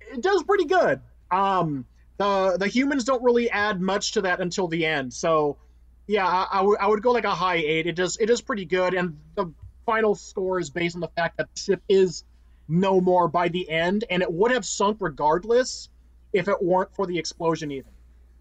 It 0.00 0.20
does 0.20 0.42
pretty 0.42 0.64
good. 0.64 1.00
Um, 1.30 1.86
the 2.16 2.56
the 2.58 2.66
humans 2.66 3.04
don't 3.04 3.22
really 3.22 3.48
add 3.50 3.80
much 3.80 4.12
to 4.12 4.22
that 4.22 4.40
until 4.40 4.66
the 4.68 4.84
end. 4.84 5.14
So, 5.14 5.56
yeah, 6.06 6.26
I, 6.26 6.46
I 6.58 6.60
would- 6.62 6.78
I 6.78 6.86
would 6.88 7.02
go 7.02 7.12
like 7.12 7.24
a 7.24 7.34
high 7.34 7.56
eight. 7.56 7.86
It 7.86 7.94
does 7.94 8.16
it 8.18 8.30
is 8.30 8.40
pretty 8.40 8.64
good, 8.64 8.94
and 8.94 9.18
the 9.36 9.52
final 9.86 10.14
score 10.14 10.58
is 10.58 10.70
based 10.70 10.94
on 10.96 11.00
the 11.00 11.08
fact 11.16 11.36
that 11.38 11.48
the 11.54 11.60
ship 11.60 11.82
is 11.88 12.24
no 12.68 13.00
more 13.00 13.28
by 13.28 13.48
the 13.48 13.68
end, 13.70 14.04
and 14.10 14.22
it 14.22 14.30
would 14.32 14.50
have 14.50 14.64
sunk 14.66 14.98
regardless 15.00 15.88
if 16.32 16.48
it 16.48 16.60
weren't 16.62 16.94
for 16.94 17.06
the 17.06 17.18
explosion. 17.18 17.70
Even 17.70 17.90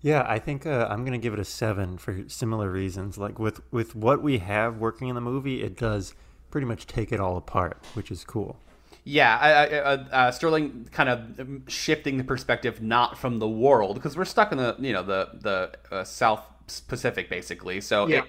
Yeah, 0.01 0.25
I 0.27 0.39
think 0.39 0.65
uh, 0.65 0.87
I'm 0.89 1.05
gonna 1.05 1.17
give 1.19 1.33
it 1.33 1.39
a 1.39 1.45
seven 1.45 1.97
for 1.97 2.23
similar 2.27 2.71
reasons. 2.71 3.17
Like 3.17 3.37
with 3.37 3.61
with 3.71 3.95
what 3.95 4.21
we 4.23 4.39
have 4.39 4.77
working 4.77 5.09
in 5.09 5.15
the 5.15 5.21
movie, 5.21 5.61
it 5.61 5.77
does 5.77 6.15
pretty 6.57 6.65
much 6.65 6.87
take 6.87 7.11
it 7.11 7.19
all 7.19 7.37
apart, 7.37 7.77
which 7.93 8.09
is 8.09 8.23
cool. 8.23 8.57
Yeah, 9.03 9.37
I, 9.39 9.49
I, 9.51 9.65
uh, 9.67 10.05
uh, 10.11 10.31
Sterling 10.31 10.89
kind 10.91 11.07
of 11.07 11.61
shifting 11.71 12.17
the 12.17 12.23
perspective 12.23 12.81
not 12.81 13.15
from 13.15 13.37
the 13.37 13.47
world 13.47 13.93
because 13.93 14.17
we're 14.17 14.25
stuck 14.25 14.51
in 14.51 14.57
the 14.57 14.75
you 14.79 14.91
know 14.91 15.03
the 15.03 15.29
the 15.39 15.95
uh, 15.95 16.03
South 16.03 16.41
Pacific 16.87 17.29
basically. 17.29 17.79
So 17.79 18.07
Yeah. 18.07 18.21
it, 18.23 18.25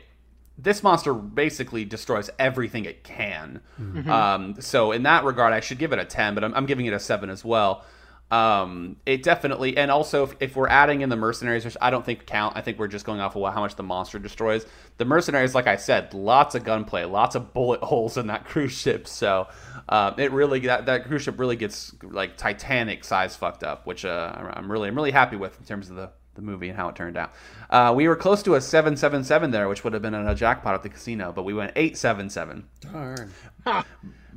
this 0.58 0.82
monster 0.82 1.14
basically 1.14 1.86
destroys 1.86 2.28
everything 2.38 2.84
it 2.84 3.02
can. 3.02 3.62
Um, 4.06 4.56
so 4.60 4.92
in 4.92 5.04
that 5.04 5.24
regard, 5.24 5.54
I 5.54 5.60
should 5.60 5.78
give 5.78 5.94
it 5.94 5.98
a 5.98 6.04
ten, 6.04 6.34
but 6.34 6.44
I'm, 6.44 6.52
I'm 6.52 6.66
giving 6.66 6.84
it 6.84 6.92
a 6.92 7.00
seven 7.00 7.30
as 7.30 7.42
well. 7.42 7.82
Um, 8.30 8.96
it 9.06 9.22
definitely, 9.22 9.76
and 9.78 9.90
also 9.90 10.24
if, 10.24 10.36
if 10.40 10.56
we're 10.56 10.68
adding 10.68 11.00
in 11.00 11.08
the 11.08 11.16
mercenaries, 11.16 11.64
which 11.64 11.76
I 11.80 11.90
don't 11.90 12.04
think 12.04 12.26
count, 12.26 12.56
I 12.56 12.60
think 12.60 12.78
we're 12.78 12.88
just 12.88 13.06
going 13.06 13.20
off 13.20 13.34
of 13.34 13.54
how 13.54 13.60
much 13.60 13.76
the 13.76 13.82
monster 13.82 14.18
destroys. 14.18 14.66
The 14.98 15.06
mercenaries, 15.06 15.54
like 15.54 15.66
I 15.66 15.76
said, 15.76 16.12
lots 16.12 16.54
of 16.54 16.64
gunplay, 16.64 17.04
lots 17.04 17.34
of 17.36 17.54
bullet 17.54 17.80
holes 17.82 18.18
in 18.18 18.26
that 18.26 18.44
cruise 18.44 18.72
ship. 18.72 19.08
So 19.08 19.48
um, 19.88 20.14
it 20.18 20.30
really 20.32 20.60
that 20.60 20.86
that 20.86 21.06
cruise 21.06 21.22
ship 21.22 21.38
really 21.38 21.56
gets 21.56 21.94
like 22.02 22.36
Titanic 22.36 23.04
size 23.04 23.34
fucked 23.34 23.64
up, 23.64 23.86
which 23.86 24.04
uh, 24.04 24.32
I'm 24.36 24.70
really 24.70 24.88
I'm 24.88 24.96
really 24.96 25.12
happy 25.12 25.36
with 25.36 25.58
in 25.58 25.64
terms 25.64 25.88
of 25.88 25.96
the 25.96 26.10
the 26.34 26.42
movie 26.42 26.68
and 26.68 26.76
how 26.76 26.88
it 26.88 26.96
turned 26.96 27.16
out. 27.16 27.32
Uh, 27.68 27.92
we 27.96 28.06
were 28.08 28.16
close 28.16 28.42
to 28.44 28.54
a 28.54 28.60
seven 28.60 28.96
seven 28.96 29.24
seven 29.24 29.50
there, 29.50 29.68
which 29.68 29.84
would 29.84 29.92
have 29.92 30.02
been 30.02 30.14
a 30.14 30.34
jackpot 30.34 30.74
at 30.74 30.82
the 30.82 30.88
casino, 30.88 31.32
but 31.32 31.44
we 31.44 31.54
went 31.54 31.72
eight 31.76 31.96
seven 31.96 32.30
seven. 32.30 32.68
Darn. 32.80 33.32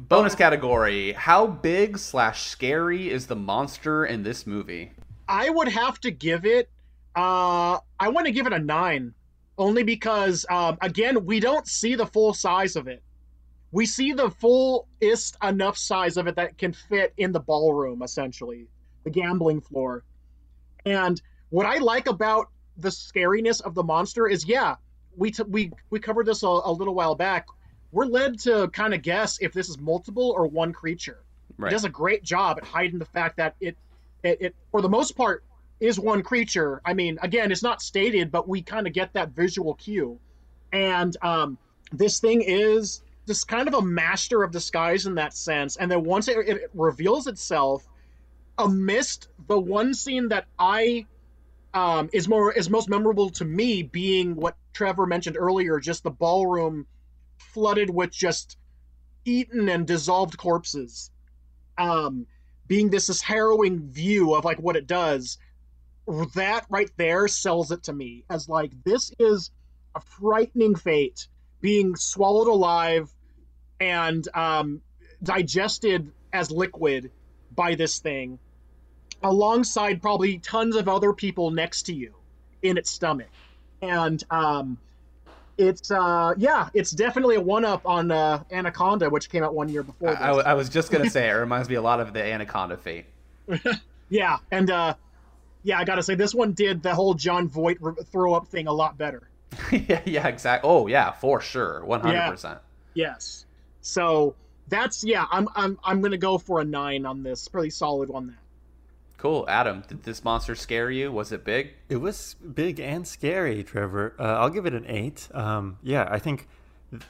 Bonus 0.07 0.33
category: 0.33 1.11
How 1.13 1.45
big 1.45 1.97
slash 1.97 2.47
scary 2.47 3.11
is 3.11 3.27
the 3.27 3.35
monster 3.35 4.03
in 4.03 4.23
this 4.23 4.47
movie? 4.47 4.93
I 5.27 5.49
would 5.49 5.67
have 5.67 5.99
to 6.01 6.09
give 6.11 6.43
it. 6.43 6.69
Uh, 7.15 7.77
I 7.99 8.09
want 8.09 8.25
to 8.25 8.31
give 8.31 8.47
it 8.47 8.53
a 8.53 8.59
nine, 8.59 9.13
only 9.59 9.83
because 9.83 10.43
um, 10.49 10.79
again 10.81 11.23
we 11.25 11.39
don't 11.39 11.67
see 11.67 11.93
the 11.93 12.07
full 12.07 12.33
size 12.33 12.75
of 12.75 12.87
it. 12.87 13.03
We 13.71 13.85
see 13.85 14.11
the 14.11 14.31
fullest 14.31 15.37
enough 15.43 15.77
size 15.77 16.17
of 16.17 16.25
it 16.27 16.35
that 16.35 16.57
can 16.57 16.73
fit 16.73 17.13
in 17.17 17.31
the 17.31 17.39
ballroom, 17.39 18.01
essentially, 18.01 18.67
the 19.03 19.11
gambling 19.11 19.61
floor. 19.61 20.03
And 20.83 21.21
what 21.49 21.67
I 21.67 21.77
like 21.77 22.07
about 22.07 22.49
the 22.75 22.89
scariness 22.89 23.61
of 23.61 23.75
the 23.75 23.83
monster 23.83 24.27
is, 24.27 24.45
yeah, 24.45 24.75
we 25.15 25.29
t- 25.29 25.43
we 25.43 25.71
we 25.91 25.99
covered 25.99 26.25
this 26.25 26.41
a, 26.41 26.47
a 26.47 26.71
little 26.71 26.95
while 26.95 27.13
back. 27.15 27.45
We're 27.91 28.05
led 28.05 28.39
to 28.41 28.69
kind 28.69 28.93
of 28.93 29.01
guess 29.01 29.39
if 29.41 29.53
this 29.53 29.69
is 29.69 29.77
multiple 29.77 30.33
or 30.35 30.47
one 30.47 30.73
creature. 30.73 31.19
Right. 31.57 31.71
It 31.71 31.75
does 31.75 31.83
a 31.83 31.89
great 31.89 32.23
job 32.23 32.57
at 32.57 32.63
hiding 32.63 32.99
the 32.99 33.05
fact 33.05 33.37
that 33.37 33.55
it, 33.59 33.77
it, 34.23 34.41
it 34.41 34.55
for 34.71 34.81
the 34.81 34.89
most 34.89 35.15
part, 35.17 35.43
is 35.79 35.99
one 35.99 36.21
creature. 36.21 36.79
I 36.85 36.93
mean, 36.93 37.17
again, 37.21 37.51
it's 37.51 37.63
not 37.63 37.81
stated, 37.81 38.31
but 38.31 38.47
we 38.47 38.61
kind 38.61 38.85
of 38.85 38.93
get 38.93 39.13
that 39.13 39.31
visual 39.31 39.73
cue. 39.73 40.19
And 40.71 41.17
um, 41.23 41.57
this 41.91 42.19
thing 42.19 42.41
is 42.43 43.01
just 43.27 43.47
kind 43.47 43.67
of 43.67 43.73
a 43.73 43.81
master 43.81 44.43
of 44.43 44.51
disguise 44.51 45.07
in 45.07 45.15
that 45.15 45.33
sense. 45.33 45.77
And 45.77 45.89
then 45.91 46.03
once 46.03 46.27
it, 46.27 46.37
it 46.47 46.69
reveals 46.73 47.27
itself, 47.27 47.87
amidst 48.57 49.27
the 49.47 49.59
one 49.59 49.93
scene 49.93 50.29
that 50.29 50.45
I 50.57 51.07
um, 51.73 52.09
is 52.13 52.27
more 52.27 52.51
is 52.51 52.69
most 52.69 52.89
memorable 52.89 53.29
to 53.31 53.45
me 53.45 53.81
being 53.81 54.35
what 54.35 54.55
Trevor 54.73 55.07
mentioned 55.07 55.37
earlier, 55.39 55.79
just 55.79 56.03
the 56.03 56.11
ballroom 56.11 56.85
flooded 57.53 57.89
with 57.89 58.11
just 58.11 58.57
eaten 59.25 59.69
and 59.69 59.85
dissolved 59.85 60.37
corpses. 60.37 61.11
Um, 61.77 62.27
being 62.67 62.89
this 62.89 63.07
this 63.07 63.21
harrowing 63.21 63.89
view 63.89 64.33
of 64.33 64.45
like 64.45 64.59
what 64.59 64.75
it 64.75 64.87
does, 64.87 65.37
that 66.35 66.65
right 66.69 66.89
there 66.97 67.27
sells 67.27 67.71
it 67.71 67.83
to 67.83 67.93
me 67.93 68.23
as 68.29 68.49
like 68.49 68.71
this 68.83 69.11
is 69.19 69.51
a 69.95 70.01
frightening 70.01 70.75
fate 70.75 71.27
being 71.59 71.95
swallowed 71.95 72.47
alive 72.47 73.11
and 73.79 74.27
um, 74.33 74.81
digested 75.21 76.11
as 76.33 76.49
liquid 76.49 77.11
by 77.55 77.75
this 77.75 77.99
thing 77.99 78.39
alongside 79.23 80.01
probably 80.01 80.39
tons 80.39 80.75
of 80.75 80.87
other 80.87 81.13
people 81.13 81.51
next 81.51 81.83
to 81.83 81.93
you 81.93 82.15
in 82.61 82.77
its 82.77 82.89
stomach 82.89 83.29
and 83.81 84.23
um, 84.31 84.77
it's 85.61 85.91
uh, 85.91 86.33
yeah 86.37 86.69
it's 86.73 86.91
definitely 86.91 87.35
a 87.35 87.41
one-up 87.41 87.85
on 87.85 88.11
uh, 88.11 88.43
anaconda 88.51 89.09
which 89.09 89.29
came 89.29 89.43
out 89.43 89.53
one 89.53 89.69
year 89.69 89.83
before 89.83 90.09
I, 90.09 90.13
this. 90.13 90.21
I 90.21 90.27
w- 90.27 90.45
I 90.47 90.53
was 90.55 90.69
just 90.69 90.91
gonna 90.91 91.09
say 91.09 91.29
it 91.29 91.33
reminds 91.33 91.69
me 91.69 91.75
a 91.75 91.81
lot 91.81 91.99
of 91.99 92.13
the 92.13 92.23
Anaconda 92.23 92.77
fate. 92.77 93.05
yeah 94.09 94.37
and 94.51 94.69
uh, 94.71 94.93
yeah 95.63 95.79
i 95.79 95.83
gotta 95.85 96.03
say 96.03 96.15
this 96.15 96.33
one 96.33 96.53
did 96.53 96.81
the 96.83 96.93
whole 96.95 97.13
Jon 97.13 97.47
Voight 97.47 97.77
re- 97.79 97.93
throw 98.11 98.33
up 98.33 98.47
thing 98.47 98.67
a 98.67 98.73
lot 98.73 98.97
better 98.97 99.29
yeah, 99.71 100.01
yeah, 100.05 100.27
exactly. 100.27 100.69
Oh, 100.69 100.87
yeah, 100.87 101.11
for 101.11 101.41
sure, 101.41 101.83
one 101.83 101.99
hundred 102.01 102.29
percent. 102.31 102.59
yes 102.93 103.45
so 103.81 104.33
that's 104.69 105.03
yeah 105.03 105.25
i'm 105.31 105.49
i'm, 105.55 105.77
I'm 105.83 106.01
gonna 106.01 106.17
go 106.17 106.37
for 106.37 106.61
a 106.61 106.63
nine 106.63 107.05
on 107.05 107.23
this 107.23 107.47
pretty 107.47 107.69
solid 107.71 108.09
on 108.11 108.27
that 108.27 108.35
Cool, 109.21 109.45
Adam. 109.47 109.83
Did 109.87 110.01
this 110.01 110.23
monster 110.23 110.55
scare 110.55 110.89
you? 110.89 111.11
Was 111.11 111.31
it 111.31 111.43
big? 111.43 111.73
It 111.89 111.97
was 111.97 112.35
big 112.55 112.79
and 112.79 113.07
scary, 113.07 113.63
Trevor. 113.63 114.15
Uh, 114.17 114.23
I'll 114.23 114.49
give 114.49 114.65
it 114.65 114.73
an 114.73 114.83
eight. 114.87 115.29
Um, 115.31 115.77
yeah, 115.83 116.07
I 116.09 116.17
think 116.17 116.47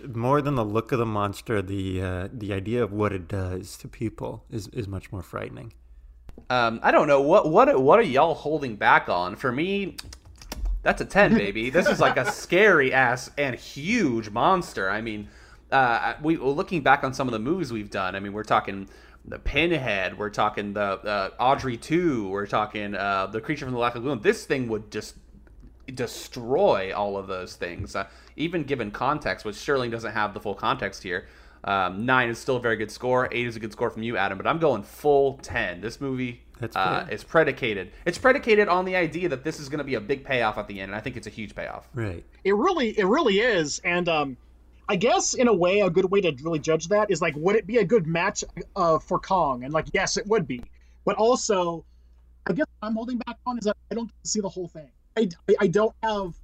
more 0.05 0.41
than 0.41 0.55
the 0.55 0.65
look 0.65 0.91
of 0.91 0.99
the 0.99 1.05
monster, 1.05 1.61
the 1.61 2.01
uh, 2.01 2.27
the 2.33 2.51
idea 2.51 2.83
of 2.83 2.91
what 2.91 3.13
it 3.13 3.29
does 3.29 3.77
to 3.77 3.87
people 3.87 4.43
is, 4.51 4.67
is 4.73 4.89
much 4.89 5.13
more 5.13 5.21
frightening. 5.21 5.71
Um, 6.49 6.81
I 6.83 6.91
don't 6.91 7.07
know 7.07 7.21
what 7.21 7.49
what 7.49 7.81
what 7.81 7.97
are 7.97 8.03
y'all 8.03 8.35
holding 8.35 8.75
back 8.75 9.07
on? 9.07 9.37
For 9.37 9.49
me, 9.49 9.95
that's 10.83 10.99
a 10.99 11.05
ten, 11.05 11.33
baby. 11.37 11.69
this 11.69 11.87
is 11.87 12.01
like 12.01 12.17
a 12.17 12.29
scary 12.29 12.91
ass 12.91 13.31
and 13.37 13.55
huge 13.55 14.29
monster. 14.31 14.89
I 14.89 14.99
mean, 14.99 15.29
uh, 15.71 16.15
we 16.21 16.35
looking 16.35 16.81
back 16.81 17.05
on 17.05 17.13
some 17.13 17.29
of 17.29 17.31
the 17.31 17.39
movies 17.39 17.71
we've 17.71 17.89
done. 17.89 18.17
I 18.17 18.19
mean, 18.19 18.33
we're 18.33 18.43
talking 18.43 18.89
the 19.25 19.39
Pinhead, 19.39 20.17
we're 20.17 20.29
talking 20.29 20.73
the 20.73 20.81
uh, 20.81 21.29
Audrey 21.39 21.77
two, 21.77 22.27
we're 22.29 22.47
talking 22.47 22.95
uh, 22.95 23.27
the 23.27 23.41
Creature 23.41 23.65
from 23.65 23.73
the 23.73 23.77
Black 23.77 23.95
Lagoon. 23.95 24.21
This 24.21 24.45
thing 24.45 24.67
would 24.69 24.91
just 24.91 25.15
destroy 25.93 26.93
all 26.95 27.17
of 27.17 27.27
those 27.27 27.55
things, 27.55 27.95
uh, 27.95 28.07
even 28.35 28.63
given 28.63 28.91
context, 28.91 29.45
which 29.45 29.55
Sterling 29.55 29.91
doesn't 29.91 30.13
have 30.13 30.33
the 30.33 30.39
full 30.39 30.55
context 30.55 31.03
here. 31.03 31.27
Um, 31.63 32.05
nine 32.05 32.29
is 32.29 32.39
still 32.39 32.55
a 32.55 32.59
very 32.59 32.75
good 32.75 32.89
score. 32.89 33.29
Eight 33.31 33.45
is 33.45 33.55
a 33.55 33.59
good 33.59 33.71
score 33.71 33.91
from 33.91 34.01
you, 34.01 34.17
Adam. 34.17 34.37
But 34.37 34.47
I'm 34.47 34.57
going 34.57 34.81
full 34.81 35.37
ten. 35.43 35.79
This 35.79 36.01
movie 36.01 36.41
That's 36.59 36.75
uh, 36.75 37.05
fair. 37.05 37.13
is 37.13 37.23
predicated. 37.23 37.91
It's 38.05 38.17
predicated 38.17 38.67
on 38.67 38.85
the 38.85 38.95
idea 38.95 39.29
that 39.29 39.43
this 39.43 39.59
is 39.59 39.69
going 39.69 39.77
to 39.77 39.83
be 39.83 39.93
a 39.93 40.01
big 40.01 40.25
payoff 40.25 40.57
at 40.57 40.67
the 40.67 40.79
end, 40.79 40.89
and 40.89 40.95
I 40.95 41.01
think 41.01 41.17
it's 41.17 41.27
a 41.27 41.31
huge 41.31 41.53
payoff. 41.53 41.87
Right. 41.93 42.25
It 42.43 42.55
really, 42.55 42.97
it 42.97 43.05
really 43.05 43.39
is, 43.41 43.79
and 43.83 44.09
um, 44.09 44.37
I 44.87 44.95
guess 44.95 45.33
in 45.33 45.47
a 45.47 45.53
way, 45.53 45.81
a 45.81 45.89
good 45.89 46.09
way 46.09 46.21
to 46.21 46.35
really 46.43 46.59
judge 46.59 46.87
that 46.89 47.11
is 47.11 47.21
like, 47.21 47.35
would 47.37 47.55
it 47.55 47.65
be 47.65 47.77
a 47.77 47.85
good 47.85 48.07
match 48.07 48.43
uh, 48.75 48.99
for 48.99 49.19
Kong? 49.19 49.63
And 49.63 49.73
like, 49.73 49.87
yes, 49.93 50.17
it 50.17 50.27
would 50.27 50.47
be, 50.47 50.63
but 51.05 51.15
also, 51.15 51.85
I 52.47 52.53
guess 52.53 52.65
what 52.79 52.87
I'm 52.87 52.95
holding 52.95 53.17
back 53.19 53.37
on 53.45 53.57
is 53.57 53.65
that 53.65 53.77
I 53.91 53.95
don't 53.95 54.11
see 54.23 54.41
the 54.41 54.49
whole 54.49 54.67
thing. 54.67 54.89
I, 55.17 55.29
I 55.59 55.67
don't 55.67 55.95
have 56.03 56.35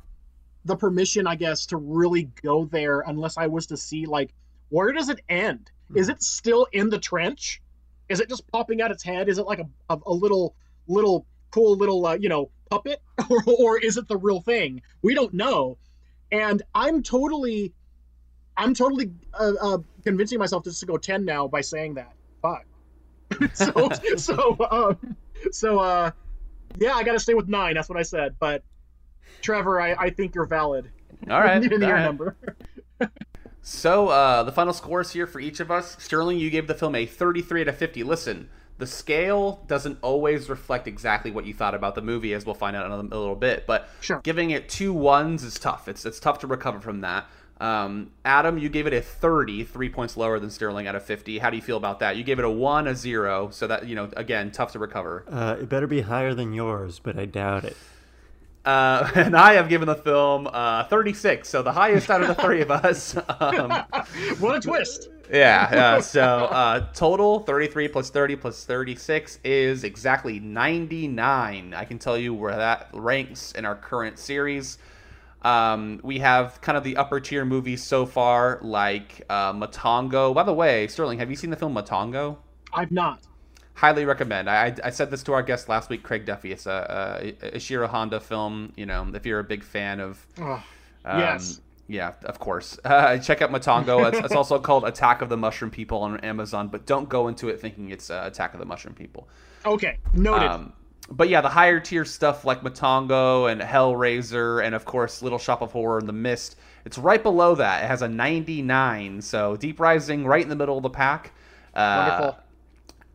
the 0.65 0.75
permission, 0.75 1.27
I 1.27 1.35
guess, 1.35 1.65
to 1.67 1.77
really 1.77 2.29
go 2.43 2.65
there 2.65 3.01
unless 3.01 3.37
I 3.37 3.47
was 3.47 3.67
to 3.67 3.77
see 3.77 4.05
like, 4.05 4.33
where 4.69 4.91
does 4.91 5.09
it 5.09 5.21
end? 5.29 5.71
Is 5.95 6.09
it 6.09 6.21
still 6.21 6.67
in 6.73 6.89
the 6.89 6.99
trench? 6.99 7.61
Is 8.09 8.19
it 8.19 8.29
just 8.29 8.49
popping 8.51 8.81
out 8.81 8.91
its 8.91 9.03
head? 9.03 9.29
Is 9.29 9.37
it 9.37 9.45
like 9.45 9.59
a, 9.59 9.67
a, 9.89 9.97
a 10.05 10.13
little 10.13 10.55
little 10.87 11.25
cool 11.51 11.75
little 11.75 12.05
uh, 12.05 12.17
you 12.17 12.29
know 12.29 12.49
puppet, 12.69 13.01
or, 13.29 13.43
or 13.45 13.79
is 13.79 13.97
it 13.97 14.07
the 14.07 14.17
real 14.17 14.41
thing? 14.41 14.81
We 15.01 15.13
don't 15.13 15.33
know, 15.33 15.77
and 16.31 16.61
I'm 16.75 17.03
totally, 17.03 17.73
I'm 18.57 18.73
totally 18.73 19.11
uh, 19.33 19.53
uh, 19.61 19.77
convincing 20.03 20.39
myself 20.39 20.63
just 20.63 20.79
to 20.81 20.85
go 20.85 20.97
ten 20.97 21.23
now 21.23 21.47
by 21.47 21.61
saying 21.61 21.93
that. 21.95 22.13
Fuck. 22.41 22.65
so 23.53 23.89
so 24.17 24.57
um, 24.71 25.15
so 25.51 25.79
uh, 25.79 26.11
yeah, 26.79 26.93
I 26.93 27.03
got 27.03 27.13
to 27.13 27.19
stay 27.19 27.33
with 27.33 27.47
nine. 27.47 27.75
That's 27.75 27.89
what 27.89 27.97
I 27.97 28.03
said. 28.03 28.35
But 28.39 28.63
Trevor, 29.41 29.79
I, 29.79 29.93
I 29.93 30.09
think 30.09 30.35
you're 30.35 30.45
valid. 30.45 30.89
All 31.29 31.39
right, 31.39 31.61
your 31.71 31.79
right. 31.79 32.03
number. 32.03 32.35
So 33.61 34.07
uh, 34.07 34.43
the 34.43 34.51
final 34.51 34.73
scores 34.73 35.11
here 35.11 35.27
for 35.27 35.39
each 35.39 35.59
of 35.59 35.69
us. 35.71 35.97
Sterling, 36.01 36.39
you 36.39 36.49
gave 36.49 36.67
the 36.67 36.73
film 36.73 36.95
a 36.95 37.05
33 37.05 37.61
out 37.61 37.67
of 37.67 37.77
50. 37.77 38.01
Listen, 38.03 38.49
the 38.77 38.87
scale 38.87 39.61
doesn't 39.67 39.97
always 40.01 40.49
reflect 40.49 40.87
exactly 40.87 41.31
what 41.31 41.45
you 41.45 41.53
thought 41.53 41.75
about 41.75 41.93
the 41.93 42.01
movie, 42.01 42.33
as 42.33 42.45
we'll 42.45 42.55
find 42.55 42.77
out 42.77 42.85
in 42.85 42.91
a, 42.93 42.95
a 42.95 43.19
little 43.19 43.35
bit. 43.35 43.67
But 43.67 43.89
Sure. 43.99 44.21
giving 44.23 44.51
it 44.51 44.69
two 44.69 44.93
ones 44.93 45.43
is 45.43 45.59
tough. 45.59 45.87
It's 45.89 46.05
it's 46.05 46.19
tough 46.19 46.39
to 46.39 46.47
recover 46.47 46.79
from 46.79 47.01
that. 47.01 47.25
Um, 47.59 48.11
Adam, 48.23 48.57
you 48.57 48.69
gave 48.69 48.85
it 48.87 48.93
a 48.93 49.01
30, 49.01 49.63
three 49.63 49.89
points 49.89 50.15
lower 50.15 50.39
than 50.39 50.49
Sterling 50.49 50.87
out 50.87 50.95
of 50.95 51.03
50. 51.03 51.39
How 51.39 51.49
do 51.49 51.55
you 51.55 51.61
feel 51.61 51.77
about 51.77 51.99
that? 51.99 52.15
You 52.15 52.23
gave 52.23 52.39
it 52.39 52.45
a 52.45 52.49
one, 52.49 52.87
a 52.87 52.95
zero. 52.95 53.49
So 53.51 53.67
that 53.67 53.87
you 53.87 53.95
know, 53.95 54.09
again, 54.15 54.51
tough 54.51 54.73
to 54.73 54.79
recover. 54.79 55.25
Uh, 55.29 55.57
it 55.59 55.69
better 55.69 55.87
be 55.87 56.01
higher 56.01 56.33
than 56.33 56.53
yours, 56.53 56.99
but 56.99 57.17
I 57.17 57.25
doubt 57.25 57.63
it. 57.63 57.75
Uh, 58.67 59.09
and 59.15 59.35
I 59.35 59.53
have 59.53 59.69
given 59.69 59.87
the 59.87 59.95
film 59.95 60.47
uh, 60.51 60.83
36, 60.83 61.47
so 61.47 61.61
the 61.63 61.71
highest 61.71 62.11
out 62.11 62.21
of 62.21 62.27
the 62.27 62.35
three 62.35 62.61
of 62.61 62.69
us. 62.69 63.17
Um, 63.39 63.69
what 64.39 64.55
a 64.55 64.59
twist! 64.59 65.09
Yeah, 65.29 65.69
yeah. 65.71 65.99
So 65.99 66.23
uh, 66.23 66.87
total 66.93 67.41
33 67.41 67.87
plus 67.87 68.09
30 68.09 68.35
plus 68.37 68.65
36 68.65 69.39
is 69.43 69.83
exactly 69.83 70.39
99. 70.39 71.73
I 71.73 71.85
can 71.85 71.99
tell 71.99 72.17
you 72.17 72.33
where 72.33 72.55
that 72.55 72.89
ranks 72.93 73.51
in 73.51 73.63
our 73.63 73.75
current 73.75 74.17
series. 74.17 74.79
Um, 75.47 76.01
we 76.03 76.19
have 76.19 76.59
kind 76.59 76.77
of 76.77 76.83
the 76.83 76.97
upper 76.97 77.21
tier 77.21 77.45
movies 77.45 77.81
so 77.81 78.05
far, 78.05 78.59
like 78.61 79.21
uh, 79.29 79.53
Matango. 79.53 80.33
By 80.33 80.43
the 80.43 80.53
way, 80.53 80.87
Sterling, 80.87 81.19
have 81.19 81.29
you 81.29 81.37
seen 81.37 81.51
the 81.51 81.55
film 81.55 81.73
Matango? 81.73 82.37
I've 82.73 82.91
not. 82.91 83.21
Highly 83.73 84.03
recommend. 84.03 84.49
I, 84.49 84.75
I 84.83 84.89
said 84.89 85.09
this 85.09 85.23
to 85.23 85.33
our 85.33 85.43
guest 85.43 85.69
last 85.69 85.89
week, 85.89 86.03
Craig 86.03 86.25
Duffy. 86.25 86.51
It's 86.51 86.65
a, 86.65 87.33
a 87.41 87.51
Ishiro 87.51 87.87
Honda 87.87 88.19
film. 88.19 88.73
You 88.75 88.87
know, 88.87 89.09
if 89.13 89.25
you're 89.25 89.39
a 89.39 89.43
big 89.43 89.63
fan 89.63 90.01
of 90.01 90.25
um, 90.37 90.61
yes. 91.05 91.61
Yeah, 91.87 92.11
of 92.25 92.39
course. 92.39 92.77
Uh, 92.87 93.17
check 93.17 93.41
out 93.41 93.49
Matango. 93.49 94.05
It's, 94.13 94.19
it's 94.25 94.35
also 94.35 94.59
called 94.59 94.83
Attack 94.83 95.21
of 95.21 95.29
the 95.29 95.37
Mushroom 95.37 95.71
People 95.71 95.99
on 95.99 96.19
Amazon, 96.21 96.67
but 96.67 96.85
don't 96.85 97.07
go 97.07 97.29
into 97.29 97.47
it 97.47 97.61
thinking 97.61 97.89
it's 97.91 98.09
uh, 98.09 98.23
Attack 98.25 98.53
of 98.53 98.59
the 98.59 98.65
Mushroom 98.65 98.95
People. 98.95 99.29
Okay. 99.65 99.97
Noted. 100.13 100.49
Um, 100.49 100.73
but 101.09 101.29
yeah, 101.29 101.41
the 101.41 101.49
higher 101.49 101.79
tier 101.79 102.05
stuff 102.05 102.45
like 102.45 102.61
Matango 102.61 103.51
and 103.51 103.61
Hellraiser, 103.61 104.63
and 104.63 104.75
of 104.75 104.85
course 104.85 105.21
Little 105.21 105.39
Shop 105.39 105.61
of 105.61 105.71
Horror 105.71 105.99
and 105.99 106.07
The 106.07 106.13
Mist, 106.13 106.57
it's 106.85 106.97
right 106.97 107.21
below 107.21 107.55
that. 107.55 107.83
It 107.83 107.87
has 107.87 108.01
a 108.01 108.07
99, 108.07 109.21
so 109.21 109.55
Deep 109.55 109.79
Rising 109.79 110.25
right 110.25 110.41
in 110.41 110.49
the 110.49 110.55
middle 110.55 110.77
of 110.77 110.83
the 110.83 110.89
pack. 110.89 111.33
Uh, 111.73 112.05
Wonderful. 112.09 112.43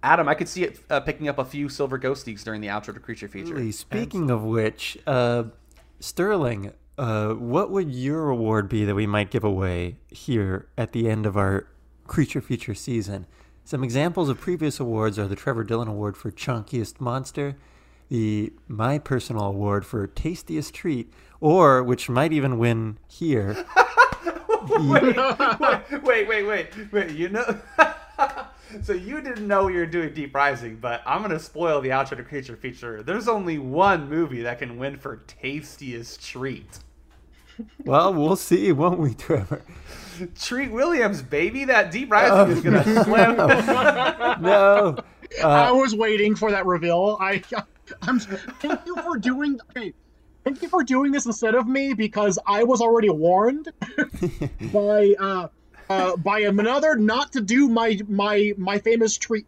Adam, 0.02 0.28
I 0.28 0.34
could 0.34 0.48
see 0.48 0.64
it 0.64 0.80
uh, 0.90 1.00
picking 1.00 1.28
up 1.28 1.38
a 1.38 1.44
few 1.44 1.68
silver 1.68 1.98
ghosties 1.98 2.42
during 2.42 2.60
the 2.60 2.66
outro 2.68 2.92
to 2.92 3.00
Creature 3.00 3.28
feature. 3.28 3.54
Really, 3.54 3.72
Speaking 3.72 4.30
of 4.30 4.42
which, 4.42 4.98
uh, 5.06 5.44
Sterling, 6.00 6.72
uh, 6.98 7.34
what 7.34 7.70
would 7.70 7.92
your 7.92 8.28
award 8.28 8.68
be 8.68 8.84
that 8.84 8.94
we 8.94 9.06
might 9.06 9.30
give 9.30 9.44
away 9.44 9.96
here 10.08 10.68
at 10.76 10.92
the 10.92 11.08
end 11.08 11.24
of 11.24 11.36
our 11.36 11.68
creature 12.06 12.40
feature 12.40 12.74
season? 12.74 13.26
Some 13.64 13.84
examples 13.84 14.28
of 14.28 14.40
previous 14.40 14.80
awards 14.80 15.18
are 15.18 15.28
the 15.28 15.36
Trevor 15.36 15.62
Dillon 15.62 15.88
Award 15.88 16.16
for 16.16 16.32
Chunkiest 16.32 17.00
Monster, 17.00 17.56
the 18.12 18.52
my 18.68 18.98
personal 18.98 19.44
award 19.44 19.86
for 19.86 20.06
Tastiest 20.06 20.74
Treat, 20.74 21.10
or 21.40 21.82
which 21.82 22.10
might 22.10 22.30
even 22.30 22.58
win 22.58 22.98
here. 23.08 23.54
the- 24.66 26.02
wait, 26.04 26.28
wait, 26.28 26.46
wait, 26.46 26.92
wait. 26.92 27.10
You 27.12 27.30
know, 27.30 27.58
so 28.82 28.92
you 28.92 29.22
didn't 29.22 29.48
know 29.48 29.68
you 29.68 29.78
were 29.78 29.86
doing 29.86 30.12
Deep 30.12 30.34
Rising, 30.34 30.76
but 30.76 31.00
I'm 31.06 31.22
gonna 31.22 31.38
spoil 31.38 31.80
the 31.80 31.88
outro 31.88 32.18
to 32.18 32.22
Creature 32.22 32.56
feature. 32.56 33.02
There's 33.02 33.28
only 33.28 33.56
one 33.56 34.10
movie 34.10 34.42
that 34.42 34.58
can 34.58 34.76
win 34.76 34.98
for 34.98 35.22
tastiest 35.26 36.22
treat. 36.22 36.80
well, 37.82 38.12
we'll 38.12 38.36
see, 38.36 38.72
won't 38.72 38.98
we, 39.00 39.14
Trevor? 39.14 39.62
Treat 40.38 40.70
Williams, 40.70 41.22
baby. 41.22 41.64
That 41.64 41.90
Deep 41.90 42.12
Rising 42.12 42.58
is 42.58 42.62
gonna 42.62 42.84
oh, 42.86 43.04
slam. 43.04 44.42
No. 44.42 44.98
Uh, 45.42 45.48
I 45.48 45.72
was 45.72 45.96
waiting 45.96 46.34
for 46.34 46.50
that 46.50 46.66
reveal. 46.66 47.16
I, 47.18 47.42
I'm. 48.02 48.18
Thank 48.18 48.86
you 48.86 48.96
for 48.96 49.16
doing. 49.16 49.60
Okay, 49.70 49.92
thank 50.44 50.62
you 50.62 50.68
for 50.68 50.82
doing 50.82 51.12
this 51.12 51.26
instead 51.26 51.54
of 51.54 51.66
me 51.66 51.94
because 51.94 52.38
I 52.46 52.64
was 52.64 52.80
already 52.80 53.10
warned 53.10 53.72
by 54.72 55.14
uh, 55.18 55.48
uh, 55.88 56.16
by 56.16 56.40
another 56.40 56.96
not 56.96 57.32
to 57.32 57.40
do 57.40 57.68
my 57.68 57.98
my 58.08 58.52
my 58.56 58.78
famous 58.78 59.16
treat 59.16 59.46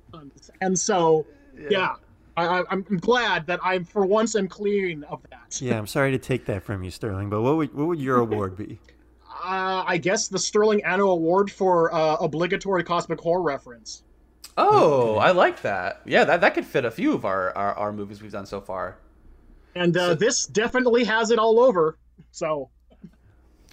and 0.60 0.78
so 0.78 1.26
yeah, 1.68 1.96
I, 2.36 2.46
I, 2.46 2.62
I'm 2.70 2.82
glad 2.82 3.46
that 3.46 3.60
I'm 3.62 3.84
for 3.84 4.04
once 4.04 4.34
am 4.34 4.48
clean 4.48 5.04
of 5.04 5.22
that. 5.30 5.60
Yeah, 5.60 5.78
I'm 5.78 5.86
sorry 5.86 6.10
to 6.12 6.18
take 6.18 6.46
that 6.46 6.62
from 6.62 6.82
you, 6.82 6.90
Sterling, 6.90 7.30
but 7.30 7.42
what 7.42 7.56
would 7.56 7.74
what 7.74 7.86
would 7.86 8.00
your 8.00 8.18
award 8.18 8.56
be? 8.56 8.78
Uh, 9.44 9.84
I 9.86 9.98
guess 9.98 10.28
the 10.28 10.38
Sterling 10.38 10.82
Anno 10.84 11.10
Award 11.10 11.50
for 11.50 11.92
uh, 11.92 12.16
obligatory 12.16 12.82
cosmic 12.82 13.20
horror 13.20 13.42
reference. 13.42 14.03
Oh, 14.56 15.16
I 15.16 15.32
like 15.32 15.62
that. 15.62 16.02
Yeah, 16.04 16.24
that, 16.24 16.40
that 16.40 16.54
could 16.54 16.66
fit 16.66 16.84
a 16.84 16.90
few 16.90 17.12
of 17.14 17.24
our, 17.24 17.56
our, 17.56 17.74
our 17.74 17.92
movies 17.92 18.22
we've 18.22 18.32
done 18.32 18.46
so 18.46 18.60
far. 18.60 18.98
And 19.74 19.96
uh, 19.96 20.14
this 20.14 20.46
definitely 20.46 21.04
has 21.04 21.30
it 21.30 21.38
all 21.38 21.58
over. 21.58 21.98
So 22.30 22.70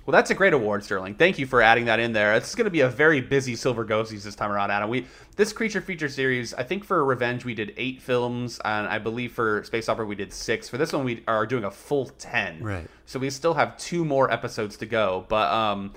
Well, 0.05 0.13
that's 0.13 0.31
a 0.31 0.33
great 0.35 0.53
award, 0.53 0.83
Sterling. 0.83 1.13
Thank 1.15 1.37
you 1.37 1.45
for 1.45 1.61
adding 1.61 1.85
that 1.85 1.99
in 1.99 2.11
there. 2.11 2.33
It's 2.33 2.55
going 2.55 2.65
to 2.65 2.71
be 2.71 2.81
a 2.81 2.89
very 2.89 3.21
busy 3.21 3.55
Silver 3.55 3.85
Ghosties 3.85 4.23
this 4.23 4.33
time 4.33 4.51
around, 4.51 4.71
Adam. 4.71 4.89
We 4.89 5.05
this 5.35 5.53
creature 5.53 5.79
feature 5.79 6.09
series, 6.09 6.55
I 6.55 6.63
think 6.63 6.83
for 6.83 7.05
Revenge 7.05 7.45
we 7.45 7.53
did 7.53 7.73
eight 7.77 8.01
films, 8.01 8.59
and 8.65 8.87
I 8.87 8.97
believe 8.97 9.31
for 9.31 9.63
Space 9.63 9.87
Opera 9.87 10.05
we 10.05 10.15
did 10.15 10.33
six. 10.33 10.67
For 10.67 10.77
this 10.77 10.91
one, 10.91 11.03
we 11.03 11.23
are 11.27 11.45
doing 11.45 11.65
a 11.65 11.71
full 11.71 12.07
ten. 12.07 12.63
Right. 12.63 12.87
So 13.05 13.19
we 13.19 13.29
still 13.29 13.53
have 13.53 13.77
two 13.77 14.03
more 14.03 14.31
episodes 14.31 14.75
to 14.77 14.87
go. 14.87 15.25
But 15.29 15.51
um, 15.51 15.93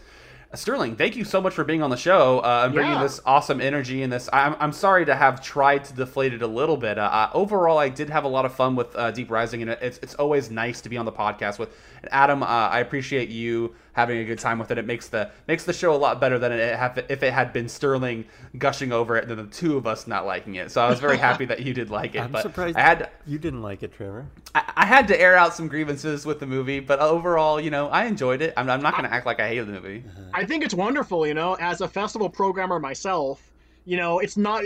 Sterling, 0.54 0.96
thank 0.96 1.16
you 1.16 1.24
so 1.24 1.40
much 1.40 1.54
for 1.54 1.64
being 1.64 1.82
on 1.82 1.90
the 1.90 1.96
show 1.96 2.38
uh, 2.40 2.62
and 2.64 2.74
bringing 2.74 2.92
Yeah. 2.92 3.02
this 3.02 3.20
awesome 3.26 3.60
energy 3.60 4.02
and 4.02 4.12
this. 4.12 4.28
I'm, 4.32 4.56
I'm 4.60 4.72
sorry 4.72 5.04
to 5.06 5.14
have 5.14 5.42
tried 5.42 5.84
to 5.86 5.94
deflate 5.94 6.32
it 6.32 6.42
a 6.42 6.46
little 6.46 6.76
bit. 6.76 6.98
Uh, 6.98 7.28
overall, 7.34 7.78
I 7.78 7.88
did 7.88 8.10
have 8.10 8.24
a 8.24 8.28
lot 8.28 8.44
of 8.44 8.54
fun 8.54 8.76
with 8.76 8.94
uh, 8.96 9.10
Deep 9.10 9.30
Rising, 9.30 9.62
and 9.62 9.70
it's, 9.72 9.98
it's 9.98 10.14
always 10.14 10.50
nice 10.50 10.80
to 10.82 10.88
be 10.88 10.96
on 10.96 11.04
the 11.06 11.12
podcast 11.12 11.58
with 11.58 11.70
and 12.02 12.12
Adam. 12.12 12.42
Uh, 12.42 12.46
I 12.46 12.80
appreciate 12.80 13.28
you 13.28 13.74
having 13.94 14.18
a 14.18 14.24
good 14.24 14.38
time 14.38 14.58
with 14.58 14.70
it. 14.70 14.78
It 14.78 14.86
makes 14.86 15.08
the 15.08 15.30
makes 15.48 15.64
the 15.64 15.72
show 15.72 15.94
a 15.94 15.96
lot 15.96 16.20
better 16.20 16.38
than 16.38 16.52
it 16.52 16.76
have, 16.76 16.98
if 17.08 17.22
it 17.22 17.32
had 17.32 17.52
been 17.52 17.68
Sterling 17.68 18.26
gushing 18.58 18.92
over 18.92 19.16
it 19.16 19.26
than 19.26 19.38
the 19.38 19.46
two 19.46 19.76
of 19.76 19.86
us 19.86 20.06
not 20.06 20.26
liking 20.26 20.56
it. 20.56 20.70
So 20.70 20.82
I 20.82 20.90
was 20.90 21.00
very 21.00 21.16
happy 21.28 21.46
that 21.46 21.62
you 21.62 21.72
did 21.72 21.90
like 21.90 22.14
it. 22.14 22.20
I'm 22.20 22.32
but 22.32 22.42
surprised 22.42 22.76
I 22.76 22.82
had 22.82 23.10
you 23.26 23.38
didn't 23.38 23.62
like 23.62 23.82
it, 23.82 23.92
Trevor. 23.92 24.26
I, 24.54 24.72
I 24.76 24.86
had 24.86 25.08
to 25.08 25.20
air 25.20 25.36
out 25.36 25.54
some 25.54 25.68
grievances 25.68 26.26
with 26.26 26.40
the 26.40 26.46
movie, 26.46 26.80
but 26.80 26.98
overall, 27.00 27.60
you 27.60 27.70
know, 27.70 27.88
I 27.88 28.04
enjoyed 28.04 28.42
it. 28.42 28.52
I'm, 28.56 28.68
I'm 28.68 28.82
not 28.82 28.92
going 28.92 29.08
to 29.08 29.12
act 29.12 29.26
like 29.26 29.40
I 29.40 29.48
hated 29.48 29.68
the 29.68 29.72
movie. 29.72 30.04
I 30.34 30.44
think 30.44 30.64
it's 30.64 30.74
wonderful, 30.74 31.26
you 31.26 31.34
know, 31.34 31.54
as 31.54 31.80
a 31.80 31.88
festival 31.88 32.28
programmer 32.28 32.78
myself, 32.78 33.50
you 33.84 33.96
know, 33.96 34.18
it's 34.18 34.36
not 34.36 34.62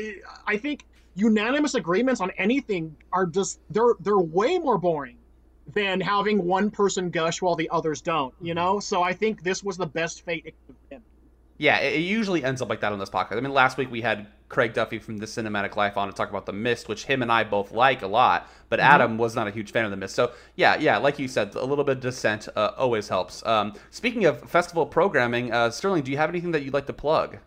I 0.46 0.56
think 0.56 0.84
unanimous 1.14 1.74
agreements 1.74 2.20
on 2.20 2.30
anything 2.38 2.96
are 3.12 3.26
just 3.26 3.60
they're 3.70 3.94
they're 4.00 4.18
way 4.18 4.58
more 4.58 4.78
boring 4.78 5.16
than 5.74 6.00
having 6.00 6.44
one 6.44 6.70
person 6.70 7.10
gush 7.10 7.42
while 7.42 7.54
the 7.54 7.68
others 7.70 8.00
don't, 8.00 8.34
you 8.40 8.54
know? 8.54 8.80
So 8.80 9.02
I 9.02 9.12
think 9.12 9.42
this 9.42 9.62
was 9.62 9.76
the 9.76 9.86
best 9.86 10.24
fate 10.24 10.44
it 10.46 10.54
could 10.66 10.74
have 10.74 10.88
been. 10.90 11.02
Yeah, 11.58 11.78
it, 11.78 11.98
usually 11.98 12.44
ends 12.44 12.62
up 12.62 12.68
like 12.68 12.80
that 12.80 12.92
on 12.92 13.00
this 13.00 13.10
podcast. 13.10 13.36
I 13.36 13.40
mean, 13.40 13.52
last 13.52 13.76
week 13.76 13.90
we 13.90 14.00
had 14.00 14.28
Craig 14.48 14.74
Duffy 14.74 15.00
from 15.00 15.18
The 15.18 15.26
Cinematic 15.26 15.74
Life 15.74 15.96
on 15.96 16.06
to 16.06 16.14
talk 16.14 16.30
about 16.30 16.46
The 16.46 16.52
Mist, 16.52 16.88
which 16.88 17.04
him 17.04 17.20
and 17.20 17.32
I 17.32 17.42
both 17.42 17.72
like 17.72 18.02
a 18.02 18.06
lot, 18.06 18.48
but 18.68 18.78
Adam 18.78 19.18
was 19.18 19.34
not 19.34 19.48
a 19.48 19.50
huge 19.50 19.72
fan 19.72 19.84
of 19.84 19.90
The 19.90 19.96
Mist. 19.96 20.14
So, 20.14 20.30
yeah, 20.54 20.76
yeah, 20.76 20.98
like 20.98 21.18
you 21.18 21.26
said, 21.26 21.54
a 21.56 21.64
little 21.64 21.84
bit 21.84 21.96
of 21.96 22.02
dissent 22.02 22.48
uh, 22.54 22.70
always 22.76 23.08
helps. 23.08 23.44
Um, 23.44 23.74
speaking 23.90 24.24
of 24.24 24.48
festival 24.48 24.86
programming, 24.86 25.52
uh, 25.52 25.70
Sterling, 25.70 26.04
do 26.04 26.12
you 26.12 26.16
have 26.16 26.30
anything 26.30 26.52
that 26.52 26.62
you'd 26.62 26.74
like 26.74 26.86
to 26.86 26.92
plug? 26.92 27.38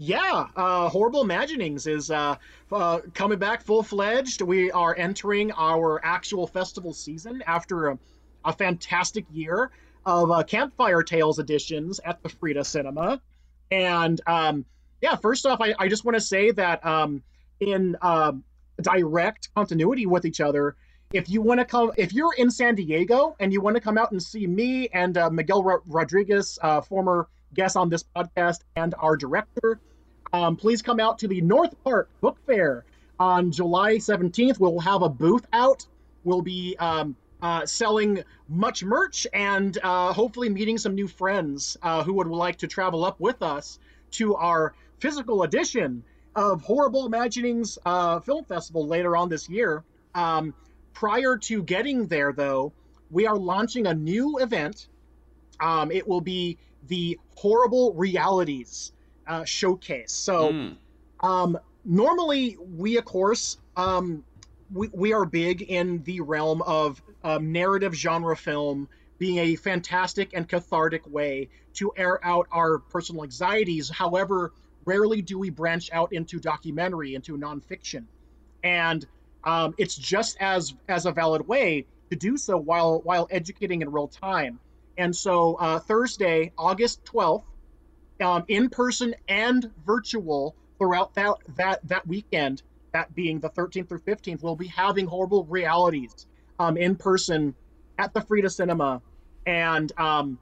Yeah, 0.00 0.46
uh, 0.54 0.88
Horrible 0.88 1.22
Imaginings 1.22 1.88
is 1.88 2.08
uh, 2.12 2.36
uh, 2.70 3.00
coming 3.14 3.40
back 3.40 3.64
full 3.64 3.82
fledged. 3.82 4.40
We 4.42 4.70
are 4.70 4.94
entering 4.96 5.50
our 5.50 6.00
actual 6.04 6.46
festival 6.46 6.92
season 6.92 7.42
after 7.44 7.88
a, 7.88 7.98
a 8.44 8.52
fantastic 8.52 9.26
year 9.32 9.72
of 10.06 10.30
uh, 10.30 10.44
Campfire 10.44 11.02
Tales 11.02 11.40
editions 11.40 11.98
at 12.04 12.22
the 12.22 12.28
Frida 12.28 12.64
Cinema. 12.64 13.20
And 13.72 14.20
um, 14.24 14.64
yeah, 15.02 15.16
first 15.16 15.44
off, 15.46 15.60
I, 15.60 15.74
I 15.76 15.88
just 15.88 16.04
want 16.04 16.14
to 16.14 16.20
say 16.20 16.52
that 16.52 16.86
um, 16.86 17.22
in 17.58 17.96
um 18.00 18.44
direct 18.80 19.52
continuity 19.56 20.06
with 20.06 20.24
each 20.24 20.40
other, 20.40 20.76
if 21.12 21.28
you 21.28 21.42
want 21.42 21.58
to 21.58 21.64
come, 21.64 21.90
if 21.96 22.12
you're 22.12 22.34
in 22.38 22.52
San 22.52 22.76
Diego 22.76 23.34
and 23.40 23.52
you 23.52 23.60
want 23.60 23.74
to 23.74 23.80
come 23.80 23.98
out 23.98 24.12
and 24.12 24.22
see 24.22 24.46
me 24.46 24.86
and 24.88 25.18
uh, 25.18 25.28
Miguel 25.28 25.64
Ro- 25.64 25.82
Rodriguez, 25.86 26.56
uh, 26.62 26.82
former 26.82 27.28
guest 27.54 27.76
on 27.76 27.88
this 27.88 28.04
podcast, 28.16 28.60
and 28.76 28.94
our 28.98 29.16
director, 29.16 29.80
um, 30.32 30.56
please 30.56 30.82
come 30.82 31.00
out 31.00 31.20
to 31.20 31.28
the 31.28 31.40
North 31.40 31.74
Park 31.84 32.08
Book 32.20 32.38
Fair 32.46 32.84
on 33.18 33.50
July 33.50 33.96
17th. 33.96 34.58
We'll 34.58 34.80
have 34.80 35.02
a 35.02 35.08
booth 35.08 35.46
out. 35.52 35.86
We'll 36.24 36.42
be 36.42 36.76
um, 36.78 37.16
uh, 37.40 37.66
selling 37.66 38.22
much 38.48 38.84
merch 38.84 39.26
and 39.32 39.76
uh, 39.82 40.12
hopefully 40.12 40.48
meeting 40.48 40.78
some 40.78 40.94
new 40.94 41.08
friends 41.08 41.76
uh, 41.82 42.02
who 42.02 42.14
would 42.14 42.26
like 42.26 42.58
to 42.58 42.66
travel 42.66 43.04
up 43.04 43.20
with 43.20 43.42
us 43.42 43.78
to 44.12 44.34
our 44.36 44.74
physical 44.98 45.42
edition 45.42 46.02
of 46.34 46.62
Horrible 46.62 47.06
Imaginings 47.06 47.78
uh, 47.84 48.20
Film 48.20 48.44
Festival 48.44 48.86
later 48.86 49.16
on 49.16 49.28
this 49.28 49.48
year. 49.48 49.84
Um, 50.14 50.54
prior 50.92 51.36
to 51.36 51.62
getting 51.62 52.06
there, 52.06 52.32
though, 52.32 52.72
we 53.10 53.26
are 53.26 53.36
launching 53.36 53.86
a 53.86 53.94
new 53.94 54.38
event. 54.38 54.88
Um, 55.60 55.90
it 55.90 56.06
will 56.06 56.20
be 56.20 56.58
the 56.88 57.18
Horrible 57.36 57.94
Realities 57.94 58.92
uh, 59.26 59.44
Showcase. 59.44 60.12
So, 60.12 60.52
Mm. 60.52 60.76
um, 61.20 61.58
normally 61.84 62.56
we, 62.58 62.96
of 62.96 63.04
course, 63.04 63.58
um, 63.76 64.24
we, 64.72 64.88
we 64.92 65.12
are 65.12 65.24
big 65.24 65.62
in 65.62 66.02
the 66.02 66.20
realm 66.20 66.62
of 66.62 67.00
um, 67.24 67.52
narrative 67.52 67.94
genre 67.94 68.36
film 68.36 68.88
being 69.18 69.38
a 69.38 69.56
fantastic 69.56 70.30
and 70.34 70.48
cathartic 70.48 71.06
way 71.10 71.48
to 71.74 71.92
air 71.96 72.24
out 72.24 72.46
our 72.52 72.78
personal 72.78 73.22
anxieties. 73.24 73.88
However, 73.88 74.52
rarely 74.84 75.22
do 75.22 75.38
we 75.38 75.50
branch 75.50 75.90
out 75.92 76.12
into 76.12 76.38
documentary, 76.38 77.14
into 77.14 77.36
nonfiction, 77.36 78.04
and 78.62 79.06
um, 79.44 79.74
it's 79.78 79.96
just 79.96 80.36
as 80.40 80.74
as 80.88 81.06
a 81.06 81.12
valid 81.12 81.46
way 81.46 81.86
to 82.10 82.16
do 82.16 82.36
so 82.36 82.56
while 82.56 83.00
while 83.00 83.26
educating 83.30 83.82
in 83.82 83.90
real 83.90 84.08
time. 84.08 84.58
And 84.98 85.14
so 85.14 85.54
uh, 85.54 85.78
Thursday, 85.78 86.52
August 86.58 87.04
twelfth, 87.04 87.46
um, 88.20 88.44
in 88.48 88.68
person 88.68 89.14
and 89.28 89.70
virtual 89.86 90.56
throughout 90.78 91.14
that 91.14 91.36
that 91.56 91.86
that 91.88 92.06
weekend, 92.06 92.62
that 92.92 93.14
being 93.14 93.38
the 93.40 93.50
13th 93.50 93.88
through 93.88 94.00
15th, 94.00 94.42
we'll 94.42 94.56
be 94.56 94.66
having 94.66 95.06
horrible 95.06 95.44
realities 95.44 96.26
um, 96.58 96.76
in 96.76 96.96
person 96.96 97.54
at 97.96 98.12
the 98.12 98.20
Frida 98.20 98.50
Cinema, 98.50 99.02
and 99.46 99.92
um, 99.98 100.38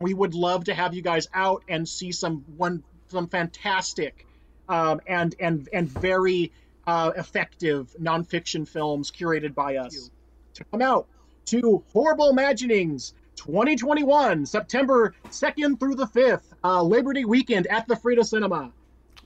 we 0.00 0.12
would 0.14 0.34
love 0.34 0.64
to 0.64 0.74
have 0.74 0.94
you 0.94 1.02
guys 1.02 1.28
out 1.32 1.62
and 1.68 1.88
see 1.88 2.12
some 2.12 2.44
one 2.56 2.82
some 3.08 3.28
fantastic 3.28 4.26
um, 4.68 5.00
and 5.06 5.34
and 5.40 5.68
and 5.72 5.88
very 5.88 6.52
uh, 6.86 7.12
effective 7.16 7.94
nonfiction 8.00 8.68
films 8.68 9.10
curated 9.10 9.54
by 9.54 9.76
us 9.76 10.10
to 10.54 10.64
come 10.64 10.82
out 10.82 11.08
to 11.46 11.84
Horrible 11.92 12.30
Imaginings 12.30 13.14
2021, 13.36 14.46
September 14.46 15.14
2nd 15.30 15.78
through 15.78 15.94
the 15.94 16.06
5th, 16.06 16.42
uh, 16.64 16.82
Liberty 16.82 17.24
Weekend 17.24 17.66
at 17.68 17.86
the 17.86 17.96
Frida 17.96 18.24
Cinema. 18.24 18.72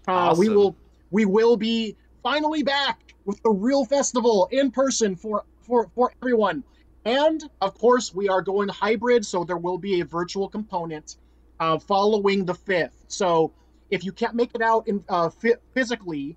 Uh, 0.07 0.35
We 0.37 0.49
will 0.49 0.77
we 1.11 1.25
will 1.25 1.57
be 1.57 1.97
finally 2.23 2.63
back 2.63 3.15
with 3.25 3.43
the 3.43 3.51
real 3.51 3.85
festival 3.85 4.49
in 4.51 4.71
person 4.71 5.17
for 5.17 5.45
for 5.61 5.89
for 5.95 6.13
everyone, 6.23 6.65
and 7.05 7.43
of 7.61 7.79
course 7.79 8.15
we 8.15 8.29
are 8.29 8.43
going 8.43 8.69
hybrid, 8.69 9.25
so 9.25 9.45
there 9.45 9.57
will 9.57 9.79
be 9.79 10.01
a 10.01 10.05
virtual 10.05 10.49
component 10.49 11.17
uh, 11.61 11.79
following 11.79 12.45
the 12.45 12.55
5th. 12.55 13.05
So 13.09 13.53
if 13.91 14.05
you 14.05 14.13
can't 14.13 14.35
make 14.35 14.55
it 14.55 14.63
out 14.63 14.89
in 14.89 15.05
uh, 15.09 15.31
physically 15.75 16.37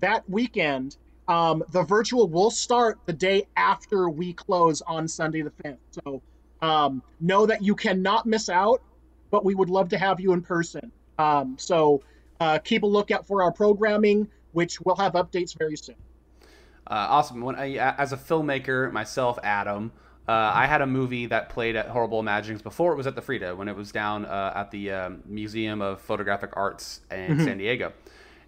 that 0.00 0.28
weekend, 0.28 0.96
um, 1.28 1.62
the 1.70 1.82
virtual 1.82 2.28
will 2.28 2.50
start 2.50 2.98
the 3.06 3.12
day 3.12 3.46
after 3.56 4.08
we 4.08 4.32
close 4.32 4.82
on 4.82 5.08
Sunday 5.08 5.42
the 5.42 5.50
5th. 5.50 5.78
So 6.04 6.22
um, 6.62 7.02
know 7.20 7.46
that 7.46 7.62
you 7.62 7.74
cannot 7.74 8.26
miss 8.26 8.48
out, 8.48 8.82
but 9.30 9.44
we 9.44 9.54
would 9.54 9.70
love 9.70 9.88
to 9.90 9.98
have 9.98 10.20
you 10.20 10.32
in 10.32 10.42
person. 10.42 10.90
Um, 11.18 11.56
so 11.58 12.02
uh, 12.40 12.58
keep 12.58 12.82
a 12.82 12.86
lookout 12.86 13.26
for 13.26 13.42
our 13.42 13.52
programming, 13.52 14.28
which 14.52 14.80
will 14.80 14.96
have 14.96 15.12
updates 15.12 15.56
very 15.56 15.76
soon. 15.76 15.96
Uh, 16.86 17.06
awesome. 17.08 17.40
When 17.40 17.56
I, 17.56 17.76
as 17.76 18.12
a 18.12 18.16
filmmaker 18.16 18.90
myself, 18.92 19.38
Adam, 19.42 19.92
uh, 20.28 20.52
I 20.54 20.66
had 20.66 20.80
a 20.80 20.86
movie 20.86 21.26
that 21.26 21.48
played 21.48 21.76
at 21.76 21.88
Horrible 21.88 22.20
Imaginings 22.20 22.62
before 22.62 22.92
it 22.92 22.96
was 22.96 23.06
at 23.06 23.14
the 23.14 23.22
Frida, 23.22 23.54
when 23.54 23.68
it 23.68 23.76
was 23.76 23.92
down 23.92 24.26
uh, 24.26 24.52
at 24.54 24.70
the 24.70 24.90
um, 24.90 25.22
Museum 25.26 25.82
of 25.82 26.00
Photographic 26.00 26.56
Arts 26.56 27.00
in 27.10 27.38
San 27.40 27.58
Diego. 27.58 27.92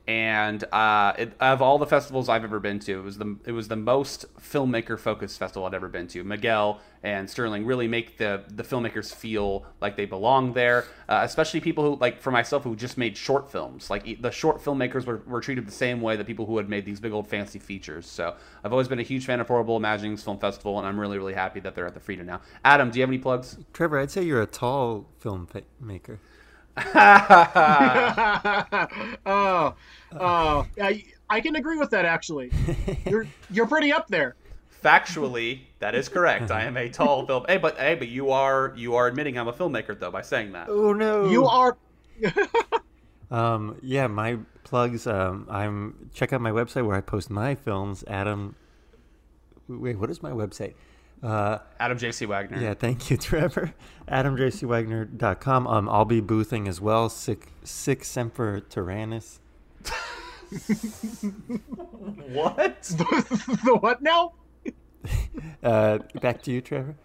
And 0.09 0.65
uh, 0.73 1.13
it, 1.17 1.33
of 1.39 1.63
all 1.63 1.79
the 1.79 1.87
festivals 1.87 2.29
I've 2.29 2.43
ever 2.43 2.59
been 2.59 2.81
to, 2.81 2.99
it 2.99 3.05
was 3.05 3.19
the 3.19 3.37
it 3.45 3.53
was 3.53 3.69
the 3.69 3.77
most 3.77 4.27
filmmaker 4.41 4.99
focused 4.99 5.39
festival 5.39 5.65
I'd 5.65 5.75
ever 5.75 5.89
been 5.89 6.09
to. 6.09 6.25
Miguel 6.25 6.81
and 7.05 7.31
Sterling 7.31 7.65
really 7.65 7.87
make 7.87 8.19
the 8.19 8.43
the 8.49 8.65
filmmakers 8.65 9.15
feel 9.15 9.65
like 9.81 9.97
they 9.97 10.05
belong 10.05 10.55
there, 10.55 10.87
uh, 11.09 11.21
especially 11.23 11.61
people 11.61 11.85
who 11.85 12.01
like 12.01 12.21
for 12.21 12.33
myself 12.33 12.65
who 12.65 12.75
just 12.75 12.99
made 12.99 13.17
short 13.17 13.53
films. 13.53 13.91
Like 13.91 14.21
the 14.21 14.33
short 14.33 14.61
filmmakers 14.61 15.07
were, 15.07 15.23
were 15.25 15.41
treated 15.41 15.69
the 15.69 15.73
same 15.73 16.01
way 16.01 16.17
that 16.17 16.27
people 16.27 16.47
who 16.47 16.57
had 16.57 16.69
made 16.69 16.85
these 16.85 16.99
big 16.99 17.13
old 17.13 17.29
fancy 17.29 17.61
features. 17.61 18.05
So 18.07 18.35
I've 18.65 18.73
always 18.73 18.89
been 18.89 18.99
a 18.99 19.05
huge 19.05 19.25
fan 19.25 19.39
of 19.39 19.47
Horrible 19.47 19.77
Imaginings 19.77 20.25
Film 20.25 20.39
Festival, 20.39 20.79
and 20.79 20.87
I'm 20.87 20.99
really 20.99 21.19
really 21.19 21.35
happy 21.35 21.61
that 21.61 21.77
they're 21.77 21.87
at 21.87 21.95
the 21.95 22.01
Frida 22.01 22.25
now. 22.25 22.41
Adam, 22.65 22.91
do 22.91 22.99
you 22.99 23.03
have 23.05 23.11
any 23.11 23.19
plugs? 23.19 23.57
Trevor, 23.73 24.01
I'd 24.01 24.11
say 24.11 24.25
you're 24.25 24.43
a 24.43 24.47
tall 24.47 25.07
filmmaker. 25.23 26.19
fa-. 26.19 26.19
oh, 29.27 29.75
oh, 30.19 30.67
I, 30.81 31.05
I 31.29 31.41
can 31.41 31.57
agree 31.57 31.77
with 31.77 31.91
that 31.91 32.05
actually. 32.05 32.51
You're 33.07 33.27
you're 33.51 33.67
pretty 33.67 33.93
up 33.93 34.09
there. 34.09 34.37
Factually, 34.83 35.61
that 35.81 35.95
is 35.95 36.09
correct. 36.09 36.51
I 36.51 36.65
am 36.65 36.77
a 36.77 36.89
tall 36.91 37.27
film. 37.27 37.45
Hey, 37.47 37.59
but 37.59 37.77
hey, 37.77 37.95
but 37.95 38.09
you 38.09 38.31
are 38.31 38.73
you 38.77 38.97
are 38.97 39.07
admitting 39.07 39.39
I'm 39.39 39.49
a 39.49 39.53
filmmaker 39.53 39.99
though 39.99 40.11
by 40.11 40.23
saying 40.23 40.53
that. 40.53 40.69
Oh 40.69 40.93
no! 40.93 41.29
You 41.31 41.47
are 41.47 41.77
Um, 43.33 43.79
yeah, 43.83 44.09
my 44.09 44.39
plugs. 44.63 45.07
Um, 45.07 45.47
I'm 45.51 46.11
check 46.13 46.33
out 46.35 46.43
my 46.43 46.51
website 46.51 46.87
where 46.87 46.97
I 46.97 47.01
post 47.01 47.31
my 47.31 47.55
films. 47.55 48.05
Adam, 48.07 48.55
wait, 49.67 49.99
what 49.99 50.11
is 50.11 50.23
my 50.23 50.31
website? 50.31 50.75
Uh, 51.23 51.59
Adam 51.79 51.99
J.C. 51.99 52.27
Wagner. 52.27 52.59
yeah, 52.61 52.75
thank 52.75 53.11
you, 53.11 53.17
Trevor. 53.19 53.75
AdamJCWagner.com. 54.09 55.67
Um, 55.69 55.89
I'll 55.89 56.05
be 56.05 56.21
boothing 56.21 56.67
as 56.67 56.81
well. 56.81 57.09
Sic, 57.09 57.53
sic 57.63 58.05
semper 58.05 58.61
tyrannis. 58.61 59.39
What? 62.29 62.83
the 62.83 63.79
what 63.81 64.03
now? 64.03 64.35
Uh, 65.63 65.99
back 66.21 66.43
to 66.43 66.51
you, 66.51 66.61
Trevor. 66.61 66.97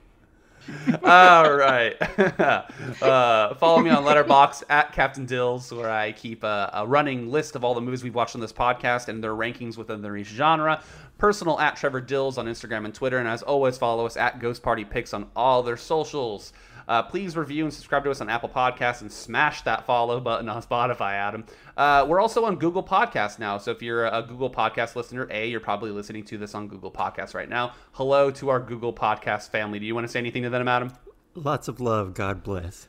All 1.03 1.53
right. 1.53 1.95
uh, 3.01 3.55
follow 3.55 3.81
me 3.81 3.89
on 3.89 4.03
Letterboxd 4.03 4.63
at 4.69 4.91
Captain 4.91 5.25
Dills, 5.25 5.71
where 5.71 5.89
I 5.89 6.11
keep 6.11 6.43
a, 6.43 6.69
a 6.73 6.87
running 6.87 7.31
list 7.31 7.55
of 7.55 7.63
all 7.63 7.73
the 7.73 7.81
movies 7.81 8.03
we've 8.03 8.15
watched 8.15 8.35
on 8.35 8.41
this 8.41 8.53
podcast 8.53 9.07
and 9.07 9.23
their 9.23 9.33
rankings 9.33 9.77
within 9.77 10.01
their 10.01 10.17
each 10.17 10.27
genre. 10.27 10.81
Personal 11.17 11.59
at 11.59 11.75
Trevor 11.77 12.01
Dills 12.01 12.37
on 12.37 12.45
Instagram 12.45 12.85
and 12.85 12.93
Twitter, 12.93 13.17
and 13.17 13.27
as 13.27 13.41
always, 13.41 13.77
follow 13.77 14.05
us 14.05 14.17
at 14.17 14.39
Ghost 14.39 14.61
Party 14.61 14.85
Picks 14.85 15.13
on 15.13 15.27
all 15.35 15.63
their 15.63 15.77
socials. 15.77 16.53
Uh, 16.87 17.03
please 17.03 17.35
review 17.35 17.65
and 17.65 17.73
subscribe 17.73 18.03
to 18.03 18.11
us 18.11 18.21
on 18.21 18.29
Apple 18.29 18.49
Podcasts 18.49 19.01
and 19.01 19.11
smash 19.11 19.61
that 19.63 19.85
follow 19.85 20.19
button 20.19 20.47
on 20.47 20.61
Spotify, 20.63 21.13
Adam. 21.13 21.45
Uh, 21.75 22.05
we're 22.07 22.19
also 22.19 22.45
on 22.45 22.55
Google 22.55 22.83
Podcasts 22.83 23.39
now. 23.39 23.57
So 23.57 23.71
if 23.71 23.81
you're 23.81 24.05
a 24.07 24.21
Google 24.21 24.49
Podcast 24.49 24.95
listener, 24.95 25.27
A, 25.29 25.47
you're 25.47 25.59
probably 25.59 25.91
listening 25.91 26.23
to 26.25 26.37
this 26.37 26.55
on 26.55 26.67
Google 26.67 26.91
Podcasts 26.91 27.33
right 27.33 27.49
now. 27.49 27.73
Hello 27.93 28.31
to 28.31 28.49
our 28.49 28.59
Google 28.59 28.93
Podcast 28.93 29.49
family. 29.49 29.79
Do 29.79 29.85
you 29.85 29.95
want 29.95 30.07
to 30.07 30.11
say 30.11 30.19
anything 30.19 30.43
to 30.43 30.49
them, 30.49 30.67
Adam? 30.67 30.93
Lots 31.35 31.67
of 31.67 31.79
love. 31.81 32.13
God 32.13 32.41
bless. 32.43 32.87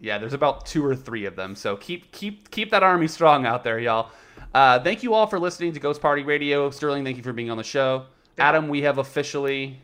Yeah, 0.00 0.18
there's 0.18 0.32
about 0.32 0.66
two 0.66 0.84
or 0.84 0.94
three 0.94 1.24
of 1.24 1.34
them. 1.36 1.54
So 1.54 1.76
keep 1.76 2.12
keep 2.12 2.50
keep 2.50 2.70
that 2.70 2.82
army 2.82 3.08
strong 3.08 3.46
out 3.46 3.64
there, 3.64 3.78
y'all. 3.78 4.10
Uh, 4.52 4.78
thank 4.80 5.02
you 5.02 5.14
all 5.14 5.26
for 5.26 5.38
listening 5.38 5.72
to 5.72 5.80
Ghost 5.80 6.00
Party 6.00 6.22
Radio. 6.22 6.70
Sterling, 6.70 7.04
thank 7.04 7.16
you 7.16 7.22
for 7.22 7.32
being 7.32 7.50
on 7.50 7.56
the 7.56 7.64
show. 7.64 8.06
Adam, 8.38 8.68
we 8.68 8.82
have 8.82 8.98
officially 8.98 9.78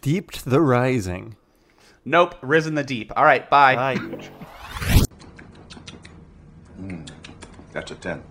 Deeped 0.00 0.44
the 0.44 0.60
rising. 0.60 1.36
Nope 2.06 2.34
risen 2.40 2.74
the 2.74 2.84
deep. 2.84 3.12
All 3.14 3.24
right, 3.24 3.48
bye. 3.50 3.74
Bye. 3.74 3.96
Hmm. 6.76 7.02
That's 7.72 7.90
a 7.90 7.94
10. 7.94 8.22